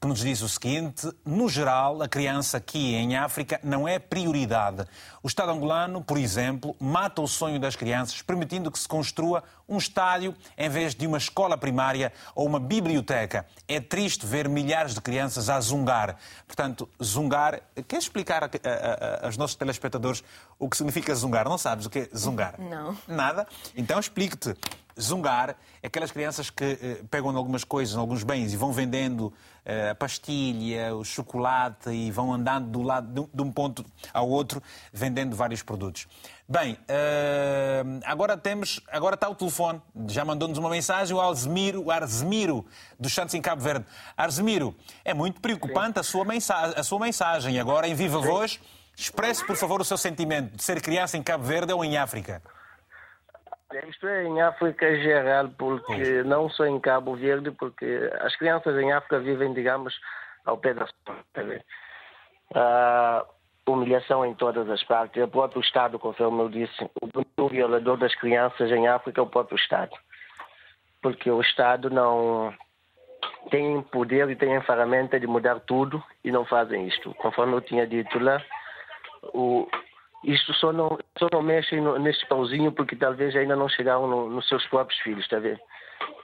que 0.00 0.06
nos 0.06 0.20
diz 0.20 0.40
o 0.42 0.48
seguinte: 0.48 1.10
no 1.24 1.48
geral, 1.48 2.00
a 2.02 2.08
criança 2.08 2.56
aqui 2.56 2.94
em 2.94 3.16
África 3.16 3.60
não 3.62 3.86
é 3.86 3.98
prioridade. 3.98 4.84
O 5.22 5.26
Estado 5.26 5.50
angolano, 5.50 6.02
por 6.02 6.16
exemplo, 6.16 6.76
mata 6.78 7.20
o 7.20 7.26
sonho 7.26 7.58
das 7.58 7.74
crianças, 7.74 8.22
permitindo 8.22 8.70
que 8.70 8.78
se 8.78 8.86
construa 8.86 9.42
um 9.68 9.76
estádio 9.76 10.34
em 10.56 10.68
vez 10.68 10.94
de 10.94 11.06
uma 11.06 11.18
escola 11.18 11.58
primária 11.58 12.12
ou 12.34 12.46
uma 12.46 12.60
biblioteca. 12.60 13.44
É 13.66 13.80
triste 13.80 14.24
ver 14.24 14.48
milhares 14.48 14.94
de 14.94 15.00
crianças 15.00 15.50
a 15.50 15.60
zungar. 15.60 16.16
Portanto, 16.46 16.88
zungar. 17.02 17.60
Quer 17.86 17.98
explicar 17.98 18.44
a, 18.44 18.46
a, 18.46 19.22
a, 19.22 19.26
aos 19.26 19.36
nossos 19.36 19.56
telespectadores 19.56 20.22
o 20.58 20.68
que 20.68 20.76
significa 20.76 21.14
zungar? 21.14 21.48
Não 21.48 21.58
sabes 21.58 21.86
o 21.86 21.90
que 21.90 21.98
é 22.00 22.08
zungar? 22.16 22.54
Não. 22.58 22.96
Nada? 23.06 23.46
Então 23.76 23.98
explique-te. 23.98 24.54
Zungar 25.00 25.54
é 25.80 25.86
aquelas 25.86 26.10
crianças 26.10 26.50
que 26.50 26.64
eh, 26.64 27.02
pegam 27.08 27.36
algumas 27.36 27.62
coisas, 27.62 27.96
alguns 27.96 28.24
bens 28.24 28.52
e 28.52 28.56
vão 28.56 28.72
vendendo 28.72 29.32
eh, 29.64 29.90
a 29.90 29.94
pastilha, 29.94 30.92
o 30.96 31.04
chocolate 31.04 31.90
e 31.90 32.10
vão 32.10 32.32
andando 32.32 32.68
do 32.68 32.82
lado 32.82 33.30
de 33.32 33.42
um 33.42 33.52
ponto 33.52 33.84
ao 34.12 34.28
outro 34.28 34.60
vendendo 34.92 35.07
vários 35.34 35.62
produtos. 35.62 36.06
Bem, 36.48 36.78
eh, 36.88 37.82
agora 38.04 38.36
temos, 38.36 38.80
agora 38.90 39.14
está 39.14 39.28
o 39.28 39.34
telefone. 39.34 39.80
Já 40.08 40.24
mandou-nos 40.24 40.58
uma 40.58 40.70
mensagem 40.70 41.16
o 41.16 41.20
Arzemiro, 41.20 41.84
o 41.84 41.90
Arzemiro 41.90 42.64
dos 42.98 43.14
Santos 43.14 43.34
em 43.34 43.42
Cabo 43.42 43.62
Verde. 43.62 43.84
Arzemiro, 44.16 44.74
é 45.04 45.12
muito 45.12 45.40
preocupante 45.40 45.98
a 45.98 46.02
sua, 46.02 46.24
mensagem, 46.24 46.74
a 46.78 46.82
sua 46.82 46.98
mensagem. 46.98 47.60
Agora 47.60 47.86
em 47.86 47.94
viva 47.94 48.18
voz, 48.18 48.60
expresse 48.96 49.46
por 49.46 49.56
favor 49.56 49.80
o 49.80 49.84
seu 49.84 49.96
sentimento 49.96 50.56
de 50.56 50.62
ser 50.62 50.80
criança 50.80 51.16
em 51.16 51.22
Cabo 51.22 51.44
Verde 51.44 51.72
ou 51.72 51.84
em 51.84 51.96
África. 51.96 52.42
Isto 53.86 54.08
é 54.08 54.24
em 54.24 54.40
África 54.40 54.96
geral, 54.96 55.50
porque 55.50 56.22
não 56.22 56.48
só 56.48 56.64
em 56.64 56.80
Cabo 56.80 57.14
Verde, 57.14 57.50
porque 57.50 58.10
as 58.20 58.34
crianças 58.36 58.74
em 58.76 58.92
África 58.92 59.20
vivem, 59.20 59.52
digamos, 59.52 59.94
ao 60.46 60.56
pé 60.56 60.72
da 60.72 60.84
uh, 62.54 63.26
humilhação 63.72 64.24
em 64.24 64.34
todas 64.34 64.68
as 64.70 64.82
partes. 64.84 65.22
O 65.22 65.28
próprio 65.28 65.60
Estado, 65.60 65.98
conforme 65.98 66.40
eu 66.40 66.48
disse, 66.48 66.90
o 67.36 67.48
violador 67.48 67.96
das 67.96 68.14
crianças 68.14 68.70
em 68.70 68.88
África 68.88 69.20
é 69.20 69.24
o 69.24 69.28
próprio 69.28 69.56
Estado. 69.56 69.92
Porque 71.00 71.30
o 71.30 71.40
Estado 71.40 71.90
não 71.90 72.52
tem 73.50 73.80
poder 73.82 74.28
e 74.30 74.36
tem 74.36 74.56
a 74.56 74.62
ferramenta 74.62 75.18
de 75.18 75.26
mudar 75.26 75.60
tudo 75.60 76.02
e 76.24 76.30
não 76.30 76.44
fazem 76.44 76.86
isto. 76.86 77.14
Conforme 77.14 77.54
eu 77.54 77.60
tinha 77.60 77.86
dito 77.86 78.18
lá, 78.18 78.42
o, 79.34 79.68
isto 80.24 80.52
só 80.54 80.72
não, 80.72 80.98
só 81.18 81.28
não 81.32 81.42
mexem 81.42 81.80
neste 82.00 82.26
pauzinho 82.26 82.72
porque 82.72 82.96
talvez 82.96 83.34
ainda 83.36 83.56
não 83.56 83.68
chegaram 83.68 84.06
no, 84.06 84.28
nos 84.28 84.48
seus 84.48 84.66
próprios 84.66 85.00
filhos, 85.00 85.24
está 85.24 85.38
ver? 85.38 85.60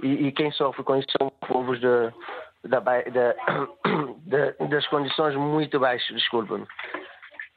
E, 0.03 0.27
e, 0.27 0.33
quem 0.33 0.51
sofre 0.53 0.83
com 0.83 0.97
isso 0.97 1.09
são 1.19 1.31
povos 1.49 1.81
de, 1.81 1.87
de, 2.65 2.79
de, 4.27 4.67
das 4.69 4.87
condições 4.89 5.35
muito 5.37 5.79
baixas, 5.79 6.17
desculpa-me. 6.17 6.67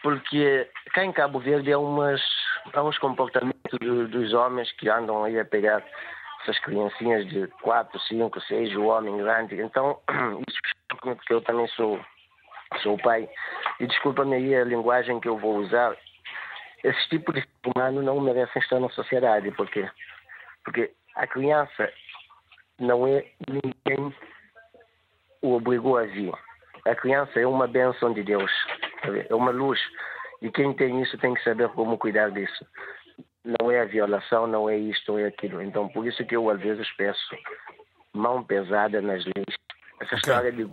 Porque 0.08 0.66
cá 0.94 1.04
em 1.04 1.12
Cabo 1.12 1.38
Verde 1.38 1.74
há, 1.74 1.78
umas, 1.78 2.22
há 2.74 2.82
uns 2.82 2.98
comportamentos 2.98 3.78
do, 3.78 4.08
dos 4.08 4.34
homens 4.34 4.72
que 4.78 4.88
andam 4.88 5.26
aí 5.26 5.38
a 5.38 5.44
pegar 5.44 5.84
essas 6.42 6.58
criancinhas 6.60 7.28
de 7.28 7.46
4, 7.62 8.00
5, 8.00 8.40
6, 8.40 8.76
o 8.78 8.86
homem 8.86 9.18
grande. 9.18 9.60
Então, 9.60 10.00
isso 10.48 10.60
porque 11.02 11.34
eu 11.34 11.42
também 11.42 11.68
sou, 11.68 12.00
sou 12.82 12.98
pai. 13.00 13.28
E 13.82 13.86
desculpa-me 13.86 14.38
aí 14.38 14.56
a 14.56 14.64
linguagem 14.64 15.20
que 15.20 15.28
eu 15.28 15.38
vou 15.38 15.58
usar, 15.58 15.94
esse 16.86 17.10
tipo 17.10 17.34
de 17.34 17.46
humano 17.66 18.02
não 18.02 18.22
merecem 18.22 18.62
estar 18.62 18.80
na 18.80 18.88
sociedade. 18.92 19.52
Por 19.52 19.70
quê? 19.70 19.90
Porque 20.64 20.90
a 21.18 21.28
criança 21.28 21.92
não 22.80 23.06
é 23.06 23.26
ninguém 23.46 24.16
o 25.42 25.56
obrigou 25.56 25.98
a 25.98 26.04
vir. 26.04 26.34
A 26.86 26.96
criança 26.96 27.38
é 27.42 27.46
uma 27.46 27.68
bênção 27.68 28.14
de 28.14 28.24
Deus, 28.24 28.50
é 29.30 29.34
uma 29.36 29.52
luz. 29.52 29.80
E 30.42 30.52
quem 30.52 30.74
tem 30.74 31.02
isso 31.02 31.18
tem 31.18 31.34
que 31.34 31.44
saber 31.44 31.70
como 31.70 31.98
cuidar 31.98 32.32
disso. 32.32 32.66
Não 33.60 33.72
é 33.72 33.82
a 33.82 33.86
violação, 33.86 34.46
não 34.46 34.70
é 34.70 34.78
isto 34.78 35.14
ou 35.14 35.20
é 35.20 35.26
aquilo. 35.26 35.62
Então, 35.62 35.88
por 35.88 36.06
isso 36.06 36.26
que 36.26 36.36
eu 36.36 36.50
às 36.50 36.60
vezes 36.60 36.90
peço 36.96 37.36
mão 38.14 38.44
pesada 38.44 39.02
nas 39.02 39.24
leis. 39.26 39.56
Essa 40.00 40.16
okay. 40.16 40.18
história 40.18 40.52
de 40.52 40.70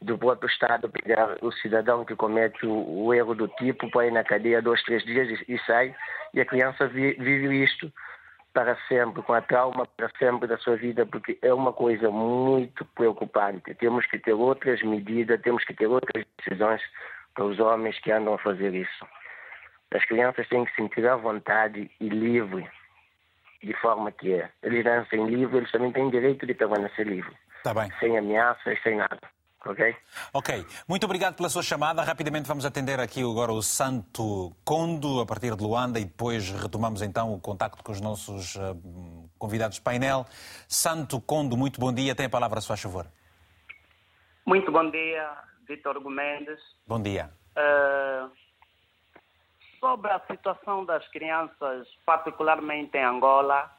do 0.00 0.16
próprio 0.16 0.48
Estado 0.48 0.88
pegar 0.88 1.36
o 1.42 1.50
cidadão 1.52 2.04
que 2.04 2.14
comete 2.14 2.64
o, 2.64 3.06
o 3.06 3.14
erro 3.14 3.34
do 3.34 3.48
tipo, 3.48 3.90
põe 3.90 4.10
na 4.10 4.22
cadeia 4.22 4.62
dois, 4.62 4.82
três 4.84 5.04
dias 5.04 5.28
e, 5.28 5.54
e 5.54 5.58
sai, 5.66 5.94
e 6.32 6.40
a 6.40 6.44
criança 6.44 6.86
vi, 6.86 7.14
vive 7.14 7.64
isto 7.64 7.92
para 8.52 8.76
sempre, 8.88 9.22
com 9.22 9.32
a 9.32 9.40
trauma 9.40 9.86
para 9.96 10.10
sempre 10.18 10.48
da 10.48 10.56
sua 10.58 10.76
vida, 10.76 11.04
porque 11.04 11.38
é 11.42 11.52
uma 11.52 11.72
coisa 11.72 12.10
muito 12.10 12.84
preocupante. 12.84 13.74
Temos 13.74 14.06
que 14.06 14.18
ter 14.18 14.32
outras 14.32 14.82
medidas, 14.82 15.40
temos 15.42 15.64
que 15.64 15.74
ter 15.74 15.86
outras 15.86 16.24
decisões 16.38 16.80
para 17.38 17.46
os 17.46 17.60
homens 17.60 17.96
que 18.00 18.10
andam 18.10 18.34
a 18.34 18.38
fazer 18.38 18.74
isso. 18.74 19.06
As 19.94 20.04
crianças 20.06 20.48
têm 20.48 20.64
que 20.64 20.70
se 20.72 20.76
sentir 20.76 21.06
à 21.06 21.14
vontade 21.14 21.88
e 22.00 22.08
livre, 22.08 22.68
de 23.62 23.72
forma 23.74 24.10
que 24.10 24.34
é. 24.34 24.50
Eles 24.60 24.84
nascem 24.84 25.24
livres, 25.24 25.58
eles 25.58 25.70
também 25.70 25.92
têm 25.92 26.10
direito 26.10 26.44
de 26.44 26.52
permanecer 26.52 27.06
livres. 27.06 27.36
Tá 27.62 27.72
bem. 27.72 27.88
Sem 28.00 28.18
ameaças, 28.18 28.82
sem 28.82 28.96
nada. 28.96 29.20
Ok? 29.64 29.96
Ok. 30.34 30.66
Muito 30.88 31.04
obrigado 31.04 31.36
pela 31.36 31.48
sua 31.48 31.62
chamada. 31.62 32.02
Rapidamente 32.02 32.48
vamos 32.48 32.66
atender 32.66 32.98
aqui 32.98 33.20
agora 33.22 33.52
o 33.52 33.62
Santo 33.62 34.52
Condo, 34.64 35.20
a 35.20 35.26
partir 35.26 35.54
de 35.54 35.62
Luanda, 35.62 36.00
e 36.00 36.04
depois 36.04 36.50
retomamos 36.50 37.02
então 37.02 37.32
o 37.32 37.40
contacto 37.40 37.84
com 37.84 37.92
os 37.92 38.00
nossos 38.00 38.56
uh, 38.56 39.30
convidados 39.38 39.76
de 39.76 39.82
painel. 39.82 40.26
Santo 40.66 41.20
Condo, 41.20 41.56
muito 41.56 41.80
bom 41.80 41.92
dia. 41.92 42.16
Tem 42.16 42.26
a 42.26 42.30
palavra, 42.30 42.60
se 42.60 42.66
faz 42.66 42.80
favor. 42.80 43.06
Muito 44.44 44.72
bom 44.72 44.90
dia, 44.90 45.30
Vitor 45.68 46.00
Gomendes. 46.00 46.58
Bom 46.86 47.00
dia. 47.00 47.30
Uh, 47.54 48.30
sobre 49.78 50.10
a 50.10 50.20
situação 50.20 50.84
das 50.84 51.06
crianças, 51.08 51.86
particularmente 52.06 52.96
em 52.96 53.04
Angola, 53.04 53.70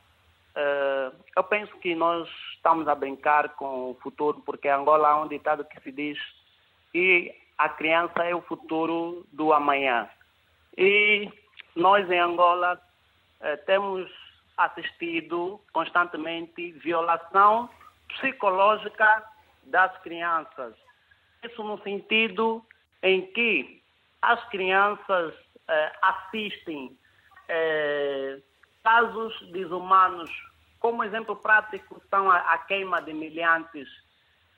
uh, 0.56 1.16
eu 1.36 1.44
penso 1.44 1.76
que 1.80 1.96
nós 1.96 2.30
estamos 2.54 2.88
a 2.88 2.94
brincar 2.94 3.50
com 3.56 3.92
o 3.92 3.96
futuro, 3.96 4.40
porque 4.46 4.70
Angola 4.70 5.10
há 5.10 5.22
um 5.22 5.28
ditado 5.28 5.66
que 5.66 5.82
se 5.82 5.92
diz 5.92 6.18
que 6.92 7.36
a 7.58 7.68
criança 7.68 8.24
é 8.24 8.36
o 8.36 8.42
futuro 8.42 9.26
do 9.34 9.52
amanhã. 9.52 10.08
E 10.78 11.28
nós 11.76 12.10
em 12.10 12.20
Angola 12.20 12.80
uh, 13.42 13.66
temos 13.66 14.10
assistido 14.56 15.60
constantemente 15.74 16.72
violação 16.74 17.68
psicológica 18.10 19.24
das 19.64 19.98
crianças. 20.02 20.76
Isso 21.44 21.64
no 21.64 21.82
sentido 21.82 22.66
em 23.02 23.26
que 23.28 23.82
as 24.22 24.44
crianças 24.50 25.34
eh, 25.68 25.92
assistem 26.02 26.98
eh, 27.48 28.40
casos 28.84 29.34
desumanos. 29.52 30.30
Como 30.80 31.04
exemplo 31.04 31.36
prático 31.36 32.02
são 32.10 32.30
a, 32.30 32.38
a 32.38 32.58
queima 32.60 33.02
de 33.02 33.14
miliantes 33.14 33.88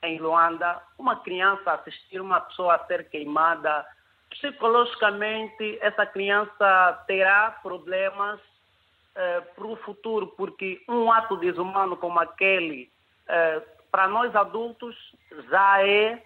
em 0.02 0.18
Luanda. 0.18 0.82
Uma 0.98 1.16
criança 1.16 1.72
assistir 1.72 2.20
uma 2.20 2.40
pessoa 2.40 2.74
a 2.74 2.86
ser 2.86 3.08
queimada, 3.08 3.86
psicologicamente 4.30 5.78
essa 5.80 6.06
criança 6.06 7.04
terá 7.06 7.50
problemas 7.62 8.40
eh, 9.14 9.40
para 9.54 9.66
o 9.66 9.76
futuro, 9.76 10.26
porque 10.28 10.82
um 10.88 11.12
ato 11.12 11.36
desumano 11.36 11.96
como 11.96 12.18
aquele, 12.18 12.90
eh, 13.28 13.62
para 13.90 14.08
nós 14.08 14.34
adultos, 14.34 14.96
já 15.50 15.86
é 15.86 16.22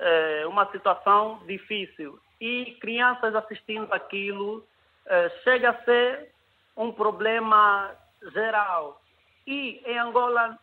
eh, 0.00 0.44
uma 0.46 0.70
situação 0.72 1.40
difícil. 1.46 2.18
E 2.40 2.76
crianças 2.80 3.34
assistindo 3.34 3.92
aquilo 3.92 4.64
eh, 5.06 5.30
chega 5.44 5.70
a 5.70 5.84
ser 5.84 6.32
um 6.76 6.90
problema 6.90 7.90
geral. 8.32 9.00
E 9.46 9.82
em 9.84 9.98
Angola 9.98 10.58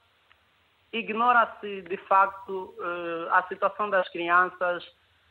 ignora-se 0.91 1.81
de 1.83 1.97
facto 1.97 2.73
eh, 2.79 3.27
a 3.31 3.43
situação 3.43 3.89
das 3.89 4.09
crianças. 4.09 4.83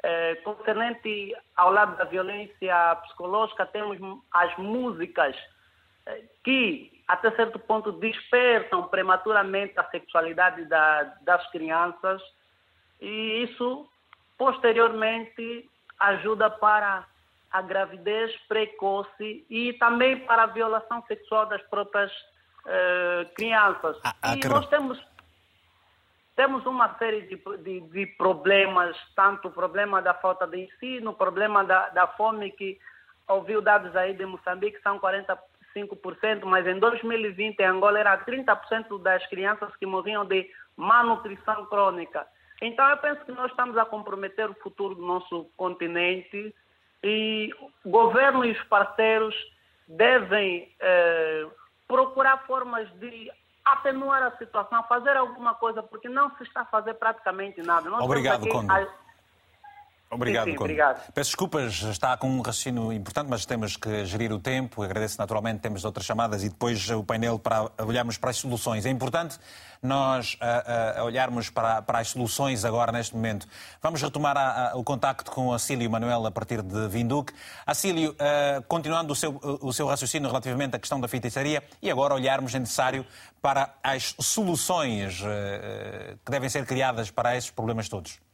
Eh, 0.02 0.36
concernente 0.36 1.34
ao 1.56 1.72
lado 1.72 1.96
da 1.96 2.04
violência 2.04 2.96
psicológica 3.02 3.66
temos 3.66 3.98
as 4.32 4.56
músicas 4.58 5.34
que 6.44 7.02
até 7.08 7.32
certo 7.32 7.58
ponto 7.58 7.90
despertam 7.90 8.86
prematuramente 8.86 9.72
a 9.76 9.84
sexualidade 9.90 10.64
da, 10.66 11.02
das 11.22 11.44
crianças. 11.50 12.22
E 13.00 13.42
isso 13.42 13.88
posteriormente 14.38 15.68
ajuda 15.98 16.50
para 16.50 17.06
a 17.50 17.62
gravidez 17.62 18.34
precoce 18.48 19.46
e 19.48 19.72
também 19.74 20.20
para 20.20 20.44
a 20.44 20.46
violação 20.46 21.02
sexual 21.06 21.46
das 21.46 21.62
próprias 21.68 22.12
uh, 22.12 23.34
crianças. 23.34 23.96
Ah, 24.04 24.14
ah, 24.22 24.36
e 24.36 24.46
nós 24.46 24.68
temos, 24.68 25.02
temos 26.34 26.66
uma 26.66 26.94
série 26.98 27.22
de, 27.22 27.36
de, 27.62 27.80
de, 27.80 28.06
problemas, 28.18 28.96
tanto 29.14 29.48
o 29.48 29.52
problema 29.52 30.02
da 30.02 30.12
falta 30.12 30.46
de 30.46 30.58
ensino, 30.58 31.12
o 31.12 31.14
problema 31.14 31.64
da, 31.64 31.88
da 31.90 32.06
fome, 32.06 32.50
que 32.52 32.78
ouviu 33.28 33.62
dados 33.62 33.94
aí 33.96 34.12
de 34.12 34.26
Moçambique, 34.26 34.80
são 34.82 35.00
45%, 35.00 36.44
mas 36.44 36.66
em 36.66 36.78
2020 36.78 37.58
em 37.58 37.64
Angola 37.64 37.98
era 37.98 38.18
30% 38.18 39.00
das 39.02 39.24
crianças 39.28 39.74
que 39.76 39.86
morriam 39.86 40.24
de 40.24 40.48
malnutrição 40.76 41.64
crônica. 41.66 42.26
Então, 42.62 42.88
eu 42.88 42.96
penso 42.98 43.24
que 43.24 43.32
nós 43.32 43.50
estamos 43.50 43.76
a 43.76 43.84
comprometer 43.84 44.50
o 44.50 44.54
futuro 44.54 44.94
do 44.94 45.02
nosso 45.02 45.44
continente 45.56 46.54
e 47.02 47.50
o 47.84 47.90
governo 47.90 48.44
e 48.44 48.52
os 48.52 48.62
parceiros 48.64 49.34
devem 49.86 50.74
eh, 50.80 51.46
procurar 51.86 52.46
formas 52.46 52.88
de 52.98 53.30
atenuar 53.64 54.22
a 54.22 54.36
situação, 54.38 54.82
fazer 54.84 55.16
alguma 55.16 55.54
coisa, 55.54 55.82
porque 55.82 56.08
não 56.08 56.34
se 56.36 56.44
está 56.44 56.62
a 56.62 56.66
fazer 56.66 56.94
praticamente 56.94 57.60
nada. 57.62 57.90
Nós 57.90 58.02
Obrigado, 58.02 58.48
Conde. 58.48 58.66
Obrigado, 60.08 60.44
sim, 60.44 60.52
sim, 60.52 60.58
obrigado. 60.58 61.12
Peço 61.12 61.30
desculpas, 61.30 61.82
está 61.82 62.16
com 62.16 62.28
um 62.28 62.40
raciocínio 62.40 62.92
importante, 62.92 63.28
mas 63.28 63.44
temos 63.44 63.76
que 63.76 64.04
gerir 64.04 64.32
o 64.32 64.38
tempo. 64.38 64.82
Agradeço 64.82 65.18
naturalmente, 65.18 65.60
temos 65.60 65.84
outras 65.84 66.06
chamadas 66.06 66.44
e 66.44 66.48
depois 66.48 66.88
o 66.90 67.02
painel 67.02 67.38
para 67.38 67.68
olharmos 67.78 68.16
para 68.16 68.30
as 68.30 68.36
soluções. 68.36 68.86
É 68.86 68.90
importante 68.90 69.38
nós 69.82 70.34
uh, 70.34 71.00
uh, 71.00 71.04
olharmos 71.04 71.50
para, 71.50 71.82
para, 71.82 71.98
as 71.98 72.08
soluções 72.08 72.64
agora, 72.64 72.92
neste 72.92 73.14
momento. 73.14 73.48
Vamos 73.82 74.00
retomar 74.00 74.36
a, 74.36 74.72
o 74.76 74.84
contacto 74.84 75.30
com 75.30 75.52
a 75.52 75.58
Cílio 75.58 75.90
Manuel 75.90 76.24
a 76.24 76.30
partir 76.30 76.62
de 76.62 76.88
Vinduque. 76.88 77.32
Acílio, 77.66 78.12
uh, 78.12 78.62
continuando 78.68 79.12
o 79.12 79.16
seu, 79.16 79.38
o 79.42 79.72
seu 79.72 79.86
raciocínio 79.86 80.28
relativamente 80.28 80.76
à 80.76 80.78
questão 80.78 81.00
da 81.00 81.08
feitiçaria 81.08 81.62
e 81.82 81.90
agora 81.90 82.14
olharmos, 82.14 82.54
é 82.54 82.58
necessário, 82.58 83.04
para 83.42 83.74
as 83.82 84.14
soluções 84.20 85.20
que 86.24 86.30
devem 86.30 86.48
ser 86.48 86.66
criadas 86.66 87.10
para 87.10 87.36
esses 87.36 87.50
problemas 87.50 87.88
todos. 87.88 88.25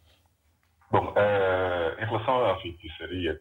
Bom, 0.93 1.07
uh, 1.09 2.03
em 2.03 2.05
relação 2.05 2.45
à 2.45 2.61
feitiçaria, 2.61 3.40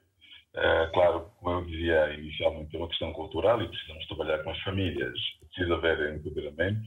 uh, 0.56 0.92
claro, 0.94 1.30
como 1.38 1.58
eu 1.60 1.66
dizia 1.66 2.14
inicialmente, 2.14 2.74
é 2.74 2.80
uma 2.80 2.88
questão 2.88 3.12
cultural 3.12 3.62
e 3.62 3.68
precisamos 3.68 4.08
trabalhar 4.08 4.42
com 4.42 4.52
as 4.52 4.60
famílias. 4.62 5.14
Precisa 5.54 5.76
haver 5.76 6.16
empoderamento. 6.16 6.80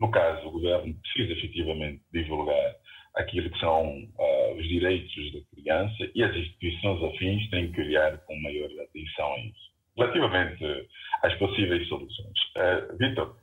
No 0.00 0.10
caso, 0.10 0.48
o 0.48 0.52
governo 0.52 0.94
precisa 1.02 1.34
efetivamente 1.34 2.00
divulgar 2.14 2.76
aquilo 3.16 3.50
que 3.50 3.60
são 3.60 3.84
uh, 3.84 4.54
os 4.56 4.66
direitos 4.66 5.32
da 5.34 5.40
criança 5.54 6.10
e 6.14 6.24
as 6.24 6.34
instituições 6.34 7.04
afins 7.04 7.50
têm 7.50 7.70
que 7.72 7.82
olhar 7.82 8.16
com 8.24 8.40
maior 8.40 8.70
atenção 8.84 9.34
a 9.34 9.40
isso. 9.40 9.66
Relativamente 9.98 10.88
às 11.24 11.34
possíveis 11.34 11.86
soluções. 11.88 12.38
Uh, 12.56 12.96
Vitor, 12.96 13.36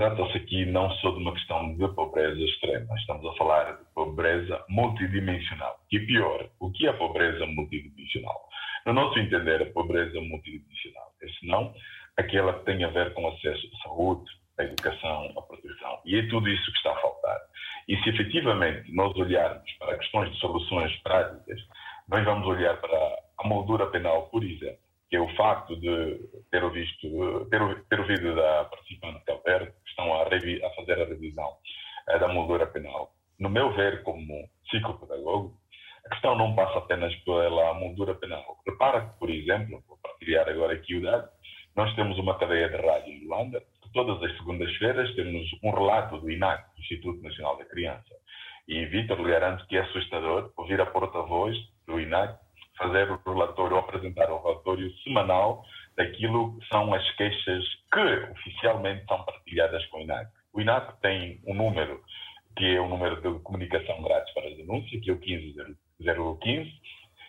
Trata-se 0.00 0.34
aqui 0.38 0.64
não 0.64 0.90
só 0.92 1.10
de 1.10 1.18
uma 1.18 1.34
questão 1.34 1.76
de 1.76 1.86
pobreza 1.88 2.40
extrema, 2.40 2.94
estamos 2.96 3.22
a 3.26 3.36
falar 3.36 3.76
de 3.76 3.84
pobreza 3.94 4.64
multidimensional. 4.70 5.78
E 5.92 6.00
pior, 6.00 6.48
o 6.58 6.72
que 6.72 6.86
é 6.86 6.92
pobreza 6.94 7.44
multidimensional? 7.44 8.48
No 8.86 8.94
nosso 8.94 9.18
entender, 9.18 9.60
a 9.60 9.66
pobreza 9.66 10.18
multidimensional 10.22 11.12
é 11.22 11.28
senão 11.38 11.74
aquela 12.16 12.54
que 12.54 12.64
tem 12.64 12.82
a 12.82 12.88
ver 12.88 13.12
com 13.12 13.28
acesso 13.28 13.68
à 13.74 13.82
saúde, 13.82 14.24
à 14.58 14.64
educação, 14.64 15.34
à 15.36 15.42
proteção. 15.42 16.00
E 16.06 16.16
é 16.16 16.26
tudo 16.30 16.48
isso 16.48 16.64
que 16.72 16.78
está 16.78 16.92
a 16.92 17.02
faltar. 17.02 17.38
E 17.86 18.02
se 18.02 18.08
efetivamente 18.08 18.90
nós 18.94 19.14
olharmos 19.18 19.70
para 19.72 19.98
questões 19.98 20.32
de 20.32 20.38
soluções 20.38 20.96
práticas, 21.02 21.60
nós 22.08 22.24
vamos 22.24 22.48
olhar 22.48 22.74
para 22.80 23.18
a 23.36 23.46
moldura 23.46 23.84
penal, 23.88 24.30
por 24.30 24.42
exemplo 24.42 24.80
que 25.10 25.16
é 25.16 25.20
o 25.20 25.28
facto 25.34 25.74
de 25.76 26.20
ter 26.52 26.62
ouvido, 26.62 27.46
ter, 27.50 27.84
ter 27.88 28.00
ouvido 28.00 28.34
da 28.36 28.64
participante 28.66 29.24
Calverde, 29.24 29.72
estão 29.90 30.14
a, 30.14 30.22
a, 30.22 30.70
fazer 30.74 31.00
a 31.00 31.04
revisão 31.04 31.50
eh, 32.08 32.18
da 32.18 32.28
moldura 32.28 32.66
penal. 32.66 33.12
No 33.38 33.48
meu 33.48 33.72
ver, 33.74 34.02
como 34.02 34.48
psicopedagogo, 34.68 35.54
a 36.06 36.10
questão 36.10 36.36
não 36.36 36.54
passa 36.54 36.78
apenas 36.78 37.14
pela 37.24 37.74
moldura 37.74 38.14
penal. 38.14 38.56
Repara 38.66 39.02
que, 39.02 39.18
por 39.18 39.30
exemplo, 39.30 39.82
vou 39.86 39.98
partilhar 40.02 40.48
agora 40.48 40.74
aqui 40.74 40.96
o 40.96 41.02
dado, 41.02 41.28
nós 41.76 41.94
temos 41.94 42.18
uma 42.18 42.38
cadeia 42.38 42.68
de 42.68 42.76
rádio 42.76 43.12
em 43.12 43.26
Luanda, 43.26 43.60
que 43.82 43.92
todas 43.92 44.22
as 44.22 44.36
segundas-feiras 44.38 45.14
temos 45.14 45.46
um 45.62 45.70
relato 45.70 46.18
do 46.18 46.30
INAC, 46.30 46.64
Instituto 46.78 47.22
Nacional 47.22 47.56
da 47.58 47.64
Criança. 47.64 48.14
E 48.66 48.84
Vitor 48.86 49.20
lhe 49.20 49.30
garanto 49.30 49.66
que 49.66 49.76
é 49.76 49.80
assustador 49.80 50.52
ouvir 50.56 50.80
a 50.80 50.86
porta-voz 50.86 51.56
do 51.86 52.00
INAC 52.00 52.38
fazer 52.76 53.10
o 53.10 53.20
relatório, 53.26 53.76
apresentar 53.76 54.30
o 54.30 54.42
relatório 54.42 54.90
semanal 55.02 55.62
daquilo 56.00 56.58
que 56.58 56.66
são 56.68 56.94
as 56.94 57.10
queixas 57.16 57.62
que 57.92 58.32
oficialmente 58.32 59.04
são 59.04 59.22
partilhadas 59.22 59.84
com 59.86 59.98
o 59.98 60.00
INAC. 60.00 60.30
O 60.54 60.60
INAC 60.62 60.98
tem 61.02 61.42
um 61.46 61.52
número, 61.52 62.00
que 62.56 62.64
é 62.74 62.80
o 62.80 62.88
número 62.88 63.16
de 63.20 63.38
comunicação 63.42 64.02
grátis 64.02 64.32
para 64.32 64.48
denúncia, 64.56 64.98
que 64.98 65.10
é 65.10 65.12
o 65.12 65.18
015 66.38 66.72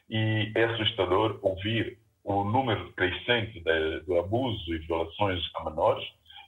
e 0.09 0.51
é 0.55 0.63
assustador 0.63 1.37
ouvir 1.41 1.97
o 2.23 2.45
número 2.45 2.93
crescente 2.93 3.59
de, 3.59 3.99
do 4.01 4.17
abuso 4.17 4.73
e 4.73 4.77
violações 4.79 5.41
a 5.55 5.69
menores. 5.69 6.05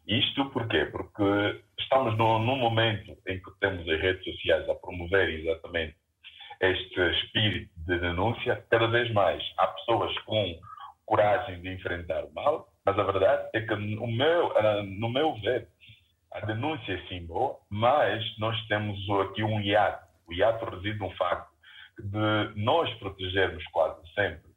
Isto 0.08 0.46
porquê? 0.52 0.86
Porque 0.86 1.62
estamos 1.78 2.18
num, 2.18 2.40
num 2.40 2.58
momento 2.58 3.18
em 3.28 3.42
que 3.42 3.52
temos 3.60 3.88
as 3.90 4.00
redes 4.00 4.24
sociais 4.24 4.70
a 4.70 4.76
promover 4.76 5.30
exatamente 5.30 5.96
este 6.62 7.02
espírito 7.18 7.70
de 7.86 8.00
denúncia. 8.00 8.66
Cada 8.70 8.88
vez 8.88 9.12
mais 9.12 9.44
há 9.58 9.68
pessoas 9.68 10.18
com 10.20 10.58
coragem 11.14 11.62
de 11.62 11.72
enfrentar 11.72 12.26
o 12.26 12.34
mal, 12.34 12.68
mas 12.84 12.98
a 12.98 13.04
verdade 13.04 13.48
é 13.54 13.62
que, 13.62 13.76
no 13.76 14.08
meu, 14.08 14.58
ah, 14.58 14.82
no 14.82 15.10
meu 15.10 15.36
ver, 15.42 15.68
a 16.32 16.40
denúncia 16.40 16.94
é 16.94 17.08
sim 17.08 17.24
boa, 17.28 17.56
mas 17.70 18.24
nós 18.40 18.60
temos 18.66 18.98
aqui 19.22 19.44
um 19.44 19.62
hiato. 19.62 20.08
O 20.28 20.34
hiato 20.34 20.66
reside 20.66 20.98
no 20.98 21.12
facto 21.12 21.52
de 22.00 22.60
nós 22.60 22.92
protegermos 22.96 23.64
quase 23.68 24.02
sempre 24.16 24.52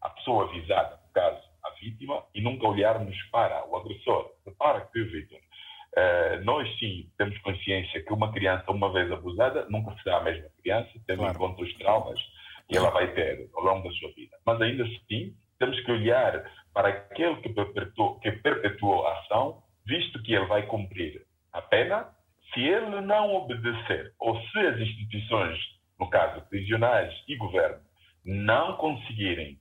a 0.00 0.10
pessoa 0.10 0.44
avisada, 0.44 1.00
no 1.04 1.12
caso, 1.12 1.42
a 1.64 1.70
vítima, 1.80 2.22
e 2.32 2.40
nunca 2.40 2.68
olharmos 2.68 3.16
para 3.32 3.66
o 3.66 3.76
agressor. 3.76 4.30
Repara 4.46 4.88
que, 4.92 5.02
Vitor, 5.02 5.38
uh, 5.38 6.44
nós 6.44 6.68
sim 6.78 7.10
temos 7.18 7.36
consciência 7.38 8.00
que 8.04 8.12
uma 8.12 8.30
criança, 8.30 8.70
uma 8.70 8.92
vez 8.92 9.10
abusada, 9.10 9.66
nunca 9.68 9.92
será 10.04 10.18
a 10.18 10.22
mesma 10.22 10.48
criança, 10.62 10.90
tendo 11.04 11.18
claro. 11.18 11.34
em 11.34 11.36
conta 11.36 11.62
os 11.62 11.74
traumas 11.74 12.20
que 12.68 12.76
ela 12.76 12.90
vai 12.90 13.12
ter 13.12 13.50
ao 13.56 13.64
longo 13.64 13.88
da 13.88 13.94
sua 13.96 14.12
vida. 14.12 14.36
Mas 14.46 14.60
ainda 14.60 14.84
assim, 14.84 15.34
temos 15.58 15.78
que 15.80 15.90
olhar 15.90 16.44
para 16.72 16.88
aquele 16.88 17.36
que 17.36 17.48
perpetuou, 17.48 18.18
que 18.20 18.32
perpetuou 18.32 19.06
a 19.06 19.20
ação, 19.20 19.62
visto 19.86 20.22
que 20.22 20.34
ele 20.34 20.46
vai 20.46 20.66
cumprir 20.66 21.24
a 21.52 21.62
pena, 21.62 22.08
se 22.52 22.60
ele 22.60 23.00
não 23.00 23.34
obedecer, 23.34 24.12
ou 24.18 24.40
se 24.40 24.58
as 24.58 24.78
instituições, 24.78 25.58
no 25.98 26.08
caso 26.10 26.44
prisionais 26.48 27.12
e 27.26 27.36
governo, 27.36 27.80
não 28.24 28.76
conseguirem 28.76 29.58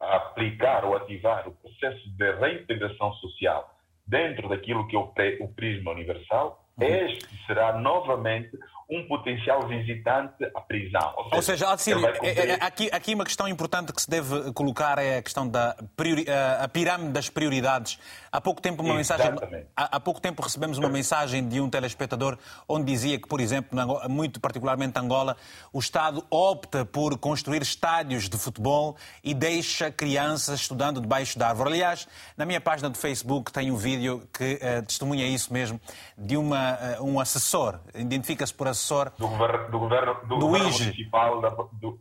aplicar 0.00 0.84
ou 0.84 0.96
ativar 0.96 1.48
o 1.48 1.54
processo 1.56 2.08
de 2.16 2.32
reintegração 2.32 3.12
social 3.14 3.74
dentro 4.06 4.48
daquilo 4.48 4.86
que 4.86 4.96
é 4.96 5.36
o 5.40 5.48
prisma 5.48 5.92
universal, 5.92 6.64
uhum. 6.78 6.86
este 6.86 7.46
será 7.46 7.78
novamente 7.78 8.50
um 8.90 9.06
potencial 9.06 9.68
visitante 9.68 10.44
à 10.54 10.60
prisão. 10.62 11.12
Ou 11.32 11.42
seja, 11.42 11.70
Ou 11.70 11.76
seja 11.76 12.12
é, 12.22 12.52
é, 12.52 12.54
aqui, 12.54 12.88
aqui 12.90 13.14
uma 13.14 13.24
questão 13.24 13.46
importante 13.46 13.92
que 13.92 14.00
se 14.00 14.08
deve 14.08 14.50
colocar 14.52 14.98
é 14.98 15.18
a 15.18 15.22
questão 15.22 15.46
da 15.46 15.76
priori, 15.94 16.24
a 16.58 16.66
pirâmide 16.68 17.12
das 17.12 17.28
prioridades. 17.28 17.98
Há 18.32 18.40
pouco 18.40 18.62
tempo 18.62 18.82
uma 18.82 18.94
mensagem, 18.94 19.30
há, 19.76 19.96
há, 19.96 20.00
pouco 20.00 20.20
tempo 20.20 20.40
recebemos 20.40 20.78
uma 20.78 20.88
mensagem 20.88 21.46
de 21.46 21.60
um 21.60 21.68
telespectador 21.68 22.38
onde 22.66 22.86
dizia 22.86 23.20
que, 23.20 23.28
por 23.28 23.40
exemplo, 23.40 23.78
muito 24.08 24.40
particularmente 24.40 24.98
Angola, 24.98 25.36
o 25.70 25.78
Estado 25.78 26.24
opta 26.30 26.84
por 26.86 27.18
construir 27.18 27.60
estádios 27.60 28.26
de 28.26 28.38
futebol 28.38 28.96
e 29.22 29.34
deixa 29.34 29.90
crianças 29.90 30.60
estudando 30.60 30.98
debaixo 30.98 31.38
da 31.38 31.48
árvore. 31.48 31.70
Aliás, 31.70 32.08
na 32.38 32.46
minha 32.46 32.60
página 32.60 32.88
do 32.88 32.96
Facebook 32.96 33.52
tem 33.52 33.70
um 33.70 33.76
vídeo 33.76 34.26
que 34.32 34.54
uh, 34.54 34.82
testemunha 34.86 35.26
isso 35.26 35.52
mesmo 35.52 35.78
de 36.16 36.38
uma, 36.38 36.78
uh, 36.98 37.04
um 37.04 37.20
assessor, 37.20 37.80
identifica-se 37.94 38.54
por 38.54 38.66
assessor 38.66 38.77
do 39.18 39.28
governo, 39.28 39.70
do 39.70 39.78
governo, 39.78 40.14
do 40.22 40.26
do 40.26 40.38
governo 40.38 40.70
municipal 40.70 41.40
da, 41.40 41.50
do, 41.50 42.00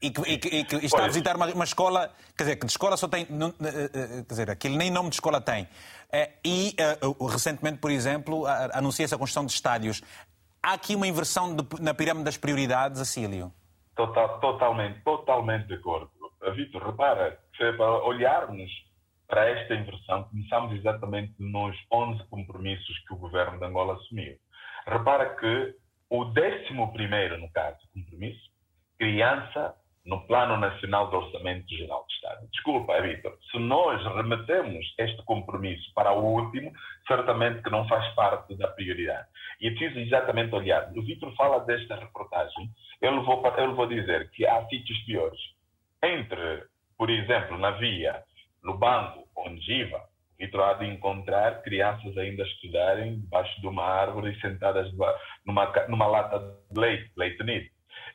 e, 0.00 0.10
que, 0.10 0.20
e, 0.22 0.38
que, 0.38 0.48
e 0.48 0.64
que 0.64 0.86
está 0.86 1.04
a 1.04 1.06
visitar 1.06 1.36
uma, 1.36 1.46
uma, 1.46 1.64
escola, 1.64 2.10
quer 2.36 2.44
dizer, 2.44 2.56
que 2.56 2.66
de 2.66 2.72
escola 2.72 2.96
só 2.96 3.08
tem, 3.08 3.26
não, 3.30 3.48
eh, 3.48 3.90
eh, 3.92 4.08
quer 4.22 4.28
dizer, 4.28 4.50
aquele 4.50 4.76
nem 4.76 4.90
nome 4.90 5.08
de 5.08 5.16
escola 5.16 5.40
tem. 5.40 5.68
Eh, 6.12 6.30
e 6.44 6.76
recentemente, 7.30 7.78
por 7.78 7.90
exemplo, 7.90 8.44
anuncia-se 8.72 9.14
a 9.14 9.18
construção 9.18 9.46
de 9.46 9.52
estádios. 9.52 10.02
Há 10.62 10.74
aqui 10.74 10.94
uma 10.94 11.06
inversão 11.06 11.54
de, 11.54 11.64
na 11.80 11.94
pirâmide 11.94 12.24
das 12.24 12.36
prioridades, 12.36 13.00
Acílio? 13.00 13.52
Total, 13.96 14.40
totalmente, 14.40 15.00
totalmente 15.02 15.66
de 15.66 15.74
acordo. 15.74 16.10
Vitor, 16.54 16.86
repara, 16.86 17.38
se 17.56 17.72
para 17.72 18.02
olharmos 18.04 18.70
para 19.30 19.48
esta 19.48 19.74
inversão, 19.74 20.24
começamos 20.24 20.74
exatamente 20.76 21.32
nos 21.38 21.76
11 21.92 22.24
compromissos 22.28 22.98
que 23.06 23.14
o 23.14 23.16
governo 23.16 23.58
de 23.58 23.64
Angola 23.64 23.94
assumiu. 23.94 24.36
Repara 24.86 25.36
que 25.36 25.74
o 26.10 26.24
décimo 26.24 26.92
primeiro, 26.92 27.38
no 27.38 27.48
caso, 27.50 27.78
compromisso, 27.94 28.50
criança 28.98 29.74
no 30.04 30.26
Plano 30.26 30.56
Nacional 30.56 31.08
de 31.08 31.16
Orçamento 31.16 31.68
Geral 31.72 32.04
do 32.04 32.12
Estado. 32.12 32.48
Desculpa, 32.50 33.00
Vitor, 33.00 33.38
se 33.50 33.58
nós 33.58 34.02
remetemos 34.16 34.84
este 34.98 35.22
compromisso 35.24 35.92
para 35.94 36.12
o 36.12 36.24
último, 36.24 36.72
certamente 37.06 37.62
que 37.62 37.70
não 37.70 37.86
faz 37.86 38.12
parte 38.14 38.56
da 38.56 38.66
prioridade. 38.68 39.28
E 39.60 39.68
é 39.68 39.70
preciso 39.70 40.00
exatamente 40.00 40.54
olhar. 40.54 40.90
O 40.96 41.02
Vitor 41.02 41.32
fala 41.36 41.60
desta 41.60 41.94
reportagem, 41.94 42.70
eu 43.00 43.22
vou, 43.22 43.46
eu 43.46 43.74
vou 43.76 43.86
dizer 43.86 44.30
que 44.30 44.46
há 44.46 44.66
sítios 44.66 44.98
piores. 45.04 45.40
Entre, 46.02 46.64
por 46.98 47.08
exemplo, 47.08 47.56
na 47.56 47.72
via, 47.72 48.24
no 48.64 48.76
banco, 48.76 49.28
Ongiva, 49.36 50.09
e 50.40 50.48
terá 50.48 50.72
de 50.74 50.86
encontrar 50.86 51.62
crianças 51.62 52.16
ainda 52.16 52.42
a 52.42 52.46
estudarem 52.46 53.20
debaixo 53.20 53.60
de 53.60 53.66
uma 53.66 53.84
árvore 53.84 54.32
e 54.32 54.40
sentadas 54.40 54.90
numa, 55.44 55.72
numa 55.88 56.06
lata 56.06 56.38
de 56.70 56.80
leite, 56.80 57.12
leite 57.16 57.44
nido. 57.44 57.66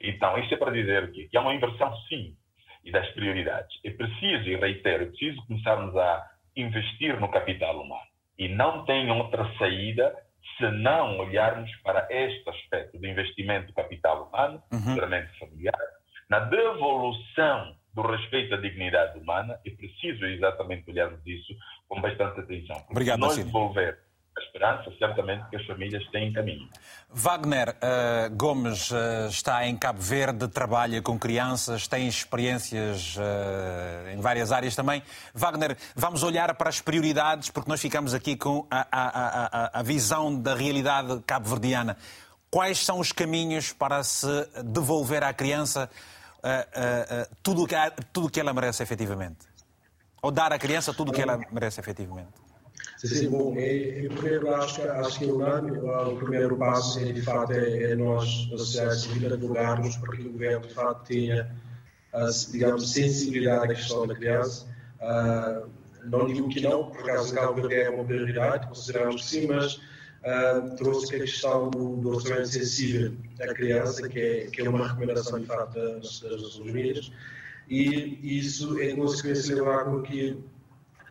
Então, 0.02 0.38
isto 0.40 0.56
é 0.56 0.58
para 0.58 0.72
dizer 0.72 1.12
que, 1.12 1.30
que 1.30 1.38
há 1.38 1.42
uma 1.42 1.54
inversão, 1.54 1.96
sim, 2.10 2.36
e 2.84 2.92
das 2.92 3.08
prioridades. 3.12 3.80
É 3.86 3.92
preciso, 3.92 4.50
e 4.50 4.56
reitero, 4.56 5.04
é 5.04 5.06
preciso 5.08 5.46
começarmos 5.46 5.96
a 5.96 6.26
investir 6.56 7.20
no 7.20 7.30
capital 7.30 7.80
humano. 7.80 8.08
E 8.38 8.48
não 8.48 8.86
tem 8.86 9.10
outra 9.12 9.48
saída 9.58 10.14
se 10.58 10.70
não 10.72 11.18
olharmos 11.20 11.70
para 11.84 12.08
este 12.10 12.50
aspecto 12.50 12.98
do 12.98 13.08
investimento 13.08 13.68
do 13.68 13.74
capital 13.74 14.28
humano, 14.28 14.62
uhum. 14.72 14.96
familiar, 15.40 15.80
na 16.30 16.40
devolução 16.40 17.76
do 17.96 18.02
respeito 18.02 18.54
à 18.54 18.58
dignidade 18.58 19.18
humana, 19.18 19.58
é 19.66 19.70
preciso 19.70 20.26
exatamente 20.26 20.90
olharmos 20.90 21.26
isso 21.26 21.54
com 21.88 22.02
bastante 22.02 22.42
atenção. 22.42 22.76
Porque 22.76 22.92
Obrigado, 22.92 23.20
nós 23.20 23.38
devolver 23.38 23.98
a 24.38 24.42
esperança, 24.42 24.92
certamente 25.00 25.50
que 25.50 25.56
as 25.56 25.66
famílias 25.66 26.06
têm 26.12 26.34
caminho. 26.34 26.68
Wagner 27.10 27.70
uh, 27.70 28.36
Gomes 28.36 28.92
uh, 28.92 29.30
está 29.30 29.66
em 29.66 29.78
Cabo 29.78 30.02
Verde, 30.02 30.50
trabalha 30.50 31.02
com 31.02 31.18
crianças, 31.18 31.88
tem 31.88 32.06
experiências 32.06 33.16
uh, 33.16 34.10
em 34.14 34.20
várias 34.20 34.52
áreas 34.52 34.76
também. 34.76 35.02
Wagner, 35.34 35.78
vamos 35.96 36.22
olhar 36.22 36.54
para 36.56 36.68
as 36.68 36.82
prioridades, 36.82 37.50
porque 37.50 37.70
nós 37.70 37.82
ficamos 37.82 38.14
aqui 38.14 38.36
com 38.36 38.68
a, 38.70 38.86
a, 38.92 39.70
a, 39.78 39.80
a 39.80 39.84
visão 39.84 40.38
da 40.38 40.54
realidade 40.54 41.22
cabo-verdiana. 41.26 41.96
Quais 42.52 42.80
são 42.80 43.00
os 43.00 43.14
caminhos 43.14 43.72
para 43.72 44.04
se 44.04 44.28
devolver 44.66 45.24
à 45.24 45.34
criança 45.34 45.90
tudo 47.42 47.64
o 47.64 47.68
que, 47.68 47.76
tudo 48.14 48.30
que 48.30 48.40
ela 48.40 48.54
merece 48.54 48.84
efetivamente? 48.84 49.48
Ou 50.22 50.32
dar 50.32 50.52
à 50.52 50.60
criança 50.60 50.94
tudo 50.94 51.10
o 51.10 51.14
que 51.14 51.22
ela 51.22 51.40
merece 51.52 51.80
efetivamente? 51.80 52.46
Sim, 52.98 53.08
sim, 53.08 53.30
bom, 53.30 53.54
é, 53.58 54.08
primeiro 54.10 54.54
acho, 54.56 54.82
acho 54.82 55.20
que 55.20 55.26
é 55.26 55.28
unânime, 55.28 55.78
o 55.80 56.16
primeiro 56.18 56.58
passo 56.58 57.04
de 57.04 57.22
fato, 57.22 57.52
é, 57.52 57.92
é 57.92 57.96
nós, 57.96 58.50
a 58.54 58.58
sociedade 58.58 59.02
civil, 59.02 59.34
advogarmos 59.34 59.98
para 59.98 60.16
que 60.16 60.22
o 60.22 60.32
governo, 60.32 60.68
de 60.68 60.74
fato, 60.74 61.06
tenha, 61.06 61.56
digamos, 62.52 62.92
sensibilidade 62.92 63.72
à 63.74 63.76
questão 63.76 64.08
da 64.08 64.16
criança. 64.16 64.66
Uh, 65.02 65.70
não 66.06 66.26
digo 66.28 66.48
que 66.50 66.62
não, 66.62 66.90
por 66.90 67.02
acaso 67.02 67.34
Cabo 67.34 67.54
Verde 67.56 67.76
é 67.76 67.90
uma 67.90 68.04
prioridade, 68.06 68.68
consideramos 68.68 69.22
que 69.22 69.28
sim, 69.28 69.48
mas 69.48 69.80
uh, 70.26 70.76
trouxe 70.76 71.16
a 71.16 71.20
questão 71.20 71.70
do, 71.70 71.98
do 71.98 72.10
orçamento 72.10 72.48
sensível 72.48 73.14
à 73.40 73.54
criança, 73.54 74.08
que 74.10 74.20
é, 74.20 74.48
que 74.48 74.62
é 74.62 74.70
uma 74.70 74.88
recomendação, 74.88 75.40
de 75.40 75.46
fato, 75.46 75.74
das, 75.74 76.20
das 76.20 76.42
Nações 76.42 76.70
Unidas 76.72 77.12
e 77.68 78.38
isso 78.38 78.80
é 78.80 78.96
consequência 78.96 79.56
levar 79.56 79.86
com 79.86 80.02
que 80.02 80.38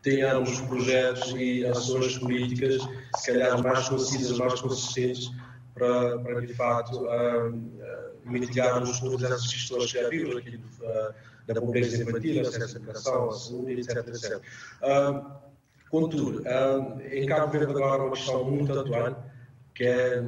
tenhamos 0.03 0.61
projetos 0.63 1.35
e 1.37 1.65
ações 1.67 2.19
políticas, 2.19 2.83
se 3.17 3.33
calhar 3.33 3.61
mais 3.63 3.89
concisas, 3.89 4.39
mais 4.39 4.61
consistentes, 4.61 5.31
para, 5.75 6.19
para 6.19 6.41
de 6.43 6.55
fato, 6.55 7.05
uh, 7.05 7.49
uh, 7.49 8.31
mitigarmos 8.31 9.01
todas 9.01 9.23
essas 9.25 9.53
questões 9.53 9.93
que 9.93 10.09
vimos 10.11 10.37
aqui 10.37 10.57
uh, 10.57 11.15
da 11.47 11.61
pobreza 11.61 12.01
infantil, 12.01 12.43
acesso 12.43 12.77
à 12.77 12.81
educação, 12.81 13.31
à 13.31 13.33
saúde, 13.33 13.73
etc. 13.73 13.97
etc. 14.07 14.41
Uh, 14.83 15.54
contudo, 15.95 16.41
uh, 16.41 17.01
em 17.13 17.25
Cabo 17.25 17.53
Verde 17.53 17.71
agora 17.71 18.03
uma 18.03 18.11
questão 18.11 18.43
muito 18.45 18.77
atual, 18.77 19.25
que 19.73 19.85
é, 19.85 20.21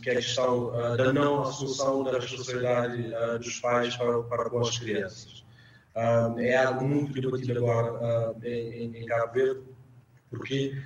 que 0.00 0.10
é 0.10 0.12
a 0.12 0.16
questão 0.16 0.68
uh, 0.68 0.96
da 0.96 1.12
não 1.12 1.42
assunção 1.42 2.04
da 2.04 2.12
responsabilidade 2.12 3.10
dos 3.38 3.58
pais 3.58 3.96
para, 3.96 4.22
para 4.22 4.48
com 4.48 4.60
as 4.60 4.78
crianças. 4.78 5.44
É 6.38 6.56
algo 6.56 6.86
muito 6.86 7.20
debatido 7.20 7.58
agora 7.58 8.30
uh, 8.30 8.46
em, 8.46 8.96
em, 8.96 9.06
Cabo 9.06 9.32
Verde, 9.32 9.60
porque 10.30 10.80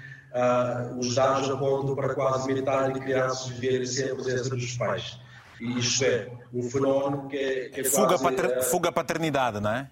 os 0.99 1.15
dados 1.15 1.51
apontam 1.51 1.95
para 1.95 2.15
quase 2.15 2.51
metade 2.51 2.95
de 2.95 3.01
crianças 3.01 3.49
viverem 3.49 3.85
sem 3.85 4.11
a 4.11 4.15
presença 4.15 4.49
dos 4.49 4.77
pais. 4.79 5.21
E 5.61 5.79
isto 5.79 6.05
é 6.05 6.33
um 6.55 6.63
fenómeno 6.63 7.29
que 7.29 7.37
é, 7.37 7.69
que 7.69 7.81
é 7.83 7.85
fuga, 7.85 8.19
quase, 8.19 8.23
pater, 8.23 8.63
fuga 8.63 8.91
paternidade, 8.91 9.61
não 9.61 9.71
é? 9.71 9.91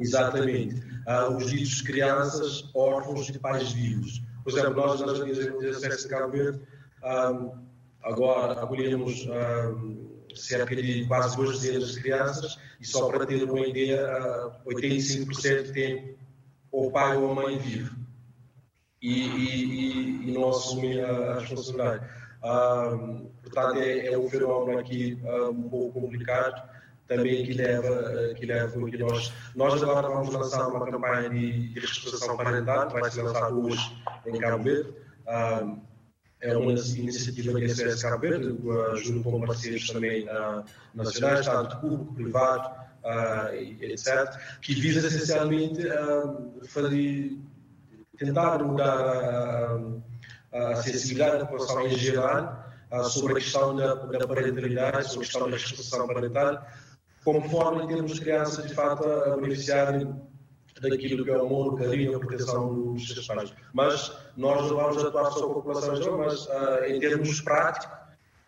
Exatamente. 0.00 0.82
os 1.36 1.50
ditos 1.50 1.82
crianças 1.82 2.68
órfãos 2.74 3.26
de 3.26 3.38
pais 3.38 3.72
vivos. 3.72 4.22
Por 4.44 4.52
exemplo, 4.52 4.74
nós 4.74 5.00
nas 5.00 5.18
organizações 5.18 6.02
de 6.02 6.08
Cabo 6.08 6.32
Verde, 6.32 6.60
agora 8.02 8.60
acolhemos 8.62 9.26
cerca 10.34 10.76
de 10.76 11.06
quase 11.06 11.36
duas 11.36 11.60
dezenas 11.60 11.92
de 11.92 12.00
crianças, 12.00 12.58
e 12.80 12.86
só 12.86 13.08
para 13.08 13.26
ter 13.26 13.42
uma 13.44 13.66
ideia, 13.66 14.06
85% 14.66 15.72
tem 15.72 16.16
ou 16.70 16.90
pai 16.90 17.16
ou 17.16 17.34
mãe 17.34 17.58
vivo. 17.58 17.96
E, 19.00 19.26
e, 19.26 20.28
e 20.28 20.32
não 20.32 20.48
assumem 20.50 21.00
a 21.02 21.38
responsabilidade. 21.38 22.04
Ah, 22.42 22.96
portanto, 23.42 23.78
é, 23.78 24.06
é, 24.08 24.18
um 24.18 24.28
fenómeno 24.28 24.78
aqui 24.78 25.18
ah, 25.24 25.50
um 25.50 25.68
pouco 25.68 26.00
complicado, 26.00 26.68
também 27.08 27.44
que 27.44 27.54
leva, 27.54 28.34
que 28.34 28.46
leva 28.46 28.90
que 28.90 28.98
nós, 28.98 29.32
nós 29.56 29.82
agora 29.82 30.08
vamos 30.08 30.32
lançar 30.32 30.68
uma 30.68 30.84
campanha 30.84 31.30
de, 31.30 31.68
de 31.68 31.80
reestruturação 31.80 32.36
parental, 32.36 32.86
que 32.88 33.00
vai 33.00 33.10
ser 33.10 33.22
lançada 33.22 33.54
hoje 33.54 33.96
em 34.26 34.38
Cabo 34.38 34.62
Verde. 34.62 34.94
Ah, 35.26 35.74
é 36.40 36.56
uma 36.56 36.70
iniciativa 36.70 37.58
da 37.58 37.68
SOS 37.68 38.02
Cabo 38.02 38.20
Verde, 38.20 38.58
junto 39.02 39.22
com 39.24 39.40
parceiros 39.40 39.88
também 39.88 40.28
nacionais, 40.94 41.46
tanto 41.46 41.78
público, 41.78 42.14
privado, 42.14 42.70
etc., 43.80 44.30
que 44.60 44.74
visa 44.74 45.06
essencialmente 45.06 45.82
fazer, 46.68 47.38
tentar 48.18 48.62
mudar 48.62 49.80
a 50.52 50.76
sensibilidade 50.76 51.38
da 51.38 51.46
população 51.46 51.86
em 51.86 51.98
geral 51.98 52.64
sobre 53.10 53.32
a 53.32 53.36
questão 53.36 53.74
da, 53.74 53.94
da 53.94 54.26
parentalidade, 54.26 55.08
sobre 55.08 55.24
a 55.24 55.28
questão 55.28 55.50
da 55.50 55.56
responsabilização 55.56 56.06
parental, 56.06 56.66
conforme 57.32 57.86
temos 57.86 58.18
crianças, 58.18 58.66
de 58.66 58.74
fato, 58.74 59.06
a 59.06 59.36
beneficiarem 59.36 60.18
daquilo 60.80 61.24
que 61.24 61.30
é 61.30 61.36
o 61.36 61.44
amor, 61.44 61.74
o 61.74 61.76
carinho, 61.76 62.16
a 62.16 62.20
proteção 62.20 62.94
dos 62.94 63.06
seus 63.06 63.26
pais. 63.26 63.52
Mas 63.74 64.16
nós 64.34 64.66
vamos 64.70 65.04
atuar 65.04 65.30
com 65.30 65.44
a 65.44 65.54
população 65.54 65.96
jovem, 65.96 66.26
mas 66.26 66.46
uh, 66.46 66.84
em 66.86 66.98
termos 66.98 67.42
práticos, 67.42 67.94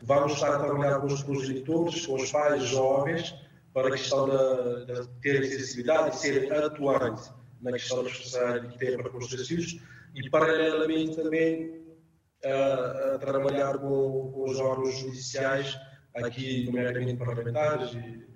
vamos 0.00 0.32
estar 0.32 0.54
a 0.54 0.58
trabalhar 0.60 0.98
com 1.00 1.08
os 1.08 1.22
progenitores, 1.22 2.06
com 2.06 2.14
os 2.14 2.32
pais 2.32 2.62
jovens, 2.62 3.34
para 3.74 3.88
a 3.88 3.90
questão 3.90 4.26
de, 4.30 4.86
de 4.86 5.08
terem 5.20 5.50
sensibilidade 5.50 6.16
e 6.16 6.18
serem 6.18 6.50
atuantes 6.50 7.30
na 7.60 7.72
questão 7.72 8.02
da 8.02 8.08
responsabilidade 8.08 8.72
que 8.72 8.78
têm 8.78 8.96
para 8.96 9.10
com 9.10 9.18
os 9.18 9.28
seus 9.28 9.46
filhos 9.46 9.78
e, 10.14 10.30
paralelamente, 10.30 11.16
também 11.16 11.82
uh, 12.46 13.14
a 13.14 13.18
trabalhar 13.18 13.76
com, 13.76 14.32
com, 14.32 14.50
os 14.50 14.58
órgãos 14.58 14.98
judiciais, 15.00 15.78
aqui, 16.14 16.64
nomeadamente 16.64 17.18
parlamentares 17.18 17.92
e 17.92 18.29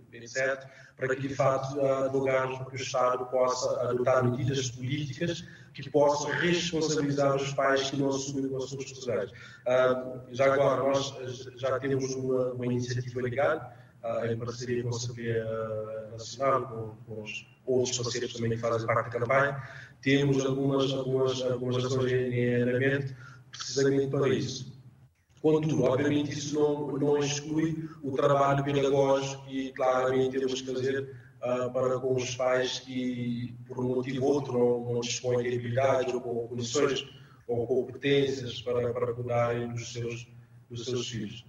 para 0.97 1.15
que, 1.17 1.29
de 1.29 1.35
fato, 1.35 1.81
advogarmos 1.81 2.59
para 2.59 2.67
que 2.67 2.77
o 2.77 2.81
Estado 2.81 3.27
possa 3.27 3.81
adotar 3.83 4.25
medidas 4.25 4.71
políticas 4.71 5.45
que 5.73 5.91
possam 5.91 6.31
responsabilizar 6.31 7.35
os 7.35 7.53
pais 7.53 7.91
que 7.91 7.97
não 7.97 8.11
assumem 8.11 8.45
as 8.57 8.65
suas 8.65 8.85
responsabilidades. 8.85 9.33
Uh, 9.33 10.35
já 10.35 10.53
agora, 10.53 10.83
nós 10.83 11.15
já 11.57 11.79
temos 11.81 12.15
uma, 12.15 12.53
uma 12.53 12.67
iniciativa 12.67 13.21
legal, 13.21 13.73
uh, 14.05 14.27
em 14.27 14.39
parceria 14.39 14.83
com 14.83 14.91
a 14.91 14.97
Assembleia 14.97 15.45
Nacional, 16.13 16.67
com, 16.69 17.15
com 17.15 17.23
os 17.23 17.47
outros 17.67 17.99
parceiros 17.99 18.33
também 18.35 18.51
que 18.51 18.59
fazem 18.59 18.87
parte 18.87 19.11
da 19.11 19.19
campanha, 19.19 19.63
temos 20.01 20.45
algumas, 20.45 20.93
algumas, 20.93 21.43
algumas 21.43 21.85
ações 21.85 22.13
em 22.13 22.55
andamento 22.63 23.15
precisamente 23.51 24.09
para 24.09 24.29
isso. 24.29 24.74
Contudo, 25.45 25.85
obviamente, 25.85 26.33
isso 26.33 26.59
não, 26.59 26.87
não 26.97 27.19
exclui 27.19 27.87
o 28.03 28.13
trabalho 28.13 28.65
pedagógico 28.65 29.45
e, 29.47 29.71
claramente, 29.73 30.39
temos 30.39 30.63
que 30.63 30.73
fazer 30.73 31.03
uh, 31.43 31.71
para 31.71 32.01
com 32.01 32.15
os 32.15 32.35
pais 32.35 32.79
que, 32.79 33.55
por 33.67 33.79
um 33.79 33.97
motivo 33.97 34.25
ou 34.25 34.33
outro, 34.37 34.55
não, 34.55 34.95
não 34.95 35.01
dispõem 35.03 35.43
de 35.43 35.55
habilidades 35.55 36.15
ou 36.15 36.23
com 36.23 36.49
condições 36.49 37.07
ou 37.47 37.67
competências 37.67 38.63
para, 38.63 38.91
para 38.95 39.13
cuidarem 39.13 39.69
dos 39.69 39.93
seus, 39.93 40.27
dos 40.71 40.83
seus 40.87 41.11
filhos. 41.11 41.45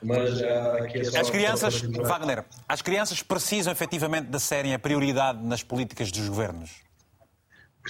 Mas, 0.00 0.40
aqui 0.40 0.98
é 0.98 1.18
as 1.18 1.28
crianças, 1.28 1.80
Wagner, 1.80 2.44
as 2.68 2.82
crianças 2.82 3.20
precisam 3.20 3.72
efetivamente 3.72 4.28
de 4.28 4.38
serem 4.38 4.74
a 4.74 4.78
prioridade 4.78 5.44
nas 5.44 5.64
políticas 5.64 6.12
dos 6.12 6.28
governos? 6.28 6.87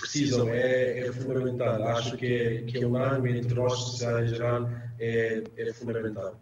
Precisam, 0.01 0.49
é, 0.49 1.01
é 1.01 1.13
fundamental. 1.13 1.83
Acho 1.89 2.17
que 2.17 2.27
é, 2.27 2.63
que 2.63 2.83
é 2.83 2.87
unânime 2.87 3.39
entre 3.39 3.55
nós, 3.55 3.73
sociedade 3.73 4.27
em 4.27 4.29
geral, 4.29 4.69
é, 4.99 5.43
é 5.57 5.73
fundamental. 5.73 6.35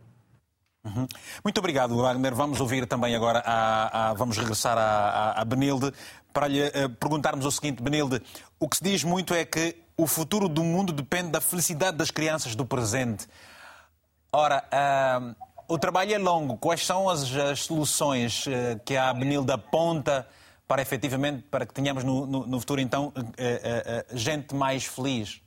Uhum. 0.84 1.06
Muito 1.42 1.58
obrigado, 1.58 1.96
Wagner. 1.96 2.34
Vamos 2.34 2.60
ouvir 2.60 2.86
também 2.86 3.16
agora, 3.16 3.42
a, 3.44 4.10
a 4.10 4.14
vamos 4.14 4.38
regressar 4.38 4.78
a, 4.78 5.32
a, 5.32 5.44
Benilde 5.44 5.92
para 6.32 6.46
lhe 6.46 6.62
uh, 6.62 6.88
perguntarmos 7.00 7.44
o 7.44 7.50
seguinte, 7.50 7.82
Benilde, 7.82 8.22
o 8.60 8.68
que 8.68 8.76
se 8.76 8.84
diz 8.84 9.02
muito 9.02 9.34
é 9.34 9.44
que 9.44 9.74
o 9.96 10.06
futuro 10.06 10.48
do 10.48 10.62
mundo 10.62 10.92
depende 10.92 11.30
da 11.30 11.40
felicidade 11.40 11.96
das 11.96 12.10
crianças 12.10 12.54
do 12.54 12.64
presente. 12.64 13.26
Ora, 14.32 14.62
o 15.66 15.78
trabalho 15.78 16.14
é 16.14 16.18
longo. 16.18 16.56
Quais 16.58 16.84
são 16.84 17.08
as, 17.08 17.34
as 17.34 17.64
soluções 17.64 18.46
uh, 18.46 18.78
que 18.84 18.96
a 18.96 19.12
Benilde 19.12 19.50
aponta 19.50 20.26
para 20.66 20.82
efetivamente, 20.82 21.44
para 21.50 21.64
que 21.64 21.72
tenhamos 21.72 22.02
no, 22.04 22.26
no, 22.26 22.46
no 22.46 22.60
futuro 22.60 22.80
então 22.80 23.12
eh, 23.36 23.60
eh, 23.62 24.04
eh, 24.10 24.16
gente 24.16 24.54
mais 24.54 24.84
feliz? 24.84 25.40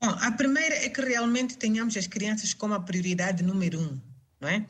Bom, 0.00 0.10
a 0.20 0.30
primeira 0.32 0.74
é 0.74 0.88
que 0.90 1.00
realmente 1.00 1.56
tenhamos 1.56 1.96
as 1.96 2.06
crianças 2.06 2.52
como 2.52 2.74
a 2.74 2.80
prioridade 2.80 3.42
número 3.42 3.80
um, 3.80 3.98
não 4.40 4.48
é? 4.48 4.66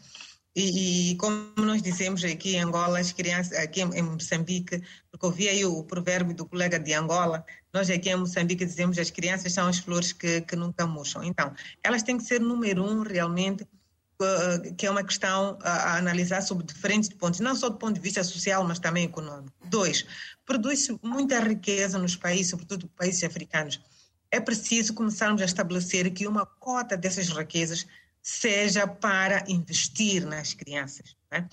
E, 0.55 1.11
e, 1.11 1.17
como 1.17 1.53
nós 1.59 1.83
dizemos 1.83 2.25
aqui 2.25 2.57
em 2.57 2.63
Angola, 2.63 2.99
as 2.99 3.13
crianças, 3.13 3.59
aqui 3.59 3.83
em, 3.83 4.03
Moçambique, 4.03 4.83
porque 5.11 5.27
ouvi 5.27 5.49
aí 5.51 5.67
o, 5.67 5.85
provérbio 5.85 6.35
do 6.35 6.47
colega 6.47 6.81
de 6.81 6.95
Angola, 6.95 7.45
nós 7.75 7.91
aqui 7.91 8.09
em 8.09 8.17
Moçambique 8.17 8.65
dizemos 8.65 8.99
as 8.99 9.11
crianças 9.11 9.53
são 9.53 9.69
as 9.69 9.77
flores 9.77 10.15
que, 10.15 10.41
que 10.41 10.57
nunca 10.57 10.87
murcham. 10.87 11.23
Então, 11.23 11.53
elas 11.85 12.03
têm 12.03 12.17
que 12.17 12.25
ser 12.25 12.41
número 12.41 12.83
um 12.83 13.03
realmente 13.03 13.67
que 14.77 14.87
é 14.87 14.91
uma 14.91 15.05
questão 15.05 15.59
a, 15.62 15.97
analisar 15.97 16.41
sob 16.43 16.64
diferentes 16.64 17.09
pontos, 17.11 17.41
não 17.41 17.55
só 17.55 17.69
do 17.69 17.77
ponto 17.77 17.95
de 17.95 18.01
vista 18.01 18.23
social, 18.25 18.64
mas 18.64 18.79
também 18.79 19.05
econômico. 19.05 19.53
Dois, 19.67 20.07
produz-se 20.45 20.99
muita 21.03 21.41
riqueza 21.41 21.99
nos 21.99 22.17
países, 22.17 22.51
sobretudo 22.51 22.89
países 22.89 23.23
africanos. 23.25 23.81
É 24.31 24.41
preciso 24.41 24.95
começarmos 24.95 25.43
a 25.43 25.45
estabelecer 25.45 26.11
que 26.11 26.27
uma 26.27 26.47
cota 26.47 26.97
dessas 26.97 27.29
riquezas 27.29 27.87
seja 28.23 28.87
para 28.87 29.45
investir 29.49 30.27
nas 30.27 30.53
crianças. 30.53 31.14
Né? 31.31 31.49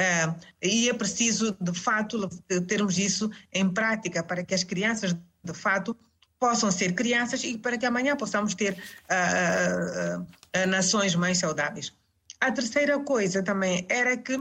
Uh, 0.00 0.40
e 0.62 0.88
é 0.88 0.94
preciso, 0.94 1.56
de 1.60 1.72
fato, 1.72 2.28
termos 2.66 2.98
isso 2.98 3.30
em 3.52 3.68
prática 3.68 4.22
para 4.22 4.44
que 4.44 4.54
as 4.54 4.62
crianças, 4.62 5.16
de 5.42 5.54
fato, 5.54 5.96
possam 6.38 6.70
ser 6.70 6.94
crianças 6.94 7.42
e 7.42 7.58
para 7.58 7.76
que 7.76 7.86
amanhã 7.86 8.16
possamos 8.16 8.54
ter 8.54 8.74
uh, 8.74 10.20
uh, 10.20 10.66
nações 10.68 11.14
mais 11.14 11.38
saudáveis. 11.38 11.92
A 12.40 12.52
terceira 12.52 12.98
coisa 13.00 13.42
também 13.42 13.84
era 13.88 14.16
que 14.16 14.38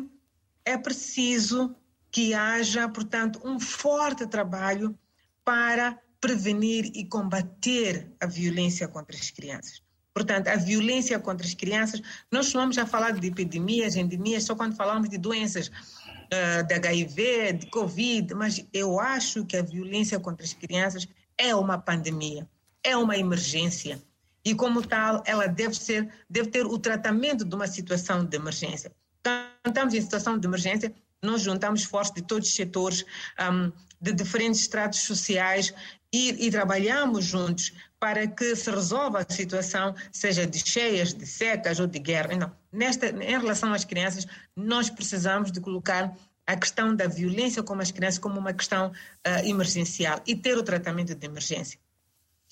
é 0.64 0.78
preciso 0.78 1.76
que 2.12 2.34
haja, 2.34 2.88
portanto, 2.90 3.40
um 3.44 3.60
forte 3.60 4.28
trabalho 4.28 4.98
para 5.44 6.00
prevenir 6.20 6.92
e 6.94 7.06
combater 7.06 8.12
a 8.20 8.26
violência 8.26 8.88
contra 8.88 9.16
as 9.16 9.32
crianças. 9.32 9.82
Portanto, 10.14 10.48
a 10.48 10.56
violência 10.56 11.20
contra 11.20 11.46
as 11.46 11.54
crianças, 11.54 12.02
nós 12.32 12.52
vamos 12.52 12.78
a 12.78 12.86
falar 12.86 13.12
de 13.12 13.28
epidemias, 13.28 13.96
endemias, 13.96 14.44
só 14.44 14.56
quando 14.56 14.76
falamos 14.76 15.10
de 15.10 15.18
doenças 15.18 15.68
uh, 15.68 16.64
de 16.68 16.74
HIV, 16.74 17.54
de 17.54 17.68
Covid, 17.68 18.34
mas 18.34 18.66
eu 18.74 19.00
acho 19.00 19.46
que 19.46 19.56
a 19.56 19.62
violência 19.62 20.20
contra 20.20 20.44
as 20.44 20.54
crianças 20.54 21.08
é 21.38 21.54
uma 21.56 21.78
pandemia, 21.78 22.50
é 22.84 22.98
uma 22.98 23.16
emergência 23.16 24.02
e 24.48 24.56
como 24.56 24.82
tal 24.82 25.22
ela 25.26 25.46
deve 25.46 25.76
ser 25.76 26.10
deve 26.30 26.50
ter 26.50 26.66
o 26.66 26.80
tratamento 26.80 27.44
de 27.44 27.54
uma 27.54 27.68
situação 27.68 28.24
de 28.24 28.38
emergência. 28.38 28.94
Quando 29.22 29.68
estamos 29.68 29.94
em 29.94 30.02
situação 30.02 30.38
de 30.38 30.48
emergência, 30.48 30.94
nós 31.22 31.42
juntamos 31.42 31.82
esforços 31.82 32.16
de 32.16 32.22
todos 32.22 32.48
os 32.48 32.56
setores, 32.56 33.04
um, 33.52 33.74
de 34.00 34.14
diferentes 34.14 34.62
estratos 34.62 35.00
sociais 35.00 35.74
e, 36.14 36.48
e, 36.48 36.50
trabalhamos 36.50 37.26
juntos 37.26 37.74
para 38.00 38.26
que 38.26 38.56
se 38.56 38.72
resolva 38.72 39.20
a 39.20 39.34
situação, 39.34 39.94
seja 40.14 40.48
de 40.48 40.60
cheias, 40.60 41.14
de 41.14 41.26
secas 41.26 41.82
ou 41.82 41.88
de 41.88 42.00
guerra. 42.00 42.38
Não. 42.38 42.52
Nesta, 42.72 43.08
em 43.10 43.38
relação 43.38 43.74
às 43.74 43.84
crianças, 43.84 44.26
nós 44.56 44.90
precisamos 44.90 45.52
de 45.52 45.60
colocar 45.60 46.16
a 46.46 46.56
questão 46.56 46.96
da 46.96 47.08
violência 47.08 47.62
com 47.62 47.74
as 47.74 47.92
crianças 47.92 48.20
como 48.20 48.40
uma 48.40 48.54
questão 48.54 48.92
uh, 48.92 49.46
emergencial 49.46 50.22
e 50.26 50.34
ter 50.36 50.58
o 50.58 50.64
tratamento 50.64 51.14
de 51.14 51.26
emergência. 51.26 51.78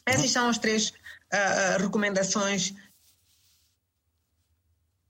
Essas 0.05 0.31
são 0.31 0.47
as 0.47 0.57
três 0.57 0.89
uh, 0.89 1.81
recomendações, 1.81 2.73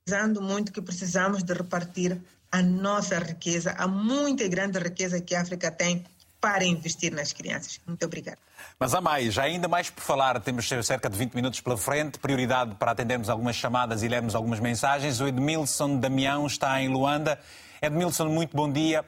dizendo 0.05 0.41
muito 0.41 0.71
que 0.71 0.81
precisamos 0.81 1.43
de 1.43 1.53
repartir 1.53 2.21
a 2.51 2.61
nossa 2.61 3.19
riqueza, 3.19 3.71
a 3.77 3.87
muita 3.87 4.43
e 4.43 4.47
grande 4.47 4.79
riqueza 4.79 5.19
que 5.19 5.35
a 5.35 5.41
África 5.41 5.69
tem 5.69 6.05
para 6.39 6.63
investir 6.63 7.11
nas 7.11 7.33
crianças. 7.33 7.81
Muito 7.85 8.05
obrigada. 8.05 8.37
Mas 8.79 8.93
há 8.93 9.01
mais, 9.01 9.37
ainda 9.37 9.67
mais 9.67 9.89
por 9.89 10.01
falar. 10.01 10.39
Temos 10.39 10.69
cerca 10.83 11.09
de 11.09 11.17
20 11.17 11.33
minutos 11.33 11.59
pela 11.59 11.75
frente. 11.75 12.19
Prioridade 12.19 12.75
para 12.75 12.91
atendermos 12.91 13.29
algumas 13.29 13.55
chamadas 13.55 14.03
e 14.03 14.07
lermos 14.07 14.35
algumas 14.35 14.59
mensagens. 14.59 15.19
O 15.19 15.27
Edmilson 15.27 15.97
Damião 15.97 16.45
está 16.45 16.79
em 16.81 16.87
Luanda. 16.87 17.39
Edmilson, 17.81 18.27
muito 18.27 18.55
bom 18.55 18.71
dia. 18.71 19.03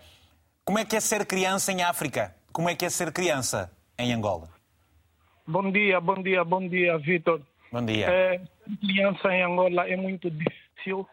Como 0.65 0.79
é 0.79 0.83
que 0.83 0.95
é 0.95 0.99
ser 0.99 1.25
criança 1.25 1.71
em 1.71 1.83
África? 1.83 2.35
Como 2.51 2.69
é 2.69 2.75
que 2.75 2.85
é 2.85 2.89
ser 2.89 3.11
criança 3.13 3.71
em 3.97 4.11
Angola? 4.13 4.56
Bom 5.47 5.71
dia, 5.71 6.01
bom 6.01 6.21
dia, 6.21 6.43
bom 6.43 6.67
dia, 6.67 6.97
Vitor. 6.97 7.39
Bom 7.71 7.85
dia. 7.85 8.05
É, 8.05 8.41
criança 8.81 9.33
em 9.33 9.43
Angola 9.43 9.87
é 9.87 9.95
muito 9.95 10.27
início, 10.27 11.07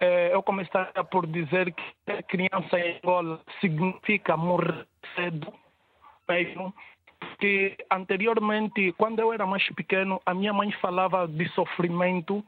eh, 0.00 0.30
eu 0.32 0.40
começaria 0.40 1.02
por 1.02 1.26
dizer 1.26 1.74
que 1.74 2.22
criança 2.28 2.78
em 2.78 2.98
Angola 3.02 3.40
significa 3.60 4.36
morrer 4.36 4.86
cedo 5.16 5.52
mesmo, 6.28 6.72
porque 7.18 7.76
anteriormente, 7.90 8.92
quando 8.92 9.18
eu 9.18 9.32
era 9.32 9.44
mais 9.44 9.68
pequeno, 9.74 10.22
a 10.24 10.32
minha 10.32 10.52
mãe 10.52 10.70
falava 10.80 11.26
de 11.26 11.48
sofrimento, 11.48 12.44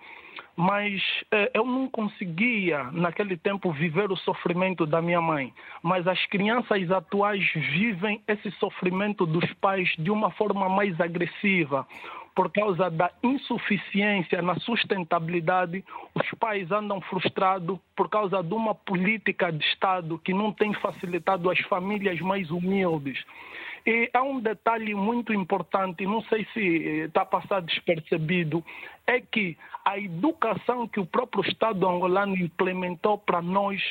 mas 0.59 1.01
eh, 1.31 1.53
eu 1.55 1.65
não 1.65 1.89
conseguia, 1.89 2.83
naquele 2.91 3.37
tempo, 3.37 3.71
viver 3.71 4.11
o 4.11 4.17
sofrimento 4.17 4.85
da 4.85 5.01
minha 5.01 5.21
mãe. 5.21 5.55
Mas 5.81 6.05
as 6.09 6.27
crianças 6.27 6.91
atuais 6.91 7.49
vivem 7.55 8.21
esse 8.27 8.51
sofrimento 8.59 9.25
dos 9.25 9.53
pais 9.61 9.89
de 9.97 10.11
uma 10.11 10.33
forma 10.33 10.69
mais 10.69 11.01
agressiva. 11.01 11.87
Por 12.35 12.51
causa 12.51 12.91
da 12.91 13.09
insuficiência 13.23 14.43
na 14.43 14.57
sustentabilidade, 14.57 15.85
os 16.13 16.29
pais 16.41 16.73
andam 16.73 17.01
frustrados 17.03 17.79
por 17.95 18.09
causa 18.09 18.43
de 18.43 18.53
uma 18.53 18.75
política 18.75 19.53
de 19.53 19.65
Estado 19.65 20.19
que 20.19 20.35
não 20.35 20.53
tem 20.53 20.75
facilitado 20.75 21.49
as 21.51 21.61
famílias 21.61 22.21
mais 22.21 22.51
humildes. 22.51 23.25
E 23.87 24.11
há 24.13 24.23
um 24.23 24.41
detalhe 24.41 24.95
muito 24.95 25.33
importante, 25.33 26.07
não 26.07 26.23
sei 26.23 26.47
se 26.53 26.61
está 27.07 27.25
passado 27.25 27.67
despercebido, 27.67 28.65
é 29.07 29.21
que 29.21 29.57
a 29.85 29.99
educação 29.99 30.87
que 30.87 31.01
o 31.01 31.07
próprio 31.07 31.43
Estado 31.49 31.89
angolano 31.89 32.37
implementou 32.37 33.19
para 33.19 33.41
nós 33.41 33.83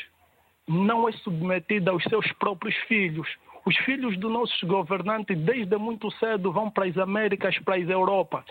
não 0.67 1.07
é 1.07 1.11
submetida 1.13 1.91
aos 1.91 2.03
seus 2.03 2.31
próprios 2.33 2.75
filhos. 2.87 3.27
Os 3.65 3.75
filhos 3.79 4.17
dos 4.17 4.31
nossos 4.31 4.61
governantes, 4.63 5.37
desde 5.39 5.75
muito 5.77 6.09
cedo, 6.11 6.51
vão 6.51 6.69
para 6.69 6.85
as 6.85 6.97
Américas, 6.97 7.57
para 7.59 7.75
as 7.75 7.89
Europa. 7.89 8.43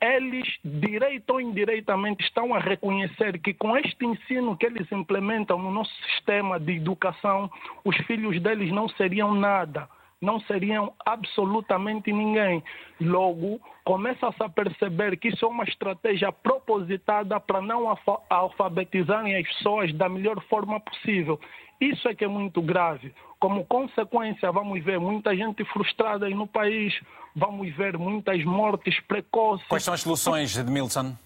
Eles, 0.00 0.46
direito 0.64 1.30
ou 1.30 1.40
indiretamente, 1.40 2.24
estão 2.24 2.54
a 2.54 2.58
reconhecer 2.58 3.38
que 3.38 3.54
com 3.54 3.76
este 3.76 4.04
ensino 4.04 4.56
que 4.56 4.66
eles 4.66 4.90
implementam 4.90 5.58
no 5.58 5.70
nosso 5.70 5.94
sistema 6.04 6.58
de 6.58 6.72
educação, 6.72 7.50
os 7.84 7.96
filhos 8.06 8.40
deles 8.40 8.72
não 8.72 8.88
seriam 8.88 9.34
nada 9.34 9.88
não 10.22 10.40
seriam 10.42 10.94
absolutamente 11.04 12.12
ninguém. 12.12 12.62
Logo, 13.00 13.60
começa-se 13.84 14.40
a 14.40 14.48
perceber 14.48 15.18
que 15.18 15.28
isso 15.28 15.44
é 15.44 15.48
uma 15.48 15.64
estratégia 15.64 16.30
propositada 16.30 17.38
para 17.40 17.60
não 17.60 17.92
alfabetizarem 18.30 19.36
as 19.36 19.48
pessoas 19.48 19.92
da 19.92 20.08
melhor 20.08 20.40
forma 20.44 20.78
possível. 20.78 21.40
Isso 21.80 22.08
é 22.08 22.14
que 22.14 22.24
é 22.24 22.28
muito 22.28 22.62
grave. 22.62 23.12
Como 23.40 23.66
consequência, 23.66 24.52
vamos 24.52 24.82
ver 24.84 25.00
muita 25.00 25.34
gente 25.34 25.64
frustrada 25.64 26.26
aí 26.26 26.34
no 26.34 26.46
país, 26.46 26.94
vamos 27.34 27.74
ver 27.74 27.98
muitas 27.98 28.44
mortes 28.44 29.00
precoces. 29.00 29.66
Quais 29.66 29.82
são 29.82 29.92
as 29.92 30.02
soluções, 30.02 30.56
Edmilson? 30.56 31.16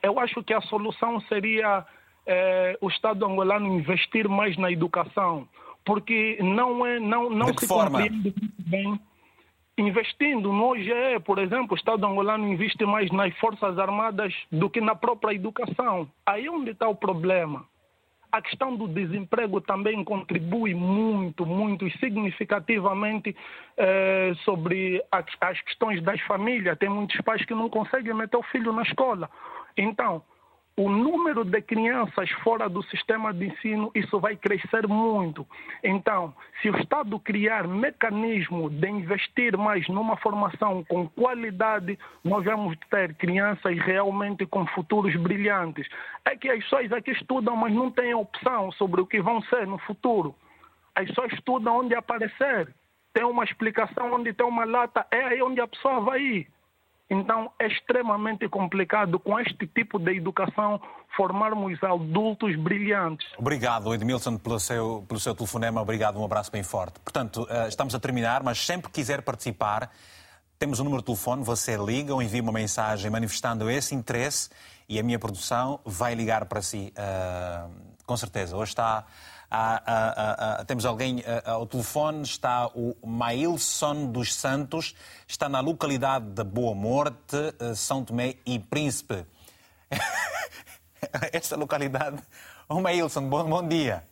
Eu 0.00 0.20
acho 0.20 0.44
que 0.44 0.54
a 0.54 0.60
solução 0.60 1.20
seria 1.22 1.84
eh, 2.24 2.78
o 2.80 2.88
Estado 2.88 3.26
angolano 3.26 3.66
investir 3.74 4.28
mais 4.28 4.56
na 4.56 4.70
educação 4.70 5.48
porque 5.84 6.38
não 6.40 6.84
é 6.86 6.98
não 6.98 7.30
não 7.30 7.48
se 7.56 7.66
forma? 7.66 8.00
compreende 8.00 8.34
muito 8.36 8.54
bem 8.58 9.00
investindo 9.76 10.52
no 10.52 10.70
OGE, 10.70 11.20
por 11.24 11.38
exemplo, 11.38 11.72
o 11.72 11.76
Estado 11.76 12.06
angolano 12.06 12.46
investe 12.46 12.84
mais 12.86 13.10
nas 13.10 13.36
forças 13.38 13.78
armadas 13.78 14.32
do 14.50 14.70
que 14.70 14.80
na 14.80 14.94
própria 14.94 15.34
educação. 15.34 16.08
Aí 16.24 16.46
é 16.46 16.50
onde 16.50 16.70
está 16.70 16.88
o 16.88 16.94
problema. 16.94 17.66
A 18.30 18.42
questão 18.42 18.74
do 18.74 18.88
desemprego 18.88 19.60
também 19.60 20.02
contribui 20.02 20.74
muito, 20.74 21.46
muito 21.46 21.86
e 21.86 21.98
significativamente 21.98 23.34
eh, 23.76 24.32
sobre 24.44 25.04
as, 25.10 25.24
as 25.40 25.60
questões 25.60 26.02
das 26.02 26.20
famílias. 26.22 26.76
Tem 26.78 26.88
muitos 26.88 27.20
pais 27.20 27.44
que 27.44 27.54
não 27.54 27.68
conseguem 27.68 28.12
meter 28.12 28.36
o 28.36 28.42
filho 28.42 28.72
na 28.72 28.82
escola. 28.82 29.30
Então, 29.76 30.22
o 30.76 30.88
número 30.88 31.44
de 31.44 31.62
crianças 31.62 32.28
fora 32.42 32.68
do 32.68 32.82
sistema 32.84 33.32
de 33.32 33.46
ensino, 33.46 33.92
isso 33.94 34.18
vai 34.18 34.36
crescer 34.36 34.88
muito. 34.88 35.46
Então, 35.84 36.34
se 36.60 36.68
o 36.68 36.76
Estado 36.76 37.18
criar 37.20 37.68
mecanismo 37.68 38.68
de 38.68 38.88
investir 38.88 39.56
mais 39.56 39.86
numa 39.88 40.16
formação 40.16 40.82
com 40.84 41.08
qualidade, 41.08 41.96
nós 42.24 42.44
vamos 42.44 42.76
ter 42.90 43.14
crianças 43.14 43.78
realmente 43.78 44.44
com 44.46 44.66
futuros 44.66 45.14
brilhantes. 45.14 45.86
É 46.24 46.36
que 46.36 46.50
as 46.50 46.64
pessoas 46.64 46.92
aqui 46.92 47.12
estudam, 47.12 47.54
mas 47.54 47.72
não 47.72 47.90
têm 47.90 48.14
opção 48.14 48.72
sobre 48.72 49.00
o 49.00 49.06
que 49.06 49.22
vão 49.22 49.40
ser 49.42 49.68
no 49.68 49.78
futuro. 49.78 50.34
As 50.96 51.06
pessoas 51.06 51.32
estudam 51.34 51.78
onde 51.78 51.94
aparecer. 51.94 52.74
Tem 53.12 53.24
uma 53.24 53.44
explicação 53.44 54.12
onde 54.12 54.32
tem 54.32 54.44
uma 54.44 54.64
lata, 54.64 55.06
é 55.12 55.22
aí 55.22 55.42
onde 55.42 55.60
a 55.60 55.68
pessoa 55.68 56.00
vai 56.00 56.20
ir. 56.20 56.53
Então, 57.14 57.50
é 57.58 57.66
extremamente 57.66 58.48
complicado 58.48 59.18
com 59.18 59.38
este 59.38 59.66
tipo 59.66 59.98
de 59.98 60.16
educação 60.16 60.80
formarmos 61.16 61.82
adultos 61.82 62.56
brilhantes. 62.56 63.26
Obrigado, 63.38 63.94
Edmilson, 63.94 64.36
pelo 64.36 64.58
seu, 64.58 65.04
pelo 65.06 65.20
seu 65.20 65.34
telefonema. 65.34 65.80
Obrigado, 65.80 66.18
um 66.20 66.24
abraço 66.24 66.50
bem 66.50 66.62
forte. 66.62 66.98
Portanto, 67.00 67.46
eh, 67.48 67.68
estamos 67.68 67.94
a 67.94 68.00
terminar, 68.00 68.42
mas 68.42 68.58
sempre 68.58 68.88
que 68.88 68.94
quiser 68.94 69.22
participar, 69.22 69.90
temos 70.58 70.80
um 70.80 70.84
número 70.84 71.02
de 71.02 71.06
telefone, 71.06 71.44
você 71.44 71.76
liga 71.76 72.12
ou 72.12 72.22
envia 72.22 72.42
uma 72.42 72.52
mensagem 72.52 73.10
manifestando 73.10 73.70
esse 73.70 73.94
interesse 73.94 74.50
e 74.88 74.98
a 74.98 75.02
minha 75.02 75.18
produção 75.18 75.80
vai 75.84 76.14
ligar 76.14 76.46
para 76.46 76.62
si, 76.62 76.92
uh, 76.96 77.70
com 78.04 78.16
certeza. 78.16 78.56
Hoje 78.56 78.72
está 78.72 79.04
temos 80.66 80.84
alguém 80.84 81.22
ao 81.44 81.66
telefone, 81.66 82.22
está 82.22 82.66
o 82.68 82.94
Maílson 83.06 84.10
dos 84.10 84.34
Santos, 84.34 84.94
está 85.26 85.48
na 85.48 85.60
localidade 85.60 86.26
da 86.30 86.44
Boa 86.44 86.74
Morte, 86.74 87.36
eh, 87.58 87.74
São 87.74 88.04
Tomé 88.04 88.36
e 88.46 88.58
Príncipe. 88.58 89.26
Esta 91.32 91.56
localidade. 91.56 92.22
O 92.68 92.80
Maílson, 92.80 93.28
bom, 93.28 93.44
bom 93.44 93.66
dia. 93.66 94.04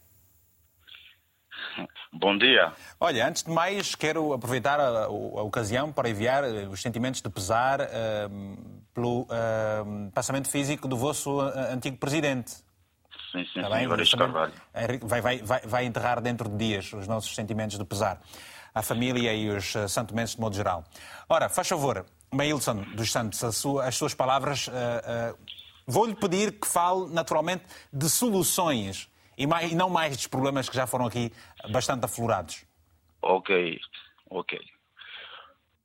Bom 2.13 2.37
dia. 2.37 2.73
Olha, 3.01 3.27
antes 3.27 3.43
de 3.43 3.51
mais, 3.51 3.95
quero 3.95 4.33
aproveitar 4.35 4.79
a, 4.79 5.05
a 5.05 5.09
ocasião 5.43 5.91
para 5.91 6.09
enviar 6.09 6.45
eh, 6.45 6.67
os 6.67 6.83
sentimentos 6.83 7.23
de 7.23 7.31
pesar 7.31 7.81
uh, 7.81 8.83
pelo 8.93 9.23
uh, 9.23 10.11
passamento 10.13 10.49
físico 10.49 10.87
do 10.87 10.97
vosso 10.97 11.41
antigo 11.41 11.97
presidente, 11.97 12.57
Sim, 13.33 13.47
sim, 13.47 13.63
tá 13.63 13.79
sim, 13.79 13.85
Evaristo 13.85 14.17
Carvalho. 14.17 14.53
Vai, 15.03 15.21
vai, 15.21 15.39
vai, 15.39 15.61
vai 15.61 15.85
enterrar 15.87 16.21
dentro 16.21 16.49
de 16.51 16.57
dias 16.57 16.93
os 16.93 17.09
nossos 17.09 17.35
sentimentos 17.35 17.79
de 17.79 17.85
pesar. 17.85 18.21
A 18.75 18.83
família 18.83 19.33
e 19.35 19.49
os 19.49 19.75
uh, 19.75 19.89
santomenses 19.89 20.35
de 20.35 20.41
modo 20.41 20.55
geral. 20.55 20.85
Ora, 21.29 21.49
faz 21.49 21.69
favor, 21.69 22.07
Maílson 22.31 22.83
dos 22.95 23.11
Santos, 23.11 23.39
sua, 23.57 23.87
as 23.87 23.97
suas 23.97 24.15
palavras. 24.15 24.69
Uh, 24.69 24.71
uh, 24.71 25.63
Vou-lhe 25.87 26.15
pedir 26.15 26.53
que 26.53 26.67
fale, 26.67 27.13
naturalmente, 27.13 27.65
de 27.93 28.09
soluções 28.09 29.11
e, 29.37 29.47
mais, 29.47 29.73
e 29.73 29.75
não 29.75 29.91
mais 29.91 30.17
dos 30.17 30.27
problemas 30.27 30.69
que 30.69 30.77
já 30.77 30.87
foram 30.87 31.07
aqui 31.07 31.33
bastante 31.71 32.05
aflorados. 32.05 32.65
Ok, 33.21 33.81
ok. 34.31 34.59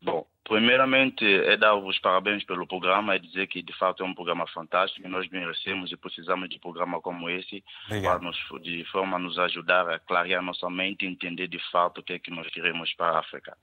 Bom, 0.02 0.28
Primeiramente, 0.48 1.26
é 1.26 1.58
dar 1.58 1.76
os 1.76 2.00
parabéns 2.00 2.41
pelo 2.45 2.66
programa 2.66 3.14
e 3.16 3.20
dizer 3.20 3.48
que, 3.48 3.62
de 3.62 3.74
fato, 3.74 4.02
é 4.02 4.06
um 4.06 4.14
programa 4.14 4.48
fantástico 4.48 5.08
nós 5.10 5.28
merecemos 5.28 5.91
e 5.91 5.98
precisamos 5.98 6.48
de 6.48 6.56
um 6.56 6.60
programa 6.60 7.02
como 7.02 7.30
esse 7.30 7.62
para 7.89 8.20
nos, 8.20 8.38
de 8.62 8.86
forma 8.86 9.18
a 9.18 9.20
nos 9.20 9.38
ajudar 9.38 9.89
a 9.89 10.00
clarear 10.00 10.41
nossa 10.41 10.70
mente 10.70 11.04
e 11.04 11.10
entender, 11.10 11.50
de 11.50 11.60
fato, 11.70 12.00
o 12.00 12.04
que 12.04 12.14
é 12.14 12.20
que 12.20 12.32
nós 12.32 12.48
queremos 12.48 12.93
para 12.93 13.18
a 13.18 13.20
África. 13.20 13.58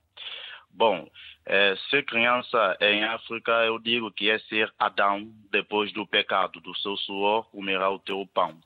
Bom, 0.69 1.09
é, 1.43 1.75
ser 1.89 2.05
criança 2.05 2.77
em 2.79 3.03
África, 3.03 3.51
eu 3.65 3.79
digo 3.79 4.11
que 4.11 4.29
é 4.29 4.37
ser 4.37 4.71
Adão 4.77 5.27
depois 5.51 5.91
do 5.91 6.05
pecado, 6.05 6.61
do 6.61 6.75
seu 6.75 6.95
suor 6.97 7.49
comerá 7.49 7.89
o 7.89 7.97
teu 7.97 8.27
pão. 8.31 8.59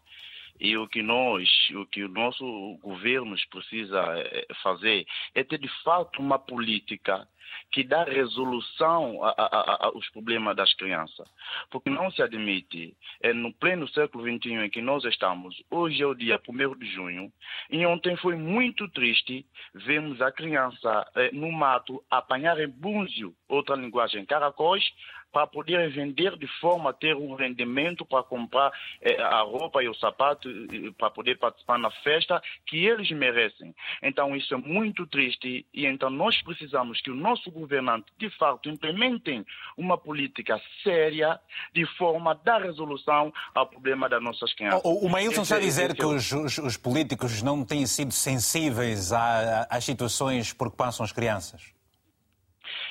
E 0.59 0.77
o 0.77 0.87
que 0.87 1.01
nós, 1.01 1.49
o 1.75 1.85
que 1.85 2.03
o 2.03 2.09
nosso 2.09 2.77
governo 2.81 3.35
precisa 3.49 3.99
é, 4.17 4.47
fazer 4.61 5.05
é 5.33 5.43
ter 5.43 5.57
de 5.57 5.69
fato 5.83 6.21
uma 6.21 6.37
política 6.37 7.27
que 7.71 7.83
dá 7.83 8.03
resolução 8.03 9.19
aos 9.23 10.07
problemas 10.09 10.55
das 10.55 10.73
crianças. 10.73 11.27
Porque 11.69 11.89
não 11.89 12.11
se 12.11 12.21
admite, 12.21 12.95
é 13.21 13.33
no 13.33 13.53
pleno 13.53 13.87
século 13.89 14.23
XXI 14.23 14.53
em 14.53 14.69
que 14.69 14.81
nós 14.81 15.03
estamos, 15.05 15.61
hoje 15.69 16.01
é 16.01 16.05
o 16.05 16.15
dia 16.15 16.39
1 16.47 16.77
de 16.77 16.91
junho, 16.91 17.31
e 17.69 17.85
ontem 17.85 18.15
foi 18.17 18.35
muito 18.35 18.87
triste 18.89 19.45
vermos 19.73 20.21
a 20.21 20.31
criança 20.31 21.09
é, 21.15 21.31
no 21.31 21.51
mato 21.51 22.03
apanhar 22.09 22.55
búzio, 22.67 23.33
outra 23.47 23.75
linguagem, 23.75 24.25
caracóis, 24.25 24.83
para 25.31 25.47
poder 25.47 25.89
vender 25.91 26.37
de 26.37 26.47
forma 26.59 26.89
a 26.89 26.93
ter 26.93 27.15
um 27.15 27.35
rendimento 27.35 28.05
para 28.05 28.23
comprar 28.23 28.71
eh, 29.01 29.21
a 29.21 29.41
roupa 29.41 29.83
e 29.83 29.89
o 29.89 29.93
sapato 29.93 30.49
para 30.97 31.09
poder 31.09 31.37
participar 31.37 31.77
na 31.77 31.91
festa 32.03 32.41
que 32.65 32.85
eles 32.85 33.09
merecem. 33.11 33.73
Então 34.01 34.35
isso 34.35 34.53
é 34.53 34.57
muito 34.57 35.05
triste 35.05 35.65
e 35.73 35.85
então 35.85 36.09
nós 36.09 36.41
precisamos 36.41 37.01
que 37.01 37.11
o 37.11 37.15
nosso 37.15 37.51
governante 37.51 38.07
de 38.17 38.29
fato 38.37 38.69
implementem 38.69 39.45
uma 39.77 39.97
política 39.97 40.59
séria 40.83 41.39
de 41.73 41.85
forma 41.97 42.31
a 42.31 42.33
dar 42.33 42.61
resolução 42.61 43.31
ao 43.53 43.67
problema 43.67 44.09
das 44.09 44.21
nossas 44.21 44.53
crianças. 44.53 44.81
O, 44.83 45.05
o 45.05 45.09
Maílson 45.09 45.41
está 45.41 45.57
a 45.57 45.59
dizer 45.59 45.95
que 45.95 46.05
os, 46.05 46.31
os, 46.31 46.57
os, 46.57 46.77
políticos 46.77 47.41
não 47.41 47.63
têm 47.63 47.85
sido 47.85 48.11
sensíveis 48.11 49.11
às 49.11 49.83
situações 49.83 50.53
por 50.53 50.71
que 50.71 50.77
passam 50.77 51.03
as 51.03 51.11
crianças. 51.11 51.78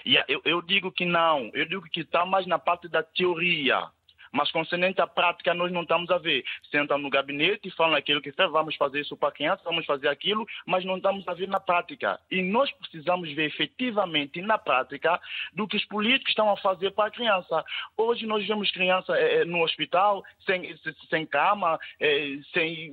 E 0.05 0.17
eu, 0.29 0.41
eu 0.45 0.63
digo 0.63 0.91
que 0.93 1.05
não, 1.05 1.51
eu 1.55 1.67
digo 1.67 1.83
que 1.91 2.01
está 2.01 2.25
mais 2.25 2.47
na 2.47 2.59
parte 2.59 2.89
da 2.89 3.03
teoria. 3.03 3.89
Mas 4.33 4.51
concernente 4.51 5.01
à 5.01 5.07
prática, 5.07 5.55
nós 5.55 5.73
não 5.73 5.83
estamos 5.83 6.11
a 6.11 6.19
ver. 6.19 6.45
Sentam 6.71 6.99
no 6.99 7.11
gabinete 7.11 7.69
e 7.69 7.71
falam 7.71 7.97
aquilo 7.97 8.21
que 8.21 8.33
vamos 8.33 8.77
fazer 8.77 9.01
isso 9.01 9.17
para 9.17 9.29
a 9.29 9.33
criança, 9.33 9.63
vamos 9.65 9.87
fazer 9.87 10.09
aquilo, 10.09 10.47
mas 10.67 10.85
não 10.85 10.97
estamos 10.97 11.27
a 11.27 11.35
ver 11.35 11.49
na 11.49 11.61
prática. 11.61 12.21
E 12.31 12.43
nós 12.43 12.71
precisamos 12.73 13.33
ver 13.33 13.47
efetivamente 13.47 14.41
na 14.41 14.59
prática 14.59 15.21
do 15.53 15.67
que 15.67 15.77
os 15.77 15.85
políticos 15.87 16.31
estão 16.31 16.51
a 16.51 16.57
fazer 16.57 16.91
para 16.93 17.09
a 17.09 17.11
criança. 17.11 17.65
Hoje 17.97 18.27
nós 18.27 18.47
vemos 18.47 18.71
criança 18.71 19.17
é, 19.17 19.45
no 19.45 19.63
hospital, 19.63 20.23
sem, 20.45 20.77
sem 21.09 21.27
cama, 21.27 21.79
é, 22.01 22.39
sem 22.53 22.93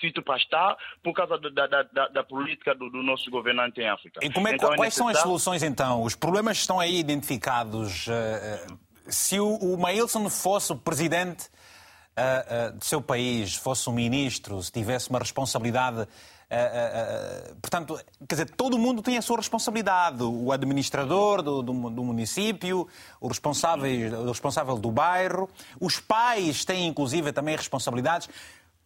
sítio 0.00 0.22
para 0.22 0.36
estar 0.36 0.76
por 1.02 1.12
causa 1.12 1.38
da, 1.38 1.66
da, 1.66 1.82
da, 1.82 2.08
da 2.08 2.24
política 2.24 2.74
do, 2.74 2.90
do, 2.90 3.02
nosso 3.02 3.30
governante 3.30 3.80
em 3.80 3.88
África. 3.88 4.20
E 4.22 4.30
como 4.30 4.48
é, 4.48 4.54
então, 4.54 4.72
é 4.72 4.76
quais 4.76 4.94
são 4.94 5.08
as 5.08 5.18
soluções 5.20 5.62
então? 5.62 6.02
Os 6.02 6.14
problemas 6.14 6.58
estão 6.58 6.80
aí 6.80 6.98
identificados. 6.98 8.06
Uh, 8.06 8.78
se 9.08 9.38
o, 9.38 9.54
o 9.56 9.78
Mailson 9.78 10.28
fosse 10.30 10.72
o 10.72 10.76
presidente 10.76 11.46
uh, 11.46 12.72
uh, 12.74 12.78
do 12.78 12.84
seu 12.84 13.02
país, 13.02 13.54
fosse 13.54 13.88
um 13.88 13.92
ministro, 13.92 14.62
se 14.62 14.72
tivesse 14.72 15.10
uma 15.10 15.18
responsabilidade 15.18 16.08
Uh, 16.44 17.50
uh, 17.50 17.56
portanto, 17.56 17.98
quer 18.28 18.34
dizer, 18.34 18.50
todo 18.50 18.78
mundo 18.78 19.02
tem 19.02 19.16
a 19.16 19.22
sua 19.22 19.38
responsabilidade. 19.38 20.22
O 20.22 20.52
administrador 20.52 21.42
do, 21.42 21.62
do, 21.62 21.72
do 21.90 22.04
município, 22.04 22.86
o 23.20 23.28
responsável, 23.28 23.84
o 24.20 24.28
responsável 24.28 24.76
do 24.76 24.90
bairro, 24.90 25.48
os 25.80 25.98
pais 25.98 26.64
têm 26.64 26.86
inclusive 26.86 27.32
também 27.32 27.56
responsabilidades. 27.56 28.28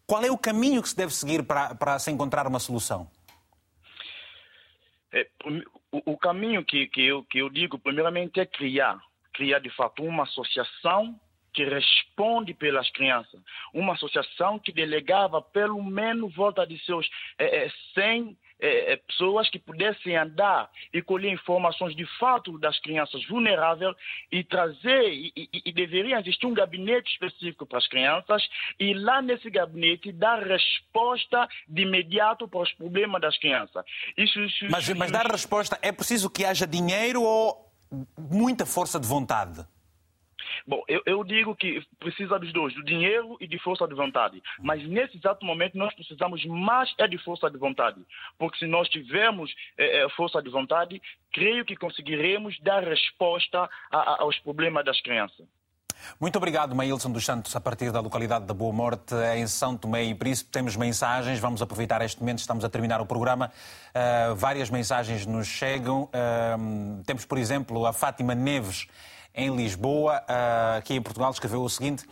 Qual 0.08 0.24
é 0.24 0.30
o 0.30 0.38
caminho 0.38 0.80
que 0.80 0.88
se 0.88 0.96
deve 0.96 1.12
seguir 1.12 1.42
para, 1.42 1.74
para 1.74 1.98
se 1.98 2.10
encontrar 2.10 2.46
uma 2.46 2.58
solução? 2.58 3.10
É, 5.12 5.28
o, 5.92 6.12
o, 6.12 6.16
caminho 6.16 6.64
que, 6.64 6.86
que, 6.86 7.02
eu, 7.02 7.22
que 7.24 7.38
eu 7.40 7.50
digo, 7.50 7.78
primeiramente, 7.78 8.40
é 8.40 8.46
criar, 8.46 8.98
criar 9.34 9.58
de 9.58 9.68
fato 9.68 10.02
uma 10.02 10.22
associação 10.22 11.20
que 11.52 11.62
responde 11.62 12.54
pelas 12.54 12.88
crianças. 12.90 13.38
Uma 13.74 13.92
associação 13.92 14.58
que 14.58 14.72
delegava 14.72 15.42
pelo 15.42 15.82
menos 15.82 16.34
volta 16.34 16.66
de 16.66 16.82
seus 16.86 17.06
é, 17.38 17.68
100 17.92 18.34
é, 18.60 18.92
é, 18.92 18.96
pessoas 18.96 19.48
que 19.50 19.58
pudessem 19.58 20.16
andar 20.16 20.70
e 20.92 21.00
colher 21.00 21.32
informações 21.32 21.94
de 21.94 22.04
fato 22.18 22.58
das 22.58 22.78
crianças 22.80 23.24
vulneráveis 23.26 23.94
e 24.32 24.42
trazer, 24.42 25.12
e, 25.12 25.32
e, 25.36 25.62
e, 25.66 25.72
deveria 25.72 26.18
existir 26.18 26.46
um 26.46 26.54
gabinete 26.54 27.12
específico 27.12 27.64
para 27.64 27.78
as 27.78 27.86
crianças 27.86 28.42
e 28.78 28.94
lá 28.94 29.22
nesse 29.22 29.48
gabinete 29.50 30.10
dar 30.12 30.42
resposta 30.42 31.48
de 31.68 31.82
imediato 31.82 32.48
para 32.48 32.60
os 32.60 32.72
problemas 32.72 33.20
das 33.20 33.38
crianças. 33.38 33.84
Isso, 34.16 34.40
isso, 34.40 34.66
mas, 34.70 34.88
mas 34.90 35.10
dar 35.10 35.26
resposta 35.26 35.78
é 35.80 35.92
preciso 35.92 36.28
que 36.28 36.44
haja 36.44 36.66
dinheiro 36.66 37.22
ou 37.22 37.68
muita 38.18 38.66
força 38.66 38.98
de 38.98 39.06
vontade? 39.06 39.64
Bom, 40.66 40.82
eu, 40.88 41.02
eu, 41.06 41.24
digo 41.24 41.54
que 41.54 41.82
precisa 41.98 42.38
dos 42.38 42.52
dois, 42.52 42.74
do 42.74 42.84
dinheiro 42.84 43.36
e 43.40 43.46
de 43.46 43.58
força 43.58 43.86
de 43.86 43.94
vontade. 43.94 44.42
Mas 44.60 44.86
nesse 44.86 45.16
exato 45.16 45.44
momento 45.44 45.76
nós 45.76 45.94
precisamos 45.94 46.44
mais 46.44 46.92
é 46.98 47.06
de 47.06 47.18
força 47.18 47.50
de 47.50 47.58
vontade. 47.58 48.00
Porque 48.38 48.58
se 48.58 48.66
nós 48.66 48.88
tivermos 48.88 49.52
é, 49.76 50.04
é, 50.04 50.08
força 50.10 50.42
de 50.42 50.50
vontade, 50.50 51.00
creio 51.32 51.64
que 51.64 51.76
conseguiremos 51.76 52.58
dar 52.60 52.82
resposta 52.82 53.68
a, 53.90 53.98
a, 53.98 54.22
aos 54.22 54.38
problemas 54.38 54.84
das 54.84 55.00
crianças. 55.00 55.46
Muito 56.20 56.36
obrigado, 56.36 56.74
Maílson 56.74 57.10
dos 57.10 57.24
Santos, 57.24 57.54
a 57.54 57.60
partir 57.60 57.90
da 57.90 58.00
localidade 58.00 58.44
da 58.44 58.54
Boa 58.54 58.72
Morte, 58.72 59.14
em 59.36 59.46
São 59.46 59.76
Tomé 59.76 60.04
e 60.04 60.14
Príncipe. 60.14 60.50
Temos 60.50 60.76
mensagens, 60.76 61.38
vamos 61.38 61.60
aproveitar 61.60 62.00
este 62.02 62.20
momento, 62.20 62.38
estamos 62.38 62.64
a 62.64 62.68
terminar 62.68 63.00
o 63.00 63.06
programa. 63.06 63.50
Uh, 63.90 64.34
várias 64.36 64.70
mensagens 64.70 65.26
nos 65.26 65.46
chegam. 65.46 66.04
Uh, 66.04 67.02
temos, 67.04 67.24
por 67.24 67.38
exemplo, 67.38 67.84
a 67.86 67.92
Fátima 67.92 68.34
Neves 68.34 68.86
em 69.38 69.54
Lisboa, 69.54 70.20
ah, 70.26 70.76
aqui 70.78 70.94
em 70.94 71.00
Portugal, 71.00 71.30
escreveu 71.30 71.62
o 71.62 71.70
seguinte. 71.70 72.04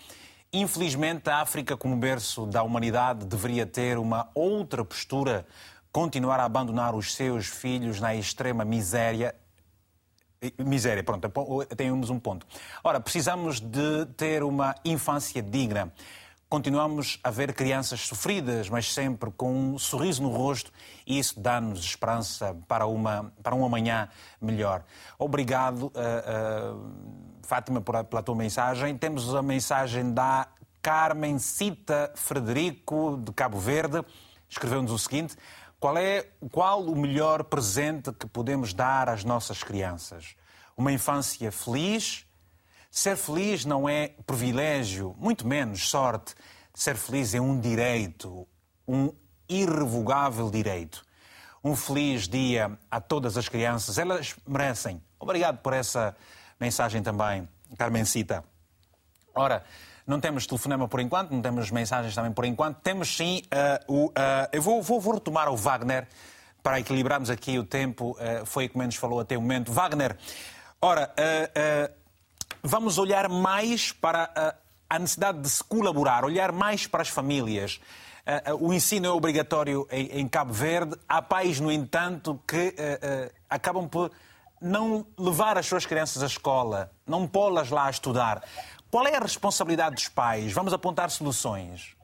Infelizmente, 0.52 1.28
a 1.28 1.38
África, 1.40 1.76
como 1.76 1.96
berço 1.96 2.46
da 2.46 2.62
humanidade, 2.62 3.26
deveria 3.26 3.66
ter 3.66 3.98
uma 3.98 4.30
outra 4.32 4.84
postura, 4.84 5.44
continuar 5.90 6.38
a 6.38 6.44
abandonar 6.44 6.94
os 6.94 7.14
seus 7.14 7.46
filhos 7.46 8.00
na 8.00 8.14
extrema 8.14 8.64
miséria. 8.64 9.34
Miséria, 10.56 11.02
pronto, 11.02 11.28
temos 11.76 12.10
um 12.10 12.20
ponto. 12.20 12.46
Ora, 12.84 13.00
precisamos 13.00 13.58
de 13.58 14.06
ter 14.16 14.44
uma 14.44 14.76
infância 14.84 15.42
digna. 15.42 15.92
Continuamos 16.48 17.18
a 17.24 17.30
ver 17.30 17.52
crianças 17.52 18.02
sofridas, 18.02 18.68
mas 18.68 18.92
sempre 18.94 19.32
com 19.32 19.52
um 19.52 19.78
sorriso 19.80 20.22
no 20.22 20.28
rosto, 20.28 20.70
e 21.04 21.18
isso 21.18 21.40
dá-nos 21.40 21.80
esperança 21.80 22.56
para, 22.68 22.86
uma, 22.86 23.32
para 23.42 23.52
um 23.52 23.64
amanhã 23.64 24.08
melhor. 24.40 24.84
Obrigado, 25.18 25.86
uh, 25.86 25.90
uh, 25.90 26.92
Fátima, 27.42 27.80
por, 27.80 28.04
pela 28.04 28.22
tua 28.22 28.36
mensagem. 28.36 28.96
Temos 28.96 29.34
a 29.34 29.42
mensagem 29.42 30.14
da 30.14 30.46
Carmen 30.80 31.36
Cita 31.40 32.12
Frederico, 32.14 33.20
de 33.24 33.32
Cabo 33.32 33.58
Verde. 33.58 34.04
Escreveu-nos 34.48 34.92
o 34.92 34.98
seguinte: 35.00 35.36
qual 35.80 35.98
é 35.98 36.28
qual 36.52 36.80
o 36.84 36.94
melhor 36.94 37.42
presente 37.42 38.12
que 38.12 38.26
podemos 38.26 38.72
dar 38.72 39.08
às 39.08 39.24
nossas 39.24 39.64
crianças? 39.64 40.36
Uma 40.76 40.92
infância 40.92 41.50
feliz 41.50 42.25
Ser 42.96 43.14
feliz 43.18 43.66
não 43.66 43.86
é 43.86 44.12
privilégio, 44.26 45.14
muito 45.18 45.46
menos 45.46 45.86
sorte. 45.86 46.34
Ser 46.72 46.96
feliz 46.96 47.34
é 47.34 47.40
um 47.42 47.60
direito, 47.60 48.48
um 48.88 49.12
irrevogável 49.46 50.50
direito. 50.50 51.04
Um 51.62 51.76
feliz 51.76 52.26
dia 52.26 52.72
a 52.90 52.98
todas 52.98 53.36
as 53.36 53.50
crianças, 53.50 53.98
elas 53.98 54.34
merecem. 54.48 55.02
Obrigado 55.20 55.58
por 55.58 55.74
essa 55.74 56.16
mensagem 56.58 57.02
também, 57.02 57.46
Carmencita. 57.76 58.42
Ora, 59.34 59.62
não 60.06 60.18
temos 60.18 60.46
telefonema 60.46 60.88
por 60.88 60.98
enquanto, 60.98 61.32
não 61.32 61.42
temos 61.42 61.70
mensagens 61.70 62.14
também 62.14 62.32
por 62.32 62.46
enquanto. 62.46 62.80
Temos 62.80 63.14
sim 63.14 63.42
uh, 63.88 63.92
o. 63.92 64.06
Uh, 64.06 64.12
eu 64.50 64.62
vou, 64.62 64.82
vou, 64.82 64.98
vou, 65.02 65.12
retomar 65.12 65.50
o 65.50 65.56
Wagner 65.56 66.08
para 66.62 66.80
equilibrarmos 66.80 67.28
aqui 67.28 67.58
o 67.58 67.64
tempo. 67.64 68.12
Uh, 68.12 68.46
foi 68.46 68.64
o 68.64 68.70
que 68.70 68.78
menos 68.78 68.94
falou 68.96 69.20
até 69.20 69.36
o 69.36 69.40
momento. 69.42 69.70
Wagner, 69.70 70.16
ora, 70.80 71.12
vamos 72.62 72.98
olhar 72.98 73.28
mais 73.28 73.92
para 73.92 74.54
a 74.88 74.98
necessidade 74.98 75.40
de 75.40 75.48
se 75.48 75.64
colaborar, 75.64 76.24
olhar 76.24 76.52
mais 76.52 76.86
para 76.86 77.02
as 77.02 77.08
famílias. 77.08 77.80
O 78.60 78.72
ensino 78.72 79.06
é 79.06 79.10
obrigatório 79.10 79.86
em 79.90 80.26
Cabo 80.28 80.52
Verde. 80.52 80.96
Há 81.08 81.22
pais, 81.22 81.60
no 81.60 81.70
entanto, 81.70 82.40
que 82.46 82.74
acabam 83.48 83.88
por 83.88 84.10
não 84.60 85.06
levar 85.18 85.58
as 85.58 85.66
suas 85.66 85.86
crianças 85.86 86.22
à 86.22 86.26
escola, 86.26 86.90
não 87.06 87.26
pô-las 87.26 87.70
lá 87.70 87.86
a 87.86 87.90
estudar. 87.90 88.42
Qual 88.90 89.06
é 89.06 89.16
a 89.16 89.20
responsabilidade 89.20 89.96
dos 89.96 90.08
pais? 90.08 90.52
Vamos 90.52 90.72
apontar 90.72 91.10
soluções. 91.10 91.95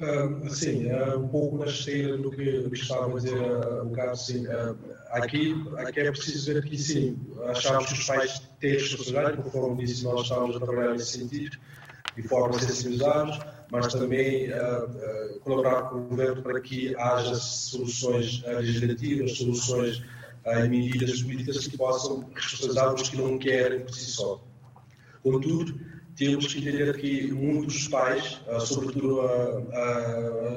Uh, 0.00 0.50
sim, 0.50 0.90
uh, 0.90 1.18
um 1.20 1.28
pouco 1.28 1.56
na 1.56 1.66
esteira 1.66 2.18
do 2.18 2.28
que, 2.28 2.58
do 2.60 2.70
que 2.70 2.78
estava 2.78 3.12
a 3.12 3.14
dizer 3.14 3.40
uh, 3.40 3.86
o 3.86 3.90
Carlos, 3.92 4.26
sim. 4.26 4.44
Uh, 4.46 4.76
aqui, 5.10 5.54
aqui 5.76 6.00
é 6.00 6.10
preciso 6.10 6.52
ver 6.52 6.64
que 6.64 6.76
sim, 6.76 7.16
achamos 7.46 7.86
que 7.86 7.92
os 7.92 8.04
pais 8.04 8.42
têm 8.58 8.72
responsabilidade, 8.72 9.36
conforme 9.36 9.84
disse, 9.84 10.02
nós 10.02 10.22
estamos 10.22 10.56
a 10.56 10.60
trabalhar 10.60 10.92
nesse 10.94 11.18
sentido, 11.18 11.56
de 12.16 12.22
forma 12.24 12.56
a 12.56 12.58
sensibilizar 12.58 13.54
mas 13.70 13.92
também 13.92 14.50
uh, 14.52 15.40
colaborar 15.40 15.82
com 15.88 15.96
o 15.96 16.04
governo 16.04 16.42
para 16.42 16.60
que 16.60 16.94
haja 16.96 17.34
soluções 17.34 18.42
legislativas, 18.44 19.36
soluções 19.36 20.02
e 20.46 20.68
medidas 20.68 21.22
políticas 21.22 21.66
que 21.66 21.76
possam 21.76 22.30
responsabilizar 22.34 22.94
os 22.94 23.08
que 23.08 23.16
não 23.16 23.36
querem 23.36 23.80
por 23.80 23.94
si 23.94 24.10
só. 24.10 24.44
Contudo, 25.24 25.74
temos 26.16 26.52
que 26.52 26.60
entender 26.60 26.96
que 26.96 27.32
muitos 27.32 27.88
pais, 27.88 28.40
ah, 28.48 28.60
sobretudo 28.60 29.20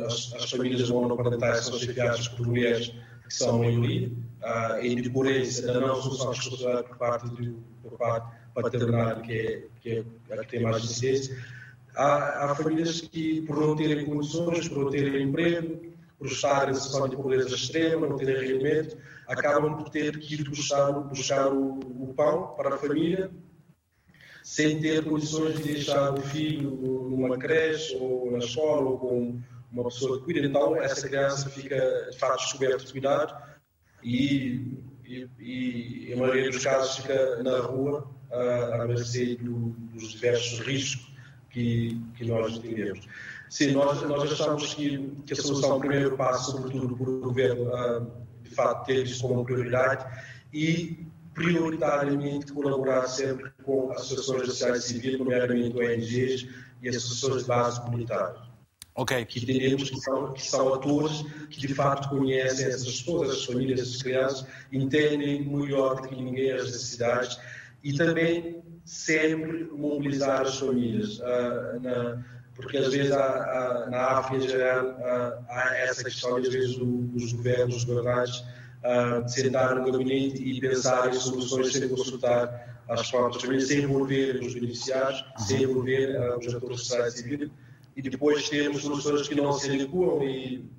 as, 0.06 0.34
as 0.36 0.52
famílias 0.52 0.90
monoparentais, 0.90 1.66
são 1.66 1.80
chefiadas 1.80 2.28
por 2.28 2.48
mulheres 2.48 2.94
que 3.28 3.34
são 3.34 3.56
a 3.56 3.60
maioria, 3.60 4.12
em 4.82 4.96
decorrência 5.02 5.66
da 5.68 5.80
não 5.80 6.02
solução 6.02 6.32
de 6.32 6.38
responsabilidade 6.38 6.88
por 6.88 6.98
parte 6.98 7.30
do 7.30 7.78
por 7.82 7.98
parte 7.98 8.38
paternário, 8.54 9.22
que 9.22 9.34
é, 9.34 9.64
que 9.82 10.06
é 10.30 10.34
a 10.34 10.38
que 10.44 10.52
tem 10.52 10.62
mais 10.62 10.84
incidência. 10.84 11.38
Há, 11.96 12.46
há 12.46 12.56
famílias 12.56 13.02
que, 13.02 13.42
por 13.42 13.58
não 13.60 13.76
terem 13.76 14.06
condições, 14.06 14.68
por 14.68 14.86
não 14.86 14.90
terem 14.90 15.24
emprego, 15.24 15.82
por 16.18 16.28
estarem 16.28 16.72
em 16.72 16.76
situação 16.76 17.10
de 17.10 17.16
pobreza 17.16 17.56
extrema, 17.56 18.08
não 18.08 18.18
terem 18.18 18.48
rendimento, 18.48 18.98
acabam 19.28 19.76
por 19.78 19.90
ter 19.90 20.18
que 20.20 20.36
ir 20.36 20.50
buscar, 20.50 20.92
buscar 20.92 21.52
o, 21.52 21.80
o 21.80 22.14
pão 22.16 22.54
para 22.56 22.76
a 22.76 22.78
família 22.78 23.32
sem 24.48 24.80
ter 24.80 25.04
condições 25.04 25.58
de 25.58 25.74
deixar 25.74 26.14
o 26.14 26.22
filho 26.22 26.72
numa 26.72 27.38
creche 27.38 27.98
ou 27.98 28.32
na 28.32 28.38
escola 28.38 28.92
ou 28.92 28.98
com 28.98 29.42
uma 29.70 29.84
pessoa 29.84 30.20
que 30.20 30.24
cuida. 30.24 30.40
Então, 30.40 30.74
essa 30.78 31.06
criança 31.06 31.50
fica, 31.50 31.76
de 32.10 32.18
fato, 32.18 32.38
descoberta 32.38 32.86
de 32.86 32.92
cuidado 32.94 33.44
e, 34.02 34.72
e, 35.06 35.28
e, 35.38 36.14
em 36.14 36.16
maioria 36.16 36.50
dos 36.50 36.64
casos, 36.64 36.96
fica 36.96 37.44
na 37.44 37.60
rua 37.60 38.10
à, 38.32 38.84
à 38.84 38.88
mercê 38.88 39.36
do, 39.36 39.72
dos 39.94 40.14
diversos 40.14 40.60
riscos 40.62 41.12
que, 41.50 42.02
que 42.16 42.24
nós 42.24 42.56
entendemos. 42.56 43.06
Sim, 43.50 43.74
nós, 43.74 44.02
nós 44.04 44.32
achamos 44.32 44.74
que, 44.74 45.12
que 45.26 45.34
a 45.34 45.36
solução, 45.36 45.78
primeiro 45.78 46.16
passo, 46.16 46.54
sobretudo, 46.54 46.96
por 46.96 47.10
o 47.10 47.20
governo, 47.20 47.70
de 48.44 48.56
fato, 48.56 48.86
ter 48.86 49.04
isso 49.04 49.28
como 49.28 49.44
prioridade 49.44 50.06
e 50.54 51.06
prioritariamente 51.38 52.52
colaborar 52.52 53.06
sempre 53.08 53.52
com 53.64 53.92
associações 53.92 54.48
sociais 54.48 54.86
civis, 54.86 55.20
nomeadamente 55.20 55.78
ONGs 55.78 56.48
e 56.82 56.90
associações 56.90 57.44
de 57.44 57.48
base 57.48 57.80
comunitária. 57.82 58.42
Ok. 58.96 59.24
Que 59.26 59.44
entendemos 59.44 59.92
que 59.92 60.00
são, 60.00 60.34
que 60.34 60.42
são 60.42 60.74
atores 60.74 61.24
que 61.52 61.68
de 61.68 61.76
facto 61.76 62.10
conhecem 62.10 62.66
essas 62.66 63.02
pessoas, 63.02 63.30
as 63.30 63.46
famílias, 63.46 63.82
as 63.82 64.02
crianças, 64.02 64.48
entendem 64.74 65.48
melhor 65.48 66.02
do 66.02 66.08
que 66.08 66.16
ninguém 66.16 66.52
as 66.54 66.66
necessidades 66.66 67.38
e 67.84 67.94
também 67.94 68.64
sempre 68.84 69.66
mobilizar 69.66 70.42
as 70.42 70.58
famílias. 70.58 71.20
Uh, 71.20 71.80
na, 71.84 72.26
porque 72.56 72.78
às 72.78 72.92
vezes 72.92 73.12
há, 73.12 73.20
há, 73.24 73.90
na 73.92 74.02
África 74.18 74.44
em 74.44 74.50
geral 74.50 74.88
há, 75.04 75.44
há, 75.50 75.78
essa 75.78 76.04
questão, 76.04 76.38
às 76.38 76.50
vezes, 76.50 76.76
dos 76.78 77.34
governos, 77.34 77.76
dos 77.76 77.84
governantes, 77.84 78.44
uh, 78.84 79.28
sentar 79.28 79.76
no 79.76 79.92
gabinete 79.92 80.42
e 80.42 80.60
pensar 80.60 81.10
em 81.10 81.14
soluções 81.14 81.74
sem 81.74 81.88
consultar 81.90 82.82
as 82.90 83.10
próprias 83.10 83.42
famílias, 83.42 83.68
sem 83.68 83.82
envolver 83.82 84.40
os 84.42 84.54
beneficiários, 84.54 85.24
sem 85.38 85.64
envolver 85.64 86.16
uh, 86.20 86.40
os 86.40 86.54
atores 86.54 86.80
sociais 86.82 87.16
civis 87.16 87.50
e 87.98 88.02
depois 88.02 88.48
temos 88.48 88.84
soluções 88.84 89.28
que 89.28 89.34
não 89.34 89.52
se 89.52 89.72
adequam 89.72 90.24
e, 90.24 90.70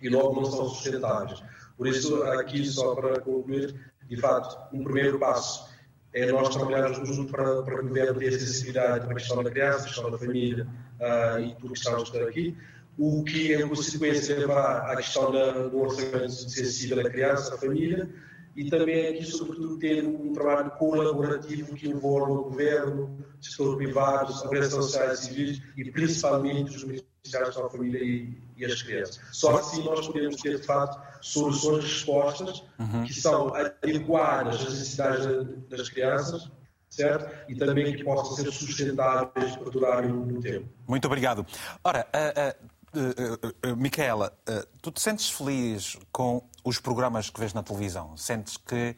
e 0.00 0.08
logo 0.08 0.40
não 0.40 0.50
são 0.50 0.68
sustentáveis. 0.70 1.42
Por 1.76 1.86
isso, 1.86 2.22
aqui, 2.22 2.64
só 2.64 2.94
para 2.94 3.20
concluir, 3.20 3.74
de 4.08 4.16
fato, 4.16 4.56
um 4.74 4.82
primeiro 4.82 5.18
passo 5.18 5.70
é 6.14 6.30
nós 6.30 6.48
trabalharmos 6.48 7.06
junto 7.08 7.30
para, 7.30 7.62
para 7.62 7.78
que 7.78 7.84
o 7.84 7.88
governo 7.88 8.18
tenha 8.18 8.32
sensibilidade 8.32 9.04
para 9.04 9.12
a 9.12 9.18
questão 9.18 9.42
da 9.42 9.50
criança, 9.50 9.80
a 9.80 9.84
questão 9.84 10.10
da 10.10 10.18
família 10.18 10.66
uh, 10.98 11.40
e 11.40 11.54
tudo 11.56 11.72
que 11.72 11.78
estamos 11.78 12.14
aqui. 12.16 12.56
O 12.98 13.24
que, 13.24 13.54
em 13.54 13.68
consequência, 13.68 14.38
levará 14.38 14.92
à 14.92 14.96
questão 14.96 15.32
da, 15.32 15.68
do 15.68 15.80
orçamento 15.80 16.30
sensível 16.30 17.02
da 17.02 17.08
criança, 17.08 17.50
da 17.50 17.58
família, 17.58 18.08
e 18.54 18.68
também 18.68 19.08
aqui, 19.08 19.24
sobretudo, 19.24 19.78
ter 19.78 20.04
um 20.04 20.32
trabalho 20.32 20.70
colaborativo 20.72 21.74
que 21.74 21.88
envolva 21.88 22.32
o 22.32 22.44
governo, 22.44 23.24
o 23.40 23.44
setor 23.44 23.76
privado, 23.76 24.32
as 24.32 24.42
organizações 24.42 24.84
sociais 24.84 25.18
civis 25.20 25.62
e 25.76 25.90
principalmente 25.90 26.76
os 26.76 26.84
ministérios 26.84 27.56
da 27.56 27.68
família 27.70 27.98
e, 27.98 28.36
e, 28.56 28.64
as 28.64 28.82
crianças. 28.82 29.20
Só 29.32 29.56
assim 29.56 29.82
nós 29.84 30.06
podemos 30.06 30.36
ter, 30.36 30.60
de 30.60 30.66
facto, 30.66 31.00
soluções, 31.22 31.84
respostas 31.84 32.62
uhum. 32.78 33.04
que 33.04 33.14
são 33.14 33.54
adequadas 33.54 34.56
às 34.56 34.64
necessidades 34.64 35.26
das 35.70 35.88
crianças, 35.88 36.50
certo? 36.90 37.32
E 37.48 37.54
também 37.54 37.96
que 37.96 38.04
possam 38.04 38.36
ser 38.36 38.52
sustentáveis 38.52 39.56
para 39.56 39.70
durar 39.70 40.06
no 40.06 40.40
tempo. 40.40 40.68
Muito 40.86 41.06
obrigado. 41.06 41.46
Ora, 41.82 42.06
uh, 42.14 42.66
uh 42.66 42.71
uh, 42.94 43.72
uh, 43.72 43.76
Micaela, 43.76 44.36
tu 44.80 44.90
te 44.90 45.00
sentes 45.00 45.30
feliz 45.30 45.96
com 46.10 46.42
os 46.64 46.78
programas 46.78 47.30
que 47.30 47.38
vês 47.38 47.52
na 47.52 47.62
televisão? 47.62 48.16
Sentes 48.16 48.56
que 48.56 48.96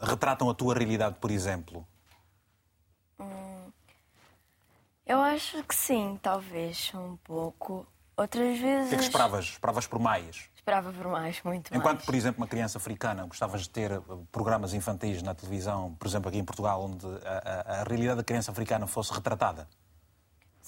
retratam 0.00 0.50
a 0.50 0.54
tua 0.54 0.74
realidade, 0.74 1.16
por 1.20 1.30
exemplo? 1.30 1.86
Hum, 3.18 3.72
eu 5.06 5.20
acho 5.20 5.62
que 5.64 5.74
sim, 5.74 6.18
talvez 6.22 6.92
um 6.94 7.16
pouco. 7.16 7.86
Outras 8.16 8.58
vezes. 8.58 8.86
O 8.86 8.88
que 8.90 8.94
é 8.96 8.98
que 8.98 9.04
esperavas? 9.04 9.44
Esperavas 9.46 9.86
por 9.86 9.98
mais? 9.98 10.50
Esperava 10.54 10.92
por 10.92 11.06
mais, 11.08 11.42
muito 11.42 11.74
Enquanto, 11.74 11.96
mais. 11.96 12.04
por 12.04 12.14
exemplo, 12.14 12.42
uma 12.42 12.46
criança 12.46 12.76
africana, 12.76 13.24
gostavas 13.24 13.62
de 13.62 13.70
ter 13.70 13.98
programas 14.30 14.74
infantis 14.74 15.22
na 15.22 15.34
televisão, 15.34 15.94
por 15.98 16.06
exemplo, 16.06 16.28
aqui 16.28 16.38
em 16.38 16.44
Portugal, 16.44 16.84
onde 16.84 17.06
a, 17.24 17.78
a, 17.78 17.80
a 17.80 17.84
realidade 17.84 18.18
da 18.18 18.24
criança 18.24 18.50
africana 18.50 18.86
fosse 18.86 19.10
retratada? 19.10 19.66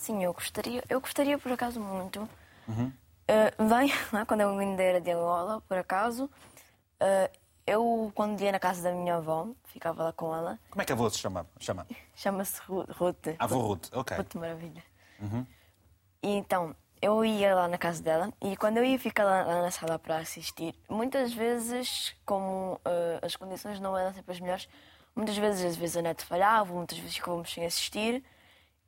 Sim, 0.03 0.25
eu 0.25 0.33
gostaria, 0.33 0.83
eu 0.89 1.01
gostaria 1.01 1.39
por 1.39 1.53
acaso 1.53 1.79
muito. 1.79 2.29
Uhum. 2.67 2.93
Uh, 3.31 3.69
bem, 3.69 3.89
quando 4.27 4.41
eu 4.41 4.59
ainda 4.59 4.83
era 4.83 5.01
de 5.01 5.13
Angola, 5.13 5.63
por 5.69 5.79
acaso, 5.79 6.25
uh, 6.25 7.39
eu 7.65 8.11
quando 8.13 8.41
ia 8.41 8.51
na 8.51 8.59
casa 8.59 8.83
da 8.83 8.91
minha 8.91 9.15
avó, 9.15 9.47
ficava 9.67 10.03
lá 10.03 10.13
com 10.13 10.35
ela. 10.35 10.59
Como 10.71 10.83
é 10.83 10.85
que 10.85 10.91
a 10.91 10.97
avó 10.97 11.09
se 11.09 11.19
chama? 11.19 11.47
Chama? 11.61 11.87
Chama-se 12.17 12.61
Ruth. 12.67 13.29
Avó 13.39 13.61
Ruth, 13.61 13.91
ok. 13.93 14.17
Ruth 14.17 14.35
Maravilha. 14.35 14.83
Uhum. 15.21 15.47
E 16.21 16.31
então, 16.31 16.75
eu 17.01 17.25
ia 17.25 17.55
lá 17.55 17.69
na 17.69 17.79
casa 17.79 18.03
dela 18.03 18.33
e 18.43 18.57
quando 18.57 18.79
eu 18.79 18.85
ia 18.85 18.99
ficar 18.99 19.23
lá, 19.23 19.45
lá 19.45 19.63
na 19.63 19.71
sala 19.71 20.01
para 20.01 20.17
assistir, 20.17 20.75
muitas 20.89 21.33
vezes, 21.33 22.13
como 22.27 22.75
uh, 22.75 23.25
as 23.25 23.37
condições 23.37 23.79
não 23.79 23.97
eram 23.97 24.13
sempre 24.13 24.33
as 24.33 24.41
melhores, 24.41 24.69
muitas 25.15 25.37
vezes, 25.37 25.65
às 25.65 25.77
vezes 25.77 25.97
a 25.97 26.03
net 26.03 26.25
falhava, 26.25 26.75
muitas 26.75 26.99
vezes 26.99 27.15
ficávamos 27.15 27.53
sem 27.53 27.65
assistir 27.65 28.25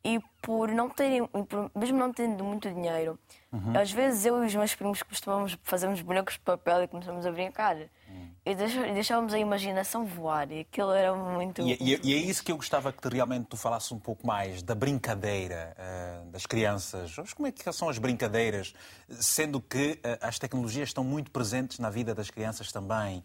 e 0.04 0.20
por 0.42 0.68
não 0.68 0.90
terem, 0.90 1.26
mesmo 1.74 1.98
não 1.98 2.12
tendo 2.12 2.44
muito 2.44 2.70
dinheiro, 2.70 3.18
uhum. 3.50 3.80
às 3.80 3.90
vezes 3.90 4.26
eu 4.26 4.44
e 4.44 4.46
os 4.46 4.54
meus 4.54 4.74
primos 4.74 5.02
costumamos 5.02 5.56
fazermos 5.62 6.02
bonecos 6.02 6.34
de 6.34 6.40
papel 6.40 6.82
e 6.82 6.88
começamos 6.88 7.24
a 7.24 7.32
brincar. 7.32 7.76
Uhum. 7.76 8.34
E 8.44 8.54
deixávamos 8.92 9.32
a 9.32 9.38
imaginação 9.38 10.04
voar 10.04 10.52
e 10.52 10.60
aquilo 10.60 10.92
era 10.92 11.14
muito. 11.14 11.62
E, 11.62 11.78
e, 11.80 12.00
e, 12.04 12.12
é 12.12 12.18
isso 12.18 12.44
que 12.44 12.52
eu 12.52 12.56
gostava 12.56 12.92
que 12.92 13.08
realmente 13.08 13.46
tu 13.46 13.56
falasses 13.56 13.90
um 13.90 13.98
pouco 13.98 14.26
mais 14.26 14.62
da 14.62 14.74
brincadeira 14.74 15.74
uh, 15.78 16.30
das 16.30 16.44
crianças. 16.44 17.16
Como 17.34 17.48
é 17.48 17.52
que 17.52 17.72
são 17.72 17.88
as 17.88 17.96
brincadeiras, 17.96 18.74
sendo 19.08 19.58
que 19.62 19.92
uh, 19.92 20.18
as 20.20 20.38
tecnologias 20.38 20.90
estão 20.90 21.02
muito 21.02 21.30
presentes 21.30 21.78
na 21.78 21.88
vida 21.88 22.14
das 22.14 22.28
crianças 22.28 22.70
também. 22.70 23.24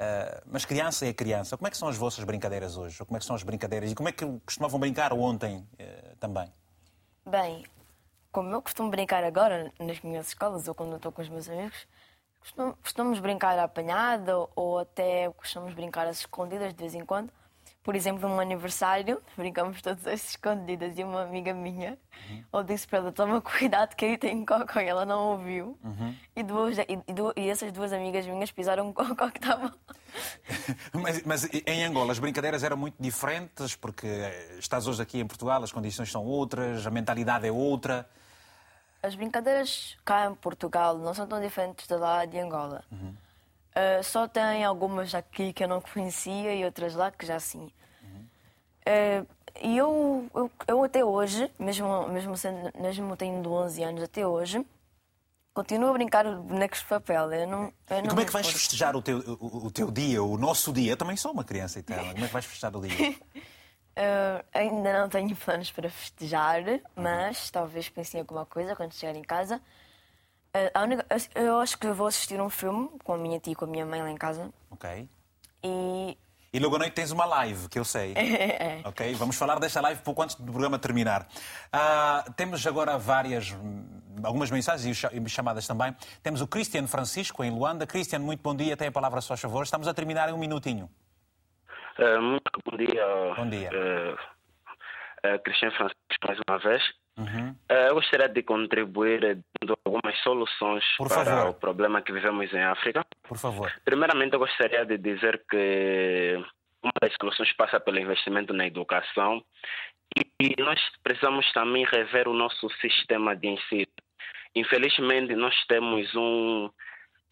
Uh, 0.00 0.42
mas 0.46 0.64
criança 0.64 1.06
é 1.06 1.12
criança. 1.12 1.56
Como 1.56 1.68
é 1.68 1.70
que 1.70 1.76
são 1.76 1.88
as 1.88 1.96
vossas 1.96 2.24
brincadeiras 2.24 2.76
hoje? 2.76 2.96
Ou 3.00 3.06
como 3.06 3.16
é 3.16 3.20
que 3.20 3.26
são 3.26 3.36
as 3.36 3.42
brincadeiras? 3.42 3.90
E 3.92 3.94
como 3.94 4.08
é 4.08 4.12
que 4.12 4.26
costumavam 4.44 4.80
brincar 4.80 5.12
ontem 5.12 5.58
uh, 5.58 6.16
também? 6.16 6.52
Bem, 7.24 7.64
como 8.32 8.52
eu 8.52 8.62
costumo 8.62 8.90
brincar 8.90 9.22
agora 9.22 9.72
nas 9.78 10.00
minhas 10.00 10.28
escolas 10.28 10.66
ou 10.66 10.74
quando 10.74 10.96
estou 10.96 11.12
com 11.12 11.22
os 11.22 11.28
meus 11.28 11.48
amigos, 11.48 11.86
costumamos 12.82 13.20
brincar 13.20 13.58
à 13.58 13.64
apanhada 13.64 14.36
ou 14.56 14.78
até 14.78 15.30
costumamos 15.30 15.74
brincar 15.74 16.06
às 16.06 16.18
escondidas 16.20 16.72
de 16.72 16.80
vez 16.80 16.94
em 16.94 17.04
quando 17.04 17.32
por 17.82 17.96
exemplo, 17.96 18.28
num 18.28 18.38
aniversário, 18.38 19.20
brincamos 19.36 19.82
todos 19.82 20.06
as 20.06 20.30
escondidas 20.30 20.96
e 20.96 21.02
uma 21.02 21.22
amiga 21.22 21.52
minha, 21.52 21.98
uhum. 22.30 22.44
eu 22.52 22.62
disse 22.62 22.86
para 22.86 22.98
ela: 22.98 23.12
toma 23.12 23.40
cuidado 23.40 23.94
que 23.94 24.04
aí 24.04 24.18
tem 24.18 24.44
cocó, 24.44 24.80
e 24.80 24.86
ela 24.86 25.04
não 25.04 25.32
ouviu. 25.32 25.78
Uhum. 25.82 26.14
E, 26.36 26.42
duas, 26.42 26.78
e, 26.78 26.82
e, 26.82 27.42
e, 27.42 27.50
essas 27.50 27.72
duas 27.72 27.92
amigas 27.92 28.26
minhas 28.26 28.52
pisaram 28.52 28.88
um 28.88 28.92
cocó 28.92 29.30
que 29.30 29.38
estava. 29.38 29.74
mas, 30.92 31.22
mas 31.24 31.48
em 31.66 31.84
Angola 31.84 32.12
as 32.12 32.18
brincadeiras 32.18 32.62
eram 32.62 32.76
muito 32.76 32.96
diferentes, 33.00 33.74
porque 33.74 34.06
estás 34.58 34.86
hoje 34.86 35.02
aqui 35.02 35.18
em 35.18 35.26
Portugal, 35.26 35.62
as 35.62 35.72
condições 35.72 36.10
são 36.10 36.24
outras, 36.24 36.86
a 36.86 36.90
mentalidade 36.90 37.46
é 37.46 37.52
outra. 37.52 38.08
As 39.02 39.16
brincadeiras 39.16 39.96
cá 40.04 40.26
em 40.26 40.34
Portugal 40.36 40.96
não 40.96 41.12
são 41.12 41.26
tão 41.26 41.40
diferentes 41.40 41.88
de 41.88 41.96
lá 41.96 42.24
de 42.24 42.38
Angola. 42.38 42.84
Uhum. 42.92 43.12
Uh, 43.72 44.02
só 44.04 44.28
tem 44.28 44.64
algumas 44.64 45.14
aqui 45.14 45.52
que 45.52 45.64
eu 45.64 45.68
não 45.68 45.80
conhecia 45.80 46.54
e 46.54 46.64
outras 46.64 46.94
lá 46.94 47.10
que 47.10 47.24
já 47.24 47.40
sim. 47.40 47.70
Uhum. 48.02 48.26
Uh, 48.86 49.26
e 49.62 49.76
eu, 49.76 50.30
eu, 50.34 50.50
eu, 50.68 50.84
até 50.84 51.04
hoje, 51.04 51.50
mesmo, 51.58 52.08
mesmo, 52.08 52.36
sendo, 52.36 52.70
mesmo 52.78 53.16
tendo 53.16 53.50
11 53.52 53.82
anos, 53.82 54.02
até 54.02 54.26
hoje, 54.26 54.64
continuo 55.54 55.90
a 55.90 55.92
brincar 55.92 56.24
bonecos 56.36 56.80
de 56.80 56.86
papel. 56.86 57.32
Eu 57.32 57.46
não, 57.46 57.72
eu 57.90 57.98
e 58.04 58.08
como 58.08 58.20
é 58.20 58.24
que 58.24 58.32
vais 58.32 58.46
festejar 58.48 58.94
o 58.94 59.02
teu, 59.02 59.18
o, 59.18 59.66
o, 59.66 59.70
teu 59.70 59.90
dia, 59.90 60.22
o 60.22 60.36
nosso 60.36 60.72
dia? 60.72 60.92
Eu 60.92 60.96
também 60.96 61.16
sou 61.16 61.32
uma 61.32 61.44
criança 61.44 61.78
eterna. 61.78 62.12
Como 62.12 62.24
é 62.24 62.26
que 62.26 62.32
vais 62.32 62.44
festejar 62.44 62.76
o 62.76 62.80
dia? 62.80 63.10
uh, 63.10 64.44
ainda 64.52 65.00
não 65.00 65.08
tenho 65.08 65.34
planos 65.36 65.70
para 65.70 65.88
festejar, 65.88 66.62
mas 66.96 67.50
talvez 67.50 67.88
pense 67.88 68.16
em 68.16 68.20
alguma 68.20 68.46
coisa 68.46 68.74
quando 68.76 68.92
chegar 68.92 69.16
em 69.16 69.22
casa. 69.22 69.60
A 70.54 70.82
única, 70.82 71.06
eu 71.34 71.58
acho 71.60 71.78
que 71.78 71.86
vou 71.88 72.06
assistir 72.06 72.38
um 72.38 72.50
filme 72.50 72.90
com 73.02 73.14
a 73.14 73.16
minha 73.16 73.40
tia 73.40 73.54
e 73.54 73.56
com 73.56 73.64
a 73.64 73.68
minha 73.68 73.86
mãe 73.86 74.02
lá 74.02 74.10
em 74.10 74.16
casa. 74.16 74.52
Ok. 74.70 75.08
E. 75.64 76.18
E 76.52 76.58
logo 76.58 76.76
à 76.76 76.80
noite 76.80 76.92
tens 76.92 77.10
uma 77.10 77.24
live, 77.24 77.70
que 77.70 77.78
eu 77.78 77.84
sei. 77.84 78.12
é. 78.20 78.82
Ok? 78.84 79.14
Vamos 79.14 79.38
falar 79.38 79.58
desta 79.58 79.80
live 79.80 80.02
pouco 80.02 80.22
antes 80.22 80.36
do 80.36 80.44
programa 80.44 80.78
terminar. 80.78 81.22
Uh, 81.22 82.30
temos 82.34 82.66
agora 82.66 82.98
várias, 82.98 83.56
algumas 84.22 84.50
mensagens 84.50 85.02
e 85.10 85.28
chamadas 85.30 85.66
também. 85.66 85.96
Temos 86.22 86.42
o 86.42 86.46
Cristiano 86.46 86.86
Francisco, 86.86 87.42
em 87.42 87.50
Luanda. 87.50 87.86
Cristiano, 87.86 88.26
muito 88.26 88.42
bom 88.42 88.54
dia. 88.54 88.76
Tem 88.76 88.88
a 88.88 88.92
palavra 88.92 89.20
a 89.20 89.22
sua 89.22 89.38
favor. 89.38 89.62
Estamos 89.62 89.88
a 89.88 89.94
terminar 89.94 90.28
em 90.28 90.32
um 90.34 90.38
minutinho. 90.38 90.90
Uh, 91.98 92.20
muito 92.20 92.50
bom 92.62 92.76
dia. 92.76 93.34
Bom 93.36 93.48
dia. 93.48 93.70
Uh, 95.24 95.38
Cristiano 95.44 95.74
Francisco, 95.76 96.26
mais 96.26 96.38
uma 96.46 96.58
vez. 96.58 96.82
Uhum. 97.18 97.54
Eh, 97.68 97.88
eu 97.90 97.94
gostaria 97.94 98.28
de 98.28 98.42
contribuir 98.42 99.38
dando 99.60 99.78
algumas 99.84 100.18
soluções 100.22 100.84
para 100.96 101.50
o 101.50 101.54
problema 101.54 102.00
que 102.00 102.12
vivemos 102.12 102.52
em 102.52 102.62
África. 102.62 103.04
Por 103.22 103.36
favor. 103.36 103.72
Primeiramente, 103.84 104.32
eu 104.32 104.38
gostaria 104.38 104.84
de 104.84 104.96
dizer 104.98 105.42
que 105.48 106.42
uma 106.82 106.92
das 107.00 107.12
soluções 107.20 107.52
passa 107.54 107.78
pelo 107.78 107.98
investimento 107.98 108.52
na 108.52 108.66
educação 108.66 109.44
e 110.40 110.54
nós 110.60 110.80
precisamos 111.02 111.50
também 111.52 111.84
rever 111.84 112.28
o 112.28 112.34
nosso 112.34 112.68
sistema 112.80 113.36
de 113.36 113.48
ensino. 113.48 113.86
Infelizmente, 114.54 115.34
nós 115.34 115.54
temos 115.66 116.14
um, 116.14 116.68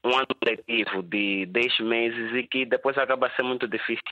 um 0.05 0.15
ano 0.17 0.27
letivo 0.45 1.03
de 1.03 1.47
10 1.47 1.81
meses 1.81 2.35
e 2.35 2.43
que 2.45 2.65
depois 2.65 2.97
acaba 2.97 3.31
sendo 3.37 3.49
muito 3.49 3.69
difícil 3.69 4.03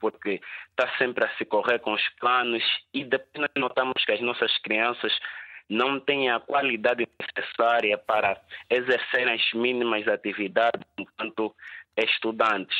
porque 0.00 0.40
está 0.70 0.90
sempre 0.98 1.24
a 1.24 1.36
se 1.36 1.44
correr 1.44 1.78
com 1.78 1.92
os 1.92 2.08
planos 2.20 2.62
e 2.92 3.04
depois 3.04 3.30
nós 3.36 3.50
notamos 3.56 4.04
que 4.04 4.12
as 4.12 4.20
nossas 4.20 4.56
crianças 4.58 5.12
não 5.68 5.98
têm 5.98 6.30
a 6.30 6.40
qualidade 6.40 7.08
necessária 7.18 7.96
para 7.96 8.38
exercer 8.68 9.28
as 9.28 9.52
mínimas 9.54 10.06
atividades 10.06 10.82
enquanto 10.98 11.54
estudantes. 11.96 12.76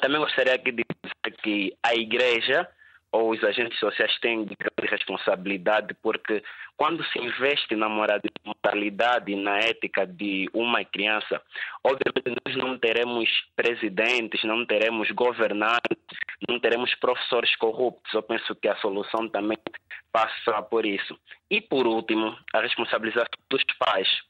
Também 0.00 0.20
gostaria 0.20 0.56
de 0.56 0.72
dizer 0.72 1.36
que 1.42 1.76
a 1.82 1.94
igreja 1.94 2.68
ou 3.10 3.30
os 3.30 3.42
agentes 3.42 3.78
sociais 3.78 4.18
têm 4.20 4.44
grande 4.44 4.90
responsabilidade, 4.90 5.94
porque 6.02 6.42
quando 6.76 7.04
se 7.06 7.18
investe 7.18 7.74
na 7.74 7.88
moralidade 7.88 9.32
e 9.32 9.36
na 9.36 9.58
ética 9.58 10.06
de 10.06 10.48
uma 10.52 10.84
criança, 10.84 11.42
obviamente 11.82 12.40
nós 12.44 12.56
não 12.56 12.78
teremos 12.78 13.28
presidentes, 13.56 14.44
não 14.44 14.64
teremos 14.66 15.10
governantes, 15.12 15.96
não 16.48 16.60
teremos 16.60 16.94
professores 16.96 17.54
corruptos. 17.56 18.12
Eu 18.12 18.22
penso 18.22 18.54
que 18.54 18.68
a 18.68 18.76
solução 18.76 19.28
também 19.28 19.58
passa 20.12 20.62
por 20.62 20.84
isso. 20.84 21.18
E 21.50 21.60
por 21.60 21.86
último, 21.86 22.36
a 22.52 22.60
responsabilização 22.60 23.28
dos 23.50 23.64
pais 23.78 24.27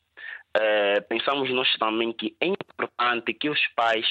é, 0.57 1.01
pensamos 1.01 1.51
nós 1.51 1.71
também 1.79 2.13
que 2.13 2.37
é 2.41 2.47
importante 2.47 3.35
que 3.35 3.49
os 3.49 3.61
pais 3.77 4.07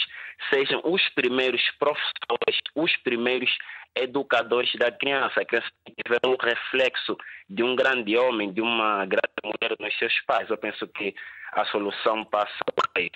sejam 0.49 0.81
os 0.83 1.01
primeiros 1.09 1.61
professores, 1.79 2.61
os 2.75 2.95
primeiros 2.97 3.49
educadores 3.95 4.71
da 4.75 4.91
criança. 4.91 5.41
A 5.41 5.45
criança 5.45 5.67
que 5.85 6.09
ver 6.09 6.19
um 6.25 6.35
reflexo 6.39 7.17
de 7.49 7.63
um 7.63 7.75
grande 7.75 8.17
homem, 8.17 8.51
de 8.51 8.61
uma 8.61 9.05
grande 9.05 9.33
mulher 9.43 9.75
nos 9.79 9.97
seus 9.97 10.13
pais. 10.25 10.49
Eu 10.49 10.57
penso 10.57 10.87
que 10.87 11.13
a 11.53 11.65
solução 11.65 12.23
passa 12.25 12.63
por 12.75 12.89
aí. 12.95 13.09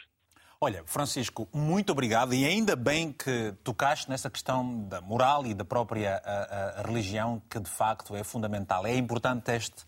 Olha, 0.63 0.83
Francisco, 0.85 1.49
muito 1.51 1.91
obrigado 1.91 2.35
e 2.35 2.45
ainda 2.45 2.75
bem 2.75 3.11
que 3.11 3.51
tocaste 3.63 4.07
nessa 4.07 4.29
questão 4.29 4.87
da 4.87 5.01
moral 5.01 5.43
e 5.43 5.55
da 5.55 5.65
própria 5.65 6.21
a, 6.23 6.81
a 6.81 6.83
religião, 6.83 7.41
que 7.49 7.59
de 7.59 7.69
facto 7.69 8.15
é 8.15 8.23
fundamental. 8.23 8.85
É 8.85 8.95
importante 8.95 9.51
este 9.51 9.83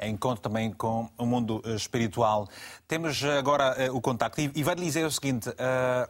encontro 0.00 0.42
também 0.42 0.72
com 0.72 1.08
o 1.16 1.26
mundo 1.26 1.62
eh, 1.64 1.74
espiritual. 1.74 2.48
Temos 2.86 3.22
eh, 3.22 3.38
agora 3.38 3.90
uh, 3.90 3.96
o 3.96 4.00
contacto 4.00 4.40
e, 4.40 4.62
vai-lhe 4.62 4.82
dizer 4.82 5.04
o 5.04 5.10
seguinte: 5.10 5.48
uh, 5.48 5.54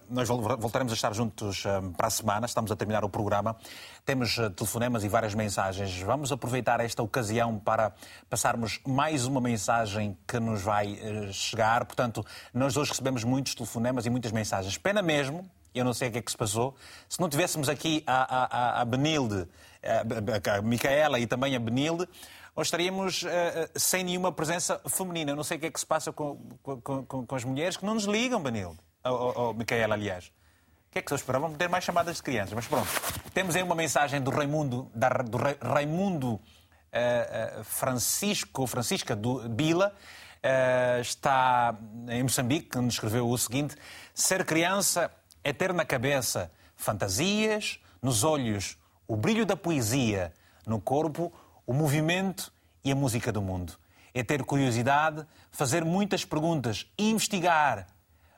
nós 0.09 0.29
voltaremos 0.29 0.93
a 0.93 0.97
estar 0.97 1.13
juntos 1.15 1.65
para 1.97 2.07
a 2.07 2.11
semana, 2.11 2.47
estamos 2.47 2.71
a 2.71 2.77
terminar 2.77 3.05
o 3.05 3.09
programa. 3.09 3.57
Temos 4.05 4.37
telefonemas 4.55 5.03
e 5.03 5.09
várias 5.09 5.35
mensagens. 5.35 5.99
Vamos 6.01 6.31
aproveitar 6.31 6.81
esta 6.81 7.03
ocasião 7.03 7.59
para 7.59 7.93
passarmos 8.29 8.81
mais 8.87 9.25
uma 9.25 9.41
mensagem 9.41 10.17
que 10.29 10.39
nos 10.39 10.61
vai 10.61 10.99
chegar. 11.33 11.87
Portanto, 11.87 12.25
nós 12.53 12.77
hoje 12.77 12.91
recebemos 12.91 13.25
muitos 13.25 13.55
telefonemas 13.55 14.05
e 14.05 14.11
muitas 14.11 14.31
mensagens. 14.31 14.77
Pena 14.77 15.01
mesmo, 15.01 15.49
eu 15.75 15.85
não 15.85 15.95
sei 15.95 16.09
o 16.09 16.13
que 16.13 16.19
é 16.19 16.23
que 16.23 16.31
se 16.31 16.37
passou, 16.37 16.77
se 17.09 17.19
não 17.19 17.31
tivéssemos 17.31 17.69
aqui 17.69 18.05
a, 18.07 18.77
a, 18.77 18.81
a 18.83 18.85
Benilde, 18.85 19.49
a, 19.83 20.59
a 20.59 20.63
Micaela 20.63 21.19
e 21.19 21.27
também 21.27 21.57
a 21.57 21.59
Benilde 21.59 22.07
ou 22.55 22.63
estaríamos 22.63 23.23
uh, 23.23 23.29
sem 23.75 24.05
nenhuma 24.05 24.31
presença 24.31 24.81
feminina. 24.89 25.35
Não 25.35 25.43
sei 25.43 25.57
o 25.57 25.61
que 25.61 25.67
é 25.67 25.71
que 25.71 25.81
se 25.81 25.87
passa 25.87 26.13
com, 26.13 26.37
com, 26.63 26.81
com, 26.81 27.27
com 27.27 27.35
as 27.35 27.45
mulheres 27.45 27.77
que 27.77 27.85
não 27.85 27.95
nos 27.95 28.05
ligam, 28.05 28.41
Banil. 28.41 28.77
Ou, 29.05 29.51
oh, 29.51 29.53
Micaela, 29.53 29.95
aliás. 29.95 30.27
O 30.89 30.93
que 30.93 31.01
é 31.01 31.03
que 31.03 31.13
eu 31.13 31.17
esperava? 31.17 31.51
ter 31.51 31.69
mais 31.69 31.83
chamadas 31.83 32.17
de 32.17 32.23
crianças, 32.23 32.55
mas 32.55 32.67
pronto. 32.67 32.89
Temos 33.33 33.57
aí 33.57 33.63
uma 33.63 33.75
mensagem 33.75 34.21
do 34.21 34.31
Raimundo, 34.31 34.91
da, 34.95 35.09
do 35.09 35.39
Raimundo 35.61 36.35
uh, 36.35 37.65
Francisco, 37.65 38.67
Francisca 38.67 39.17
do 39.17 39.49
Bila, 39.49 39.93
uh, 39.93 41.01
está 41.01 41.77
em 42.09 42.23
Moçambique, 42.23 42.71
que 42.71 42.79
nos 42.79 42.95
escreveu 42.95 43.29
o 43.29 43.37
seguinte: 43.37 43.77
Ser 44.15 44.45
criança 44.45 45.11
é 45.43 45.53
ter 45.53 45.75
na 45.75 45.85
cabeça 45.85 46.51
fantasias, 46.77 47.81
nos 48.01 48.23
olhos 48.23 48.79
o 49.07 49.17
brilho 49.17 49.45
da 49.45 49.57
poesia, 49.57 50.33
no 50.67 50.81
corpo 50.81 51.33
o 51.67 51.73
movimento 51.73 52.53
e 52.85 52.93
a 52.93 52.95
música 52.95 53.33
do 53.33 53.41
mundo. 53.41 53.75
É 54.13 54.23
ter 54.23 54.45
curiosidade, 54.45 55.27
fazer 55.51 55.85
muitas 55.85 56.25
perguntas, 56.25 56.87
investigar. 56.99 57.87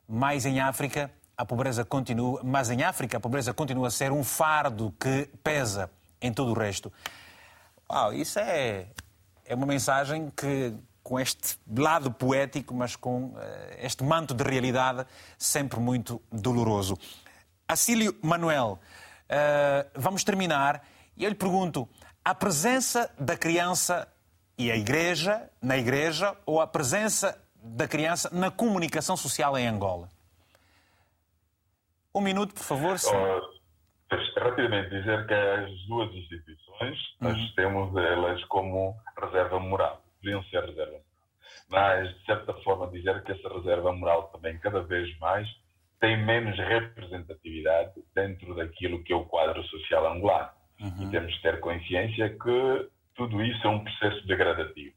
Mais 0.08 0.46
em 0.46 0.60
África, 0.60 1.10
a 1.36 1.44
pobreza 1.44 1.84
continua, 1.84 2.40
mas 2.42 2.70
em 2.70 2.82
África 2.82 3.18
a 3.18 3.20
pobreza 3.20 3.52
continua 3.52 3.88
a 3.88 3.90
ser 3.90 4.10
um 4.10 4.24
fardo 4.24 4.94
que 4.98 5.28
pesa 5.42 5.90
em 6.20 6.32
todo 6.32 6.52
o 6.52 6.54
resto. 6.54 6.92
Uau, 7.90 8.12
isso 8.14 8.38
é, 8.38 8.86
é 9.44 9.54
uma 9.54 9.66
mensagem 9.66 10.30
que, 10.34 10.74
com 11.02 11.20
este 11.20 11.58
lado 11.76 12.10
poético, 12.10 12.74
mas 12.74 12.96
com 12.96 13.26
uh, 13.26 13.36
este 13.78 14.02
manto 14.02 14.32
de 14.32 14.42
realidade 14.42 15.06
sempre 15.38 15.78
muito 15.78 16.22
doloroso. 16.32 16.96
Acílio 17.68 18.16
Manuel, 18.22 18.78
uh, 19.28 19.90
vamos 19.94 20.24
terminar 20.24 20.82
e 21.16 21.24
eu 21.24 21.28
lhe 21.28 21.36
pergunto: 21.36 21.88
a 22.26 22.34
presença 22.34 23.08
da 23.20 23.36
criança 23.36 24.12
e 24.58 24.68
a 24.68 24.76
igreja, 24.76 25.48
na 25.62 25.78
igreja, 25.78 26.36
ou 26.44 26.60
a 26.60 26.66
presença 26.66 27.40
da 27.54 27.86
criança 27.86 28.28
na 28.34 28.50
comunicação 28.50 29.16
social 29.16 29.56
em 29.56 29.68
Angola? 29.68 30.08
Um 32.12 32.20
minuto, 32.20 32.52
por 32.52 32.64
favor. 32.64 32.96
Uh, 32.96 34.42
rapidamente 34.42 34.90
dizer 34.90 35.24
que 35.28 35.34
as 35.34 35.70
duas 35.86 36.12
instituições, 36.14 36.98
uhum. 37.20 37.28
nós 37.28 37.54
temos 37.54 37.96
elas 37.96 38.42
como 38.46 38.96
reserva 39.22 39.60
moral, 39.60 40.02
deviam 40.20 40.42
ser 40.46 40.64
reserva 40.64 40.90
moral. 40.90 41.06
Mas, 41.68 42.12
de 42.12 42.24
certa 42.24 42.52
forma, 42.64 42.88
dizer 42.88 43.22
que 43.22 43.30
essa 43.30 43.48
reserva 43.50 43.92
moral 43.92 44.24
também, 44.32 44.58
cada 44.58 44.82
vez 44.82 45.16
mais, 45.20 45.48
tem 46.00 46.16
menos 46.26 46.58
representatividade 46.58 48.02
dentro 48.16 48.56
daquilo 48.56 49.04
que 49.04 49.12
é 49.12 49.16
o 49.16 49.26
quadro 49.26 49.62
social 49.62 50.12
angolano. 50.12 50.55
Uhum. 50.80 51.08
E 51.08 51.10
temos 51.10 51.32
de 51.32 51.42
ter 51.42 51.60
consciência 51.60 52.28
que 52.30 52.88
tudo 53.14 53.42
isso 53.42 53.66
é 53.66 53.70
um 53.70 53.82
processo 53.82 54.26
degradativo. 54.26 54.94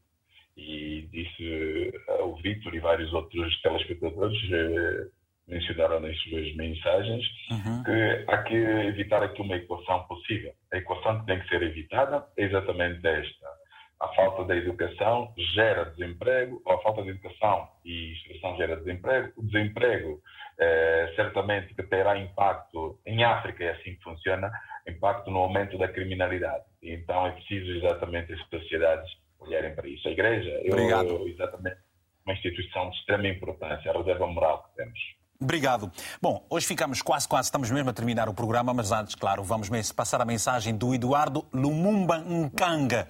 E 0.56 1.08
disse 1.10 1.92
uh, 2.08 2.24
o 2.26 2.36
Vítor 2.36 2.74
e 2.74 2.80
vários 2.80 3.12
outros 3.12 3.60
telespectadores 3.62 4.38
uh, 4.44 5.10
mencionaram 5.48 6.00
nas 6.00 6.16
suas 6.22 6.54
mensagens 6.54 7.24
uhum. 7.50 7.82
que 7.82 8.24
há 8.28 8.42
que 8.42 8.54
evitar 8.54 9.22
aqui 9.22 9.42
uma 9.42 9.56
equação 9.56 10.04
possível. 10.04 10.52
A 10.72 10.76
equação 10.76 11.20
que 11.20 11.26
tem 11.26 11.40
que 11.40 11.48
ser 11.48 11.62
evitada 11.62 12.24
é 12.36 12.44
exatamente 12.44 13.04
esta. 13.06 13.60
A 14.00 14.08
falta 14.14 14.44
da 14.44 14.56
educação 14.56 15.34
gera 15.54 15.84
desemprego, 15.90 16.62
ou 16.64 16.72
a 16.72 16.80
falta 16.80 17.02
de 17.02 17.10
educação 17.10 17.68
e 17.84 18.12
instrução 18.12 18.56
gera 18.56 18.76
desemprego. 18.76 19.30
O 19.36 19.44
desemprego, 19.44 20.22
eh, 20.58 21.12
certamente, 21.16 21.74
que 21.74 21.82
terá 21.82 22.16
impacto 22.16 22.98
em 23.04 23.22
África, 23.24 23.62
é 23.62 23.72
assim 23.72 23.96
que 23.96 24.02
funciona, 24.02 24.50
impacto 24.90 25.30
no 25.30 25.38
aumento 25.38 25.78
da 25.78 25.88
criminalidade. 25.88 26.64
Então 26.82 27.26
é 27.26 27.32
preciso 27.32 27.70
exatamente 27.78 28.32
as 28.32 28.40
sociedades 28.48 29.10
olharem 29.38 29.74
para 29.74 29.88
isso. 29.88 30.06
A 30.08 30.10
Igreja 30.10 30.50
é 30.50 31.28
exatamente 31.28 31.76
uma 32.24 32.34
instituição 32.34 32.90
de 32.90 32.96
extrema 32.98 33.28
importância, 33.28 33.90
a 33.90 33.96
reserva 33.96 34.26
moral 34.26 34.64
que 34.64 34.76
temos. 34.76 34.98
Obrigado. 35.42 35.90
Bom, 36.20 36.44
hoje 36.50 36.66
ficamos 36.66 37.00
quase, 37.00 37.26
quase, 37.26 37.46
estamos 37.46 37.70
mesmo 37.70 37.88
a 37.88 37.92
terminar 37.94 38.28
o 38.28 38.34
programa, 38.34 38.74
mas 38.74 38.92
antes, 38.92 39.14
claro, 39.14 39.42
vamos 39.42 39.70
passar 39.92 40.20
a 40.20 40.24
mensagem 40.26 40.76
do 40.76 40.94
Eduardo 40.94 41.46
Lumumba 41.52 42.18
Nkanga. 42.18 43.08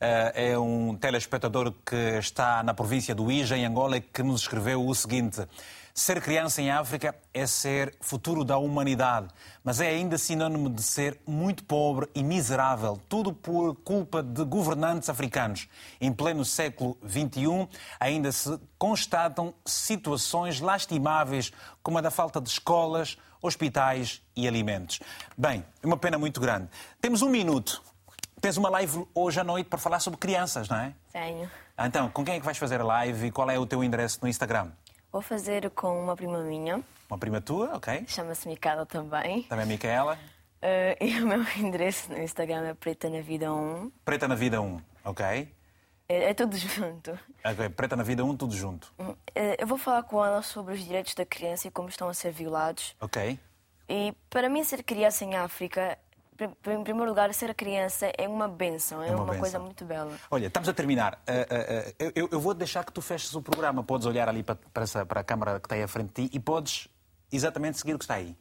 Eh, 0.00 0.52
é 0.52 0.58
um 0.58 0.96
telespectador 0.96 1.72
que 1.86 2.18
está 2.18 2.62
na 2.64 2.74
província 2.74 3.14
do 3.14 3.30
Ija, 3.30 3.56
em 3.56 3.64
Angola, 3.64 3.98
e 3.98 4.00
que 4.00 4.22
nos 4.22 4.40
escreveu 4.40 4.84
o 4.84 4.94
seguinte. 4.94 5.46
Ser 6.00 6.18
criança 6.22 6.62
em 6.62 6.70
África 6.70 7.14
é 7.34 7.46
ser 7.46 7.94
futuro 8.00 8.42
da 8.42 8.56
humanidade, 8.56 9.28
mas 9.62 9.82
é 9.82 9.88
ainda 9.88 10.16
sinônimo 10.16 10.70
de 10.70 10.82
ser 10.82 11.20
muito 11.26 11.62
pobre 11.62 12.08
e 12.14 12.22
miserável, 12.22 12.98
tudo 13.06 13.34
por 13.34 13.74
culpa 13.74 14.22
de 14.22 14.42
governantes 14.44 15.10
africanos. 15.10 15.68
Em 16.00 16.10
pleno 16.10 16.42
século 16.42 16.96
XXI, 17.06 17.68
ainda 18.00 18.32
se 18.32 18.58
constatam 18.78 19.52
situações 19.66 20.58
lastimáveis, 20.58 21.52
como 21.82 21.98
a 21.98 22.00
da 22.00 22.10
falta 22.10 22.40
de 22.40 22.48
escolas, 22.48 23.18
hospitais 23.42 24.22
e 24.34 24.48
alimentos. 24.48 25.00
Bem, 25.36 25.62
é 25.82 25.86
uma 25.86 25.98
pena 25.98 26.16
muito 26.16 26.40
grande. 26.40 26.70
Temos 26.98 27.20
um 27.20 27.28
minuto. 27.28 27.82
Tens 28.40 28.56
uma 28.56 28.70
live 28.70 29.06
hoje 29.14 29.38
à 29.38 29.44
noite 29.44 29.68
para 29.68 29.78
falar 29.78 30.00
sobre 30.00 30.18
crianças, 30.18 30.66
não 30.66 30.78
é? 30.78 30.94
Tenho. 31.12 31.50
Então, 31.78 32.08
com 32.08 32.24
quem 32.24 32.36
é 32.36 32.38
que 32.38 32.44
vais 32.44 32.56
fazer 32.56 32.80
a 32.80 32.84
live 32.84 33.26
e 33.26 33.30
qual 33.30 33.50
é 33.50 33.58
o 33.58 33.66
teu 33.66 33.84
endereço 33.84 34.18
no 34.22 34.28
Instagram? 34.28 34.70
Vou 35.12 35.20
fazer 35.20 35.68
com 35.70 36.00
uma 36.00 36.14
prima 36.14 36.40
minha. 36.42 36.82
Uma 37.08 37.18
prima 37.18 37.40
tua, 37.40 37.74
ok. 37.74 38.04
Chama-se 38.06 38.46
Micaela 38.46 38.86
também. 38.86 39.42
Também 39.42 39.66
Micaela. 39.66 40.16
Uh, 40.62 40.94
e 41.04 41.20
o 41.20 41.26
meu 41.26 41.42
endereço 41.58 42.12
no 42.12 42.18
Instagram 42.18 42.68
é 42.68 42.74
Preta 42.74 43.10
na 43.10 43.20
Vida 43.20 43.52
1. 43.52 43.90
Preta 44.04 44.28
na 44.28 44.36
Vida 44.36 44.60
1, 44.60 44.80
ok. 45.04 45.52
É, 46.08 46.30
é 46.30 46.34
tudo 46.34 46.56
junto. 46.56 47.18
Ok, 47.44 47.68
Preta 47.70 47.96
na 47.96 48.04
Vida 48.04 48.24
1, 48.24 48.36
tudo 48.36 48.54
junto. 48.54 48.92
Uh, 49.00 49.16
eu 49.58 49.66
vou 49.66 49.78
falar 49.78 50.04
com 50.04 50.24
ela 50.24 50.42
sobre 50.42 50.74
os 50.74 50.84
direitos 50.84 51.14
da 51.14 51.26
criança 51.26 51.66
e 51.66 51.70
como 51.72 51.88
estão 51.88 52.08
a 52.08 52.14
ser 52.14 52.30
violados. 52.30 52.94
Ok. 53.00 53.36
E 53.88 54.14
para 54.28 54.48
mim, 54.48 54.62
ser 54.62 54.84
criança 54.84 55.24
em 55.24 55.34
África 55.34 55.98
em 56.44 56.82
primeiro 56.84 57.08
lugar, 57.08 57.32
ser 57.34 57.54
criança 57.54 58.10
é 58.16 58.28
uma 58.28 58.48
benção, 58.48 59.02
é, 59.02 59.08
é 59.08 59.14
uma, 59.14 59.24
uma 59.24 59.36
coisa 59.36 59.58
muito 59.58 59.84
bela. 59.84 60.16
Olha, 60.30 60.46
estamos 60.46 60.68
a 60.68 60.72
terminar. 60.72 61.14
Uh, 61.28 62.04
uh, 62.06 62.12
eu, 62.14 62.28
eu, 62.32 62.40
vou 62.40 62.54
deixar 62.54 62.84
que 62.84 62.92
tu 62.92 63.02
feches 63.02 63.34
o 63.34 63.42
programa. 63.42 63.82
Podes 63.82 64.06
olhar 64.06 64.28
ali 64.28 64.42
para, 64.42 64.56
para, 64.72 64.82
essa, 64.82 65.04
para 65.04 65.20
a 65.20 65.24
câmara 65.24 65.60
que 65.60 65.66
está 65.66 65.74
aí 65.74 65.82
à 65.82 65.88
frente 65.88 66.08
de 66.08 66.28
ti 66.28 66.36
e 66.36 66.40
podes 66.40 66.88
exatamente 67.32 67.78
seguir 67.78 67.94
o 67.94 67.98
que 67.98 68.04
está 68.04 68.14
aí. 68.14 68.36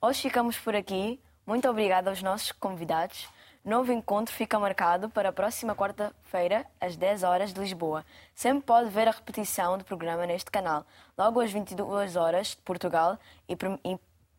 Hoje 0.00 0.22
ficamos 0.22 0.58
por 0.58 0.74
aqui. 0.74 1.20
Muito 1.46 1.68
obrigada 1.68 2.10
aos 2.10 2.22
nossos 2.22 2.52
convidados. 2.52 3.28
Novo 3.64 3.92
encontro 3.92 4.34
fica 4.34 4.58
marcado 4.58 5.10
para 5.10 5.28
a 5.28 5.32
próxima 5.32 5.74
quarta-feira, 5.74 6.64
às 6.80 6.96
10 6.96 7.22
horas 7.22 7.52
de 7.52 7.60
Lisboa. 7.60 8.04
Sempre 8.34 8.64
pode 8.64 8.88
ver 8.88 9.08
a 9.08 9.10
repetição 9.10 9.76
do 9.76 9.84
programa 9.84 10.24
neste 10.26 10.50
canal, 10.50 10.86
logo 11.16 11.40
às 11.40 11.50
22 11.50 12.16
horas 12.16 12.48
de 12.48 12.58
Portugal 12.58 13.18
e 13.48 13.56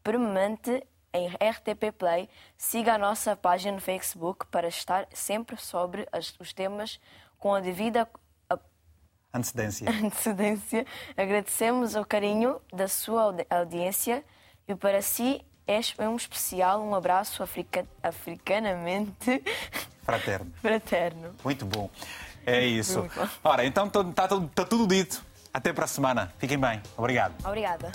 permanente 0.03 0.83
em 1.13 1.27
RTP 1.27 1.91
Play. 1.97 2.29
Siga 2.57 2.95
a 2.95 2.97
nossa 2.97 3.35
página 3.35 3.73
no 3.73 3.81
Facebook 3.81 4.45
para 4.47 4.67
estar 4.67 5.07
sempre 5.13 5.57
sobre 5.57 6.07
as, 6.11 6.35
os 6.39 6.53
temas 6.53 6.99
com 7.37 7.53
a 7.53 7.59
devida 7.59 8.07
antecedência. 9.33 9.89
antecedência. 9.89 10.85
Agradecemos 11.15 11.95
o 11.95 12.05
carinho 12.05 12.61
da 12.73 12.87
sua 12.87 13.35
audiência 13.49 14.23
e 14.67 14.75
para 14.75 15.01
si 15.01 15.43
é 15.67 16.09
um 16.09 16.15
especial, 16.15 16.81
um 16.81 16.95
abraço 16.95 17.43
africa, 17.43 17.85
africanamente 18.01 19.43
fraterno. 20.03 20.51
fraterno. 20.59 21.35
Muito 21.43 21.65
bom. 21.65 21.89
É 22.45 22.65
isso. 22.65 23.07
Ora, 23.43 23.65
então 23.65 23.85
está 23.87 24.27
tá 24.27 24.65
tudo 24.65 24.87
dito. 24.87 25.23
Até 25.53 25.73
para 25.73 25.85
a 25.85 25.87
semana. 25.87 26.33
Fiquem 26.37 26.57
bem. 26.57 26.81
Obrigado. 26.97 27.33
Obrigada. 27.45 27.91